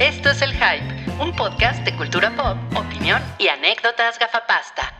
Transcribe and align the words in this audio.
Esto 0.00 0.30
es 0.30 0.40
El 0.40 0.52
Hype, 0.52 1.22
un 1.22 1.36
podcast 1.36 1.84
de 1.84 1.94
cultura 1.94 2.34
pop, 2.34 2.56
opinión 2.74 3.20
y 3.38 3.48
anécdotas 3.48 4.18
gafapasta. 4.18 4.98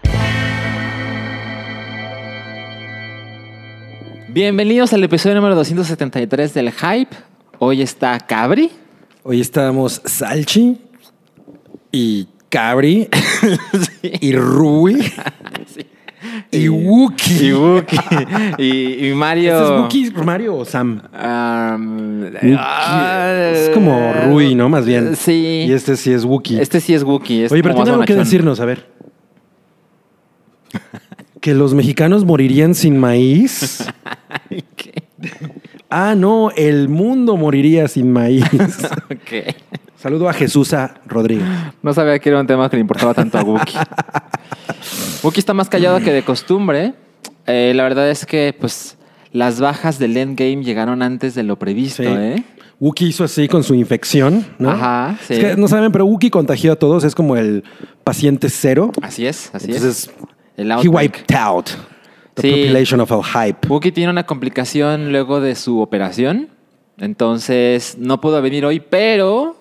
Bienvenidos 4.29 4.93
al 4.93 5.03
episodio 5.03 5.37
número 5.37 5.55
273 5.55 6.53
del 6.53 6.71
Hype. 6.71 7.17
Hoy 7.59 7.81
está 7.81 8.21
Cabri. 8.21 8.71
Hoy 9.23 9.41
estamos 9.41 10.03
Salchi 10.05 10.77
y 11.91 12.29
Cabri 12.51 13.09
y 14.03 14.37
Rui 14.37 14.99
y 16.51 16.69
Wookie. 16.69 17.47
Y 17.47 17.53
Wookie. 17.53 17.97
y, 18.59 19.09
y 19.09 19.15
Mario. 19.15 19.53
¿Este 19.53 19.65
es 19.65 19.81
Wookie, 19.81 20.25
Mario 20.25 20.57
o 20.57 20.65
Sam? 20.65 21.03
Um, 21.13 22.25
es 22.25 23.71
como 23.71 24.13
Rui, 24.27 24.55
¿no? 24.55 24.69
Más 24.69 24.87
bien. 24.87 25.17
Sí. 25.17 25.67
Y 25.69 25.73
este 25.73 25.97
sí 25.97 26.13
es 26.13 26.25
Wookie. 26.25 26.61
Este 26.61 26.81
sí 26.81 26.95
es 26.95 27.03
Wookie. 27.03 27.47
Oye, 27.51 27.63
pero 27.63 27.75
tiene 27.75 27.91
algo 27.91 28.05
que 28.05 28.15
decirnos, 28.15 28.61
a 28.61 28.65
ver. 28.65 28.87
Que 31.41 31.55
los 31.55 31.75
mexicanos 31.75 32.25
morirían 32.25 32.75
sin 32.75 32.99
maíz. 32.99 33.87
¿Qué? 34.77 35.05
Ah, 35.89 36.15
no, 36.17 36.51
el 36.53 36.89
mundo 36.89 37.37
moriría 37.37 37.89
sin 37.89 38.13
maíz. 38.13 38.45
Ok. 39.11 39.55
Saludo 40.01 40.31
a 40.31 40.33
Jesús 40.33 40.75
Rodríguez. 41.07 41.47
No 41.83 41.93
sabía 41.93 42.19
que 42.19 42.31
era 42.31 42.41
un 42.41 42.47
tema 42.47 42.71
que 42.71 42.77
le 42.77 42.81
importaba 42.81 43.13
tanto 43.13 43.37
a 43.37 43.43
Wookie. 43.43 43.77
Wookie 45.23 45.41
está 45.41 45.53
más 45.53 45.69
callado 45.69 45.99
que 46.01 46.11
de 46.11 46.23
costumbre. 46.23 46.95
Eh, 47.47 47.73
la 47.75 47.83
verdad 47.83 48.09
es 48.09 48.25
que, 48.25 48.57
pues, 48.59 48.97
las 49.33 49.61
bajas 49.61 49.99
del 49.99 50.17
endgame 50.17 50.65
llegaron 50.65 51.03
antes 51.03 51.35
de 51.35 51.43
lo 51.43 51.59
previsto, 51.59 52.03
Sí. 52.03 52.09
¿eh? 52.09 52.43
Wookie 52.79 53.09
hizo 53.09 53.25
así 53.25 53.47
con 53.47 53.63
su 53.63 53.75
infección, 53.75 54.47
¿no? 54.59 54.71
Ajá, 54.71 55.19
sí. 55.29 55.35
Es 55.35 55.39
que 55.41 55.57
no 55.59 55.69
saben, 55.69 55.93
pero 55.93 56.07
Wookie 56.07 56.31
contagió 56.31 56.73
a 56.73 56.77
todos, 56.77 57.05
es 57.05 57.15
como 57.15 57.37
el 57.37 57.63
paciente 58.03 58.49
cero. 58.49 58.93
Así 59.03 59.27
es, 59.27 59.51
así 59.53 59.67
Entonces, 59.67 60.09
es. 60.09 60.11
El 60.57 60.71
he 60.71 60.89
wiped 60.89 61.35
out 61.37 61.67
the 62.37 62.41
Sí. 62.43 62.51
population 62.51 63.01
of 63.01 63.11
el 63.13 63.23
hype. 63.23 63.69
Wookie 63.69 63.93
tiene 63.93 64.11
una 64.11 64.25
complicación 64.25 65.13
luego 65.13 65.43
de 65.43 65.57
su 65.57 65.81
operación. 65.81 66.49
Entonces, 66.97 67.97
no 67.99 68.19
pudo 68.23 68.41
venir 68.41 68.65
hoy, 68.65 68.81
pero 68.81 69.60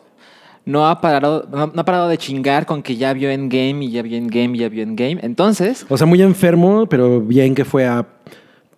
no 0.65 0.87
ha 0.87 1.01
parado, 1.01 1.47
no, 1.51 1.67
no 1.73 1.81
ha 1.81 1.85
parado 1.85 2.07
de 2.09 2.17
chingar 2.17 2.65
con 2.65 2.83
que 2.83 2.95
ya 2.95 3.13
vio 3.13 3.29
Endgame 3.29 3.85
y 3.85 3.91
ya 3.91 4.01
vio 4.01 4.17
Endgame 4.17 4.55
y 4.57 4.59
ya 4.59 4.69
vio 4.69 4.83
Endgame. 4.83 5.19
Entonces, 5.23 5.85
O 5.89 5.97
sea, 5.97 6.05
muy 6.07 6.21
enfermo, 6.21 6.85
pero 6.87 7.21
bien 7.21 7.55
que 7.55 7.65
fue 7.65 7.85
a 7.87 8.05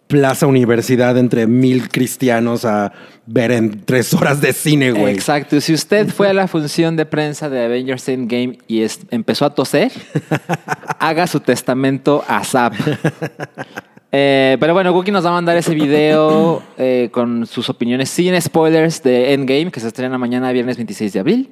Plaza 0.07 0.45
Universidad 0.45 1.17
entre 1.17 1.47
mil 1.47 1.88
cristianos 1.89 2.65
a 2.65 2.91
ver 3.25 3.51
en 3.51 3.85
tres 3.85 4.13
horas 4.13 4.41
de 4.41 4.51
cine, 4.51 4.91
güey. 4.91 5.13
exacto. 5.13 5.61
Si 5.61 5.73
usted 5.73 6.09
fue 6.09 6.27
a 6.27 6.33
la 6.33 6.47
función 6.49 6.97
de 6.97 7.05
prensa 7.05 7.49
de 7.49 7.63
Avengers 7.63 8.09
Endgame 8.09 8.57
y 8.67 8.81
es- 8.81 8.99
empezó 9.09 9.45
a 9.45 9.55
toser, 9.55 9.89
haga 10.99 11.27
su 11.27 11.39
testamento 11.39 12.23
a 12.27 12.43
Zap. 12.43 12.73
Eh, 14.11 14.57
pero 14.59 14.73
bueno, 14.73 14.91
Wookie 14.91 15.11
nos 15.11 15.25
va 15.25 15.29
a 15.29 15.33
mandar 15.33 15.55
ese 15.55 15.73
video 15.73 16.61
eh, 16.77 17.09
con 17.11 17.45
sus 17.45 17.69
opiniones 17.69 18.09
sin 18.09 18.39
spoilers 18.41 19.01
de 19.03 19.33
Endgame, 19.33 19.71
que 19.71 19.79
se 19.79 19.87
estrena 19.87 20.17
mañana, 20.17 20.51
viernes 20.51 20.75
26 20.77 21.13
de 21.13 21.19
abril. 21.19 21.49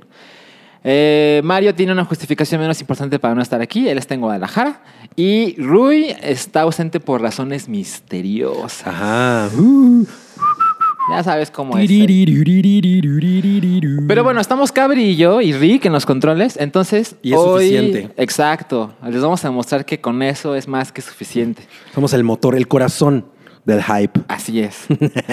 Eh, 0.83 1.41
Mario 1.43 1.73
tiene 1.75 1.91
una 1.91 2.05
justificación 2.05 2.61
menos 2.61 2.79
importante 2.81 3.19
para 3.19 3.35
no 3.35 3.41
estar 3.41 3.61
aquí. 3.61 3.87
Él 3.87 3.97
está 3.97 4.13
en 4.13 4.21
Guadalajara. 4.21 4.81
Y 5.15 5.55
Rui 5.61 6.15
está 6.21 6.61
ausente 6.61 6.99
por 6.99 7.21
razones 7.21 7.67
misteriosas. 7.67 8.87
Ajá. 8.87 9.49
Uh. 9.57 10.05
Ya 11.09 11.23
sabes 11.23 11.49
cómo 11.49 11.77
es. 11.77 11.89
Pero 14.07 14.23
bueno, 14.23 14.41
estamos 14.41 14.71
Cabri 14.71 15.03
y 15.03 15.15
yo 15.15 15.41
y 15.41 15.53
Rick 15.53 15.85
en 15.85 15.93
los 15.93 16.05
controles. 16.05 16.57
Entonces, 16.57 17.15
Y 17.21 17.33
es 17.33 17.39
suficiente. 17.39 18.09
Exacto. 18.17 18.93
Les 19.09 19.21
vamos 19.21 19.43
a 19.43 19.47
demostrar 19.47 19.85
que 19.85 19.99
con 19.99 20.21
eso 20.21 20.55
es 20.55 20.67
más 20.67 20.91
que 20.91 21.01
suficiente. 21.01 21.63
Somos 21.95 22.13
el 22.13 22.23
motor, 22.23 22.55
el 22.55 22.67
corazón 22.67 23.25
del 23.65 23.83
hype. 23.83 24.19
Así 24.27 24.59
es. 24.59 24.85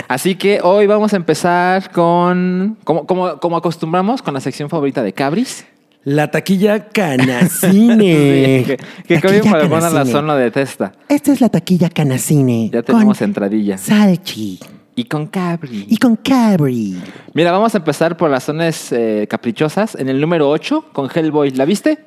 Así 0.09 0.37
que 0.37 0.61
hoy 0.63 0.87
vamos 0.87 1.13
a 1.13 1.17
empezar 1.17 1.91
con, 1.91 2.79
como, 2.85 3.07
como, 3.07 3.39
como 3.39 3.57
acostumbramos, 3.57 4.23
con 4.23 4.35
la 4.35 4.41
sección 4.41 4.71
favorita 4.71 5.03
de 5.03 5.13
Cabris. 5.13 5.67
La 6.05 6.31
taquilla 6.31 6.89
Canacine. 6.89 8.65
que 8.65 8.79
que 9.09 9.21
Cabri 9.21 9.41
por 9.41 9.57
alguna 9.57 9.91
lo 10.23 10.37
detesta. 10.37 10.93
Esta 11.09 11.33
es 11.33 11.41
la 11.41 11.49
taquilla 11.49 11.91
Canacine. 11.91 12.71
Ya 12.73 12.83
tenemos 12.83 13.21
entradilla. 13.21 13.77
Salchi 13.77 14.61
Y 14.99 15.05
con 15.05 15.27
Cabri. 15.27 15.87
y 15.89 15.97
con 15.99 16.17
Cabri. 16.17 16.97
Mira, 17.35 17.53
vamos 17.53 17.75
a 17.75 17.79
empezar 17.79 18.17
por 18.17 18.31
razones 18.31 18.91
eh, 18.93 19.27
caprichosas. 19.29 19.95
En 19.95 20.09
el 20.09 20.21
número 20.21 20.49
8, 20.49 20.87
con 20.93 21.09
Hellboy. 21.15 21.51
¿La 21.51 21.67
viste? 21.67 21.99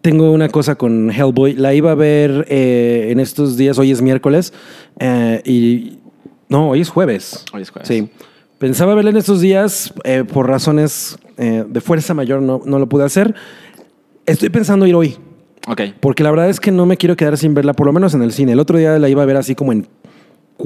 Tengo 0.00 0.30
una 0.30 0.48
cosa 0.48 0.76
con 0.76 1.10
Hellboy. 1.10 1.54
La 1.54 1.74
iba 1.74 1.90
a 1.90 1.94
ver 1.96 2.46
eh, 2.48 3.08
en 3.10 3.18
estos 3.20 3.56
días. 3.56 3.78
Hoy 3.78 3.90
es 3.90 4.00
miércoles. 4.00 4.52
eh, 5.00 5.42
y. 5.44 5.98
No, 6.48 6.70
hoy 6.70 6.80
es 6.80 6.88
jueves. 6.88 7.44
Hoy 7.52 7.62
es 7.62 7.70
jueves. 7.70 7.88
Sí. 7.88 8.08
Pensaba 8.58 8.94
verla 8.94 9.10
en 9.10 9.16
estos 9.16 9.40
días. 9.40 9.92
eh, 10.04 10.22
por 10.22 10.48
razones 10.48 11.18
eh, 11.38 11.64
de 11.68 11.80
fuerza 11.80 12.14
mayor 12.14 12.40
no, 12.42 12.62
no 12.64 12.78
lo 12.78 12.88
pude 12.88 13.04
hacer. 13.04 13.34
Estoy 14.24 14.50
pensando 14.50 14.86
ir 14.86 14.94
hoy. 14.94 15.16
Ok. 15.66 15.80
Porque 15.98 16.22
la 16.22 16.30
verdad 16.30 16.48
es 16.48 16.60
que 16.60 16.70
no 16.70 16.86
me 16.86 16.96
quiero 16.96 17.16
quedar 17.16 17.36
sin 17.36 17.54
verla, 17.54 17.72
por 17.72 17.86
lo 17.86 17.92
menos 17.92 18.14
en 18.14 18.22
el 18.22 18.32
cine. 18.32 18.52
El 18.52 18.60
otro 18.60 18.78
día 18.78 18.96
la 19.00 19.08
iba 19.08 19.24
a 19.24 19.26
ver 19.26 19.36
así 19.36 19.56
como 19.56 19.72
en 19.72 19.88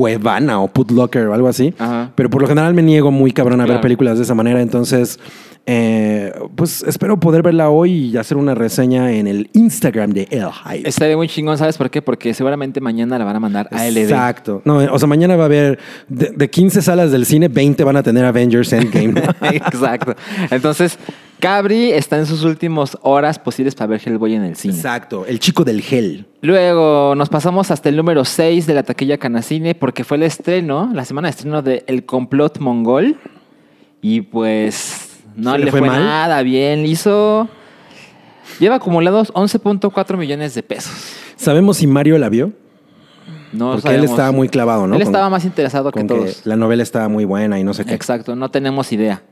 Cuevana 0.01 0.63
o 0.63 0.69
Put 0.69 0.93
Locker 0.93 1.27
o 1.27 1.35
algo 1.35 1.47
así. 1.47 1.75
Ajá. 1.79 2.11
Pero 2.15 2.31
por 2.31 2.41
lo 2.41 2.49
general 2.49 2.73
me 2.73 2.83
niego 2.83 3.11
muy 3.11 3.33
cabrón 3.33 3.61
a 3.61 3.67
ver 3.67 3.83
películas 3.83 4.17
de 4.17 4.25
esa 4.25 4.35
manera. 4.35 4.63
Entonces, 4.63 5.19
eh, 5.67 6.33
pues 6.57 6.83
espero 6.85 7.21
poder 7.21 7.43
verla 7.43 7.69
hoy 7.69 7.93
y 8.07 8.17
hacer 8.17 8.39
una 8.39 8.55
reseña 8.55 9.13
en 9.13 9.27
el 9.27 9.51
Instagram 9.53 10.13
de 10.13 10.27
El 10.31 10.49
Hype. 10.51 10.89
Estaría 10.89 11.19
muy 11.19 11.29
chingón, 11.29 11.59
¿sabes 11.59 11.77
por 11.77 11.91
qué? 11.91 12.01
Porque 12.01 12.33
seguramente 12.33 12.81
mañana 12.81 13.19
la 13.19 13.27
van 13.27 13.37
a 13.37 13.41
mandar 13.41 13.69
a 13.73 13.87
LD. 13.91 13.99
Exacto. 14.05 14.63
No, 14.65 14.79
o 14.79 14.99
sea, 14.99 15.07
mañana 15.07 15.37
va 15.37 15.43
a 15.43 15.47
haber 15.47 15.79
de, 16.09 16.33
de 16.35 16.49
15 16.49 16.81
salas 16.81 17.13
del 17.13 17.27
cine, 17.27 17.49
20 17.49 17.85
van 17.85 17.97
a 17.97 18.03
tener 18.03 18.25
Avengers 18.25 18.73
Endgame. 18.73 19.21
Exacto. 19.43 20.15
Entonces, 20.51 20.99
Cabri 21.41 21.91
está 21.91 22.17
en 22.19 22.27
sus 22.27 22.45
últimas 22.45 22.97
horas 23.03 23.39
posibles 23.39 23.75
para 23.75 23.89
ver 23.89 24.01
Hellboy 24.05 24.35
en 24.35 24.45
el 24.45 24.57
cine. 24.57 24.75
Exacto. 24.75 25.25
El 25.27 25.41
chico 25.41 25.65
del 25.65 25.81
gel. 25.83 26.27
Luego 26.43 27.15
nos 27.17 27.29
pasamos 27.29 27.71
hasta 27.71 27.89
el 27.89 27.97
número 27.97 28.25
6 28.25 28.67
de 28.67 28.75
la 28.75 28.83
taquilla 28.85 29.19
Canacine 29.19 29.75
porque 29.75 30.05
fue 30.05 30.17
el 30.19 30.23
estreno, 30.23 30.91
la 30.95 31.05
semana 31.05 31.29
de 31.29 31.31
estreno 31.31 31.63
de 31.63 31.85
El 31.89 32.05
Complot 32.07 32.59
Mongol. 32.61 33.17
Y 34.03 34.21
pues 34.23 35.19
no 35.37 35.53
¿Se 35.53 35.59
le, 35.59 35.65
le 35.67 35.71
fue, 35.73 35.81
nada 35.83 36.43
bien. 36.43 36.87
Hizo. 36.87 37.49
Lleva 38.59 38.77
acumulados 38.77 39.33
11.4 39.33 40.17
millones 40.17 40.55
de 40.55 40.63
pesos. 40.63 40.93
¿Sabemos 41.37 41.79
si 41.79 41.87
Mario 41.87 42.19
la 42.19 42.29
vio? 42.29 42.53
No 43.53 43.73
Porque 43.73 43.95
él 43.95 44.05
estaba 44.05 44.31
muy 44.33 44.49
clavado, 44.49 44.87
¿no? 44.87 44.95
Él 44.95 45.01
Con- 45.03 45.09
estaba 45.09 45.29
más 45.29 45.45
interesado 45.45 45.91
que 45.91 45.99
Con 46.01 46.07
que 46.09 46.15
todos. 46.15 46.47
la 46.47 46.57
novela 46.57 46.83
estaba 46.83 47.09
muy 47.09 47.25
buena 47.25 47.59
y 47.59 47.65
no 47.65 47.75
sé 47.75 47.85
qué. 47.85 47.95
Exacto, 47.95 48.37
no 48.37 48.51
tenemos 48.51 48.93
idea. 48.93 49.23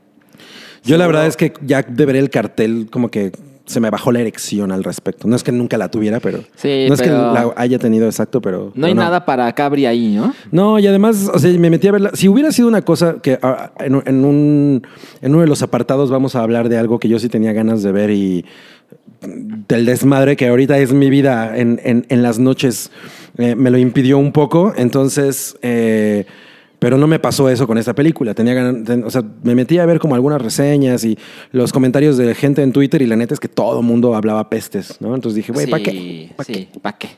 Yo 0.83 0.97
la 0.97 1.07
verdad 1.07 1.27
es 1.27 1.37
que 1.37 1.53
ya 1.61 1.81
de 1.83 2.05
ver 2.05 2.15
el 2.15 2.29
cartel 2.29 2.87
como 2.91 3.09
que 3.09 3.31
se 3.65 3.79
me 3.79 3.91
bajó 3.91 4.11
la 4.11 4.19
erección 4.21 4.71
al 4.71 4.83
respecto. 4.83 5.27
No 5.27 5.35
es 5.35 5.43
que 5.43 5.51
nunca 5.51 5.77
la 5.77 5.91
tuviera, 5.91 6.19
pero... 6.19 6.39
Sí, 6.55 6.85
no 6.87 6.95
es 6.95 7.01
que 7.03 7.09
la 7.09 7.53
haya 7.55 7.77
tenido 7.77 8.07
exacto, 8.07 8.41
pero... 8.41 8.71
No 8.73 8.87
hay 8.87 8.95
nada 8.95 9.25
para 9.25 9.51
Cabri 9.53 9.85
ahí, 9.85 10.15
¿no? 10.15 10.33
No, 10.51 10.79
y 10.79 10.87
además, 10.87 11.29
o 11.31 11.37
sea, 11.37 11.51
me 11.59 11.69
metí 11.69 11.87
a 11.87 11.91
verla. 11.91 12.09
Si 12.15 12.27
hubiera 12.27 12.51
sido 12.51 12.67
una 12.67 12.81
cosa 12.81 13.17
que 13.21 13.37
ah, 13.43 13.71
en, 13.79 14.01
en 14.07 14.25
un, 14.25 14.81
en 15.21 15.31
uno 15.31 15.41
de 15.41 15.47
los 15.47 15.61
apartados 15.61 16.09
vamos 16.09 16.35
a 16.35 16.41
hablar 16.41 16.67
de 16.67 16.79
algo 16.79 16.97
que 16.99 17.09
yo 17.09 17.19
sí 17.19 17.29
tenía 17.29 17.53
ganas 17.53 17.83
de 17.83 17.91
ver 17.91 18.09
y 18.09 18.43
del 19.21 19.85
desmadre 19.85 20.35
que 20.35 20.47
ahorita 20.47 20.77
es 20.79 20.91
mi 20.93 21.09
vida 21.11 21.55
en, 21.57 21.79
en- 21.83 22.05
en 22.09 22.23
las 22.23 22.39
noches 22.39 22.89
eh, 23.37 23.53
me 23.55 23.69
lo 23.69 23.77
impidió 23.77 24.17
un 24.17 24.31
poco. 24.31 24.73
Entonces, 24.77 25.57
eh, 25.61 26.25
pero 26.79 26.97
no 26.97 27.07
me 27.07 27.19
pasó 27.19 27.49
eso 27.49 27.67
con 27.67 27.77
esta 27.77 27.93
película. 27.93 28.33
Tenía 28.33 28.53
ganas, 28.53 28.87
o 29.05 29.09
sea, 29.09 29.23
me 29.43 29.53
metí 29.55 29.77
a 29.79 29.85
ver 29.85 29.99
como 29.99 30.15
algunas 30.15 30.41
reseñas 30.41 31.03
y 31.03 31.17
los 31.51 31.71
comentarios 31.73 32.17
de 32.17 32.33
gente 32.35 32.63
en 32.63 32.71
Twitter 32.71 33.01
y 33.01 33.05
la 33.05 33.15
neta 33.15 33.33
es 33.33 33.39
que 33.39 33.47
todo 33.49 33.79
el 33.81 33.85
mundo 33.85 34.15
hablaba 34.15 34.49
pestes, 34.49 34.97
¿no? 35.01 35.13
Entonces 35.15 35.35
dije, 35.35 35.51
güey, 35.51 35.67
¿para 35.67 35.83
qué? 35.83 36.31
¿Pa' 36.35 36.43
sí, 36.43 36.69
¿para 36.81 36.97
qué? 36.97 37.09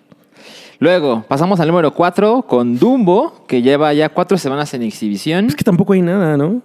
Luego, 0.79 1.23
pasamos 1.27 1.59
al 1.59 1.67
número 1.67 1.93
4 1.93 2.43
con 2.47 2.79
Dumbo, 2.79 3.45
que 3.47 3.61
lleva 3.61 3.93
ya 3.93 4.09
cuatro 4.09 4.37
semanas 4.39 4.73
en 4.73 4.81
exhibición. 4.81 5.45
Es 5.45 5.55
que 5.55 5.63
tampoco 5.63 5.93
hay 5.93 6.01
nada, 6.01 6.37
¿no? 6.37 6.61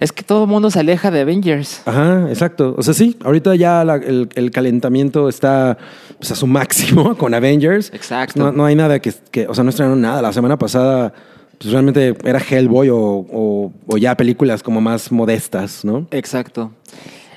Es 0.00 0.12
que 0.12 0.22
todo 0.22 0.44
el 0.44 0.50
mundo 0.50 0.70
se 0.70 0.78
aleja 0.78 1.10
de 1.10 1.22
Avengers. 1.22 1.80
Ajá, 1.86 2.26
exacto. 2.28 2.74
O 2.78 2.82
sea, 2.82 2.92
sí, 2.94 3.16
ahorita 3.24 3.56
ya 3.56 3.84
la- 3.84 3.96
el, 3.96 4.28
el 4.34 4.50
calentamiento 4.52 5.28
está 5.30 5.76
pues, 6.18 6.30
a 6.30 6.36
su 6.36 6.46
máximo 6.46 7.16
con 7.18 7.32
Avengers. 7.34 7.90
Exacto. 7.94 8.38
No, 8.38 8.52
no 8.52 8.64
hay 8.66 8.74
nada 8.76 9.00
que, 9.00 9.12
que- 9.30 9.46
o 9.48 9.54
sea, 9.54 9.64
no 9.64 9.70
estrenaron 9.70 10.00
nada. 10.00 10.20
La 10.22 10.32
semana 10.32 10.56
pasada, 10.58 11.12
pues 11.58 11.72
realmente 11.72 12.14
era 12.24 12.38
Hellboy 12.38 12.88
o, 12.90 12.96
o- 12.98 13.72
o 13.86 13.96
ya 13.96 14.16
películas 14.16 14.62
como 14.62 14.80
más 14.80 15.10
modestas, 15.12 15.84
¿no? 15.84 16.06
Exacto. 16.10 16.72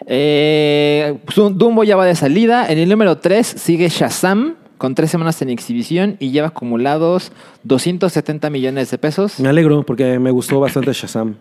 Eh, 0.08 1.18
Dumbo 1.36 1.84
ya 1.84 1.96
va 1.96 2.06
de 2.06 2.16
salida. 2.16 2.68
En 2.70 2.78
el 2.78 2.90
número 2.90 3.18
3 3.18 3.46
sigue 3.48 3.88
Shazam 3.90 4.56
con 4.78 4.96
tres 4.96 5.12
semanas 5.12 5.42
en 5.42 5.50
exhibición 5.50 6.18
y 6.20 6.32
lleva 6.32 6.48
acumulados 6.48 7.32
270 7.64 8.50
millones 8.50 8.90
de 8.92 8.98
pesos. 8.98 9.40
Me 9.40 9.50
alegro 9.50 9.84
porque 9.84 10.18
me 10.20 10.32
gustó 10.32 10.60
bastante 10.60 10.92
Shazam. 10.94 11.36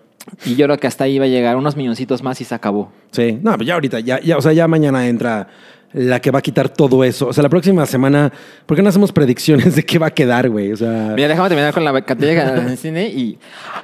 Y 0.45 0.55
yo 0.57 0.67
creo 0.67 0.77
que 0.77 0.87
hasta 0.87 1.05
ahí 1.05 1.19
va 1.19 1.25
a 1.25 1.29
llegar 1.29 1.57
unos 1.57 1.77
milloncitos 1.77 2.23
más 2.23 2.41
y 2.43 2.45
se 2.45 2.55
acabó. 2.55 2.93
Sí, 3.13 3.39
no, 3.43 3.57
pues 3.57 3.67
ya 3.67 3.75
ahorita, 3.75 4.01
ya, 4.01 4.21
ya, 4.21 4.37
o 4.37 4.43
sea, 4.43 4.53
ya 4.53 4.69
mañana 4.69 5.09
entra 5.09 5.49
la 5.93 6.21
que 6.21 6.31
va 6.31 6.39
a 6.39 6.43
quitar 6.43 6.69
todo 6.69 7.03
eso. 7.05 7.29
O 7.29 7.33
sea, 7.33 7.43
la 7.43 7.49
próxima 7.49 7.85
semana, 7.87 8.33
¿por 8.67 8.77
qué 8.77 8.83
no 8.83 8.89
hacemos 8.89 9.13
predicciones 9.13 9.75
de 9.75 9.83
qué 9.85 9.99
va 9.99 10.07
a 10.09 10.11
quedar, 10.11 10.49
güey? 10.49 10.73
O 10.73 10.77
sea, 10.77 11.13
Mira, 11.17 11.29
déjame 11.29 11.49
terminar 11.49 11.75
con 11.75 11.85
la 11.85 12.01
categoría 12.03 12.53
de 12.53 12.77
cine 12.79 13.09
y 13.09 13.39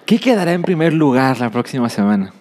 ¿qué 0.04 0.18
quedará 0.18 0.52
en 0.52 0.62
primer 0.62 0.92
lugar 0.92 1.38
la 1.40 1.50
próxima 1.50 1.88
semana? 1.88 2.32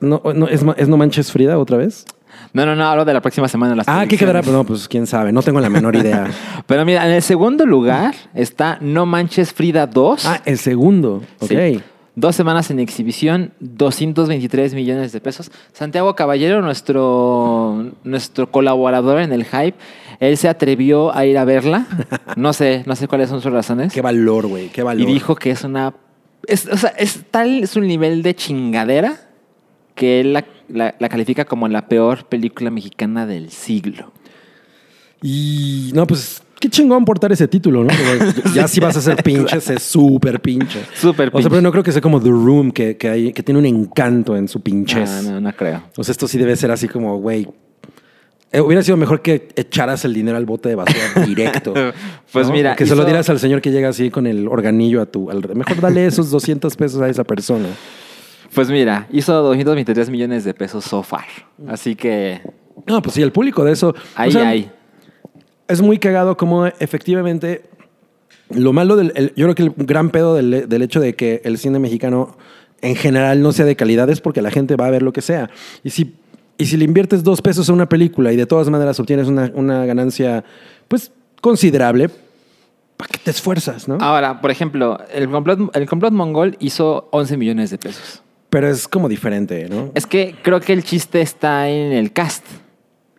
no, 0.00 0.20
no, 0.34 0.48
¿es, 0.48 0.62
ma- 0.64 0.74
¿es 0.78 0.88
No 0.88 0.96
Manches 0.96 1.30
Frida 1.30 1.58
otra 1.58 1.76
vez? 1.76 2.04
No, 2.52 2.64
no, 2.66 2.74
no, 2.74 2.84
hablo 2.84 3.04
de 3.04 3.12
la 3.12 3.20
próxima 3.20 3.46
semana. 3.48 3.74
Las 3.76 3.86
Ah, 3.88 4.06
¿qué 4.08 4.16
quedará? 4.16 4.40
predicciones. 4.40 4.58
No, 4.58 4.64
pues 4.66 4.88
quién 4.88 5.06
sabe, 5.06 5.30
no 5.32 5.42
tengo 5.42 5.60
la 5.60 5.68
menor 5.70 5.94
idea. 5.94 6.26
Pero 6.66 6.84
mira, 6.84 7.06
en 7.06 7.12
el 7.12 7.22
segundo 7.22 7.66
lugar 7.66 8.14
está 8.34 8.78
No 8.80 9.06
Manches 9.06 9.52
Frida 9.52 9.86
2. 9.86 10.26
ah, 10.26 10.40
el 10.44 10.58
segundo, 10.58 11.22
ok. 11.40 11.48
Sí. 11.48 11.80
Dos 12.16 12.36
semanas 12.36 12.70
en 12.70 12.78
exhibición, 12.78 13.52
223 13.58 14.74
millones 14.74 15.10
de 15.10 15.20
pesos. 15.20 15.50
Santiago 15.72 16.14
Caballero, 16.14 16.62
nuestro, 16.62 17.90
nuestro 18.04 18.50
colaborador 18.52 19.20
en 19.20 19.32
el 19.32 19.44
hype, 19.44 19.74
él 20.20 20.36
se 20.36 20.48
atrevió 20.48 21.12
a 21.14 21.26
ir 21.26 21.36
a 21.38 21.44
verla. 21.44 21.86
No 22.36 22.52
sé, 22.52 22.82
no 22.86 22.94
sé 22.96 23.06
cuáles 23.08 23.28
son 23.30 23.40
sus 23.40 23.52
razones. 23.52 23.92
Qué 23.92 24.00
valor, 24.00 24.46
güey, 24.46 24.68
qué 24.68 24.82
valor. 24.82 25.08
Y 25.08 25.12
dijo 25.12 25.34
que 25.36 25.50
es 25.50 25.62
una. 25.64 25.94
Es, 26.46 26.66
o 26.66 26.76
sea, 26.76 26.90
es 26.90 27.24
tal 27.30 27.62
es 27.64 27.74
un 27.76 27.86
nivel 27.86 28.22
de 28.22 28.34
chingadera 28.34 29.16
que 29.94 30.20
él 30.20 30.32
la, 30.32 30.44
la- 30.68 30.94
la 30.98 31.08
califica 31.08 31.44
como 31.44 31.66
la 31.68 31.88
peor 31.88 32.26
película 32.26 32.70
mexicana 32.70 33.24
del 33.26 33.50
siglo. 33.50 34.12
Y 35.22 35.90
no, 35.94 36.06
pues 36.06 36.42
qué 36.64 36.70
chingón 36.70 37.04
portar 37.04 37.30
ese 37.32 37.46
título, 37.46 37.84
¿no? 37.84 37.90
Ya 38.54 38.66
si 38.68 38.80
vas 38.80 38.96
a 38.96 39.00
ser 39.02 39.22
pinches, 39.22 39.68
es 39.70 39.82
súper 39.82 40.40
pinche. 40.40 40.80
Súper 40.94 41.28
O 41.28 41.30
sea, 41.32 41.38
pinche. 41.38 41.50
pero 41.50 41.60
no 41.62 41.70
creo 41.70 41.82
que 41.84 41.92
sea 41.92 42.00
como 42.00 42.20
The 42.20 42.30
Room, 42.30 42.72
que, 42.72 42.96
que, 42.96 43.08
hay, 43.08 43.32
que 43.32 43.42
tiene 43.42 43.58
un 43.60 43.66
encanto 43.66 44.36
en 44.36 44.48
su 44.48 44.60
pinchez. 44.62 45.24
No, 45.24 45.32
no, 45.32 45.40
no 45.40 45.52
creo. 45.54 45.82
O 45.96 46.02
sea, 46.04 46.12
esto 46.12 46.26
sí 46.26 46.38
debe 46.38 46.56
ser 46.56 46.70
así 46.70 46.88
como, 46.88 47.18
güey. 47.18 47.46
eh, 48.52 48.60
hubiera 48.60 48.82
sido 48.82 48.96
mejor 48.96 49.20
que 49.20 49.48
echaras 49.56 50.04
el 50.04 50.14
dinero 50.14 50.36
al 50.36 50.46
bote 50.46 50.68
de 50.70 50.74
basura 50.76 51.02
directo. 51.26 51.74
Pues 52.32 52.48
mira, 52.50 52.72
O 52.72 52.76
Que 52.76 52.84
se 52.86 52.94
lo 52.94 53.02
hizo- 53.02 53.06
dieras 53.06 53.28
al 53.28 53.38
señor 53.38 53.60
que 53.60 53.70
llega 53.70 53.88
así 53.90 54.10
con 54.10 54.26
el 54.26 54.48
organillo 54.48 55.02
a 55.02 55.06
tu. 55.06 55.30
al- 55.30 55.54
mejor 55.54 55.80
dale 55.80 56.06
esos 56.06 56.30
200 56.30 56.74
pesos 56.76 57.00
a 57.02 57.08
esa 57.08 57.24
persona. 57.24 57.68
Pues 58.54 58.70
mira, 58.70 59.08
hizo 59.12 59.32
223 59.34 60.08
millones 60.10 60.44
de 60.44 60.54
pesos 60.54 60.84
so 60.84 61.02
far. 61.02 61.24
Así 61.68 61.96
que 61.96 62.40
No, 62.86 63.02
pues 63.02 63.14
sí, 63.16 63.22
el 63.22 63.32
público 63.32 63.64
de 63.64 63.72
eso. 63.72 63.88
o 63.88 63.94
ahí 64.14 64.30
sea, 64.32 64.48
hay. 64.48 64.70
Es 65.68 65.80
muy 65.80 65.98
cagado 65.98 66.36
como 66.36 66.66
efectivamente 66.66 67.62
lo 68.50 68.72
malo 68.72 68.96
del. 68.96 69.12
el- 69.16 69.32
yo 69.36 69.46
creo 69.46 69.54
que 69.54 69.62
el 69.62 69.72
gran 69.86 70.10
pedo 70.10 70.34
del, 70.34 70.68
del 70.68 70.82
hecho 70.82 71.00
de 71.00 71.14
que 71.14 71.40
el 71.44 71.58
cine 71.58 71.78
mexicano 71.78 72.36
en 72.82 72.96
general 72.96 73.40
no 73.42 73.52
sea 73.52 73.64
de 73.64 73.76
calidad 73.76 74.10
es 74.10 74.20
porque 74.20 74.42
la 74.42 74.50
gente 74.50 74.76
va 74.76 74.86
a 74.86 74.90
ver 74.90 75.02
lo 75.02 75.12
que 75.12 75.22
sea. 75.22 75.48
Y 75.82 75.90
si, 75.90 76.14
y 76.58 76.66
si 76.66 76.76
le 76.76 76.84
inviertes 76.84 77.24
dos 77.24 77.40
pesos 77.40 77.68
a 77.70 77.72
una 77.72 77.88
película 77.88 78.30
y 78.32 78.36
de 78.36 78.44
todas 78.46 78.68
maneras 78.68 79.00
obtienes 79.00 79.26
una, 79.26 79.50
una 79.54 79.86
ganancia, 79.86 80.44
pues 80.88 81.10
considerable, 81.40 82.10
¿para 82.98 83.08
qué 83.10 83.18
te 83.24 83.30
esfuerzas, 83.30 83.88
no? 83.88 83.96
Ahora, 84.00 84.42
por 84.42 84.50
ejemplo, 84.50 84.98
el 85.14 85.30
complot, 85.30 85.74
el 85.74 85.86
complot 85.88 86.12
mongol 86.12 86.56
hizo 86.60 87.08
11 87.12 87.36
millones 87.38 87.70
de 87.70 87.78
pesos. 87.78 88.22
Pero 88.50 88.68
es 88.68 88.86
como 88.86 89.08
diferente, 89.08 89.66
¿no? 89.70 89.90
Es 89.94 90.06
que 90.06 90.36
creo 90.42 90.60
que 90.60 90.74
el 90.74 90.84
chiste 90.84 91.22
está 91.22 91.68
en 91.70 91.92
el 91.92 92.12
cast. 92.12 92.44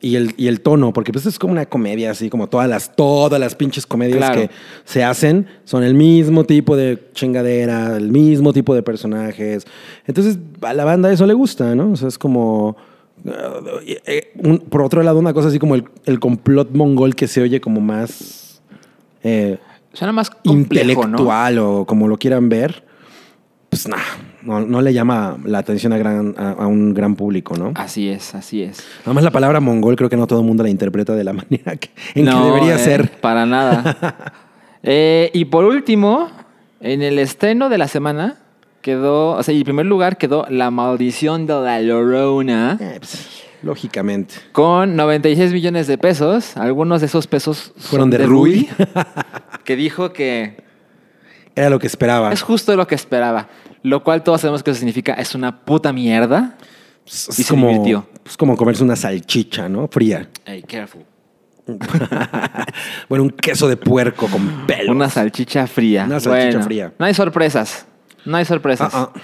Y 0.06 0.18
el, 0.18 0.36
y 0.38 0.50
el 0.50 0.62
tono, 0.62 0.94
porque 0.94 1.12
pues 1.12 1.26
es 1.26 1.40
como 1.40 1.54
una 1.54 1.66
comedia, 1.66 2.12
así 2.12 2.30
como 2.30 2.48
todas 2.48 2.70
las, 2.70 2.96
todas 2.96 3.40
las 3.40 3.56
pinches 3.56 3.88
comedias 3.88 4.18
Claro. 4.20 4.40
que 4.42 4.50
se 4.84 5.04
hacen 5.04 5.48
son 5.64 5.84
el 5.84 5.96
mismo 5.96 6.44
tipo 6.44 6.76
de 6.78 7.10
chingadera, 7.14 7.98
el 7.98 8.12
mismo 8.12 8.54
tipo 8.54 8.76
de 8.76 8.84
personajes. 8.84 9.66
Entonces, 10.06 10.38
a 10.62 10.74
la 10.76 10.86
banda 10.86 11.12
eso 11.12 11.26
le 11.26 11.34
gusta, 11.34 11.74
¿no? 11.74 11.94
O 11.94 11.96
sea, 11.96 12.08
es 12.08 12.20
como. 12.20 12.78
eh, 13.26 14.00
eh, 14.06 14.32
un- 14.44 14.60
por 14.60 14.84
otro 14.84 15.02
lado, 15.02 15.18
una 15.18 15.34
cosa 15.34 15.48
así 15.48 15.58
como 15.58 15.74
el, 15.74 15.86
el 16.06 16.20
complot 16.20 16.70
mongol 16.76 17.16
que 17.16 17.28
se 17.28 17.42
oye 17.42 17.60
como 17.60 17.82
más 17.82 18.62
eh, 19.24 19.58
Suena 19.94 20.12
más 20.12 20.30
complejo, 20.30 21.02
¿no? 21.08 21.18
intelectual 21.18 21.58
o 21.58 21.86
como 21.86 22.08
lo 22.08 22.18
quieran 22.18 22.48
ver. 22.48 22.84
Pues 23.70 23.88
nah, 23.88 23.98
no, 24.46 24.62
no 24.62 24.82
le 24.82 24.94
llama 24.94 25.38
la 25.44 25.58
atención 25.60 25.92
a, 25.94 25.98
gran, 25.98 26.36
a, 26.38 26.52
a 26.52 26.68
un 26.68 26.94
gran 26.94 27.16
público, 27.16 27.56
¿no? 27.58 27.72
Así 27.76 28.10
es, 28.10 28.34
así 28.36 28.62
es. 28.64 28.84
Además, 29.04 29.24
la 29.24 29.32
palabra 29.32 29.60
mongol 29.60 29.96
creo 29.96 30.10
que 30.10 30.18
no 30.18 30.28
todo 30.28 30.40
el 30.40 30.46
mundo 30.46 30.64
la 30.64 30.70
interpreta 30.70 31.14
de 31.14 31.24
la 31.24 31.34
manera 31.34 31.76
que, 31.76 31.90
en 32.14 32.26
No, 32.26 32.40
que 32.42 32.46
debería 32.52 32.76
eh, 32.76 32.80
ser. 32.80 33.12
Para 33.22 33.46
nada. 33.46 34.16
Eh, 34.88 35.32
y 35.34 35.46
por 35.46 35.66
último, 35.66 36.30
en 36.80 37.02
el 37.02 37.18
estreno 37.18 37.70
de 37.70 37.80
la 37.80 37.88
semana 37.88 38.36
quedó, 38.82 39.32
o 39.32 39.42
sea, 39.42 39.52
y 39.52 39.58
en 39.58 39.64
primer 39.64 39.88
lugar 39.88 40.16
quedó 40.18 40.46
La 40.48 40.70
Maldición 40.70 41.48
de 41.48 41.56
la 41.56 41.82
Llorona 41.82 42.78
Eh, 42.80 42.98
pues, 43.00 43.44
lógicamente. 43.64 44.36
con 44.52 44.96
96 44.96 45.54
millones 45.54 45.88
de 45.88 45.98
pesos. 45.98 46.56
Algunos 46.56 47.02
de 47.02 47.08
esos 47.08 47.26
pesos 47.26 47.74
Fueron 47.78 48.12
son 48.12 48.20
de 48.20 48.28
Rui. 48.28 48.70
que 49.64 49.76
dijo 49.76 50.14
que 50.14 50.64
Era 51.56 51.70
lo 51.70 51.80
que 51.80 51.88
esperaba. 51.88 52.32
es 52.34 52.42
justo 52.42 52.76
lo 52.76 52.86
que 52.88 52.96
esperaba. 52.96 53.48
Lo 53.84 54.04
cual 54.04 54.24
todos 54.24 54.42
sabemos 54.42 54.64
que 54.64 54.72
eso 54.72 54.80
significa 54.80 55.14
es 55.14 55.36
una 55.36 55.64
puta 55.64 55.94
mierda. 55.94 56.58
Es, 57.06 57.28
y 57.38 57.42
es 57.42 57.48
se 57.48 57.54
como, 57.54 57.68
divirtió. 57.70 58.08
es 58.26 58.36
como 58.36 58.58
comerse 58.58 58.84
una 58.84 58.96
salchicha, 58.96 59.70
¿no? 59.70 59.88
Fría. 59.88 60.30
Hey, 60.46 60.64
careful. 60.68 61.06
bueno, 63.10 63.24
un 63.24 63.30
queso 63.32 63.68
de 63.68 63.78
puerco 63.78 64.28
con 64.28 64.66
pelo. 64.68 64.92
Una 64.92 65.10
salchicha 65.10 65.66
fría. 65.68 66.06
Una 66.06 66.20
salchicha 66.20 66.46
Bueno, 66.52 66.64
fría. 66.64 66.94
No 66.98 67.06
hay 67.06 67.14
sorpresas. 67.14 67.86
No 68.26 68.38
hay 68.38 68.46
sorpresas. 68.46 68.92
Ah, 68.94 69.12
ah. 69.14 69.20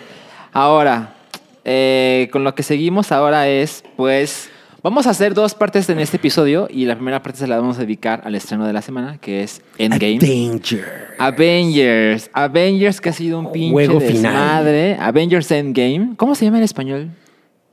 Ahora, 0.54 1.16
eh, 1.64 2.30
con 2.32 2.44
lo 2.44 2.56
que 2.56 2.64
seguimos 2.64 3.12
ahora 3.12 3.48
es, 3.48 3.84
pues, 3.96 4.50
vamos 4.84 5.08
a 5.08 5.12
hacer 5.12 5.34
dos 5.34 5.54
partes 5.54 5.90
en 5.90 6.00
este 6.00 6.18
episodio 6.18 6.68
y 6.70 6.86
la 6.86 6.96
primera 6.96 7.22
parte 7.22 7.40
se 7.40 7.48
la 7.48 7.58
vamos 7.60 7.78
a 7.78 7.82
dedicar 7.82 8.22
al 8.26 8.36
estreno 8.36 8.66
de 8.66 8.74
la 8.74 8.82
semana, 8.82 9.18
que 9.20 9.44
es 9.44 9.62
Endgame. 9.78 10.20
Danger. 10.20 10.86
Avengers. 11.18 12.30
Avengers 12.34 13.02
que 13.02 13.10
ha 13.10 13.14
sido 13.14 13.40
un 13.40 13.52
pinche 13.52 13.72
Juego 13.72 14.00
final. 14.00 14.98
Avengers 15.00 15.52
Endgame. 15.52 16.14
¿Cómo 16.18 16.36
se 16.36 16.46
llama 16.46 16.58
en 16.58 16.64
español? 16.64 17.10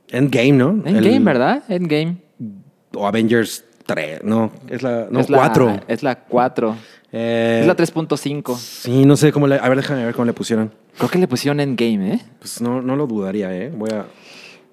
Endgame, 0.09 0.51
¿no? 0.53 0.69
Endgame, 0.85 1.15
El- 1.17 1.23
¿verdad? 1.23 1.63
Endgame. 1.69 2.17
O 2.95 3.05
Avengers 3.07 3.63
3, 3.85 4.23
no. 4.23 4.51
Es 4.69 4.81
la. 4.81 5.07
No, 5.09 5.19
es 5.19 5.29
la- 5.29 5.37
4. 5.37 5.79
Es 5.87 6.03
la 6.03 6.15
4. 6.15 6.75
Eh, 7.11 7.59
es 7.61 7.67
la 7.67 7.75
3.5. 7.75 8.55
Sí, 8.57 9.05
no 9.05 9.15
sé 9.17 9.31
cómo 9.31 9.47
le. 9.47 9.55
A 9.59 9.67
ver, 9.67 9.77
déjame 9.77 10.05
ver 10.05 10.13
cómo 10.13 10.25
le 10.25 10.33
pusieron. 10.33 10.71
Creo 10.97 11.09
que 11.09 11.17
le 11.17 11.27
pusieron 11.27 11.59
Endgame, 11.59 12.13
¿eh? 12.15 12.19
Pues 12.39 12.61
no, 12.61 12.81
no 12.81 12.95
lo 12.95 13.07
dudaría, 13.07 13.55
¿eh? 13.55 13.71
Voy 13.75 13.89
a. 13.91 14.05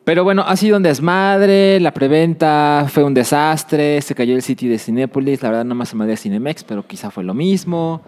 Pero 0.07 0.23
bueno, 0.23 0.45
ha 0.47 0.55
sido 0.55 0.77
un 0.77 0.85
desmadre, 0.85 1.81
la 1.81 1.93
preventa 1.93 2.87
fue 2.89 3.03
un 3.03 3.13
desastre, 3.13 4.01
se 4.01 4.15
cayó 4.15 4.37
el 4.37 4.43
City 4.43 4.69
de 4.69 4.79
Cinépolis, 4.79 5.43
la 5.43 5.49
verdad 5.51 5.65
no 5.65 5.75
más 5.75 5.89
se 5.89 5.97
me 5.97 6.07
de 6.07 6.17
Cinemex, 6.17 6.63
pero 6.63 6.87
quizá 6.87 7.11
fue 7.11 7.25
lo 7.25 7.35
mismo. 7.35 8.03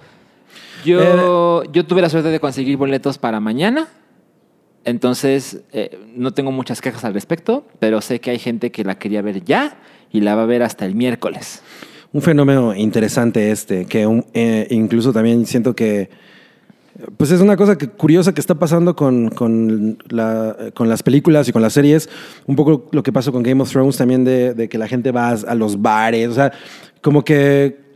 Yo, 0.85 1.65
yo 1.73 1.85
tuve 1.87 2.01
la 2.01 2.09
suerte 2.09 2.29
de 2.29 2.39
conseguir 2.39 2.77
boletos 2.77 3.19
para 3.19 3.41
mañana, 3.41 3.89
entonces 4.85 5.63
eh, 5.73 5.99
no 6.15 6.31
tengo 6.33 6.53
muchas 6.53 6.81
quejas 6.81 7.05
al 7.05 7.15
respecto, 7.15 7.67
pero 7.81 8.01
sé 8.01 8.21
que 8.21 8.31
hay 8.31 8.39
gente 8.39 8.71
que 8.71 8.85
la 8.85 8.97
quería 8.97 9.21
ver 9.21 9.43
ya 9.43 9.79
y 10.13 10.21
la 10.21 10.37
va 10.37 10.45
a 10.45 10.47
ver 10.47 10.63
hasta 10.63 10.87
el 10.87 10.95
miércoles. 10.95 11.63
Un 12.13 12.23
fenómeno 12.23 12.77
interesante 12.77 13.51
este, 13.51 13.87
que 13.87 14.07
un- 14.07 14.25
eh, 14.35 14.69
incluso 14.71 15.13
también 15.13 15.47
siento 15.47 15.75
que, 15.75 16.11
pues 17.17 17.31
es 17.31 17.41
una 17.41 17.57
cosa 17.57 17.77
curiosa 17.77 18.35
que 18.35 18.41
está 18.41 18.57
pasando 18.57 18.97
con, 18.97 19.29
con, 19.31 19.99
la- 20.09 20.57
con 20.75 20.89
las 20.89 21.03
películas 21.03 21.49
y 21.49 21.53
con 21.53 21.63
las 21.63 21.73
series, 21.73 22.09
un 22.47 22.57
poco 22.57 22.87
lo 22.91 23.03
que 23.03 23.13
pasó 23.13 23.33
con 23.33 23.43
Game 23.43 23.63
of 23.63 23.71
Thrones 23.71 23.97
también 23.97 24.25
de, 24.25 24.69
que 24.69 24.79
la 24.79 24.89
gente 24.89 25.13
va 25.13 25.31
a 25.31 25.55
los 25.55 25.81
bares, 25.81 26.29
o 26.29 26.35
sea, 26.35 26.53
como 27.01 27.25
que 27.25 27.87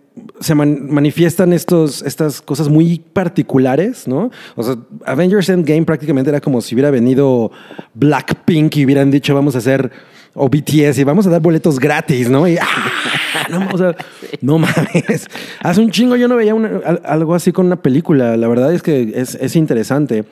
se 0.41 0.55
man- 0.55 0.87
manifiestan 0.91 1.53
estos, 1.53 2.03
estas 2.03 2.43
cosas 2.43 2.69
muy 2.69 2.99
particulares, 3.13 4.07
¿no? 4.07 4.31
O 4.57 4.63
sea, 4.63 4.77
Avengers 5.07 5.49
Endgame 5.49 5.85
prácticamente 5.85 6.29
era 6.31 6.41
como 6.41 6.61
si 6.61 6.75
hubiera 6.75 6.91
venido 6.91 7.51
Blackpink 7.95 8.77
y 8.77 8.85
hubieran 8.85 9.11
dicho 9.11 9.35
vamos 9.35 9.55
a 9.55 9.59
hacer 9.59 9.91
o 10.35 10.49
BTS 10.49 10.99
y 10.99 11.05
vamos 11.05 11.27
a 11.27 11.31
dar 11.31 11.41
boletos 11.41 11.79
gratis, 11.79 12.31
¿no? 12.31 12.49
Y, 12.49 12.57
¡ah! 12.59 13.49
no, 13.51 13.69
o 13.73 13.79
sea, 13.79 13.95
no 14.41 14.59
mames. 14.59 15.27
Hace 15.61 15.81
un 15.81 15.91
chingo 15.91 16.17
yo 16.17 16.29
no 16.29 16.37
veía 16.37 16.55
una- 16.55 16.81
algo 17.05 17.35
así 17.35 17.53
con 17.53 17.67
una 17.67 17.77
película. 17.77 18.37
La 18.37 18.49
verdad 18.49 18.73
es 18.73 18.83
que 18.83 19.13
es, 19.15 19.35
es 19.35 19.57
interesante. 19.57 20.25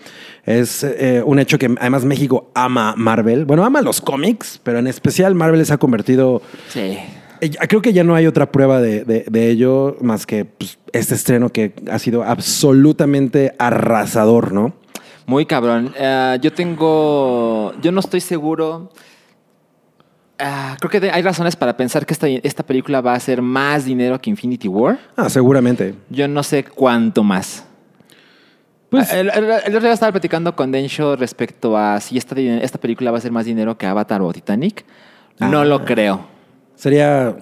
Es 0.47 0.85
eh, 0.85 1.23
un 1.25 1.39
hecho 1.39 1.59
que 1.59 1.75
además 1.79 2.05
México 2.05 2.51
ama 2.55 2.95
Marvel. 2.97 3.45
Bueno, 3.45 3.65
ama 3.65 3.83
los 3.83 4.01
cómics, 4.01 4.59
pero 4.63 4.79
en 4.79 4.87
especial 4.87 5.35
Marvel 5.35 5.65
se 5.67 5.73
ha 5.75 5.79
convertido 5.79 6.41
Sí. 6.69 6.97
eh, 7.43 7.51
Creo 7.69 7.83
que 7.83 7.93
ya 7.93 8.03
no 8.05 8.15
hay 8.15 8.27
otra 8.27 8.51
prueba 8.51 8.81
de, 8.81 9.05
de- 9.05 9.25
de 9.31 9.51
ello 9.51 9.97
más 10.01 10.25
que 10.27 10.45
pues, 10.47 10.79
este 10.93 11.15
estreno 11.15 11.51
que 11.51 11.75
ha 11.91 11.99
sido 11.99 12.23
absolutamente 12.25 13.55
arrasador, 13.59 14.53
¿no? 14.53 14.73
Muy 15.27 15.47
cabrón. 15.47 15.93
Eh, 15.97 16.39
yo 16.43 16.53
tengo. 16.53 17.73
Yo 17.83 17.93
no 17.93 18.01
estoy 18.01 18.21
seguro. 18.21 18.91
Ah, 20.41 20.77
creo 20.81 20.91
que 21.01 21.11
hay 21.11 21.23
razones 21.23 21.57
para 21.57 21.77
pensar 21.77 22.05
que 22.07 22.13
esta, 22.15 22.29
esta 22.29 22.63
película 22.65 23.01
va 23.01 23.13
a 23.13 23.17
hacer 23.17 23.43
más 23.43 23.85
dinero 23.85 24.21
que 24.21 24.31
Infinity 24.31 24.69
War. 24.69 24.99
Ah, 25.17 25.29
seguramente. 25.29 25.95
Yo 26.09 26.27
no 26.29 26.43
sé 26.43 26.65
cuánto 26.65 27.23
más. 27.23 27.65
Pues- 28.91 29.13
Ah, 29.13 29.21
el, 29.21 29.31
el- 29.31 29.45
el 29.45 29.77
otro 29.77 29.81
día 29.81 29.93
estaba 29.93 30.13
platicando 30.13 30.57
con 30.57 30.73
Densho 30.73 31.15
respecto 31.17 31.77
a 31.77 32.01
si 32.01 32.19
esta, 32.19 32.39
esta 32.39 32.79
película 32.79 33.11
va 33.11 33.17
a 33.17 33.21
hacer 33.21 33.31
más 33.33 33.45
dinero 33.45 33.79
que 33.79 33.87
Avatar 33.87 34.21
o 34.23 34.33
Titanic. 34.33 34.85
No 35.39 35.61
Ah. 35.61 35.65
lo 35.65 35.85
creo. 35.85 36.27
Sería. 36.75 37.37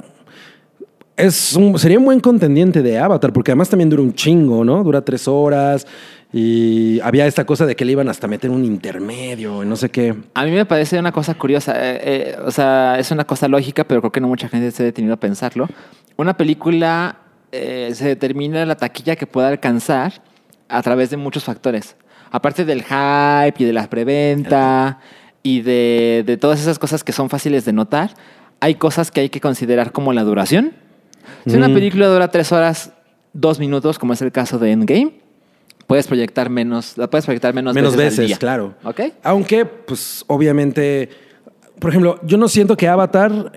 Es 1.17 1.55
un, 1.55 1.77
sería 1.81 1.99
un 1.99 2.05
buen 2.05 2.21
contendiente 2.21 2.81
de 2.81 2.97
Avatar, 2.99 3.33
porque 3.33 3.51
además 3.51 3.69
también 3.69 3.91
dura 3.91 4.03
un 4.03 4.15
chingo, 4.15 4.65
¿no? 4.65 4.85
Dura 4.85 5.01
tres 5.05 5.27
horas. 5.27 5.85
Y 6.33 7.01
había 7.01 7.27
esta 7.27 7.47
cosa 7.47 7.65
de 7.65 7.75
que 7.75 7.85
le 7.87 7.93
iban 7.93 8.09
hasta 8.09 8.27
meter 8.29 8.51
un 8.51 8.65
intermedio 8.65 9.63
y 9.63 9.67
no 9.67 9.77
sé 9.77 9.89
qué. 9.91 10.15
A 10.35 10.45
mí 10.45 10.51
me 10.51 10.67
parece 10.67 10.99
una 10.99 11.11
cosa 11.13 11.35
curiosa. 11.35 11.73
eh, 11.77 12.01
eh, 12.03 12.37
o 12.45 12.51
sea, 12.51 12.99
es 12.99 13.11
una 13.11 13.25
cosa 13.25 13.49
lógica, 13.49 13.85
pero 13.85 14.01
creo 14.03 14.13
que 14.13 14.21
no 14.21 14.29
mucha 14.29 14.49
gente 14.49 14.71
se 14.71 14.83
ha 14.83 14.87
detenido 14.87 15.15
a 15.15 15.17
pensarlo. 15.19 15.69
Una 16.17 16.37
película 16.37 17.17
eh, 17.51 17.93
se 17.95 18.07
determina 18.07 18.67
la 18.67 18.77
taquilla 18.77 19.17
que 19.17 19.27
pueda 19.27 19.49
alcanzar 19.49 20.21
a 20.69 20.83
través 20.83 21.09
de 21.09 21.17
muchos 21.17 21.45
factores. 21.45 21.97
Aparte 22.31 22.67
del 22.67 22.83
hype 22.83 23.55
y 23.57 23.65
de 23.65 23.73
la 23.73 23.89
preventa 23.89 24.99
y 25.43 25.63
de, 25.63 26.25
de 26.27 26.37
todas 26.37 26.61
esas 26.61 26.79
cosas 26.79 27.03
que 27.05 27.13
son 27.13 27.31
fáciles 27.31 27.65
de 27.65 27.73
notar, 27.73 28.11
hay 28.61 28.75
cosas 28.75 29.11
que 29.11 29.21
hay 29.21 29.31
que 29.31 29.41
considerar 29.41 29.93
como 29.93 30.13
la 30.13 30.25
duración. 30.25 30.75
Si 31.47 31.57
una 31.57 31.69
Mm. 31.69 31.75
película 31.75 32.07
dura 32.09 32.29
tres 32.29 32.53
horas, 32.53 32.93
dos 33.33 33.59
minutos, 33.59 33.99
como 33.99 34.13
es 34.13 34.21
el 34.21 34.31
caso 34.33 34.59
de 34.59 34.73
Endgame, 34.73 35.13
puedes 35.89 36.07
proyectar 36.07 36.51
menos, 36.51 36.97
la 36.97 37.09
puedes 37.11 37.25
proyectar 37.25 37.53
menos, 37.55 37.75
Menos 37.75 37.97
veces, 37.97 38.05
al 38.05 38.11
veces, 38.11 38.27
día. 38.29 38.37
claro. 38.37 38.75
¿Ok? 38.85 39.01
Aunque, 39.25 39.65
pues, 39.65 40.23
obviamente, 40.29 41.09
por 41.81 41.91
ejemplo, 41.91 42.21
yo 42.23 42.37
no 42.37 42.47
siento 42.47 42.77
que 42.77 42.87
Avatar, 42.87 43.51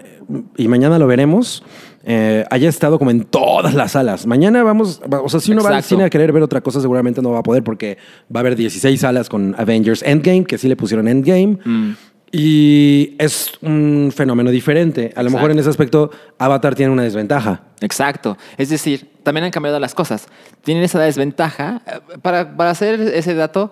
y 0.55 0.67
mañana 0.69 0.97
lo 0.97 1.07
veremos, 1.07 1.61
eh, 2.03 2.45
haya 2.49 2.69
estado 2.69 2.97
como 2.97 3.11
en 3.11 3.25
todas 3.25 3.73
las 3.73 3.91
salas. 3.91 4.25
Mañana 4.25 4.63
vamos, 4.63 5.01
o 5.09 5.29
sea, 5.29 5.39
si 5.41 5.51
uno 5.51 5.61
va 5.61 5.75
al 5.75 5.83
cine 5.83 6.05
a 6.05 6.09
querer 6.09 6.31
ver 6.31 6.41
otra 6.41 6.61
cosa, 6.61 6.79
seguramente 6.79 7.21
no 7.21 7.31
va 7.31 7.39
a 7.39 7.43
poder 7.43 7.63
porque 7.63 7.97
va 8.33 8.39
a 8.39 8.41
haber 8.41 8.55
16 8.55 8.99
salas 8.99 9.27
con 9.29 9.53
Avengers 9.57 10.01
Endgame, 10.01 10.45
que 10.45 10.57
sí 10.57 10.67
le 10.69 10.75
pusieron 10.77 11.07
Endgame. 11.09 11.59
Mm. 11.63 11.91
Y 12.31 13.15
es 13.17 13.51
un 13.61 14.11
fenómeno 14.15 14.51
diferente. 14.51 15.11
A 15.15 15.23
lo 15.23 15.29
mejor 15.29 15.51
en 15.51 15.59
ese 15.59 15.69
aspecto, 15.69 16.11
Avatar 16.37 16.75
tiene 16.75 16.91
una 16.91 17.03
desventaja. 17.03 17.63
Exacto. 17.81 18.37
Es 18.57 18.69
decir, 18.69 19.09
también 19.23 19.43
han 19.45 19.51
cambiado 19.51 19.79
las 19.79 19.93
cosas. 19.93 20.27
Tienen 20.63 20.83
esa 20.83 20.99
desventaja. 20.99 21.81
Eh, 21.85 22.17
Para, 22.21 22.55
para 22.55 22.69
hacer 22.69 23.01
ese 23.01 23.33
dato, 23.33 23.71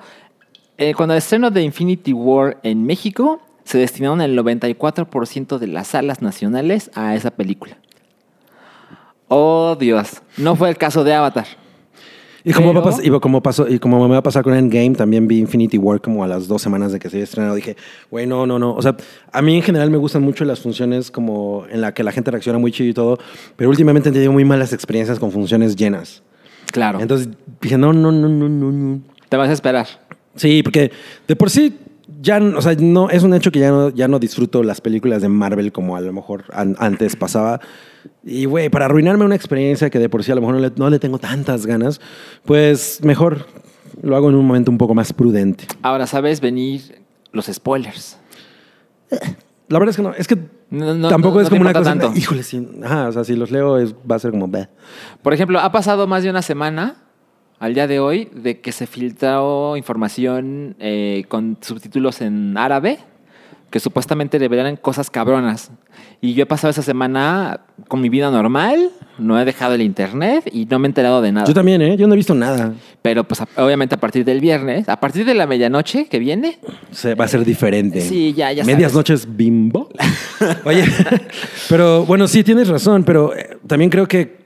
eh, 0.78 0.94
cuando 0.94 1.14
el 1.14 1.20
estreno 1.20 1.52
de 1.52 1.64
Infinity 1.64 2.12
War 2.12 2.58
en 2.64 2.86
México, 2.86 3.42
se 3.64 3.78
destinaron 3.78 4.20
el 4.22 4.38
94% 4.38 5.58
de 5.58 5.68
las 5.68 5.90
salas 5.90 6.22
nacionales 6.22 6.90
a 6.96 7.16
esa 7.16 7.32
película. 7.32 7.78
Oh, 9.28 9.78
Dios. 9.80 10.22
No 10.38 10.56
fue 10.56 10.70
el 10.70 10.78
caso 10.78 11.04
de 11.04 11.14
Avatar. 11.14 11.46
Y 12.44 12.54
como, 12.54 12.70
Pero- 12.74 12.80
y 13.04 13.42
pasó, 13.42 13.68
y 13.68 13.80
como 13.80 14.02
me 14.08 14.14
va 14.14 14.18
a 14.20 14.24
pasar 14.24 14.44
con 14.44 14.54
Endgame, 14.54 14.92
también 14.96 15.28
vi 15.28 15.40
Infinity 15.40 15.78
War 15.78 16.00
como 16.02 16.24
a 16.24 16.28
las 16.28 16.48
dos 16.48 16.62
semanas 16.62 16.92
de 16.92 17.00
que 17.00 17.10
se 17.10 17.18
había 17.18 17.24
estrenado. 17.26 17.56
Dije, 17.56 17.76
güey, 18.10 18.26
no, 18.28 18.46
no, 18.46 18.58
no. 18.60 18.74
O 18.74 18.82
sea, 18.82 18.96
a 19.32 19.42
mí 19.42 19.56
en 19.56 19.62
general 19.62 19.90
me 19.92 19.98
gustan 19.98 20.22
mucho 20.24 20.46
las 20.46 20.60
funciones 20.60 21.12
como 21.12 21.66
en 21.70 21.82
la 21.82 21.94
que 21.94 22.04
la 22.04 22.12
gente 22.12 22.32
reacciona 22.32 22.60
muy 22.60 22.72
chido 22.72 22.90
y 22.90 22.94
todo, 22.94 23.18
pero 23.56 23.70
últimamente 23.70 24.10
he 24.10 24.12
tenido 24.12 24.32
muy 24.32 24.46
malas 24.46 24.72
experiencias 24.74 25.20
con 25.20 25.32
funciones 25.32 25.76
llenas. 25.76 26.24
Claro. 26.72 27.00
Entonces 27.02 27.30
dije, 27.62 27.78
no, 27.78 27.94
no, 27.94 28.12
no, 28.12 28.30
no, 28.30 28.48
no, 28.48 28.72
no. 28.72 29.02
Te 29.28 29.38
vas 29.38 29.50
a 29.50 29.54
esperar. 29.54 29.88
Sí, 30.36 30.64
porque 30.64 30.92
de 31.28 31.36
por 31.36 31.50
sí 31.50 31.76
ya, 32.22 32.40
o 32.40 32.62
sea, 32.62 32.76
no, 32.80 33.10
es 33.10 33.24
un 33.24 33.34
hecho 33.34 33.52
que 33.52 33.60
ya 33.60 33.70
no, 33.72 33.90
ya 33.90 34.08
no 34.08 34.20
disfruto 34.20 34.64
las 34.64 34.82
películas 34.82 35.22
de 35.22 35.30
Marvel 35.30 35.72
como 35.72 35.96
a 35.96 36.02
lo 36.02 36.12
mejor 36.14 36.46
an- 36.54 36.76
antes 36.80 37.16
pasaba. 37.16 37.60
Y, 38.24 38.46
güey, 38.46 38.70
para 38.70 38.86
arruinarme 38.86 39.26
una 39.26 39.36
experiencia 39.36 39.90
que 39.90 40.00
de 40.00 40.10
por 40.10 40.24
sí 40.24 40.32
a 40.32 40.36
lo 40.36 40.42
mejor 40.42 40.56
no 40.56 40.62
le, 40.62 40.72
no 40.76 40.90
le 40.90 41.00
tengo 41.00 41.20
tantas 41.20 41.66
ganas, 41.66 42.00
pues 42.46 43.00
mejor 43.04 43.46
lo 44.02 44.16
hago 44.16 44.30
en 44.30 44.36
un 44.36 44.46
momento 44.46 44.72
un 44.72 44.78
poco 44.78 44.94
más 44.96 45.12
prudente. 45.14 45.66
Ahora 45.82 46.08
sabes 46.08 46.40
venir 46.42 47.04
los 47.32 47.46
spoilers. 47.48 48.18
La 49.68 49.78
verdad 49.80 49.90
es 49.90 49.96
que 49.98 50.02
no, 50.04 50.14
es 50.14 50.28
que 50.28 50.38
No- 50.72 50.94
no- 50.96 51.10
tampoco 51.10 51.42
es 51.42 51.50
como 51.50 51.62
una 51.62 51.74
cosa. 51.74 51.96
tanto. 51.98 52.12
Híjole, 52.18 52.44
sí. 52.44 52.68
Ajá, 52.84 53.08
o 53.10 53.12
sea, 53.12 53.24
si 53.24 53.36
los 53.36 53.52
leo 53.52 53.78
es, 53.78 53.94
va 54.10 54.16
a 54.16 54.20
ser 54.20 54.32
como. 54.32 54.48
"Bleh". 54.48 54.68
Por 55.22 55.34
ejemplo, 55.34 55.60
ha 55.60 55.72
pasado 55.72 56.08
más 56.08 56.24
de 56.24 56.30
una 56.30 56.42
semana 56.42 57.04
al 57.60 57.74
día 57.74 57.88
de 57.88 58.00
hoy 58.00 58.30
de 58.34 58.60
que 58.62 58.72
se 58.72 58.88
filtró 58.88 59.76
información 59.78 60.76
eh, 60.80 61.26
con 61.28 61.58
subtítulos 61.62 62.22
en 62.22 62.58
árabe 62.58 63.00
que 63.70 63.80
supuestamente 63.80 64.40
revelaran 64.40 64.78
cosas 64.78 65.12
cabronas. 65.12 65.70
Y 66.22 66.34
yo 66.34 66.42
he 66.44 66.46
pasado 66.48 66.72
esa 66.72 66.82
semana 66.82 67.60
con 67.88 68.02
mi 68.02 68.10
vida 68.10 68.32
normal, 68.32 68.90
no 69.20 69.40
he 69.40 69.46
dejado 69.46 69.76
el 69.76 69.84
internet 69.84 70.50
y 70.52 70.66
no 70.66 70.80
me 70.80 70.88
he 70.88 70.90
enterado 70.90 71.22
de 71.22 71.32
nada. 71.32 71.46
Yo 71.46 71.54
también, 71.54 71.80
¿eh? 71.84 71.96
Yo 71.96 72.08
no 72.08 72.14
he 72.14 72.18
visto 72.18 72.34
nada. 72.34 72.74
Pero 73.04 73.26
pues 73.26 73.42
obviamente 73.58 73.94
a 73.94 74.00
partir 74.00 74.26
del 74.26 74.40
viernes, 74.40 74.90
a 74.90 75.00
partir 75.00 75.24
de 75.24 75.36
la 75.36 75.46
medianoche 75.46 76.08
que 76.08 76.18
viene, 76.18 76.58
Se, 76.92 77.14
va 77.14 77.26
a 77.26 77.28
ser 77.28 77.46
diferente. 77.46 78.02
Sí, 78.02 78.34
ya- 78.34 78.52
ya 78.52 78.64
Medias 78.64 78.92
sabes. 78.92 78.96
noches 78.96 79.28
bimbo. 79.38 79.90
Oye, 80.66 80.84
pero 81.70 82.06
bueno, 82.06 82.28
sí, 82.28 82.44
tienes 82.44 82.68
razón, 82.70 83.04
pero 83.04 83.36
eh, 83.38 83.58
también 83.68 83.92
creo 83.92 84.08
que 84.08 84.40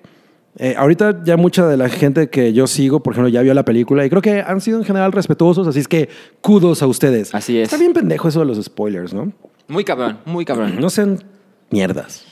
eh, 0.58 0.76
ahorita 0.78 1.24
ya 1.24 1.36
mucha 1.38 1.68
de 1.68 1.78
la 1.78 1.90
gente 1.90 2.30
que 2.30 2.54
yo 2.54 2.68
sigo, 2.68 3.02
por 3.02 3.14
ejemplo, 3.14 3.30
ya 3.30 3.42
vio 3.42 3.54
la 3.54 3.66
película 3.66 4.06
y 4.06 4.10
creo 4.10 4.22
que 4.22 4.42
han 4.42 4.62
sido 4.62 4.78
en 4.78 4.86
general 4.86 5.12
respetuosos, 5.12 5.68
así 5.68 5.80
es 5.80 5.88
que 5.88 6.10
kudos 6.42 6.82
a 6.84 6.88
ustedes. 6.88 7.34
Así 7.34 7.58
es. 7.58 7.64
Está 7.64 7.78
bien 7.78 7.94
pendejo 7.94 8.28
eso 8.28 8.40
de 8.40 8.46
los 8.46 8.64
spoilers, 8.64 9.14
¿no? 9.14 9.32
muy 9.68 9.84
cabrón, 9.84 10.20
muy 10.26 10.46
cabrón. 10.46 10.80
No 10.80 10.90
sean 10.90 11.24
mierdas. 11.70 12.26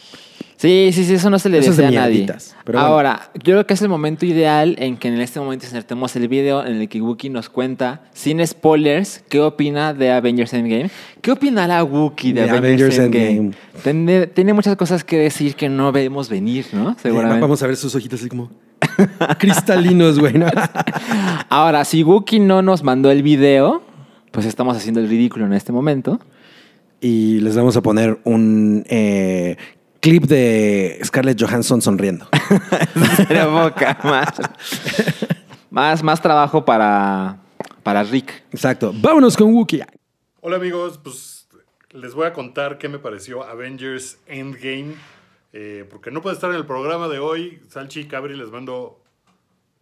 Sí, 0.62 0.92
sí, 0.94 1.06
sí, 1.06 1.16
eso 1.16 1.32
no 1.32 1.40
se 1.40 1.50
le 1.50 1.58
Eso 1.58 1.72
es 1.72 1.78
desea 1.78 1.90
de 1.90 1.98
a 1.98 2.02
nadie. 2.02 2.28
bueno. 2.68 2.80
Ahora, 2.82 3.32
yo 3.34 3.54
creo 3.54 3.66
que 3.66 3.74
es 3.74 3.82
el 3.82 3.90
momento 3.90 4.28
ideal 4.28 4.76
en 4.78 4.96
que 4.96 5.08
en 5.08 5.20
este 5.20 5.40
momento 5.40 5.66
insertemos 5.66 6.16
el 6.16 6.28
video 6.28 6.64
en 6.64 6.80
el 6.80 6.88
que 6.88 7.02
Wookie 7.02 7.32
nos 7.32 7.50
cuenta, 7.50 8.04
sin 8.14 8.46
spoilers, 8.46 9.24
qué 9.28 9.40
opina 9.40 9.96
de 9.96 10.12
Avengers 10.12 10.54
Endgame. 10.54 10.92
¿Qué 11.20 11.32
opinará 11.32 11.84
Wookie 11.84 12.34
de, 12.34 12.44
De 12.44 12.50
Avengers, 12.52 13.00
Avengers 13.00 13.00
Endgame? 13.00 13.54
Endgame. 13.84 14.28
Tiene, 14.28 14.54
muchas 14.54 14.76
cosas 14.76 15.04
que 15.04 15.18
decir 15.18 15.56
que 15.56 15.68
no 15.68 15.92
vemos 15.92 16.30
venir, 16.30 16.68
¿no? 16.74 16.96
Seguramente. 17.02 17.40
Eh, 17.40 17.42
Vamos 17.42 17.64
a 17.64 17.66
ver 17.66 17.76
sus 17.76 17.96
ojitos 17.96 18.20
así 18.20 18.30
como 18.30 18.52
cristalinos, 19.40 20.20
güey. 20.20 20.34
¿no? 20.38 20.46
Ahora, 21.50 21.86
si 21.86 22.04
Wookie 22.04 22.40
no 22.40 22.62
nos 22.62 22.84
mandó 22.84 23.10
el 23.10 23.24
video, 23.24 23.82
pues 24.30 24.46
estamos 24.46 24.78
haciendo 24.78 25.00
el 25.00 25.10
ridículo 25.10 25.48
en 25.48 25.54
este 25.54 25.72
momento. 25.72 26.20
y 27.02 27.40
les 27.40 27.56
vamos 27.56 27.76
a 27.78 27.82
poner 27.82 28.20
un 28.26 28.84
eh, 28.88 29.58
clip 30.02 30.24
de 30.24 31.00
Scarlett 31.04 31.42
Johansson 31.42 31.82
sonriendo. 31.82 32.28
Sería 33.16 33.46
poca 33.46 33.98
más. 34.04 34.30
más. 35.70 36.04
Más 36.04 36.22
trabajo 36.22 36.66
para, 36.66 37.38
para 37.84 38.04
Rick. 38.04 38.44
Exacto. 38.52 38.92
Vámonos 38.94 39.38
con 39.38 39.54
Wookiee. 39.54 39.86
Hola 40.42 40.58
amigos, 40.58 41.00
pues 41.02 41.48
les 41.92 42.14
voy 42.14 42.26
a 42.26 42.34
contar 42.34 42.78
qué 42.78 42.90
me 42.90 43.00
pareció 43.00 43.44
Avengers 43.44 44.18
Endgame. 44.26 44.96
eh, 45.54 45.86
porque 45.90 46.10
no 46.12 46.22
puede 46.22 46.36
estar 46.36 46.50
en 46.50 46.56
el 46.56 46.66
programa 46.66 47.08
de 47.08 47.20
hoy. 47.20 47.62
Salchi 47.70 48.02
y 48.02 48.06
Cabri 48.06 48.36
les 48.36 48.50
mando 48.50 49.02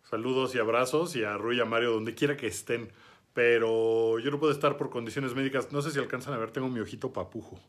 saludos 0.09 0.53
y 0.55 0.59
abrazos 0.59 1.15
y 1.15 1.23
a 1.23 1.37
Rui 1.37 1.57
y 1.57 1.61
a 1.61 1.65
Mario 1.65 1.91
donde 1.91 2.13
quiera 2.13 2.35
que 2.35 2.47
estén. 2.47 2.91
Pero 3.33 4.19
yo 4.19 4.31
no 4.31 4.39
puedo 4.39 4.51
estar 4.51 4.75
por 4.75 4.89
condiciones 4.89 5.33
médicas. 5.33 5.71
No 5.71 5.81
sé 5.81 5.91
si 5.91 5.99
alcanzan 5.99 6.33
a 6.33 6.37
ver, 6.37 6.51
tengo 6.51 6.67
mi 6.67 6.79
ojito 6.81 7.13
papujo. 7.13 7.59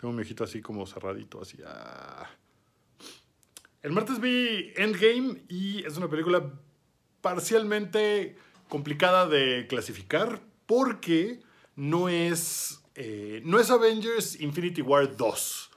Tengo 0.00 0.14
mi 0.14 0.22
ojito 0.22 0.44
así 0.44 0.62
como 0.62 0.86
cerradito, 0.86 1.42
así. 1.42 1.58
ah. 1.66 2.26
El 3.82 3.92
martes 3.92 4.18
vi 4.18 4.72
Endgame 4.76 5.42
y 5.48 5.84
es 5.84 5.98
una 5.98 6.08
película 6.08 6.54
parcialmente 7.20 8.36
complicada 8.70 9.26
de 9.26 9.66
clasificar 9.68 10.40
porque 10.64 11.40
no 11.76 12.08
es, 12.08 12.82
eh, 12.94 13.42
no 13.44 13.60
es 13.60 13.70
Avengers 13.70 14.40
Infinity 14.40 14.80
War 14.80 15.16
2. 15.18 15.70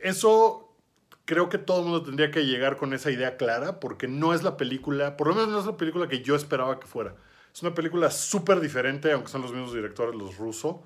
Eso 0.00 0.76
creo 1.24 1.48
que 1.48 1.56
todo 1.56 1.78
el 1.78 1.84
mundo 1.84 2.02
tendría 2.02 2.30
que 2.30 2.44
llegar 2.44 2.76
con 2.76 2.92
esa 2.92 3.10
idea 3.10 3.38
clara 3.38 3.80
porque 3.80 4.06
no 4.06 4.34
es 4.34 4.42
la 4.42 4.58
película, 4.58 5.16
por 5.16 5.28
lo 5.28 5.34
menos 5.34 5.48
no 5.48 5.60
es 5.60 5.66
la 5.66 5.78
película 5.78 6.08
que 6.08 6.20
yo 6.20 6.36
esperaba 6.36 6.78
que 6.78 6.86
fuera. 6.86 7.16
Es 7.54 7.62
una 7.62 7.72
película 7.72 8.10
súper 8.10 8.60
diferente, 8.60 9.12
aunque 9.12 9.30
son 9.30 9.40
los 9.40 9.52
mismos 9.52 9.72
directores, 9.72 10.14
los 10.14 10.36
rusos, 10.36 10.76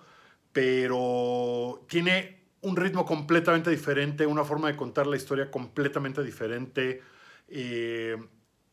pero 0.53 1.85
tiene 1.89 2.36
un 2.67 2.75
ritmo 2.75 3.07
completamente 3.07 3.71
diferente, 3.71 4.27
una 4.27 4.43
forma 4.43 4.67
de 4.67 4.77
contar 4.77 5.07
la 5.07 5.17
historia 5.17 5.53
completamente 5.53 6.25
diferente. 6.25 7.01
Eh, 7.47 8.17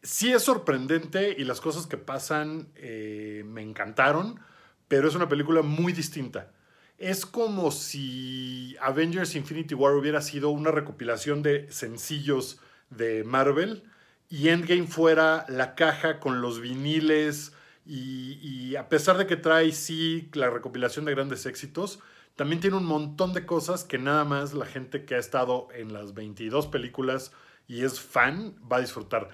sí 0.01 0.33
es 0.33 0.41
sorprendente 0.41 1.35
y 1.37 1.43
las 1.43 1.61
cosas 1.61 1.85
que 1.85 1.97
pasan 1.97 2.69
eh, 2.75 3.43
me 3.45 3.61
encantaron, 3.61 4.39
pero 4.87 5.07
es 5.07 5.13
una 5.13 5.29
película 5.29 5.61
muy 5.61 5.93
distinta. 5.93 6.51
Es 6.97 7.27
como 7.27 7.69
si 7.69 8.75
Avengers 8.81 9.35
Infinity 9.35 9.75
War 9.75 9.93
hubiera 9.93 10.21
sido 10.21 10.49
una 10.49 10.71
recopilación 10.71 11.43
de 11.43 11.71
sencillos 11.71 12.59
de 12.89 13.23
Marvel 13.23 13.83
y 14.27 14.49
Endgame 14.49 14.87
fuera 14.87 15.45
la 15.49 15.75
caja 15.75 16.19
con 16.19 16.41
los 16.41 16.59
viniles 16.61 17.53
y, 17.85 18.39
y 18.41 18.75
a 18.75 18.89
pesar 18.89 19.19
de 19.19 19.27
que 19.27 19.35
trae 19.35 19.71
sí 19.71 20.31
la 20.33 20.49
recopilación 20.49 21.05
de 21.05 21.11
grandes 21.11 21.45
éxitos, 21.45 21.99
también 22.35 22.61
tiene 22.61 22.77
un 22.77 22.85
montón 22.85 23.33
de 23.33 23.45
cosas 23.45 23.83
que 23.83 23.97
nada 23.97 24.25
más 24.25 24.53
la 24.53 24.65
gente 24.65 25.05
que 25.05 25.15
ha 25.15 25.19
estado 25.19 25.67
en 25.73 25.93
las 25.93 26.13
22 26.13 26.67
películas 26.67 27.31
y 27.67 27.83
es 27.83 27.99
fan 27.99 28.55
va 28.71 28.77
a 28.77 28.81
disfrutar. 28.81 29.29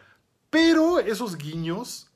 Pero 0.50 1.00
esos 1.00 1.38
guiños, 1.38 2.12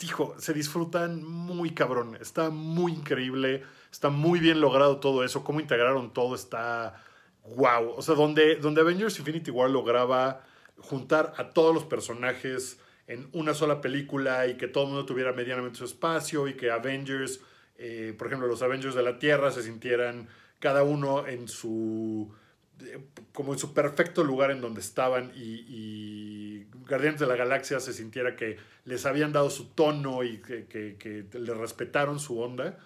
hijo, 0.00 0.34
se 0.38 0.54
disfrutan 0.54 1.24
muy 1.24 1.70
cabrón. 1.70 2.16
Está 2.20 2.50
muy 2.50 2.92
increíble, 2.92 3.62
está 3.90 4.08
muy 4.08 4.40
bien 4.40 4.60
logrado 4.60 4.98
todo 5.00 5.24
eso. 5.24 5.44
Cómo 5.44 5.60
integraron 5.60 6.12
todo 6.12 6.34
está 6.34 7.02
wow. 7.44 7.90
O 7.96 8.02
sea, 8.02 8.14
donde, 8.14 8.56
donde 8.56 8.80
Avengers 8.80 9.18
Infinity 9.18 9.50
War 9.50 9.70
lograba 9.70 10.42
juntar 10.78 11.34
a 11.36 11.50
todos 11.50 11.74
los 11.74 11.84
personajes 11.84 12.78
en 13.06 13.28
una 13.32 13.54
sola 13.54 13.80
película 13.80 14.46
y 14.46 14.56
que 14.56 14.68
todo 14.68 14.84
el 14.84 14.90
mundo 14.90 15.06
tuviera 15.06 15.32
medianamente 15.32 15.78
su 15.78 15.84
espacio 15.84 16.48
y 16.48 16.54
que 16.54 16.70
Avengers, 16.70 17.40
eh, 17.76 18.14
por 18.16 18.26
ejemplo, 18.28 18.46
los 18.46 18.62
Avengers 18.62 18.94
de 18.94 19.02
la 19.02 19.18
Tierra 19.18 19.50
se 19.50 19.62
sintieran 19.62 20.28
cada 20.58 20.82
uno 20.82 21.26
en 21.26 21.48
su 21.48 22.32
eh, 22.80 22.98
como 23.32 23.52
en 23.52 23.58
su 23.58 23.74
perfecto 23.74 24.24
lugar 24.24 24.50
en 24.50 24.60
donde 24.60 24.80
estaban 24.80 25.32
y, 25.34 25.64
y 25.68 26.66
Guardianes 26.88 27.20
de 27.20 27.26
la 27.26 27.36
Galaxia 27.36 27.80
se 27.80 27.92
sintiera 27.92 28.36
que 28.36 28.58
les 28.84 29.06
habían 29.06 29.32
dado 29.32 29.50
su 29.50 29.70
tono 29.70 30.22
y 30.22 30.38
que, 30.38 30.66
que, 30.66 30.96
que 30.98 31.38
le 31.38 31.54
respetaron 31.54 32.20
su 32.20 32.40
onda. 32.40 32.78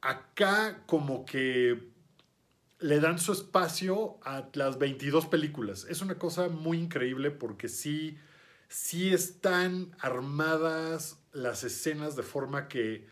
Acá 0.00 0.82
como 0.86 1.24
que 1.24 1.94
le 2.78 3.00
dan 3.00 3.18
su 3.18 3.32
espacio 3.32 4.18
a 4.22 4.48
las 4.52 4.78
22 4.78 5.26
películas. 5.26 5.86
Es 5.88 6.02
una 6.02 6.16
cosa 6.16 6.48
muy 6.48 6.78
increíble 6.78 7.30
porque 7.30 7.68
sí, 7.68 8.18
sí 8.68 9.12
están 9.12 9.94
armadas 10.00 11.18
las 11.32 11.64
escenas 11.64 12.16
de 12.16 12.22
forma 12.22 12.68
que 12.68 13.06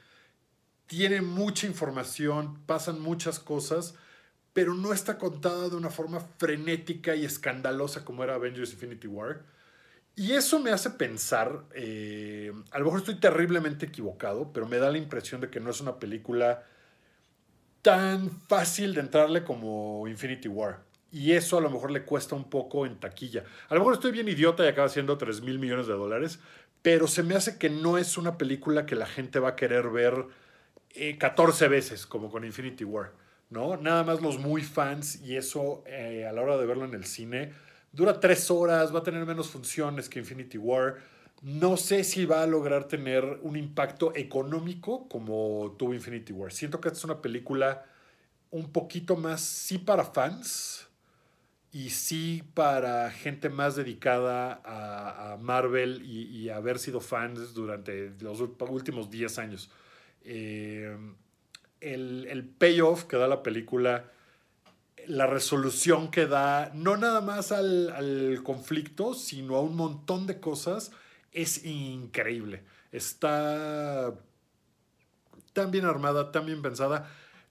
tiene 0.92 1.22
mucha 1.22 1.66
información, 1.66 2.58
pasan 2.66 3.00
muchas 3.00 3.40
cosas, 3.40 3.94
pero 4.52 4.74
no 4.74 4.92
está 4.92 5.16
contada 5.16 5.70
de 5.70 5.76
una 5.76 5.88
forma 5.88 6.20
frenética 6.36 7.16
y 7.16 7.24
escandalosa 7.24 8.04
como 8.04 8.22
era 8.22 8.34
Avengers 8.34 8.74
Infinity 8.74 9.06
War. 9.06 9.40
Y 10.16 10.32
eso 10.32 10.60
me 10.60 10.70
hace 10.70 10.90
pensar, 10.90 11.64
eh, 11.74 12.52
a 12.70 12.78
lo 12.78 12.84
mejor 12.84 13.00
estoy 13.00 13.14
terriblemente 13.14 13.86
equivocado, 13.86 14.52
pero 14.52 14.68
me 14.68 14.76
da 14.76 14.90
la 14.90 14.98
impresión 14.98 15.40
de 15.40 15.48
que 15.48 15.60
no 15.60 15.70
es 15.70 15.80
una 15.80 15.98
película 15.98 16.62
tan 17.80 18.30
fácil 18.46 18.92
de 18.92 19.00
entrarle 19.00 19.44
como 19.44 20.06
Infinity 20.08 20.48
War. 20.48 20.80
Y 21.10 21.32
eso 21.32 21.56
a 21.56 21.62
lo 21.62 21.70
mejor 21.70 21.90
le 21.90 22.04
cuesta 22.04 22.34
un 22.34 22.50
poco 22.50 22.84
en 22.84 23.00
taquilla. 23.00 23.44
A 23.70 23.72
lo 23.72 23.80
mejor 23.80 23.94
estoy 23.94 24.12
bien 24.12 24.28
idiota 24.28 24.62
y 24.62 24.68
acaba 24.68 24.90
siendo 24.90 25.16
3 25.16 25.40
mil 25.40 25.58
millones 25.58 25.86
de 25.86 25.94
dólares, 25.94 26.38
pero 26.82 27.08
se 27.08 27.22
me 27.22 27.34
hace 27.34 27.56
que 27.56 27.70
no 27.70 27.96
es 27.96 28.18
una 28.18 28.36
película 28.36 28.84
que 28.84 28.94
la 28.94 29.06
gente 29.06 29.38
va 29.38 29.50
a 29.50 29.56
querer 29.56 29.88
ver 29.88 30.26
eh, 30.94 31.16
14 31.18 31.68
veces, 31.68 32.06
como 32.06 32.30
con 32.30 32.44
Infinity 32.44 32.84
War. 32.84 33.12
¿no? 33.50 33.76
Nada 33.76 34.02
más 34.02 34.22
los 34.22 34.38
muy 34.38 34.62
fans 34.62 35.20
y 35.22 35.36
eso 35.36 35.84
eh, 35.86 36.26
a 36.26 36.32
la 36.32 36.40
hora 36.40 36.56
de 36.56 36.66
verlo 36.66 36.86
en 36.86 36.94
el 36.94 37.04
cine 37.04 37.52
dura 37.92 38.18
tres 38.18 38.50
horas, 38.50 38.94
va 38.94 39.00
a 39.00 39.02
tener 39.02 39.24
menos 39.26 39.48
funciones 39.50 40.08
que 40.08 40.18
Infinity 40.18 40.58
War. 40.58 40.96
No 41.42 41.76
sé 41.76 42.04
si 42.04 42.24
va 42.24 42.42
a 42.42 42.46
lograr 42.46 42.88
tener 42.88 43.24
un 43.42 43.56
impacto 43.56 44.14
económico 44.14 45.08
como 45.08 45.74
tuvo 45.78 45.92
Infinity 45.92 46.32
War. 46.32 46.52
Siento 46.52 46.80
que 46.80 46.88
es 46.88 47.04
una 47.04 47.20
película 47.20 47.84
un 48.50 48.70
poquito 48.72 49.16
más, 49.16 49.40
sí 49.40 49.78
para 49.78 50.04
fans 50.04 50.88
y 51.72 51.90
sí 51.90 52.42
para 52.54 53.10
gente 53.10 53.48
más 53.48 53.76
dedicada 53.76 54.60
a, 54.64 55.36
Marvel 55.38 56.02
y, 56.04 56.24
y, 56.24 56.50
haber 56.50 56.78
sido 56.78 57.00
fans 57.00 57.54
durante 57.54 58.12
los 58.20 58.40
últimos 58.40 59.10
10 59.10 59.38
años. 59.38 59.70
Eh, 60.24 60.96
el, 61.80 62.26
el 62.30 62.44
payoff 62.44 63.04
que 63.04 63.16
da 63.16 63.26
la 63.26 63.42
película, 63.42 64.10
la 65.06 65.26
resolución 65.26 66.10
que 66.10 66.26
da, 66.26 66.70
no 66.74 66.96
nada 66.96 67.20
más 67.20 67.52
al, 67.52 67.90
al, 67.90 68.42
conflicto, 68.44 69.14
sino 69.14 69.56
a 69.56 69.60
un 69.60 69.76
montón 69.76 70.26
de 70.26 70.40
cosas, 70.40 70.92
es 71.32 71.64
increíble. 71.64 72.62
Está 72.92 74.14
tan 75.52 75.70
bien 75.70 75.84
armada, 75.84 76.30
tan 76.30 76.46
bien 76.46 76.62
pensada. 76.62 77.10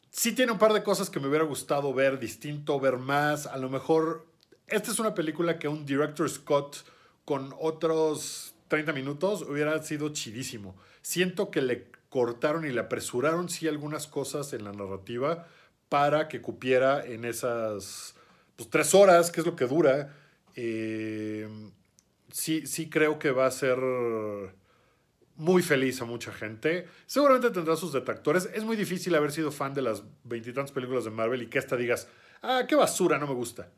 Sí 0.10 0.34
tiene 0.34 0.52
un 0.52 0.60
par 0.60 0.74
de 0.74 0.84
cosas 0.84 1.10
que 1.10 1.20
me 1.20 1.28
hubiera 1.28 1.46
gustado 1.46 1.94
ver 1.94 2.20
distinto, 2.20 2.80
ver 2.80 2.98
más. 2.98 3.48
A 3.48 3.58
lo 3.58 3.70
mejor, 3.70 4.28
esta 4.68 4.92
es 4.92 5.00
una 5.00 5.14
película 5.14 5.60
que 5.60 5.68
un 5.68 5.86
director 5.86 6.30
Scott 6.30 6.86
con 7.26 7.54
otros 7.60 8.56
30 8.68 8.94
minutos 8.94 9.42
hubiera 9.44 9.82
sido 9.84 10.10
chidísimo. 10.10 10.76
Siento 11.02 11.52
que 11.52 11.62
le 11.62 11.92
cortaron 12.12 12.66
y 12.66 12.72
le 12.72 12.82
apresuraron 12.82 13.48
sí 13.48 13.70
algunas 13.70 14.06
cosas 14.06 14.52
en 14.52 14.66
la 14.66 14.74
narrativa 14.74 15.48
para 15.88 16.28
que 16.28 16.42
cupiera 16.42 17.06
en 17.06 17.24
esas 17.24 18.16
pues, 18.58 18.70
tres 18.70 18.94
horas, 18.94 19.32
que 19.32 19.40
es 19.40 19.46
lo 19.46 19.56
que 19.56 19.66
dura. 19.66 20.14
Eh, 20.56 21.48
sí, 22.30 22.68
sí 22.68 22.90
creo 22.90 23.18
que 23.18 23.32
va 23.32 23.46
a 23.46 23.52
ser 23.52 23.78
muy 25.38 25.64
feliz 25.64 26.02
a 26.02 26.06
mucha 26.06 26.34
gente. 26.34 26.86
Seguramente 27.06 27.50
tendrá 27.50 27.78
sus 27.78 27.94
detractores. 27.94 28.50
Es 28.54 28.66
muy 28.66 28.76
difícil 28.76 29.16
haber 29.16 29.32
sido 29.32 29.50
fan 29.50 29.74
de 29.74 29.82
las 29.82 30.04
veintitantas 30.26 30.74
películas 30.74 31.06
de 31.06 31.12
Marvel 31.12 31.42
y 31.42 31.48
que 31.48 31.60
esta 31.60 31.78
digas, 31.78 32.10
ah, 32.42 32.66
qué 32.68 32.76
basura, 32.76 33.18
no 33.20 33.28
me 33.28 33.36
gusta. 33.36 33.72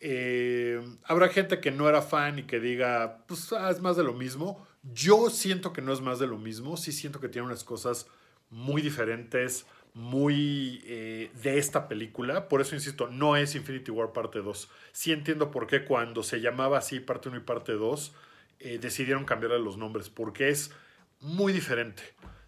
Eh, 0.00 0.80
habrá 1.04 1.28
gente 1.28 1.60
que 1.60 1.70
no 1.70 1.88
era 1.88 2.02
fan 2.02 2.40
y 2.40 2.42
que 2.42 2.60
diga, 2.60 3.24
pues 3.26 3.54
ah, 3.54 3.70
es 3.70 3.80
más 3.80 3.96
de 3.96 4.04
lo 4.04 4.12
mismo. 4.12 4.66
Yo 4.82 5.28
siento 5.30 5.72
que 5.72 5.82
no 5.82 5.92
es 5.92 6.00
más 6.00 6.18
de 6.18 6.26
lo 6.26 6.38
mismo, 6.38 6.76
sí 6.76 6.92
siento 6.92 7.20
que 7.20 7.28
tiene 7.28 7.46
unas 7.46 7.64
cosas 7.64 8.06
muy 8.48 8.82
diferentes, 8.82 9.66
muy 9.94 10.82
eh, 10.84 11.30
de 11.42 11.58
esta 11.58 11.88
película. 11.88 12.48
Por 12.48 12.60
eso 12.60 12.74
insisto, 12.74 13.08
no 13.08 13.36
es 13.36 13.54
Infinity 13.54 13.90
War 13.90 14.12
parte 14.12 14.40
2. 14.40 14.70
Sí 14.92 15.12
entiendo 15.12 15.50
por 15.50 15.66
qué 15.66 15.84
cuando 15.84 16.22
se 16.22 16.40
llamaba 16.40 16.78
así 16.78 17.00
parte 17.00 17.28
1 17.28 17.38
y 17.38 17.40
parte 17.40 17.72
2, 17.72 18.14
eh, 18.60 18.78
decidieron 18.78 19.24
cambiarle 19.24 19.58
los 19.58 19.76
nombres, 19.76 20.08
porque 20.10 20.48
es 20.48 20.72
muy 21.20 21.52
diferente. 21.52 22.02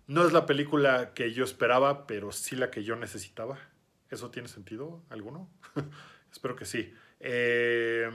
No 0.07 0.27
es 0.27 0.33
la 0.33 0.47
película 0.47 1.15
que 1.15 1.33
yo 1.33 1.45
esperaba, 1.45 2.07
pero 2.07 2.33
sí 2.33 2.57
la 2.57 2.71
que 2.71 2.85
yo 2.85 2.97
necesitaba. 2.97 3.59
¿Eso 4.11 4.31
tiene 4.31 4.49
sentido 4.49 5.03
alguno? 5.09 5.49
Espero 6.33 6.57
que 6.57 6.65
sí. 6.65 6.93
Eh, 7.21 8.11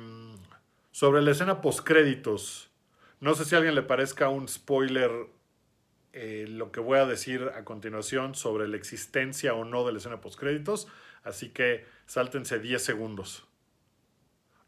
sobre 0.91 1.21
la 1.21 1.31
escena 1.31 1.61
postcréditos. 1.61 2.69
No 3.19 3.33
sé 3.33 3.45
si 3.45 3.55
a 3.55 3.57
alguien 3.57 3.75
le 3.75 3.81
parezca 3.81 4.29
un 4.29 4.47
spoiler 4.47 5.11
eh, 6.13 6.45
lo 6.47 6.71
que 6.71 6.79
voy 6.79 6.99
a 6.99 7.05
decir 7.05 7.51
a 7.55 7.63
continuación 7.63 8.35
sobre 8.35 8.67
la 8.67 8.77
existencia 8.77 9.53
o 9.53 9.65
no 9.65 9.85
de 9.85 9.91
la 9.91 9.97
escena 9.99 10.21
postcréditos, 10.21 10.87
así 11.23 11.49
que 11.49 11.85
sáltense 12.05 12.59
10 12.59 12.83
segundos. 12.83 13.45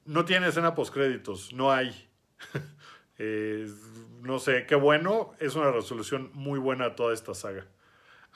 No 0.05 0.25
tiene 0.25 0.47
escena 0.47 0.75
postcréditos, 0.75 1.53
no 1.53 1.71
hay. 1.71 2.07
eh, 3.17 3.67
no 4.21 4.39
sé, 4.39 4.65
qué 4.65 4.75
bueno, 4.75 5.33
es 5.39 5.55
una 5.55 5.71
resolución 5.71 6.31
muy 6.33 6.59
buena 6.59 6.85
a 6.85 6.95
toda 6.95 7.13
esta 7.13 7.33
saga. 7.33 7.67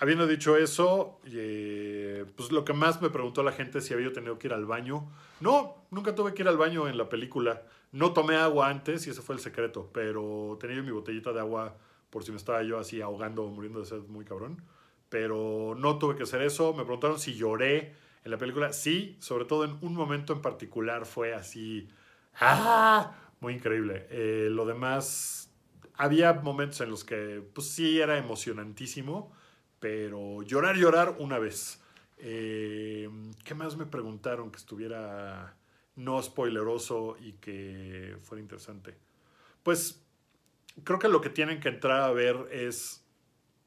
Habiendo 0.03 0.27
dicho 0.27 0.57
eso, 0.57 1.21
eh, 1.27 2.25
pues 2.35 2.51
lo 2.51 2.65
que 2.65 2.73
más 2.73 3.01
me 3.01 3.09
preguntó 3.09 3.41
la 3.41 3.53
gente 3.53 3.77
es 3.77 3.85
si 3.85 3.93
había 3.93 4.11
tenido 4.11 4.37
que 4.37 4.47
ir 4.47 4.53
al 4.53 4.65
baño. 4.65 5.09
No, 5.39 5.85
nunca 5.91 6.13
tuve 6.13 6.33
que 6.33 6.41
ir 6.41 6.49
al 6.49 6.57
baño 6.57 6.89
en 6.89 6.97
la 6.97 7.07
película. 7.07 7.61
No 7.93 8.11
tomé 8.11 8.35
agua 8.35 8.67
antes 8.67 9.07
y 9.07 9.11
ese 9.11 9.21
fue 9.21 9.35
el 9.35 9.39
secreto, 9.39 9.89
pero 9.93 10.57
tenía 10.59 10.83
mi 10.83 10.91
botellita 10.91 11.31
de 11.31 11.39
agua 11.39 11.77
por 12.09 12.25
si 12.25 12.31
me 12.31 12.37
estaba 12.37 12.61
yo 12.63 12.79
así 12.79 12.99
ahogando 12.99 13.45
o 13.45 13.47
muriendo 13.47 13.79
de 13.79 13.85
sed 13.85 14.01
muy 14.09 14.25
cabrón. 14.25 14.61
Pero 15.07 15.73
no 15.77 15.97
tuve 15.99 16.17
que 16.17 16.23
hacer 16.23 16.41
eso. 16.41 16.73
Me 16.73 16.83
preguntaron 16.83 17.17
si 17.17 17.35
lloré 17.35 17.95
en 18.25 18.31
la 18.31 18.37
película. 18.37 18.73
Sí, 18.73 19.15
sobre 19.21 19.45
todo 19.45 19.63
en 19.63 19.77
un 19.79 19.95
momento 19.95 20.33
en 20.33 20.41
particular 20.41 21.05
fue 21.05 21.33
así. 21.33 21.87
¡Ah! 22.41 23.15
Muy 23.39 23.53
increíble. 23.53 24.05
Eh, 24.09 24.49
lo 24.51 24.65
demás, 24.65 25.49
había 25.95 26.33
momentos 26.33 26.81
en 26.81 26.89
los 26.89 27.05
que 27.05 27.41
pues 27.53 27.69
sí 27.69 28.01
era 28.01 28.17
emocionantísimo 28.17 29.31
pero 29.83 30.43
llorar, 30.43 30.77
llorar 30.77 31.17
una 31.19 31.39
vez. 31.39 31.81
Eh, 32.17 33.09
¿Qué 33.43 33.53
más 33.53 33.75
me 33.75 33.85
preguntaron 33.85 34.49
que 34.49 34.55
estuviera 34.55 35.57
no 35.97 36.23
spoileroso 36.23 37.17
y 37.19 37.33
que 37.33 38.15
fuera 38.21 38.41
interesante? 38.41 38.95
Pues 39.61 40.01
creo 40.85 40.99
que 40.99 41.09
lo 41.09 41.19
que 41.19 41.29
tienen 41.29 41.59
que 41.59 41.67
entrar 41.67 41.99
a 41.99 42.13
ver 42.13 42.47
es 42.49 43.03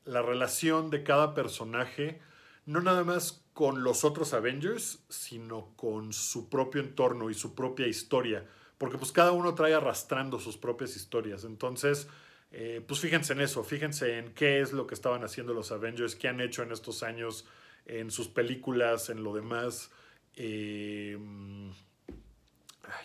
la 0.07 0.22
relación 0.22 0.88
de 0.88 1.02
cada 1.02 1.35
personaje, 1.35 2.22
no 2.64 2.81
nada 2.81 3.05
más 3.05 3.44
con 3.52 3.85
los 3.85 4.02
otros 4.02 4.33
Avengers, 4.33 5.05
sino 5.11 5.74
con 5.76 6.14
su 6.14 6.48
propio 6.48 6.81
entorno 6.81 7.29
y 7.29 7.35
su 7.35 7.55
propia 7.55 7.88
historia, 7.88 8.46
porque 8.79 8.96
pues 8.96 9.12
cada 9.12 9.33
uno 9.33 9.55
trae 9.55 9.74
arrastrando 9.74 10.40
sus 10.40 10.57
propias 10.57 10.96
historias. 10.96 11.44
Entonces, 11.44 12.09
eh, 12.52 12.82
pues 12.87 13.00
fíjense 13.00 13.32
en 13.32 13.40
eso, 13.40 13.64
fíjense 13.64 14.18
en 14.18 14.32
qué 14.32 14.61
es 14.61 14.72
lo 14.72 14.87
que 14.87 14.94
estaban 14.94 15.24
haciendo 15.24 15.52
los 15.54 15.72
Avengers, 15.72 16.14
qué 16.16 16.28
han 16.28 16.40
hecho 16.40 16.62
en 16.62 16.72
estos 16.72 17.02
años, 17.02 17.46
en 17.87 18.11
sus 18.11 18.28
películas, 18.28 19.11
en 19.11 19.22
lo 19.22 19.35
demás. 19.35 19.90
Eh, 20.35 21.18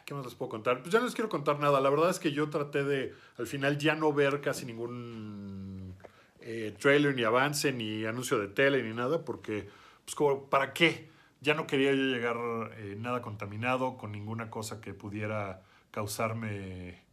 ¿Qué 0.05 0.13
más 0.13 0.25
les 0.25 0.35
puedo 0.35 0.49
contar? 0.49 0.81
Pues 0.81 0.93
ya 0.93 0.99
no 0.99 1.05
les 1.05 1.15
quiero 1.15 1.29
contar 1.29 1.59
nada. 1.59 1.81
La 1.81 1.89
verdad 1.89 2.09
es 2.09 2.19
que 2.19 2.31
yo 2.31 2.49
traté 2.49 2.83
de, 2.83 3.13
al 3.37 3.47
final, 3.47 3.77
ya 3.77 3.95
no 3.95 4.13
ver 4.13 4.41
casi 4.41 4.65
ningún 4.65 5.95
eh, 6.39 6.75
trailer, 6.79 7.15
ni 7.15 7.23
avance, 7.23 7.71
ni 7.71 8.05
anuncio 8.05 8.37
de 8.37 8.47
tele, 8.47 8.83
ni 8.83 8.93
nada, 8.93 9.25
porque, 9.25 9.67
pues, 10.05 10.15
como, 10.15 10.49
¿para 10.49 10.73
qué? 10.73 11.11
ya 11.41 11.55
no 11.55 11.67
quería 11.67 11.91
yo 11.91 12.03
llegar 12.03 12.37
eh, 12.77 12.95
nada 12.97 13.21
contaminado 13.21 13.97
con 13.97 14.11
ninguna 14.11 14.49
cosa 14.49 14.79
que 14.79 14.93
pudiera 14.93 15.63
causarme 15.89 17.03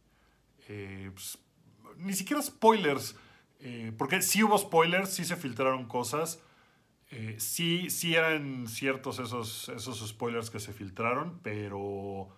eh, 0.67 1.09
pues, 1.13 1.39
ni 1.99 2.13
siquiera 2.13 2.41
spoilers, 2.41 3.15
eh, 3.59 3.93
porque 3.97 4.21
sí 4.21 4.43
hubo 4.43 4.57
spoilers, 4.57 5.09
sí 5.09 5.25
se 5.25 5.35
filtraron 5.35 5.85
cosas, 5.85 6.41
eh, 7.11 7.35
sí, 7.39 7.89
sí 7.89 8.15
eran 8.15 8.67
ciertos 8.67 9.19
esos, 9.19 9.69
esos 9.69 10.07
spoilers 10.07 10.49
que 10.49 10.59
se 10.59 10.73
filtraron, 10.73 11.39
pero 11.41 12.29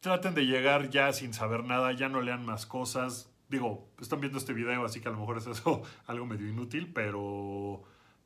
traten 0.00 0.34
de 0.34 0.46
llegar 0.46 0.90
ya 0.90 1.12
sin 1.12 1.32
saber 1.32 1.64
nada, 1.64 1.92
ya 1.92 2.08
no 2.08 2.20
lean 2.20 2.44
más 2.44 2.66
cosas. 2.66 3.30
Digo, 3.48 3.88
están 4.00 4.20
viendo 4.20 4.38
este 4.38 4.52
video, 4.52 4.84
así 4.84 5.00
que 5.00 5.08
a 5.08 5.10
lo 5.10 5.18
mejor 5.18 5.38
es 5.38 5.46
eso 5.46 5.82
algo 6.06 6.26
medio 6.26 6.48
inútil, 6.48 6.92
pero 6.92 7.82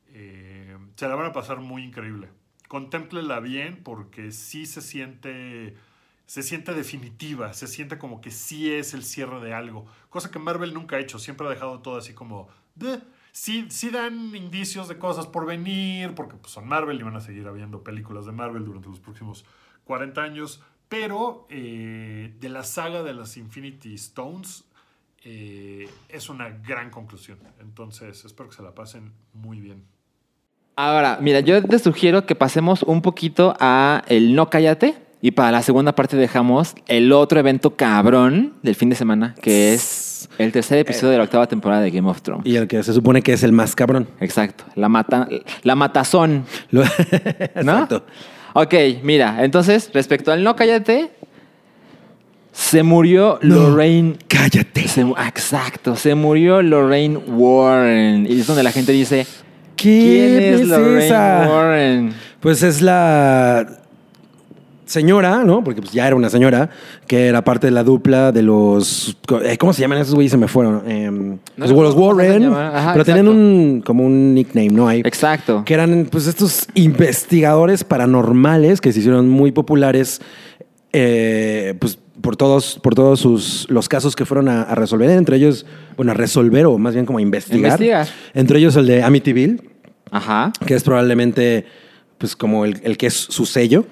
eh, 0.07 0.77
se 0.95 1.07
la 1.07 1.15
van 1.15 1.27
a 1.27 1.33
pasar 1.33 1.59
muy 1.59 1.83
increíble. 1.83 2.29
Contémplela 2.67 3.39
bien 3.39 3.81
porque 3.83 4.31
sí 4.31 4.65
se 4.65 4.81
siente, 4.81 5.75
se 6.29 6.43
siente 6.43 6.75
definitiva, 6.75 7.53
se 7.53 7.65
siente 7.65 7.97
como 7.97 8.21
que 8.21 8.29
sí 8.29 8.71
es 8.71 8.93
el 8.93 9.03
cierre 9.03 9.43
de 9.43 9.51
algo, 9.51 9.87
cosa 10.09 10.29
que 10.29 10.37
Marvel 10.37 10.75
nunca 10.75 10.95
ha 10.95 10.99
hecho, 10.99 11.17
siempre 11.17 11.47
ha 11.47 11.49
dejado 11.49 11.79
todo 11.79 11.97
así 11.97 12.13
como... 12.13 12.49
"Bleh". 12.75 12.99
Sí, 13.31 13.67
dan 13.91 14.35
indicios 14.35 14.87
de 14.87 14.99
cosas 14.99 15.25
por 15.25 15.47
venir, 15.47 16.13
porque 16.13 16.35
pues, 16.37 16.53
son 16.53 16.67
Marvel 16.67 16.99
y 16.99 17.03
van 17.03 17.15
a 17.15 17.19
seguir 17.19 17.47
habiendo 17.47 17.83
películas 17.83 18.27
de 18.27 18.31
Marvel 18.31 18.63
durante 18.63 18.89
los 18.89 18.99
próximos 18.99 19.43
40 19.85 20.21
años, 20.21 20.61
pero 20.87 21.47
eh, 21.49 22.31
de 22.39 22.49
la 22.49 22.63
saga 22.63 23.01
de 23.01 23.15
las 23.15 23.35
Infinity 23.35 23.95
Stones 23.95 24.65
eh, 25.23 25.89
es 26.09 26.29
una 26.29 26.49
gran 26.49 26.91
conclusión. 26.91 27.39
Entonces, 27.59 28.23
espero 28.23 28.49
que 28.49 28.55
se 28.55 28.61
la 28.61 28.75
pasen 28.75 29.13
muy 29.33 29.59
bien. 29.59 29.83
Ahora, 30.75 31.17
mira, 31.19 31.39
yo 31.39 31.63
te 31.63 31.79
sugiero 31.79 32.27
que 32.27 32.35
pasemos 32.35 32.83
un 32.83 33.01
poquito 33.01 33.55
a 33.59 34.03
el 34.07 34.35
No 34.35 34.51
Cállate 34.51 35.08
y 35.21 35.31
para 35.31 35.51
la 35.51 35.61
segunda 35.61 35.93
parte 35.95 36.15
dejamos 36.15 36.75
el 36.87 37.11
otro 37.11 37.39
evento 37.39 37.75
cabrón 37.75 38.53
del 38.63 38.75
fin 38.75 38.89
de 38.89 38.95
semana, 38.95 39.35
que 39.41 39.73
es 39.73 40.29
el 40.37 40.51
tercer 40.51 40.77
episodio 40.79 41.11
de 41.11 41.17
la 41.17 41.23
octava 41.25 41.47
temporada 41.47 41.81
de 41.81 41.91
Game 41.91 42.09
of 42.09 42.21
Thrones. 42.21 42.45
Y 42.45 42.55
el 42.55 42.67
que 42.67 42.81
se 42.83 42.93
supone 42.93 43.21
que 43.21 43.33
es 43.33 43.43
el 43.43 43.51
más 43.51 43.75
cabrón. 43.75 44.07
Exacto, 44.21 44.63
la, 44.75 44.87
mata, 44.87 45.27
la 45.63 45.75
matazón. 45.75 46.45
Lo- 46.71 46.83
¿No? 47.63 47.73
Exacto. 47.73 48.05
Ok, 48.53 48.73
mira, 49.03 49.43
entonces, 49.43 49.89
respecto 49.93 50.31
al 50.31 50.43
No 50.43 50.55
Cállate, 50.55 51.11
se 52.51 52.83
murió 52.83 53.39
No. 53.41 53.55
Lorraine 53.55 54.17
Cállate. 54.27 54.87
Se 54.87 55.01
exacto, 55.01 55.95
se 55.95 56.15
murió 56.15 56.61
Lorraine 56.61 57.17
Warren. 57.17 58.25
Y 58.25 58.39
es 58.39 58.47
donde 58.47 58.63
la 58.63 58.71
gente 58.71 58.91
dice, 58.91 59.27
¿quién 59.75 60.41
es, 60.41 60.67
Lorraine 60.67 61.05
esa? 61.05 61.47
Warren? 61.49 62.13
Pues 62.39 62.63
es 62.63 62.81
la 62.81 63.78
señora, 64.89 65.43
¿no? 65.43 65.63
Porque 65.63 65.81
pues 65.81 65.93
ya 65.93 66.07
era 66.07 66.15
una 66.15 66.29
señora 66.29 66.69
que 67.05 67.27
era 67.27 67.43
parte 67.43 67.67
de 67.67 67.71
la 67.71 67.83
dupla 67.83 68.31
de 68.31 68.41
los 68.41 69.15
eh, 69.43 69.57
¿cómo 69.57 69.71
se 69.71 69.81
llaman 69.81 69.99
esos 69.99 70.15
güeyes? 70.15 70.31
Se 70.31 70.37
me 70.37 70.47
fueron. 70.47 70.89
Em, 70.89 71.37
los, 71.57 71.71
Warren. 71.71 72.51
Ajá, 72.51 72.93
pero 72.93 73.05
tenían 73.05 73.27
exacto. 73.27 73.39
un 73.41 73.83
como 73.85 74.05
un 74.05 74.33
nickname, 74.33 74.69
¿no? 74.69 74.87
Ahí 74.87 75.01
Exacto. 75.05 75.63
que 75.63 75.73
eran 75.75 76.07
pues 76.11 76.25
estos 76.25 76.67
investigadores 76.73 77.83
paranormales 77.83 78.81
que 78.81 78.91
se 78.91 78.99
hicieron 78.99 79.29
muy 79.29 79.51
populares 79.51 80.21
eh, 80.91 81.75
pues 81.79 81.99
por 82.21 82.35
todos 82.35 82.79
por 82.81 82.95
todos 82.95 83.19
sus 83.19 83.67
los 83.69 83.87
casos 83.87 84.15
que 84.15 84.25
fueron 84.25 84.49
a, 84.49 84.63
a 84.63 84.75
resolver 84.75 85.09
entre 85.11 85.37
ellos 85.37 85.65
bueno 85.95 86.11
a 86.11 86.15
resolver 86.15 86.65
o 86.65 86.77
más 86.79 86.95
bien 86.95 87.05
como 87.05 87.19
a 87.19 87.21
investigar 87.21 87.79
Investigar. 87.79 88.07
entre 88.33 88.57
ellos 88.59 88.75
el 88.75 88.87
de 88.87 89.03
Amityville 89.03 89.61
Ajá. 90.11 90.51
que 90.65 90.73
es 90.73 90.83
probablemente 90.83 91.65
pues 92.17 92.35
como 92.35 92.65
el, 92.65 92.81
el 92.83 92.97
que 92.97 93.07
es 93.07 93.13
su 93.13 93.45
sello 93.45 93.85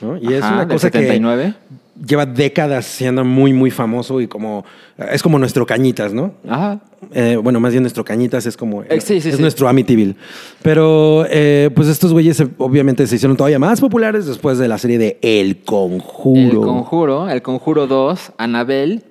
¿no? 0.00 0.16
y 0.16 0.32
es 0.32 0.44
una 0.44 0.66
cosa 0.66 0.88
79. 0.90 1.54
que 1.70 2.06
lleva 2.06 2.26
décadas 2.26 2.86
siendo 2.86 3.24
muy 3.24 3.52
muy 3.52 3.70
famoso 3.70 4.20
y 4.20 4.28
como 4.28 4.64
es 5.10 5.22
como 5.22 5.38
nuestro 5.38 5.66
cañitas 5.66 6.14
no 6.14 6.32
Ajá. 6.48 6.80
eh, 7.12 7.38
bueno, 7.42 7.60
más 7.60 7.72
bien 7.72 7.82
nuestro 7.82 8.04
Cañitas 8.04 8.46
es 8.46 8.56
como. 8.56 8.82
Eh, 8.82 9.00
sí, 9.00 9.20
sí, 9.20 9.28
es 9.28 9.36
sí. 9.36 9.40
nuestro 9.40 9.68
Amityville. 9.68 10.16
Pero, 10.62 11.24
eh, 11.30 11.70
pues 11.74 11.88
estos 11.88 12.12
güeyes 12.12 12.42
obviamente 12.58 13.06
se 13.06 13.16
hicieron 13.16 13.36
todavía 13.36 13.58
más 13.58 13.80
populares 13.80 14.26
después 14.26 14.58
de 14.58 14.68
la 14.68 14.78
serie 14.78 14.98
de 14.98 15.18
El 15.22 15.58
Conjuro. 15.58 16.60
El 16.60 16.66
Conjuro, 16.66 17.28
El 17.28 17.42
Conjuro 17.42 17.86
2, 17.86 18.32
Annabelle 18.38 19.02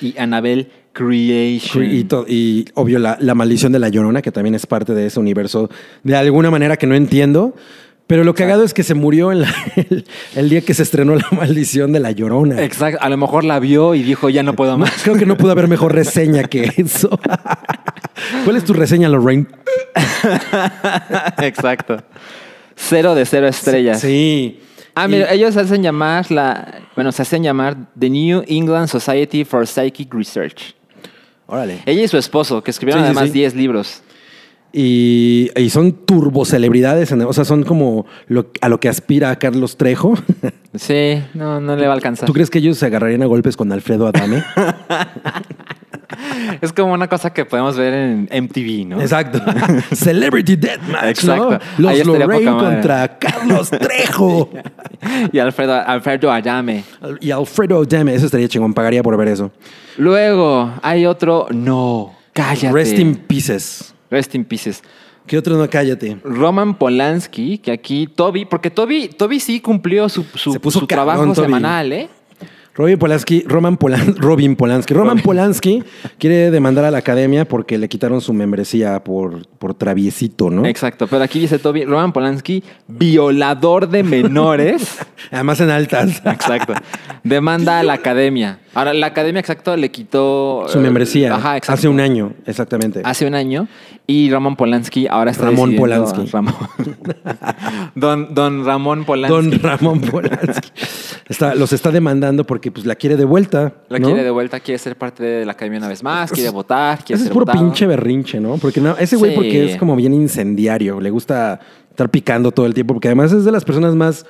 y 0.00 0.16
Annabelle 0.18 0.68
Creation. 0.92 1.84
Y, 2.28 2.64
obvio, 2.74 2.98
la, 2.98 3.16
la 3.20 3.34
maldición 3.34 3.72
de 3.72 3.78
la 3.78 3.88
llorona, 3.88 4.22
que 4.22 4.30
también 4.30 4.54
es 4.54 4.66
parte 4.66 4.94
de 4.94 5.06
ese 5.06 5.18
universo 5.18 5.70
de 6.02 6.16
alguna 6.16 6.50
manera 6.50 6.76
que 6.76 6.86
no 6.86 6.94
entiendo. 6.94 7.54
Pero 8.06 8.22
lo 8.22 8.34
cagado 8.34 8.64
es 8.64 8.74
que 8.74 8.82
se 8.82 8.92
murió 8.94 9.32
en 9.32 9.40
la- 9.42 9.54
el, 9.76 10.04
el 10.36 10.48
día 10.50 10.60
que 10.60 10.74
se 10.74 10.82
estrenó 10.82 11.14
la 11.16 11.26
maldición 11.32 11.92
de 11.92 12.00
la 12.00 12.10
llorona. 12.10 12.62
Exacto. 12.62 12.98
A 13.02 13.08
lo 13.08 13.16
mejor 13.16 13.44
la 13.44 13.58
vio 13.60 13.94
y 13.94 14.02
dijo, 14.02 14.28
ya 14.28 14.42
no 14.42 14.54
puedo 14.54 14.76
más. 14.76 14.92
Creo 15.02 15.16
que 15.16 15.24
no 15.26 15.36
pudo 15.36 15.52
haber 15.52 15.68
mejor 15.68 15.94
reseña 15.94 16.44
que 16.44 16.70
eso. 16.76 17.08
¿Cuál 18.44 18.56
es 18.56 18.64
tu 18.64 18.74
reseña, 18.74 19.08
Lorraine? 19.08 19.46
Exacto. 21.38 22.02
Cero 22.76 23.14
de 23.14 23.24
cero 23.24 23.46
estrellas. 23.48 24.00
Sí. 24.00 24.60
Ah, 24.94 25.06
Y- 25.06 25.12
mira, 25.12 25.32
ellos 25.32 25.56
hacen 25.56 25.82
llamar 25.82 26.30
la, 26.30 26.82
bueno, 26.94 27.10
se 27.12 27.22
hacen 27.22 27.42
llamar 27.42 27.76
The 27.98 28.10
New 28.10 28.44
England 28.46 28.88
Society 28.88 29.44
for 29.44 29.66
Psychic 29.66 30.12
Research. 30.12 30.74
Órale. 31.46 31.80
Ella 31.86 32.02
y 32.02 32.08
su 32.08 32.16
esposo, 32.16 32.62
que 32.62 32.70
escribieron 32.70 33.02
Sí, 33.02 33.06
sí, 33.06 33.10
además 33.10 33.32
sí. 33.32 33.38
10 33.38 33.54
libros. 33.54 34.02
Y, 34.76 35.50
y 35.54 35.70
son 35.70 35.92
turbocelebridades, 35.92 37.12
en- 37.12 37.22
o 37.22 37.32
sea, 37.32 37.44
son 37.44 37.62
como 37.62 38.06
lo- 38.26 38.50
a 38.60 38.68
lo 38.68 38.80
que 38.80 38.88
aspira 38.88 39.36
Carlos 39.38 39.76
Trejo. 39.76 40.14
Sí, 40.76 41.22
no, 41.34 41.60
no 41.60 41.76
le 41.76 41.84
va 41.86 41.92
a 41.92 41.94
alcanzar. 41.94 42.26
¿Tú 42.26 42.32
crees 42.32 42.50
que 42.50 42.58
ellos 42.58 42.76
se 42.76 42.86
agarrarían 42.86 43.22
a 43.22 43.26
golpes 43.26 43.56
con 43.56 43.70
Alfredo 43.70 44.08
Adame? 44.08 44.42
Es 46.60 46.72
como 46.72 46.92
una 46.92 47.08
cosa 47.08 47.32
que 47.32 47.44
podemos 47.44 47.76
ver 47.76 47.94
en 47.94 48.28
MTV, 48.44 48.86
¿no? 48.88 49.00
Exacto. 49.00 49.40
Celebrity 49.94 50.56
Deathmatch, 50.56 51.04
Exacto. 51.10 51.58
¿no? 51.78 51.92
Los 51.92 52.06
Lorraine 52.06 52.50
contra 52.50 53.18
Carlos 53.18 53.70
Trejo. 53.70 54.50
Y 55.32 55.38
Alfredo, 55.38 55.74
Alfredo 55.74 56.30
Ayame. 56.32 56.84
y 57.20 57.30
Alfredo 57.30 57.82
Adame, 57.82 58.14
eso 58.14 58.26
estaría 58.26 58.48
chingón, 58.48 58.74
pagaría 58.74 59.02
por 59.02 59.16
ver 59.16 59.28
eso. 59.28 59.50
Luego 59.96 60.72
hay 60.82 61.06
otro, 61.06 61.46
no, 61.52 62.14
cállate. 62.32 62.72
Rest 62.72 62.98
in 62.98 63.14
pieces. 63.16 63.93
Rest 64.10 64.34
in 64.34 64.44
pieces. 64.44 64.82
¿Qué 65.26 65.38
otro 65.38 65.56
no 65.56 65.68
cállate? 65.70 66.18
Roman 66.22 66.76
Polanski, 66.76 67.58
que 67.58 67.72
aquí 67.72 68.06
Toby, 68.06 68.44
porque 68.44 68.70
Toby, 68.70 69.08
Toby 69.08 69.40
sí 69.40 69.60
cumplió 69.60 70.08
su, 70.08 70.22
su, 70.34 70.52
Se 70.52 70.60
puso 70.60 70.80
su 70.80 70.86
cabrón, 70.86 71.06
trabajo 71.06 71.32
Toby. 71.32 71.46
semanal, 71.46 71.92
¿eh? 71.92 72.08
Robin 72.76 72.98
Polanski, 72.98 73.44
Roman 73.46 73.78
Polan- 73.78 74.16
Robin 74.18 74.56
Polanski. 74.56 74.94
Roman 74.94 75.20
Polanski 75.20 75.84
quiere 76.18 76.50
demandar 76.50 76.84
a 76.84 76.90
la 76.90 76.98
academia 76.98 77.46
porque 77.46 77.78
le 77.78 77.88
quitaron 77.88 78.20
su 78.20 78.32
membresía 78.32 79.04
por, 79.04 79.46
por 79.58 79.74
traviesito, 79.74 80.50
¿no? 80.50 80.66
Exacto, 80.66 81.06
pero 81.06 81.22
aquí 81.22 81.38
dice 81.38 81.58
Toby, 81.60 81.84
Roman 81.84 82.12
Polanski, 82.12 82.64
violador 82.88 83.88
de 83.88 84.02
menores. 84.02 84.98
Además 85.30 85.60
en 85.60 85.70
altas. 85.70 86.20
Exacto. 86.24 86.74
Demanda 87.22 87.78
a 87.78 87.82
la 87.84 87.92
academia. 87.94 88.58
Ahora, 88.74 88.92
la 88.92 89.06
academia, 89.06 89.38
exacto, 89.38 89.76
le 89.76 89.92
quitó... 89.92 90.64
Su 90.68 90.78
eh, 90.78 90.82
membresía. 90.82 91.36
Ajá, 91.36 91.56
exacto. 91.56 91.78
Hace 91.78 91.88
un 91.88 92.00
año, 92.00 92.32
exactamente. 92.44 93.02
Hace 93.04 93.24
un 93.24 93.36
año. 93.36 93.68
Y 94.06 94.30
Roman 94.30 94.56
Polanski 94.56 95.06
ahora 95.06 95.30
está 95.30 95.44
Ramón 95.44 95.76
Polanski. 95.76 96.26
Ramón. 96.26 96.54
don, 97.94 98.34
don 98.34 98.64
Ramón 98.64 99.04
Polanski. 99.04 99.50
Don 99.50 99.60
Ramón 99.62 100.00
Polanski. 100.00 100.70
Está- 101.28 101.54
los 101.54 101.72
está 101.72 101.90
demandando 101.90 102.44
porque 102.44 102.63
pues, 102.70 102.86
la 102.86 102.94
quiere 102.94 103.16
de 103.16 103.24
vuelta. 103.24 103.74
La 103.88 103.98
¿no? 103.98 104.06
quiere 104.06 104.22
de 104.24 104.30
vuelta, 104.30 104.60
quiere 104.60 104.78
ser 104.78 104.96
parte 104.96 105.22
de 105.22 105.46
la 105.46 105.52
academia 105.52 105.78
una 105.78 105.88
vez 105.88 106.02
más, 106.02 106.30
quiere 106.32 106.50
votar, 106.50 106.98
quiere 107.04 107.14
Ese 107.14 107.24
es 107.24 107.28
ser 107.28 107.32
puro 107.32 107.46
votado. 107.46 107.64
pinche 107.64 107.86
berrinche, 107.86 108.40
¿no? 108.40 108.56
Porque 108.58 108.80
no, 108.80 108.96
ese 108.96 109.16
güey 109.16 109.32
Sí. 109.32 109.36
porque 109.36 109.64
es 109.72 109.76
como 109.76 109.96
bien 109.96 110.14
incendiario, 110.14 111.00
le 111.00 111.10
gusta 111.10 111.60
estar 111.90 112.08
picando 112.10 112.50
todo 112.52 112.66
el 112.66 112.74
tiempo, 112.74 112.94
porque 112.94 113.08
además 113.08 113.32
es 113.32 113.44
de 113.44 113.52
las 113.52 113.64
personas 113.64 113.94
más, 113.94 114.26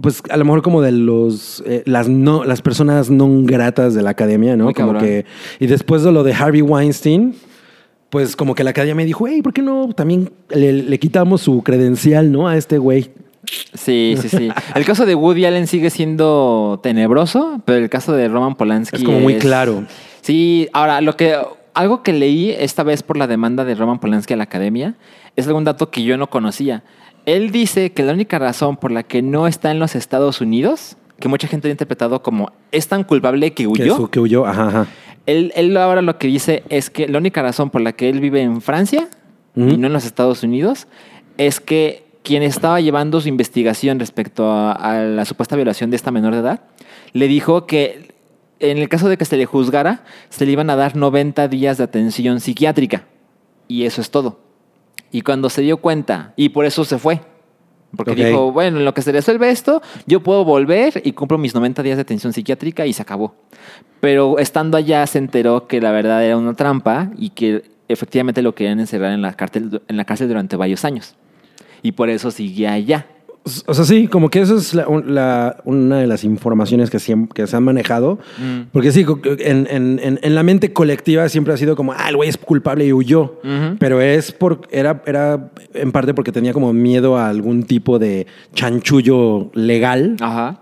pues 0.00 0.22
a 0.30 0.36
lo 0.36 0.44
mejor 0.44 0.62
como 0.62 0.80
de 0.82 0.92
los, 0.92 1.62
eh, 1.66 1.82
las 1.86 2.08
no, 2.08 2.44
las 2.44 2.62
personas 2.62 3.10
no 3.10 3.28
gratas 3.42 3.94
de 3.94 4.02
la 4.02 4.10
academia, 4.10 4.56
¿no? 4.56 4.64
Muy 4.64 4.74
como 4.74 4.92
cabrón. 4.92 5.04
que, 5.04 5.24
y 5.58 5.66
después 5.66 6.02
de 6.02 6.12
lo 6.12 6.22
de 6.22 6.32
Harvey 6.34 6.62
Weinstein, 6.62 7.34
pues 8.10 8.36
como 8.36 8.54
que 8.54 8.62
la 8.62 8.70
academia 8.70 9.04
dijo, 9.06 9.26
hey, 9.26 9.40
¿por 9.42 9.52
qué 9.54 9.62
no 9.62 9.88
también 9.94 10.30
le, 10.50 10.72
le 10.74 10.98
quitamos 10.98 11.40
su 11.40 11.62
credencial, 11.62 12.30
¿no? 12.30 12.46
A 12.46 12.56
este 12.56 12.76
güey. 12.78 13.10
Sí, 13.74 14.14
sí, 14.20 14.28
sí. 14.28 14.48
El 14.74 14.84
caso 14.84 15.06
de 15.06 15.14
Woody 15.14 15.44
Allen 15.44 15.66
sigue 15.66 15.90
siendo 15.90 16.80
tenebroso, 16.82 17.60
pero 17.64 17.78
el 17.78 17.90
caso 17.90 18.12
de 18.12 18.28
Roman 18.28 18.54
Polanski 18.54 18.96
Es 18.96 19.04
como 19.04 19.20
muy 19.20 19.36
claro. 19.36 19.84
Sí, 20.20 20.68
ahora 20.72 21.00
lo 21.00 21.16
que 21.16 21.36
algo 21.74 22.02
que 22.02 22.12
leí 22.12 22.50
esta 22.50 22.82
vez 22.82 23.02
por 23.02 23.16
la 23.16 23.26
demanda 23.26 23.64
de 23.64 23.74
Roman 23.74 23.98
Polanski 23.98 24.34
a 24.34 24.36
la 24.36 24.44
academia 24.44 24.94
es 25.36 25.46
algún 25.48 25.64
dato 25.64 25.90
que 25.90 26.02
yo 26.02 26.16
no 26.16 26.28
conocía. 26.30 26.82
Él 27.24 27.50
dice 27.50 27.92
que 27.92 28.02
la 28.02 28.12
única 28.12 28.38
razón 28.38 28.76
por 28.76 28.90
la 28.90 29.02
que 29.04 29.22
no 29.22 29.46
está 29.46 29.70
en 29.70 29.78
los 29.78 29.94
Estados 29.94 30.40
Unidos, 30.40 30.96
que 31.18 31.28
mucha 31.28 31.46
gente 31.48 31.68
ha 31.68 31.70
interpretado 31.70 32.22
como 32.22 32.52
es 32.72 32.88
tan 32.88 33.04
culpable 33.04 33.52
que 33.52 33.62
Que, 33.64 33.68
huyó. 33.68 33.96
su- 33.96 34.08
que 34.10 34.20
huyó, 34.20 34.46
ajá, 34.46 34.68
ajá. 34.68 34.86
Él, 35.26 35.52
él 35.54 35.76
ahora 35.76 36.02
lo 36.02 36.18
que 36.18 36.26
dice 36.26 36.64
es 36.68 36.90
que 36.90 37.06
la 37.06 37.18
única 37.18 37.42
razón 37.42 37.70
por 37.70 37.80
la 37.80 37.92
que 37.92 38.08
él 38.08 38.18
vive 38.20 38.42
en 38.42 38.60
Francia 38.60 39.08
y 39.54 39.76
no 39.76 39.86
en 39.86 39.92
los 39.92 40.04
Estados 40.04 40.42
Unidos 40.42 40.88
es 41.38 41.60
que 41.60 42.04
quien 42.22 42.42
estaba 42.42 42.80
llevando 42.80 43.20
su 43.20 43.28
investigación 43.28 43.98
respecto 43.98 44.50
a, 44.50 44.72
a 44.72 45.02
la 45.02 45.24
supuesta 45.24 45.56
violación 45.56 45.90
de 45.90 45.96
esta 45.96 46.10
menor 46.10 46.32
de 46.34 46.40
edad, 46.40 46.60
le 47.12 47.28
dijo 47.28 47.66
que 47.66 48.12
en 48.62 48.78
el 48.78 48.88
caso 48.88 49.08
de 49.08 49.18
que 49.18 49.24
se 49.24 49.36
le 49.36 49.44
juzgara, 49.44 50.04
se 50.30 50.46
le 50.46 50.52
iban 50.52 50.70
a 50.70 50.76
dar 50.76 50.96
90 50.96 51.48
días 51.48 51.78
de 51.78 51.84
atención 51.84 52.40
psiquiátrica. 52.40 53.04
Y 53.66 53.84
eso 53.84 54.00
es 54.00 54.10
todo. 54.10 54.38
Y 55.10 55.22
cuando 55.22 55.50
se 55.50 55.62
dio 55.62 55.78
cuenta, 55.78 56.32
y 56.36 56.50
por 56.50 56.64
eso 56.64 56.84
se 56.84 56.98
fue. 56.98 57.20
Porque 57.96 58.14
dijo, 58.14 58.52
bueno, 58.52 58.78
en 58.78 58.86
lo 58.86 58.94
que 58.94 59.02
se 59.02 59.12
resuelve 59.12 59.50
esto, 59.50 59.82
yo 60.06 60.22
puedo 60.22 60.44
volver 60.44 61.02
y 61.04 61.12
cumplo 61.12 61.36
mis 61.36 61.54
90 61.54 61.82
días 61.82 61.96
de 61.96 62.02
atención 62.02 62.32
psiquiátrica 62.32 62.86
y 62.86 62.94
se 62.94 63.02
acabó. 63.02 63.34
Pero 64.00 64.38
estando 64.38 64.78
allá 64.78 65.06
se 65.06 65.18
enteró 65.18 65.66
que 65.66 65.80
la 65.80 65.90
verdad 65.90 66.24
era 66.24 66.38
una 66.38 66.54
trampa 66.54 67.10
y 67.18 67.30
que 67.30 67.64
efectivamente 67.88 68.40
lo 68.40 68.54
querían 68.54 68.80
encerrar 68.80 69.12
en 69.12 69.20
la 69.20 69.34
cárcel, 69.34 69.82
en 69.86 69.96
la 69.98 70.04
cárcel 70.06 70.28
durante 70.28 70.56
varios 70.56 70.86
años. 70.86 71.16
Y 71.82 71.92
por 71.92 72.08
eso 72.10 72.30
seguía 72.30 72.72
allá. 72.72 73.06
O 73.66 73.74
sea, 73.74 73.84
sí, 73.84 74.06
como 74.06 74.30
que 74.30 74.40
esa 74.40 74.54
es 74.54 74.72
la- 74.72 74.86
un- 74.86 75.16
la- 75.16 75.56
una 75.64 75.98
de 75.98 76.06
las 76.06 76.22
informaciones 76.22 76.90
que, 76.90 77.00
se 77.00 77.12
han 77.12 77.62
manejado. 77.64 78.20
Mm. 78.38 78.68
Porque 78.70 78.92
sí, 78.92 79.04
en, 79.40 79.66
en- 79.68 80.20
en- 80.22 80.34
la 80.36 80.44
mente 80.44 80.72
colectiva 80.72 81.28
siempre 81.28 81.52
ha 81.52 81.56
sido 81.56 81.74
como, 81.74 81.92
ah, 81.92 82.08
el 82.08 82.14
güey 82.14 82.28
es 82.28 82.36
culpable 82.36 82.86
y 82.86 82.92
huyó. 82.92 83.40
Pero 83.80 84.00
es 84.00 84.30
por, 84.30 84.60
era, 84.70 85.02
era 85.06 85.50
en 85.74 85.90
parte 85.90 86.14
porque 86.14 86.30
tenía 86.30 86.52
como 86.52 86.72
miedo 86.72 87.16
a 87.16 87.28
algún 87.28 87.64
tipo 87.64 87.98
de 87.98 88.28
chanchullo 88.54 89.50
legal. 89.54 90.16
Ajá. 90.20 90.60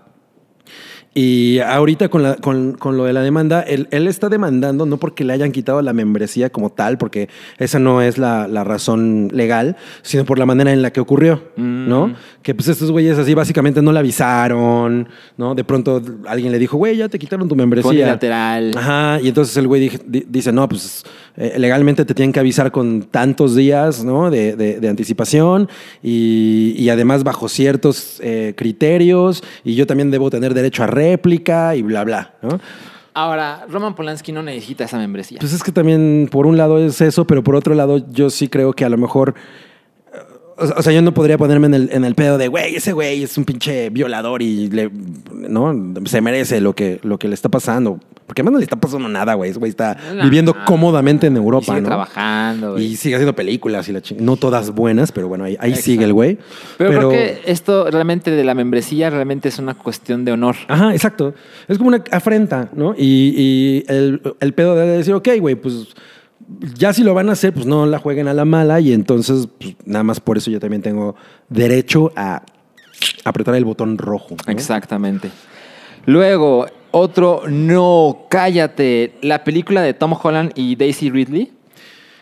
Y 1.13 1.59
ahorita 1.59 2.07
con, 2.07 2.23
la, 2.23 2.35
con, 2.35 2.73
con 2.73 2.95
lo 2.95 3.03
de 3.03 3.11
la 3.11 3.21
demanda, 3.21 3.61
él, 3.61 3.89
él 3.91 4.07
está 4.07 4.29
demandando 4.29 4.85
no 4.85 4.95
porque 4.95 5.25
le 5.25 5.33
hayan 5.33 5.51
quitado 5.51 5.81
la 5.81 5.91
membresía 5.91 6.49
como 6.49 6.69
tal, 6.69 6.97
porque 6.97 7.27
esa 7.57 7.79
no 7.79 8.01
es 8.01 8.17
la, 8.17 8.47
la 8.47 8.63
razón 8.63 9.27
legal, 9.33 9.75
sino 10.03 10.23
por 10.23 10.39
la 10.39 10.45
manera 10.45 10.71
en 10.71 10.81
la 10.81 10.91
que 10.91 11.01
ocurrió, 11.01 11.43
Mm. 11.57 11.89
¿no? 11.89 12.15
Que 12.41 12.55
pues 12.55 12.67
estos 12.69 12.91
güeyes 12.91 13.17
así 13.17 13.33
básicamente 13.33 13.81
no 13.81 13.91
le 13.91 13.99
avisaron, 13.99 15.09
¿no? 15.37 15.53
De 15.53 15.63
pronto 15.63 16.01
alguien 16.27 16.51
le 16.51 16.59
dijo, 16.59 16.77
güey, 16.77 16.95
ya 16.97 17.09
te 17.09 17.19
quitaron 17.19 17.47
tu 17.47 17.55
membresía. 17.55 17.83
Fue 17.83 17.95
unilateral. 17.95 18.71
Ajá, 18.77 19.19
y 19.21 19.27
entonces 19.27 19.55
el 19.57 19.67
güey 19.67 19.91
dice, 20.07 20.51
no, 20.51 20.67
pues 20.69 21.03
eh, 21.37 21.55
legalmente 21.57 22.05
te 22.05 22.13
tienen 22.13 22.31
que 22.33 22.39
avisar 22.39 22.71
con 22.71 23.03
tantos 23.03 23.55
días, 23.55 24.03
¿no? 24.03 24.29
De, 24.29 24.55
de- 24.55 24.79
de 24.79 24.89
anticipación 24.89 25.69
y, 26.03 26.73
y 26.77 26.89
además 26.89 27.23
bajo 27.23 27.47
ciertos 27.49 28.19
eh, 28.23 28.53
criterios 28.57 29.43
y 29.63 29.75
yo 29.75 29.87
también 29.87 30.11
debo 30.11 30.29
tener 30.29 30.53
derecho 30.53 30.83
a 30.83 30.87
réplica 30.87 31.75
y 31.75 31.81
bla, 31.81 32.03
bla, 32.03 32.33
¿no? 32.41 32.59
Ahora, 33.13 33.65
Roman 33.69 33.93
Polanski 33.93 34.31
no 34.31 34.41
necesita 34.41 34.85
esa 34.85 34.97
membresía. 34.97 35.39
Pues 35.39 35.51
es 35.51 35.63
que 35.63 35.71
también 35.73 36.29
por 36.31 36.47
un 36.47 36.55
lado 36.57 36.79
es 36.79 37.01
eso, 37.01 37.25
pero 37.27 37.43
por 37.43 37.55
otro 37.55 37.75
lado 37.75 38.05
yo 38.11 38.29
sí 38.29 38.47
creo 38.47 38.71
que 38.73 38.85
a 38.85 38.89
lo 38.89 38.97
mejor... 38.97 39.35
O 40.77 40.81
sea, 40.81 40.93
yo 40.93 41.01
no 41.01 41.13
podría 41.13 41.37
ponerme 41.37 41.67
en 41.67 41.73
el, 41.73 41.89
en 41.91 42.05
el 42.05 42.15
pedo 42.15 42.37
de, 42.37 42.47
güey, 42.47 42.75
ese 42.75 42.93
güey 42.93 43.23
es 43.23 43.37
un 43.37 43.45
pinche 43.45 43.89
violador 43.89 44.41
y 44.41 44.69
le, 44.69 44.89
¿no? 45.33 45.75
se 46.05 46.21
merece 46.21 46.61
lo 46.61 46.73
que, 46.75 46.99
lo 47.03 47.17
que 47.19 47.27
le 47.27 47.33
está 47.33 47.49
pasando. 47.49 47.99
Porque 48.27 48.41
además 48.41 48.53
no 48.53 48.59
le 48.59 48.63
está 48.63 48.77
pasando 48.77 49.09
nada, 49.09 49.33
güey. 49.33 49.49
Ese 49.49 49.59
güey 49.59 49.69
está 49.69 49.97
No, 50.15 50.23
viviendo 50.23 50.53
no. 50.53 50.63
cómodamente 50.65 51.27
en 51.27 51.33
Y 51.33 51.37
Europa, 51.37 51.65
sigue 51.65 51.81
¿no? 51.81 51.87
trabajando. 51.87 52.69
Y 52.77 52.85
güey. 52.85 52.95
sigue 52.95 53.15
haciendo 53.15 53.35
películas 53.35 53.89
y 53.89 53.91
la 53.91 54.01
ching- 54.01 54.17
No 54.19 54.37
todas 54.37 54.69
buenas, 54.71 55.11
pero 55.11 55.27
bueno, 55.27 55.43
ahí, 55.43 55.75
sigue 55.75 56.05
el 56.05 56.13
güey. 56.13 56.37
Pero, 56.77 56.91
creo 56.91 57.09
que 57.09 57.41
esto 57.45 57.91
realmente 57.91 58.31
de 58.31 58.43
la 58.45 58.53
membresía 58.53 59.09
realmente 59.09 59.49
es 59.49 59.59
una 59.59 59.73
cuestión 59.73 60.23
de 60.23 60.31
honor. 60.31 60.55
Ajá, 60.69 60.93
exacto. 60.93 61.33
Es 61.67 61.77
como 61.77 61.89
una 61.89 62.03
afrenta, 62.11 62.69
¿no? 62.73 62.93
Y, 62.97 63.33
y 63.35 63.83
el, 63.91 64.21
el 64.39 64.53
pedo 64.53 64.75
de 64.75 64.85
decir, 64.87 65.13
ok, 65.13 65.27
güey, 65.39 65.55
pues 65.55 65.87
ya 66.75 66.93
si 66.93 67.03
lo 67.03 67.13
van 67.13 67.29
a 67.29 67.33
hacer, 67.33 67.53
pues 67.53 67.65
no 67.65 67.85
la 67.85 67.99
jueguen 67.99 68.27
a 68.27 68.33
la 68.33 68.45
mala 68.45 68.79
y 68.79 68.93
entonces, 68.93 69.47
pues, 69.59 69.75
nada 69.85 70.03
más 70.03 70.19
por 70.19 70.37
eso 70.37 70.51
yo 70.51 70.59
también 70.59 70.81
tengo 70.81 71.15
derecho 71.49 72.11
a 72.15 72.43
apretar 73.23 73.55
el 73.55 73.65
botón 73.65 73.97
rojo. 73.97 74.35
¿no? 74.45 74.51
Exactamente. 74.51 75.29
Luego, 76.05 76.67
otro 76.91 77.43
No, 77.47 78.25
cállate. 78.29 79.13
La 79.21 79.43
película 79.43 79.81
de 79.81 79.93
Tom 79.93 80.15
Holland 80.21 80.51
y 80.55 80.75
Daisy 80.75 81.09
Ridley, 81.09 81.51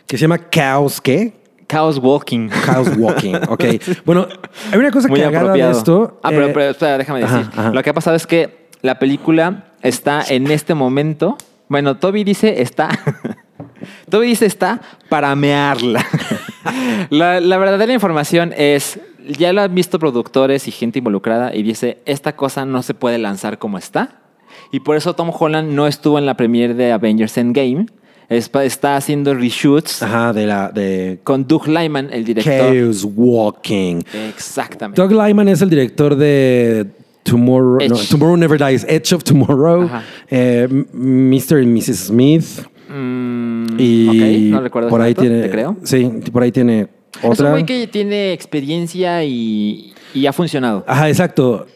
Que 0.06 0.16
se 0.16 0.22
llama 0.22 0.48
Chaos, 0.50 1.00
¿qué? 1.00 1.32
Chaos 1.68 1.98
Walking. 1.98 2.48
Chaos 2.66 2.88
Walking, 2.96 3.34
ok. 3.48 3.64
Bueno, 4.04 4.26
hay 4.72 4.78
una 4.78 4.90
cosa 4.90 5.08
Muy 5.08 5.20
que 5.20 5.26
agarra 5.26 5.52
de 5.52 5.70
esto. 5.70 6.18
Ah, 6.22 6.30
pero, 6.30 6.46
eh, 6.46 6.50
pero 6.52 6.70
espera, 6.70 6.98
déjame 6.98 7.20
decir. 7.20 7.36
ajá, 7.36 7.50
ajá. 7.54 7.70
Lo 7.70 7.82
que 7.82 7.90
ha 7.90 7.94
pasado 7.94 8.16
es 8.16 8.26
que 8.26 8.68
la 8.82 8.98
película 8.98 9.72
está 9.82 10.22
en 10.28 10.50
este 10.50 10.74
momento. 10.74 11.36
Bueno, 11.68 11.96
Toby 11.96 12.24
dice 12.24 12.62
está. 12.62 12.88
Dice 14.18 14.46
está 14.46 14.80
para 15.08 15.34
mearla. 15.36 16.04
la, 17.10 17.38
la 17.40 17.58
verdadera 17.58 17.92
información 17.92 18.52
es. 18.56 18.98
Ya 19.38 19.52
lo 19.52 19.60
han 19.60 19.74
visto 19.74 19.98
productores 19.98 20.66
y 20.66 20.70
gente 20.72 20.98
involucrada 20.98 21.54
y 21.54 21.62
dice: 21.62 21.98
Esta 22.06 22.34
cosa 22.34 22.64
no 22.64 22.82
se 22.82 22.94
puede 22.94 23.18
lanzar 23.18 23.58
como 23.58 23.78
está. 23.78 24.16
Y 24.72 24.80
por 24.80 24.96
eso 24.96 25.14
Tom 25.14 25.30
Holland 25.38 25.72
no 25.72 25.86
estuvo 25.86 26.18
en 26.18 26.26
la 26.26 26.34
premiere 26.36 26.74
de 26.74 26.90
Avengers 26.92 27.36
Endgame. 27.38 27.86
Es- 28.28 28.50
está 28.62 28.96
haciendo 28.96 29.34
reshoots 29.34 30.02
Ajá, 30.02 30.32
de 30.32 30.46
la 30.46 30.70
de 30.70 31.20
con 31.24 31.46
Doug 31.46 31.66
Lyman, 31.66 32.10
el 32.12 32.24
director. 32.24 32.72
Chaos 32.72 33.06
Walking. 33.14 34.02
Exactamente. 34.28 35.00
Doug 35.02 35.10
Lyman 35.12 35.48
es 35.48 35.60
el 35.62 35.68
director 35.70 36.14
de 36.14 36.86
Tomorrow, 37.24 37.80
no. 37.88 37.96
Tomorrow 37.96 38.36
Never 38.36 38.58
Dies, 38.58 38.86
Edge 38.88 39.12
of 39.12 39.24
Tomorrow, 39.24 39.90
eh, 40.30 40.68
Mr. 40.92 41.60
y 41.62 41.66
Mrs. 41.66 42.06
Smith. 42.06 42.44
Mm, 42.90 43.78
Y 43.80 44.48
no 44.50 44.60
recuerdo 44.60 44.88
por 44.88 45.00
ahí 45.00 45.12
dato, 45.12 45.22
tiene, 45.22 45.42
te 45.42 45.50
creo. 45.50 45.76
Sí, 45.84 46.10
por 46.32 46.42
ahí 46.42 46.52
tiene 46.52 46.88
Es 47.18 47.24
un 47.24 47.30
otra. 47.32 47.50
güey 47.50 47.64
que 47.64 47.86
tiene 47.86 48.32
experiencia 48.32 49.22
y, 49.24 49.92
y 50.14 50.26
ha 50.26 50.32
funcionado. 50.32 50.84
Ajá, 50.86 51.08
exacto. 51.08 51.66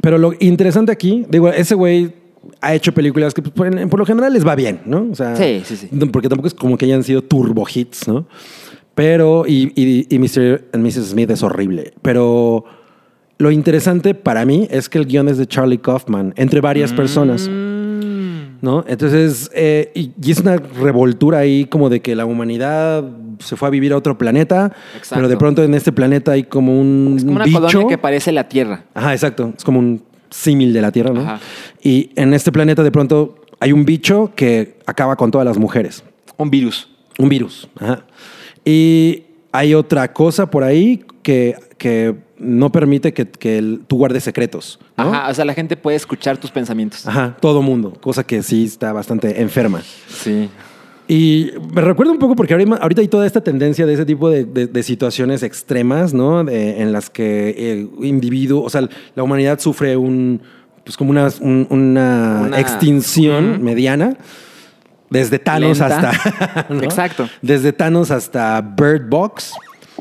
Pero 0.00 0.16
lo 0.18 0.32
interesante 0.38 0.92
aquí, 0.92 1.24
digo, 1.28 1.48
ese 1.48 1.74
güey 1.74 2.12
ha 2.60 2.74
hecho 2.74 2.92
películas 2.94 3.34
que 3.34 3.42
pues, 3.42 3.52
por, 3.52 3.88
por 3.88 3.98
lo 3.98 4.06
general 4.06 4.32
les 4.32 4.46
va 4.46 4.54
bien, 4.54 4.80
¿no? 4.86 5.08
O 5.10 5.14
sea, 5.14 5.34
Sí, 5.36 5.62
sí, 5.64 5.76
sí. 5.76 5.88
Porque 6.12 6.28
tampoco 6.28 6.46
es 6.48 6.54
como 6.54 6.78
que 6.78 6.84
hayan 6.86 7.02
sido 7.02 7.22
turbo 7.22 7.66
hits, 7.72 8.06
¿no? 8.06 8.26
Pero, 8.94 9.44
y, 9.46 9.72
y, 9.76 10.06
y 10.14 10.18
Mr. 10.18 10.64
and 10.72 10.84
Mrs. 10.84 11.10
Smith 11.10 11.30
es 11.30 11.42
horrible. 11.42 11.92
Pero 12.02 12.64
lo 13.38 13.50
interesante 13.52 14.14
para 14.14 14.44
mí 14.44 14.66
es 14.70 14.88
que 14.88 14.98
el 14.98 15.06
guion 15.06 15.28
es 15.28 15.38
de 15.38 15.46
Charlie 15.46 15.78
Kaufman, 15.78 16.32
entre 16.36 16.60
varias 16.60 16.92
personas. 16.92 17.48
¿No? 18.60 18.84
Entonces, 18.88 19.50
eh, 19.54 19.90
y, 19.94 20.12
y 20.22 20.30
es 20.32 20.40
una 20.40 20.56
revoltura 20.56 21.38
ahí 21.38 21.64
como 21.66 21.88
de 21.88 22.00
que 22.00 22.14
la 22.16 22.24
humanidad 22.26 23.04
se 23.38 23.56
fue 23.56 23.68
a 23.68 23.70
vivir 23.70 23.92
a 23.92 23.96
otro 23.96 24.18
planeta, 24.18 24.72
Exacto. 24.96 25.14
pero 25.14 25.28
de 25.28 25.36
pronto 25.36 25.62
en 25.62 25.74
este 25.74 25.92
planeta 25.92 26.32
hay 26.32 26.44
como 26.44 26.78
un 26.80 27.14
es 27.16 27.24
como 27.24 27.36
una 27.36 27.44
bicho. 27.44 27.60
colonia 27.60 27.88
que 27.88 27.98
parece 27.98 28.32
la 28.32 28.48
Tierra. 28.48 28.84
Ajá, 28.94 29.12
exacto. 29.12 29.52
Es 29.56 29.64
como 29.64 29.78
un 29.78 30.02
símil 30.30 30.72
de 30.72 30.82
la 30.82 30.90
Tierra, 30.92 31.12
¿no? 31.12 31.20
Ajá. 31.20 31.40
Y 31.82 32.10
en 32.16 32.34
este 32.34 32.50
planeta 32.52 32.82
de 32.82 32.90
pronto 32.90 33.36
hay 33.60 33.72
un 33.72 33.84
bicho 33.84 34.32
que 34.34 34.76
acaba 34.86 35.16
con 35.16 35.30
todas 35.30 35.46
las 35.46 35.58
mujeres. 35.58 36.02
Un 36.36 36.50
virus. 36.50 36.88
Un 37.18 37.28
virus. 37.28 37.68
Ajá. 37.80 38.04
Y 38.64 39.22
hay 39.52 39.74
otra 39.74 40.12
cosa 40.12 40.50
por 40.50 40.62
ahí 40.64 41.04
que, 41.22 41.56
que 41.78 42.14
no 42.38 42.70
permite 42.72 43.12
que, 43.12 43.26
que 43.28 43.58
el- 43.58 43.80
tú 43.86 43.96
guardes 43.96 44.24
secretos. 44.24 44.78
¿no? 44.96 45.12
Ajá, 45.12 45.28
o 45.30 45.34
sea, 45.34 45.44
la 45.44 45.54
gente 45.54 45.76
puede 45.76 45.96
escuchar 45.96 46.36
tus 46.38 46.50
pensamientos. 46.50 47.06
Ajá, 47.06 47.36
todo 47.40 47.62
mundo. 47.62 47.92
Cosa 48.00 48.24
que 48.24 48.42
sí 48.42 48.64
está 48.64 48.92
bastante 48.92 49.40
enferma. 49.40 49.82
Sí. 50.08 50.48
Y 51.10 51.52
me 51.74 51.80
recuerda 51.80 52.12
un 52.12 52.18
poco 52.18 52.36
porque 52.36 52.52
ahorita, 52.52 53.00
hay 53.00 53.08
toda 53.08 53.26
esta 53.26 53.40
tendencia 53.42 53.86
de 53.86 53.94
ese 53.94 54.04
tipo 54.04 54.28
de, 54.28 54.44
de- 54.44 54.66
de 54.66 54.82
situaciones 54.82 55.42
extremas, 55.42 56.12
¿no? 56.12 56.44
De- 56.44 56.82
en 56.82 56.92
las 56.92 57.08
que 57.10 57.72
el 57.72 57.90
individuo, 58.06 58.62
o 58.62 58.68
sea, 58.70 58.86
la 59.14 59.22
humanidad 59.22 59.58
sufre 59.58 59.96
un, 59.96 60.42
pues 60.84 60.96
como 60.98 61.10
una, 61.10 61.28
un- 61.40 61.66
una 61.70 62.42
Una- 62.46 62.60
extinción 62.60 63.62
mediana. 63.62 64.16
Desde 65.10 65.38
Thanos 65.38 65.78
Lenta. 65.78 66.10
hasta. 66.10 66.66
¿no? 66.74 66.82
Exacto. 66.82 67.26
Desde 67.40 67.72
Thanos 67.72 68.10
hasta 68.10 68.60
Bird 68.60 69.08
Box. 69.08 69.52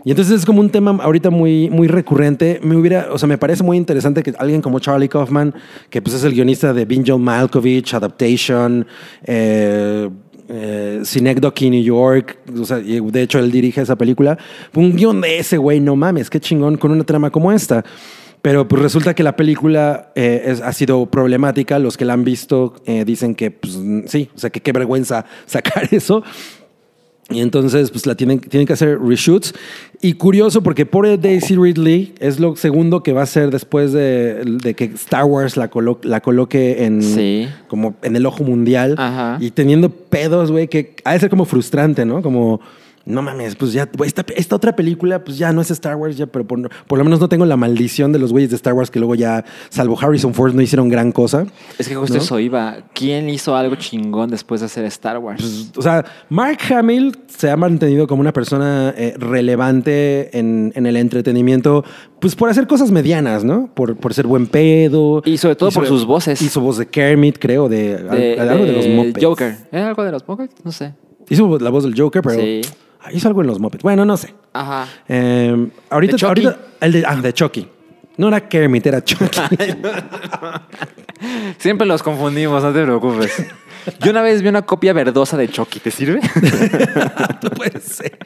Y 0.07 0.11
entonces 0.11 0.39
es 0.39 0.45
como 0.45 0.61
un 0.61 0.69
tema 0.69 0.97
ahorita 1.01 1.29
muy, 1.29 1.69
muy 1.69 1.89
recurrente. 1.89 2.61
Me 2.63 2.77
hubiera, 2.77 3.09
o 3.11 3.17
sea, 3.17 3.27
me 3.27 3.37
parece 3.37 3.61
muy 3.61 3.75
interesante 3.75 4.23
que 4.23 4.33
alguien 4.39 4.61
como 4.61 4.79
Charlie 4.79 5.09
Kaufman, 5.09 5.53
que 5.89 6.01
pues 6.01 6.15
es 6.15 6.23
el 6.23 6.31
guionista 6.31 6.71
de 6.71 6.85
Binjo 6.85 7.17
Malkovich, 7.17 7.93
Adaptation, 7.93 8.87
eh, 9.25 10.09
eh, 10.47 11.01
Synecdoche, 11.03 11.69
New 11.69 11.83
York, 11.83 12.37
o 12.57 12.63
sea, 12.63 12.77
de 12.77 13.21
hecho 13.21 13.37
él 13.37 13.51
dirige 13.51 13.81
esa 13.81 13.97
película. 13.97 14.37
Un 14.75 14.95
guion 14.95 15.19
de 15.19 15.39
ese 15.39 15.57
güey, 15.57 15.81
no 15.81 15.97
mames, 15.97 16.29
qué 16.29 16.39
chingón 16.39 16.77
con 16.77 16.91
una 16.91 17.03
trama 17.03 17.29
como 17.29 17.51
esta. 17.51 17.83
Pero 18.41 18.65
pues 18.65 18.81
resulta 18.81 19.13
que 19.13 19.23
la 19.23 19.35
película 19.35 20.13
eh, 20.15 20.57
ha 20.63 20.71
sido 20.71 21.05
problemática. 21.07 21.79
Los 21.79 21.97
que 21.97 22.05
la 22.05 22.13
han 22.13 22.23
visto 22.23 22.75
eh, 22.85 23.03
dicen 23.03 23.35
que 23.35 23.51
pues, 23.51 23.77
sí, 24.05 24.29
o 24.33 24.39
sea, 24.39 24.49
que 24.49 24.61
qué 24.61 24.71
vergüenza 24.71 25.25
sacar 25.45 25.89
eso. 25.91 26.23
Y 27.29 27.41
entonces, 27.41 27.91
pues 27.91 28.05
la 28.05 28.15
tienen, 28.15 28.39
tienen 28.39 28.65
que 28.65 28.71
hacer 28.73 28.99
reshoots. 29.01 29.53
Y 30.01 30.13
curioso, 30.13 30.63
porque 30.63 30.85
pobre 30.85 31.17
Daisy 31.17 31.57
Ridley 31.57 32.13
es 32.19 32.39
lo 32.39 32.55
segundo 32.55 33.03
que 33.03 33.11
va 33.11 33.19
a 33.21 33.23
hacer 33.23 33.51
después 33.51 33.91
de, 33.91 34.43
de 34.63 34.73
que 34.75 34.85
Star 34.85 35.25
Wars 35.25 35.57
la, 35.57 35.69
colo- 35.69 35.99
la 36.03 36.21
coloque 36.21 36.85
en, 36.85 37.01
Sí. 37.01 37.47
como 37.67 37.95
en 38.01 38.15
el 38.15 38.25
ojo 38.25 38.45
mundial. 38.45 38.95
Ajá. 38.97 39.37
Y 39.41 39.51
teniendo 39.51 39.89
pedos, 39.89 40.51
güey, 40.51 40.69
que 40.69 40.95
ha 41.03 41.13
de 41.13 41.19
ser 41.19 41.29
como 41.29 41.43
frustrante, 41.43 42.05
¿no? 42.05 42.21
Como 42.21 42.61
no 43.07 43.21
mames, 43.21 43.55
pues 43.55 43.71
ya, 43.73 43.89
esta, 44.05 44.25
esta 44.35 44.55
otra 44.55 44.75
película, 44.75 45.23
pues 45.23 45.37
ya 45.37 45.53
no 45.53 45.61
es 45.61 45.71
Star 45.71 45.95
Wars, 45.95 46.17
ya, 46.17 46.27
pero 46.27 46.45
por, 46.45 46.69
por 46.85 46.97
lo 46.97 47.03
menos 47.05 47.19
no 47.19 47.29
tengo 47.29 47.45
la 47.45 47.55
maldición 47.55 48.11
de 48.11 48.19
los 48.19 48.31
güeyes 48.31 48.49
de 48.49 48.57
Star 48.57 48.73
Wars 48.73 48.91
que 48.91 48.99
luego 48.99 49.15
ya, 49.15 49.45
salvo 49.69 49.97
Harrison 49.99 50.33
Ford, 50.33 50.53
no 50.53 50.61
hicieron 50.61 50.89
gran 50.89 51.11
cosa. 51.11 51.45
Es 51.77 51.87
que 51.87 51.95
justo 51.95 52.17
¿No? 52.17 52.21
eso 52.21 52.39
iba. 52.39 52.77
¿Quién 52.93 53.29
hizo 53.29 53.55
algo 53.55 53.75
chingón 53.75 54.29
después 54.29 54.61
de 54.61 54.65
hacer 54.65 54.83
Star 54.85 55.17
Wars? 55.19 55.41
Pues, 55.41 55.71
o 55.77 55.81
sea, 55.81 56.05
Mark 56.29 56.59
Hamill 56.69 57.17
se 57.27 57.49
ha 57.49 57.55
mantenido 57.55 58.07
como 58.07 58.19
una 58.21 58.33
persona 58.33 58.93
eh, 58.97 59.15
relevante 59.17 60.37
en, 60.37 60.73
en 60.75 60.85
el 60.85 60.97
entretenimiento, 60.97 61.85
pues 62.19 62.35
por 62.35 62.49
hacer 62.49 62.67
cosas 62.67 62.91
medianas, 62.91 63.43
¿no? 63.43 63.69
Por, 63.73 63.95
por 63.95 64.13
ser 64.13 64.27
buen 64.27 64.47
pedo. 64.47 65.21
Y 65.25 65.37
sobre 65.37 65.55
todo 65.55 65.71
por 65.71 65.87
sus 65.87 66.05
voces. 66.05 66.41
Hizo 66.41 66.61
voz 66.61 66.77
de 66.77 66.87
Kermit, 66.87 67.37
creo, 67.39 67.69
de, 67.69 67.97
de, 67.97 68.39
algo 68.39 68.65
de, 68.65 68.73
los 68.73 68.87
Muppets. 68.87 69.25
Joker. 69.25 69.55
¿Era 69.71 69.87
algo 69.87 70.03
de 70.03 70.11
los 70.11 70.27
Muppets? 70.27 70.55
No 70.63 70.71
sé. 70.71 70.93
Hizo 71.29 71.57
la 71.59 71.69
voz 71.69 71.83
del 71.83 71.99
Joker, 71.99 72.21
pero 72.21 72.39
Sí. 72.39 72.61
Ah, 73.07 73.13
hizo 73.13 73.27
algo 73.27 73.41
en 73.41 73.47
los 73.47 73.59
Muppets. 73.59 73.83
Bueno, 73.83 74.05
no 74.05 74.17
sé. 74.17 74.33
Ajá. 74.53 74.87
Eh, 75.07 75.67
ahorita, 75.89 76.13
¿De 76.13 76.19
Chucky? 76.19 76.27
ahorita, 76.27 76.57
el 76.81 76.91
de, 76.91 77.03
ah, 77.05 77.15
de 77.15 77.33
Chucky. 77.33 77.67
No 78.17 78.29
era 78.29 78.47
Kermit, 78.47 78.87
era 78.87 79.03
Chucky. 79.03 79.27
Siempre 81.57 81.87
los 81.87 82.01
confundimos, 82.01 82.63
no 82.63 82.73
te 82.73 82.83
preocupes. 82.83 83.45
Yo 84.01 84.11
una 84.11 84.21
vez 84.21 84.41
vi 84.41 84.49
una 84.49 84.63
copia 84.63 84.91
verdosa 84.91 85.37
de 85.37 85.47
Chucky. 85.47 85.79
¿Te 85.79 85.91
sirve? 85.91 86.19
no 87.43 87.49
puede 87.51 87.79
ser. 87.79 88.17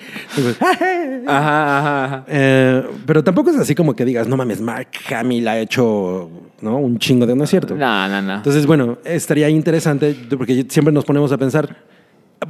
Ajá, 1.28 1.78
ajá, 1.78 2.06
ajá. 2.06 2.26
Eh, 2.28 2.84
pero 3.06 3.24
tampoco 3.24 3.52
es 3.52 3.58
así 3.58 3.76
como 3.76 3.96
que 3.96 4.06
digas, 4.06 4.28
no 4.28 4.38
mames, 4.38 4.62
Mark 4.62 4.88
Hamill 5.14 5.48
ha 5.48 5.60
hecho 5.60 6.30
¿no? 6.62 6.78
un 6.78 6.98
chingo 6.98 7.26
de 7.26 7.36
no 7.36 7.44
es 7.44 7.50
cierto. 7.50 7.76
No, 7.76 8.08
no, 8.08 8.22
no. 8.22 8.36
Entonces, 8.36 8.66
bueno, 8.66 8.98
estaría 9.04 9.50
interesante 9.50 10.16
porque 10.38 10.66
siempre 10.70 10.94
nos 10.94 11.06
ponemos 11.06 11.32
a 11.32 11.38
pensar. 11.38 11.76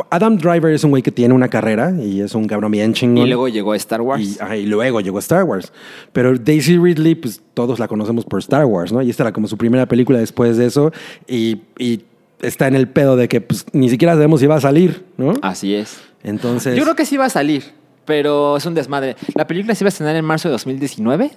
Adam 0.09 0.37
Driver 0.37 0.73
es 0.73 0.83
un 0.85 0.91
güey 0.91 1.03
que 1.03 1.11
tiene 1.11 1.33
una 1.33 1.49
carrera 1.49 1.91
y 1.91 2.21
es 2.21 2.33
un 2.33 2.47
cabrón 2.47 2.71
bien 2.71 2.93
chingón. 2.93 3.25
Y 3.25 3.29
luego 3.29 3.49
llegó 3.49 3.73
a 3.73 3.75
Star 3.75 4.01
Wars. 4.01 4.23
Y, 4.23 4.37
ajá, 4.39 4.55
y 4.55 4.65
luego 4.65 5.01
llegó 5.01 5.17
a 5.17 5.19
Star 5.19 5.43
Wars. 5.43 5.73
Pero 6.13 6.37
Daisy 6.37 6.77
Ridley, 6.77 7.15
pues 7.15 7.41
todos 7.53 7.77
la 7.77 7.89
conocemos 7.89 8.23
por 8.23 8.39
Star 8.39 8.65
Wars, 8.65 8.93
¿no? 8.93 9.01
Y 9.01 9.09
esta 9.09 9.23
era 9.23 9.33
como 9.33 9.47
su 9.47 9.57
primera 9.57 9.85
película 9.87 10.19
después 10.19 10.55
de 10.55 10.67
eso. 10.67 10.93
Y, 11.27 11.61
y 11.77 12.05
está 12.41 12.67
en 12.67 12.75
el 12.75 12.87
pedo 12.87 13.17
de 13.17 13.27
que 13.27 13.41
pues, 13.41 13.65
ni 13.73 13.89
siquiera 13.89 14.13
sabemos 14.13 14.39
si 14.39 14.47
va 14.47 14.55
a 14.55 14.61
salir, 14.61 15.03
¿no? 15.17 15.33
Así 15.41 15.75
es. 15.75 16.01
Entonces. 16.23 16.77
Yo 16.77 16.83
creo 16.83 16.95
que 16.95 17.05
sí 17.05 17.17
va 17.17 17.25
a 17.25 17.29
salir, 17.29 17.63
pero 18.05 18.55
es 18.55 18.65
un 18.65 18.73
desmadre. 18.73 19.17
La 19.35 19.45
película 19.45 19.75
se 19.75 19.83
iba 19.83 19.87
a 19.87 19.89
estrenar 19.89 20.15
en 20.15 20.23
marzo 20.23 20.47
de 20.47 20.53
2019 20.53 21.31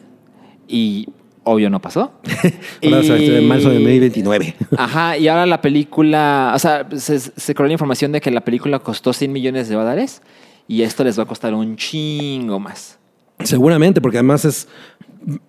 y 0.69 1.09
obvio 1.45 1.71
no 1.71 1.81
pasó. 1.81 2.13
Ahora 2.83 3.03
se 3.03 3.13
a 3.13 3.17
estrenar 3.17 3.43
en 3.43 3.49
marzo 3.49 3.69
de 3.69 3.77
2029. 3.77 4.57
Ajá, 4.77 5.17
y 5.17 5.29
ahora 5.29 5.47
la 5.47 5.61
película, 5.61 6.53
o 6.55 6.59
sea, 6.59 6.87
se, 6.97 7.19
se 7.19 7.55
corrió 7.55 7.69
la 7.69 7.75
información 7.75 8.13
de 8.13 8.21
que 8.21 8.31
la 8.31 8.43
película 8.43 8.79
costó 8.81 9.13
100 9.13 9.33
millones 9.33 9.69
de 9.69 9.75
dólares 9.77 10.23
y 10.67 10.83
esto 10.83 11.05
les 11.05 11.19
va 11.19 11.25
a 11.25 11.27
costar 11.27 11.55
un 11.55 11.77
chingo 11.77 12.59
más. 12.59 12.99
Seguramente, 13.41 14.01
porque 14.01 14.19
además 14.19 14.45
es 14.45 14.69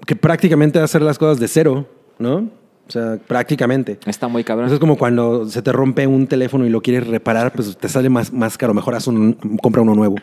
que 0.06 0.16
prácticamente 0.16 0.80
hacer 0.80 1.02
las 1.02 1.18
cosas 1.18 1.40
de 1.40 1.48
cero, 1.48 1.88
¿no? 2.18 2.50
O 2.88 2.92
sea, 2.92 3.18
prácticamente. 3.28 4.00
Está 4.06 4.28
muy 4.28 4.44
cabrón. 4.44 4.68
Eso 4.68 4.76
es 4.76 4.80
como 4.80 4.96
cuando 4.96 5.48
se 5.50 5.62
te 5.62 5.72
rompe 5.72 6.06
un 6.06 6.28
teléfono 6.28 6.66
y 6.66 6.70
lo 6.70 6.82
quieres 6.82 7.08
reparar, 7.08 7.52
pues 7.52 7.76
te 7.78 7.90
sale 7.90 8.10
más, 8.10 8.32
más 8.32 8.58
caro. 8.58 8.74
Mejor 8.76 8.94
haz 8.96 9.08
un, 9.08 9.34
compra 9.62 9.82
uno 9.82 9.96
nuevo, 9.96 10.16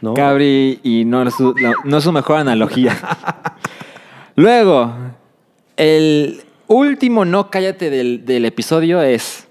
¿no? 0.00 0.14
Cabri, 0.14 0.80
y 0.82 1.04
no 1.04 1.24
no, 1.24 1.30
no 1.84 1.96
es 1.98 2.04
su 2.04 2.12
mejor 2.12 2.38
analogía. 2.38 2.96
Luego, 4.36 4.92
el 5.76 6.40
último 6.68 7.24
no 7.24 7.50
cállate 7.50 7.90
del, 7.90 8.24
del 8.24 8.44
episodio 8.44 9.00
es. 9.02 9.46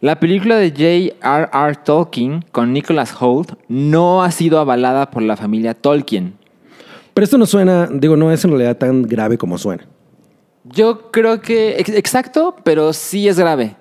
La 0.00 0.20
película 0.20 0.56
de 0.56 0.70
J.R.R. 0.70 1.74
Tolkien 1.84 2.44
con 2.52 2.72
Nicholas 2.72 3.12
Holt 3.20 3.54
no 3.68 4.22
ha 4.22 4.30
sido 4.30 4.60
avalada 4.60 5.10
por 5.10 5.22
la 5.22 5.36
familia 5.36 5.74
Tolkien. 5.74 6.34
Pero 7.14 7.24
esto 7.24 7.36
no 7.36 7.46
suena, 7.46 7.88
digo, 7.92 8.16
no 8.16 8.30
es 8.30 8.44
en 8.44 8.50
realidad 8.50 8.76
tan 8.76 9.02
grave 9.02 9.36
como 9.38 9.58
suena. 9.58 9.84
Yo 10.64 11.10
creo 11.10 11.40
que. 11.40 11.76
ex- 11.78 11.88
Exacto, 11.90 12.54
pero 12.62 12.92
sí 12.92 13.26
es 13.26 13.38
grave. 13.40 13.74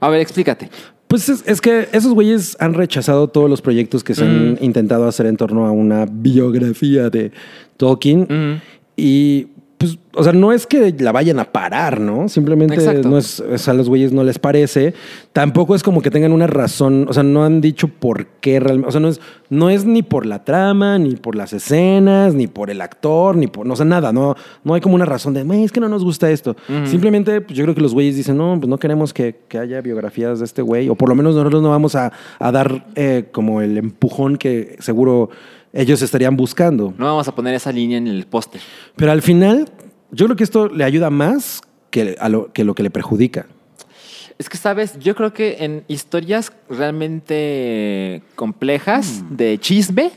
A 0.00 0.10
ver, 0.10 0.20
explícate. 0.20 0.68
Pues 1.08 1.28
es, 1.30 1.42
es 1.46 1.60
que 1.62 1.88
esos 1.92 2.12
güeyes 2.12 2.56
han 2.60 2.74
rechazado 2.74 3.28
todos 3.28 3.48
los 3.48 3.62
proyectos 3.62 4.04
que 4.04 4.14
se 4.14 4.24
Mm. 4.24 4.28
han 4.28 4.58
intentado 4.60 5.06
hacer 5.08 5.24
en 5.24 5.38
torno 5.38 5.64
a 5.66 5.70
una 5.70 6.04
biografía 6.10 7.08
de 7.08 7.32
Tolkien. 7.78 8.26
Mm. 8.28 8.60
Y 8.96 9.48
pues, 9.78 9.98
o 10.14 10.24
sea, 10.24 10.32
no 10.32 10.52
es 10.52 10.66
que 10.66 10.94
la 10.98 11.12
vayan 11.12 11.38
a 11.38 11.52
parar, 11.52 12.00
¿no? 12.00 12.30
Simplemente 12.30 12.76
Exacto. 12.76 13.08
no 13.10 13.18
es, 13.18 13.68
a 13.68 13.74
los 13.74 13.90
güeyes 13.90 14.10
no 14.10 14.24
les 14.24 14.38
parece. 14.38 14.94
Tampoco 15.34 15.74
es 15.74 15.82
como 15.82 16.00
que 16.00 16.10
tengan 16.10 16.32
una 16.32 16.46
razón, 16.46 17.06
o 17.08 17.12
sea, 17.12 17.22
no 17.22 17.44
han 17.44 17.60
dicho 17.60 17.88
por 17.88 18.26
qué 18.40 18.58
realmente, 18.58 18.88
o 18.88 18.92
sea, 18.92 19.00
no 19.02 19.08
es, 19.08 19.20
no 19.50 19.68
es 19.68 19.84
ni 19.84 20.02
por 20.02 20.24
la 20.24 20.44
trama, 20.44 20.98
ni 20.98 21.16
por 21.16 21.36
las 21.36 21.52
escenas, 21.52 22.34
ni 22.34 22.46
por 22.46 22.70
el 22.70 22.80
actor, 22.80 23.36
ni 23.36 23.48
por, 23.48 23.66
no 23.66 23.76
sé, 23.76 23.84
nada, 23.84 24.12
no, 24.14 24.34
no 24.64 24.72
hay 24.72 24.80
como 24.80 24.94
una 24.94 25.04
razón 25.04 25.34
de, 25.34 25.42
"Güey, 25.44 25.64
es 25.64 25.72
que 25.72 25.80
no 25.80 25.90
nos 25.90 26.02
gusta 26.04 26.30
esto. 26.30 26.56
Simplemente, 26.84 27.42
pues 27.42 27.56
yo 27.56 27.64
creo 27.64 27.74
que 27.74 27.82
los 27.82 27.92
güeyes 27.92 28.16
dicen, 28.16 28.38
no, 28.38 28.56
pues 28.58 28.68
no 28.70 28.78
queremos 28.78 29.12
que, 29.12 29.40
que 29.46 29.58
haya 29.58 29.82
biografías 29.82 30.38
de 30.38 30.46
este 30.46 30.62
güey, 30.62 30.88
o 30.88 30.94
por 30.94 31.10
lo 31.10 31.14
menos 31.14 31.34
nosotros 31.34 31.60
no 31.62 31.68
vamos 31.70 31.94
a, 31.96 32.12
a 32.38 32.50
dar 32.50 32.86
eh, 32.94 33.26
como 33.30 33.60
el 33.60 33.76
empujón 33.76 34.36
que 34.38 34.76
seguro 34.78 35.28
ellos 35.76 36.00
estarían 36.02 36.36
buscando. 36.36 36.94
No 36.96 37.04
vamos 37.04 37.28
a 37.28 37.34
poner 37.34 37.54
esa 37.54 37.70
línea 37.70 37.98
en 37.98 38.06
el 38.06 38.26
póster. 38.26 38.60
Pero 38.96 39.12
al 39.12 39.22
final, 39.22 39.70
yo 40.10 40.26
creo 40.26 40.36
que 40.36 40.44
esto 40.44 40.68
le 40.68 40.84
ayuda 40.84 41.10
más 41.10 41.60
que, 41.90 42.16
a 42.18 42.28
lo, 42.28 42.52
que 42.52 42.64
lo 42.64 42.74
que 42.74 42.82
le 42.82 42.90
perjudica. 42.90 43.46
Es 44.38 44.48
que, 44.48 44.56
¿sabes? 44.56 44.98
Yo 44.98 45.14
creo 45.14 45.32
que 45.32 45.56
en 45.60 45.84
historias 45.88 46.52
realmente 46.68 48.22
complejas 48.34 49.22
de 49.30 49.58
chisme, 49.58 50.12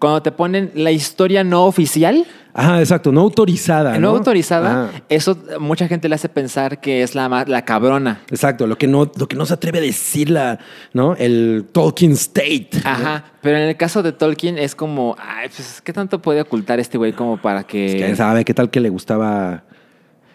cuando 0.00 0.22
te 0.22 0.32
ponen 0.32 0.72
la 0.74 0.90
historia 0.90 1.44
no 1.44 1.66
oficial, 1.66 2.24
Ajá, 2.52 2.80
exacto, 2.80 3.12
no 3.12 3.20
autorizada. 3.20 3.92
no, 3.92 4.00
¿no? 4.10 4.16
autorizada, 4.16 4.88
Ajá, 4.88 5.02
eso 5.08 5.38
mucha 5.60 5.86
gente 5.86 6.08
le 6.08 6.16
hace 6.16 6.28
pensar 6.28 6.80
que 6.80 7.04
es 7.04 7.14
la, 7.14 7.44
la 7.46 7.64
cabrona. 7.64 8.22
exacto, 8.28 8.66
lo 8.66 8.76
que, 8.76 8.88
no, 8.88 9.08
lo 9.16 9.28
que 9.28 9.36
no 9.36 9.46
se 9.46 9.54
atreve 9.54 9.78
a 9.78 9.82
decir 9.82 10.30
la, 10.30 10.58
¿no? 10.92 11.14
El 11.14 11.66
Tolkien 11.70 12.10
State. 12.12 12.70
Ajá, 12.82 13.24
pero 13.40 13.56
en 13.58 13.68
el 13.68 13.76
caso 13.76 14.02
de 14.02 14.10
Tolkien 14.10 14.58
es 14.58 14.74
como, 14.74 15.14
ay, 15.20 15.48
pues, 15.54 15.80
¿qué 15.80 15.92
tanto 15.92 16.20
puede 16.20 16.40
ocultar 16.40 16.80
este 16.80 16.98
güey 16.98 17.12
como 17.12 17.36
para 17.36 17.62
que... 17.62 17.94
¿Quién 17.98 18.16
sabe 18.16 18.44
qué 18.44 18.52
tal 18.52 18.68
que 18.68 18.80
le 18.80 18.88
gustaba? 18.88 19.62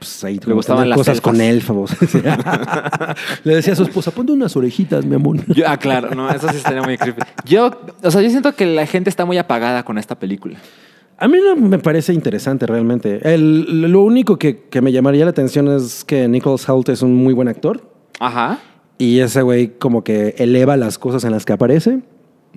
Pues 0.06 0.24
ahí 0.24 0.40
como 0.40 0.56
gustaban 0.56 0.90
las 0.90 0.98
cosas 0.98 1.20
con 1.22 1.42
elfos. 1.42 1.92
le 3.44 3.56
decía 3.56 3.74
a 3.74 3.76
su 3.76 3.84
esposa, 3.84 4.12
ponte 4.12 4.32
unas 4.32 4.56
orejitas, 4.56 5.06
mi 5.06 5.16
amor. 5.16 5.38
Yo- 5.48 5.66
ah, 5.68 5.78
claro, 5.78 6.14
no, 6.14 6.30
eso 6.30 6.48
sí 6.50 6.58
estaría 6.58 6.82
muy 6.82 6.98
creepy. 6.98 7.22
Yo, 7.46 7.72
o 8.04 8.12
sea, 8.12 8.22
yo 8.22 8.30
siento 8.30 8.54
que 8.54 8.66
la 8.66 8.86
gente 8.86 9.10
está 9.10 9.26
muy 9.26 9.38
apagada 9.38 9.84
con 9.84 9.98
esta 9.98 10.18
película. 10.20 10.58
A 11.18 11.28
mí 11.28 11.38
no 11.44 11.56
me 11.56 11.80
parece 11.80 12.14
interesante 12.14 12.66
realmente. 12.66 13.20
El- 13.24 13.92
lo 13.92 14.02
único 14.02 14.38
que, 14.38 14.64
que 14.70 14.82
me 14.82 14.92
llamaría 14.92 15.24
la 15.26 15.32
atención 15.32 15.68
es 15.70 16.04
que 16.04 16.28
Nicholas 16.28 16.68
Hoult 16.70 16.90
es 16.90 17.02
un 17.02 17.16
muy 17.16 17.34
buen 17.34 17.48
actor. 17.48 17.90
Ajá. 18.20 18.60
Y 18.98 19.20
ese 19.20 19.42
güey 19.42 19.78
como 19.78 20.04
que 20.04 20.36
eleva 20.38 20.78
las 20.78 20.98
cosas 20.98 21.24
en 21.24 21.32
las 21.32 21.46
que 21.46 21.54
aparece. 21.54 22.00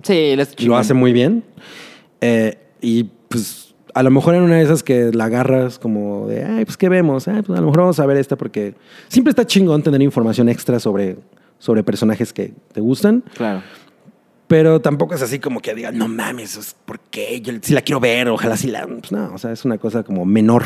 Sí, 0.03 0.13
él 0.13 0.41
es 0.41 0.61
Lo 0.63 0.77
hace 0.77 0.95
muy 0.95 1.13
bien. 1.13 1.45
Eh, 2.21 2.59
y 2.81 3.05
pues 3.29 3.68
a 3.99 4.03
lo 4.03 4.11
mejor 4.11 4.35
en 4.35 4.43
una 4.43 4.57
de 4.57 4.63
esas 4.63 4.83
que 4.83 5.11
la 5.13 5.25
agarras 5.25 5.79
como 5.79 6.27
de, 6.29 6.45
ay, 6.45 6.65
pues 6.65 6.77
¿qué 6.77 6.89
vemos? 6.89 7.27
Ay, 7.29 7.43
pues 7.43 7.59
a 7.59 7.61
lo 7.61 7.67
mejor 7.67 7.81
vamos 7.81 7.99
a 8.01 8.07
ver 8.07 8.17
esta 8.17 8.37
porque 8.37 8.75
siempre 9.09 9.31
está 9.31 9.47
chingón 9.47 9.83
tener 9.83 10.01
información 10.03 10.49
extra 10.49 10.79
sobre, 10.79 11.17
sobre 11.59 11.83
personajes 11.83 12.33
que 12.33 12.53
te 12.73 12.81
gustan. 12.81 13.23
Claro. 13.35 13.63
Pero 14.47 14.81
tampoco 14.81 15.15
es 15.15 15.21
así 15.23 15.39
como 15.41 15.61
que 15.61 15.75
digan, 15.75 15.99
no 15.99 16.09
mames, 16.09 16.57
es- 16.57 16.75
¿por 16.85 17.01
qué? 17.01 17.41
Yo 17.43 17.53
sí 17.61 17.75
la 17.75 17.83
quiero 17.83 18.01
ver, 18.01 18.29
ojalá 18.29 18.57
sí 18.57 18.69
la... 18.71 18.87
Pues 18.87 19.13
no, 19.13 19.33
o 19.35 19.39
sea, 19.39 19.53
es 19.53 19.65
una 19.65 19.77
cosa 19.79 20.03
como 20.05 20.25
menor. 20.25 20.65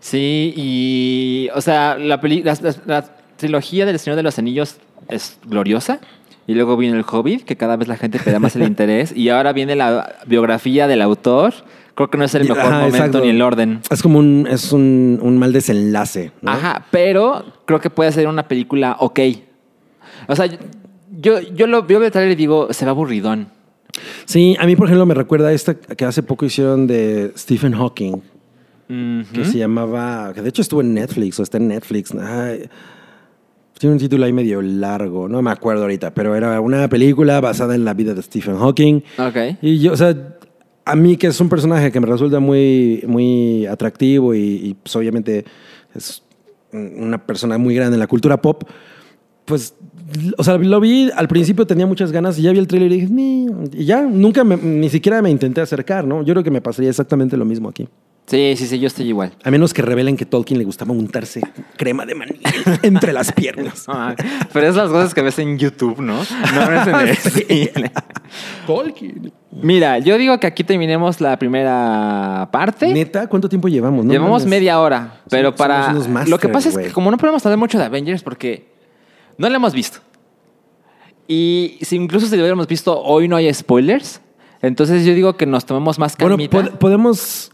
Sí, 0.00 0.52
y. 0.56 1.48
O 1.54 1.60
sea, 1.60 1.96
la, 1.96 2.20
peli- 2.20 2.42
la, 2.42 2.54
la- 2.60 2.74
la 2.86 3.16
trilogía 3.36 3.86
del 3.86 3.98
Señor 3.98 4.16
de 4.16 4.22
los 4.22 4.38
Anillos 4.38 4.76
es 5.08 5.38
gloriosa. 5.46 6.00
Y 6.46 6.54
luego 6.54 6.76
viene 6.76 6.98
El 6.98 7.04
Hobbit, 7.10 7.44
que 7.44 7.56
cada 7.56 7.76
vez 7.76 7.88
la 7.88 7.96
gente 7.96 8.18
te 8.18 8.30
da 8.30 8.38
más 8.38 8.54
el 8.56 8.62
interés. 8.66 9.16
Y 9.16 9.30
ahora 9.30 9.52
viene 9.54 9.76
la 9.76 10.16
biografía 10.26 10.86
del 10.88 11.00
autor. 11.00 11.54
Creo 11.94 12.10
que 12.10 12.18
no 12.18 12.24
es 12.24 12.34
el 12.34 12.42
mejor 12.42 12.58
Ajá, 12.58 12.70
momento 12.78 12.96
exacto. 12.96 13.20
ni 13.20 13.28
el 13.28 13.40
orden. 13.40 13.80
Es 13.90 14.02
como 14.02 14.18
un, 14.18 14.48
es 14.50 14.72
un, 14.72 15.18
un 15.22 15.38
mal 15.38 15.52
desenlace. 15.52 16.32
¿no? 16.42 16.50
Ajá, 16.50 16.86
pero 16.90 17.44
creo 17.66 17.80
que 17.80 17.90
puede 17.90 18.10
ser 18.10 18.26
una 18.26 18.48
película 18.48 18.96
ok. 18.98 19.20
O 20.26 20.34
sea, 20.34 20.46
yo, 21.20 21.40
yo 21.40 21.66
lo 21.66 21.84
veo 21.84 22.02
el 22.02 22.10
trailer 22.10 22.32
y 22.32 22.36
digo, 22.36 22.72
se 22.72 22.84
va 22.84 22.90
aburridón. 22.90 23.48
Sí, 24.24 24.56
a 24.58 24.66
mí, 24.66 24.74
por 24.74 24.88
ejemplo, 24.88 25.06
me 25.06 25.14
recuerda 25.14 25.48
a 25.48 25.52
esta 25.52 25.74
que 25.74 26.04
hace 26.04 26.22
poco 26.22 26.44
hicieron 26.44 26.86
de 26.86 27.32
Stephen 27.36 27.74
Hawking. 27.74 28.20
Que 28.86 29.44
se 29.44 29.58
llamaba, 29.58 30.32
que 30.34 30.42
de 30.42 30.48
hecho 30.50 30.62
estuvo 30.62 30.80
en 30.80 30.94
Netflix 30.94 31.40
o 31.40 31.42
está 31.42 31.56
en 31.56 31.68
Netflix. 31.68 32.14
Ay, 32.14 32.68
tiene 33.78 33.94
un 33.94 33.98
título 33.98 34.24
ahí 34.24 34.32
medio 34.32 34.62
largo, 34.62 35.28
no 35.28 35.42
me 35.42 35.50
acuerdo 35.50 35.82
ahorita, 35.82 36.12
pero 36.12 36.34
era 36.36 36.60
una 36.60 36.88
película 36.88 37.40
basada 37.40 37.74
en 37.74 37.84
la 37.84 37.94
vida 37.94 38.14
de 38.14 38.22
Stephen 38.22 38.56
Hawking. 38.56 39.00
Ok. 39.18 39.36
Y 39.62 39.80
yo, 39.80 39.92
o 39.92 39.96
sea, 39.96 40.14
a 40.84 40.94
mí 40.96 41.16
que 41.16 41.28
es 41.28 41.40
un 41.40 41.48
personaje 41.48 41.90
que 41.90 42.00
me 42.00 42.06
resulta 42.06 42.40
muy, 42.40 43.02
muy 43.06 43.66
atractivo 43.66 44.34
y, 44.34 44.40
y, 44.40 44.74
pues, 44.74 44.94
obviamente 44.96 45.44
es 45.94 46.22
una 46.72 47.24
persona 47.24 47.56
muy 47.58 47.74
grande 47.74 47.94
en 47.94 48.00
la 48.00 48.06
cultura 48.06 48.40
pop, 48.42 48.64
pues, 49.44 49.74
o 50.36 50.44
sea, 50.44 50.58
lo 50.58 50.80
vi, 50.80 51.10
al 51.14 51.28
principio 51.28 51.66
tenía 51.66 51.86
muchas 51.86 52.12
ganas 52.12 52.38
y 52.38 52.42
ya 52.42 52.52
vi 52.52 52.58
el 52.58 52.66
trailer 52.66 52.92
y 52.92 53.00
dije, 53.06 53.12
y 53.72 53.84
ya, 53.84 54.02
nunca, 54.02 54.44
me- 54.44 54.56
ni 54.56 54.88
siquiera 54.90 55.22
me 55.22 55.30
intenté 55.30 55.60
acercar, 55.60 56.06
¿no? 56.06 56.22
Yo 56.22 56.34
creo 56.34 56.44
que 56.44 56.50
me 56.50 56.60
pasaría 56.60 56.90
exactamente 56.90 57.36
lo 57.36 57.44
mismo 57.44 57.68
aquí. 57.68 57.88
Sí, 58.26 58.54
sí, 58.56 58.66
sí, 58.66 58.78
yo 58.78 58.86
estoy 58.86 59.06
igual. 59.08 59.32
A 59.44 59.50
menos 59.50 59.74
que 59.74 59.82
revelen 59.82 60.16
que 60.16 60.24
Tolkien 60.24 60.58
le 60.58 60.64
gustaba 60.64 60.92
untarse 60.92 61.42
crema 61.76 62.06
de 62.06 62.14
maní 62.14 62.40
entre 62.82 63.12
las 63.12 63.30
piernas. 63.32 63.84
Ah, 63.88 64.14
Pero 64.52 64.66
es 64.68 64.74
las 64.76 64.88
cosas 64.88 65.12
que 65.12 65.20
ves 65.20 65.38
en 65.38 65.58
YouTube, 65.58 66.00
¿no? 66.00 66.16
No 66.54 66.68
ves 66.70 66.86
en 66.86 66.94
el 67.08 67.16
cine. 67.16 67.92
Tolkien. 68.66 69.30
Mira, 69.52 69.98
yo 69.98 70.16
digo 70.16 70.40
que 70.40 70.46
aquí 70.46 70.64
terminemos 70.64 71.20
la 71.20 71.38
primera 71.38 72.48
parte. 72.50 72.88
Neta, 72.92 73.26
¿cuánto 73.28 73.48
tiempo 73.48 73.68
llevamos? 73.68 74.04
No 74.06 74.12
Llevamos 74.12 74.46
media 74.46 74.80
hora, 74.80 75.20
pero 75.28 75.48
Somos 75.50 75.58
para... 75.58 75.88
unos 75.90 76.28
Lo 76.28 76.38
que 76.38 76.48
pasa 76.48 76.70
es 76.70 76.76
que 76.78 76.90
como 76.92 77.10
no 77.10 77.18
podemos 77.18 77.44
hablar 77.44 77.58
mucho 77.58 77.78
de 77.78 77.84
Avengers 77.84 78.22
porque 78.22 78.66
no 79.36 79.48
la 79.50 79.56
hemos 79.56 79.74
visto. 79.74 79.98
Y 81.28 81.78
si 81.82 81.96
incluso 81.96 82.26
si 82.26 82.36
lo 82.36 82.42
hubiéramos 82.42 82.66
visto, 82.66 82.98
hoy 83.02 83.28
no 83.28 83.36
hay 83.36 83.52
spoilers. 83.52 84.20
Entonces 84.62 85.04
yo 85.04 85.14
digo 85.14 85.36
que 85.36 85.46
nos 85.46 85.66
tomemos 85.66 85.98
más 85.98 86.16
Bueno, 86.16 86.36
calmita. 86.36 86.58
pod- 86.58 86.78
podemos, 86.78 87.50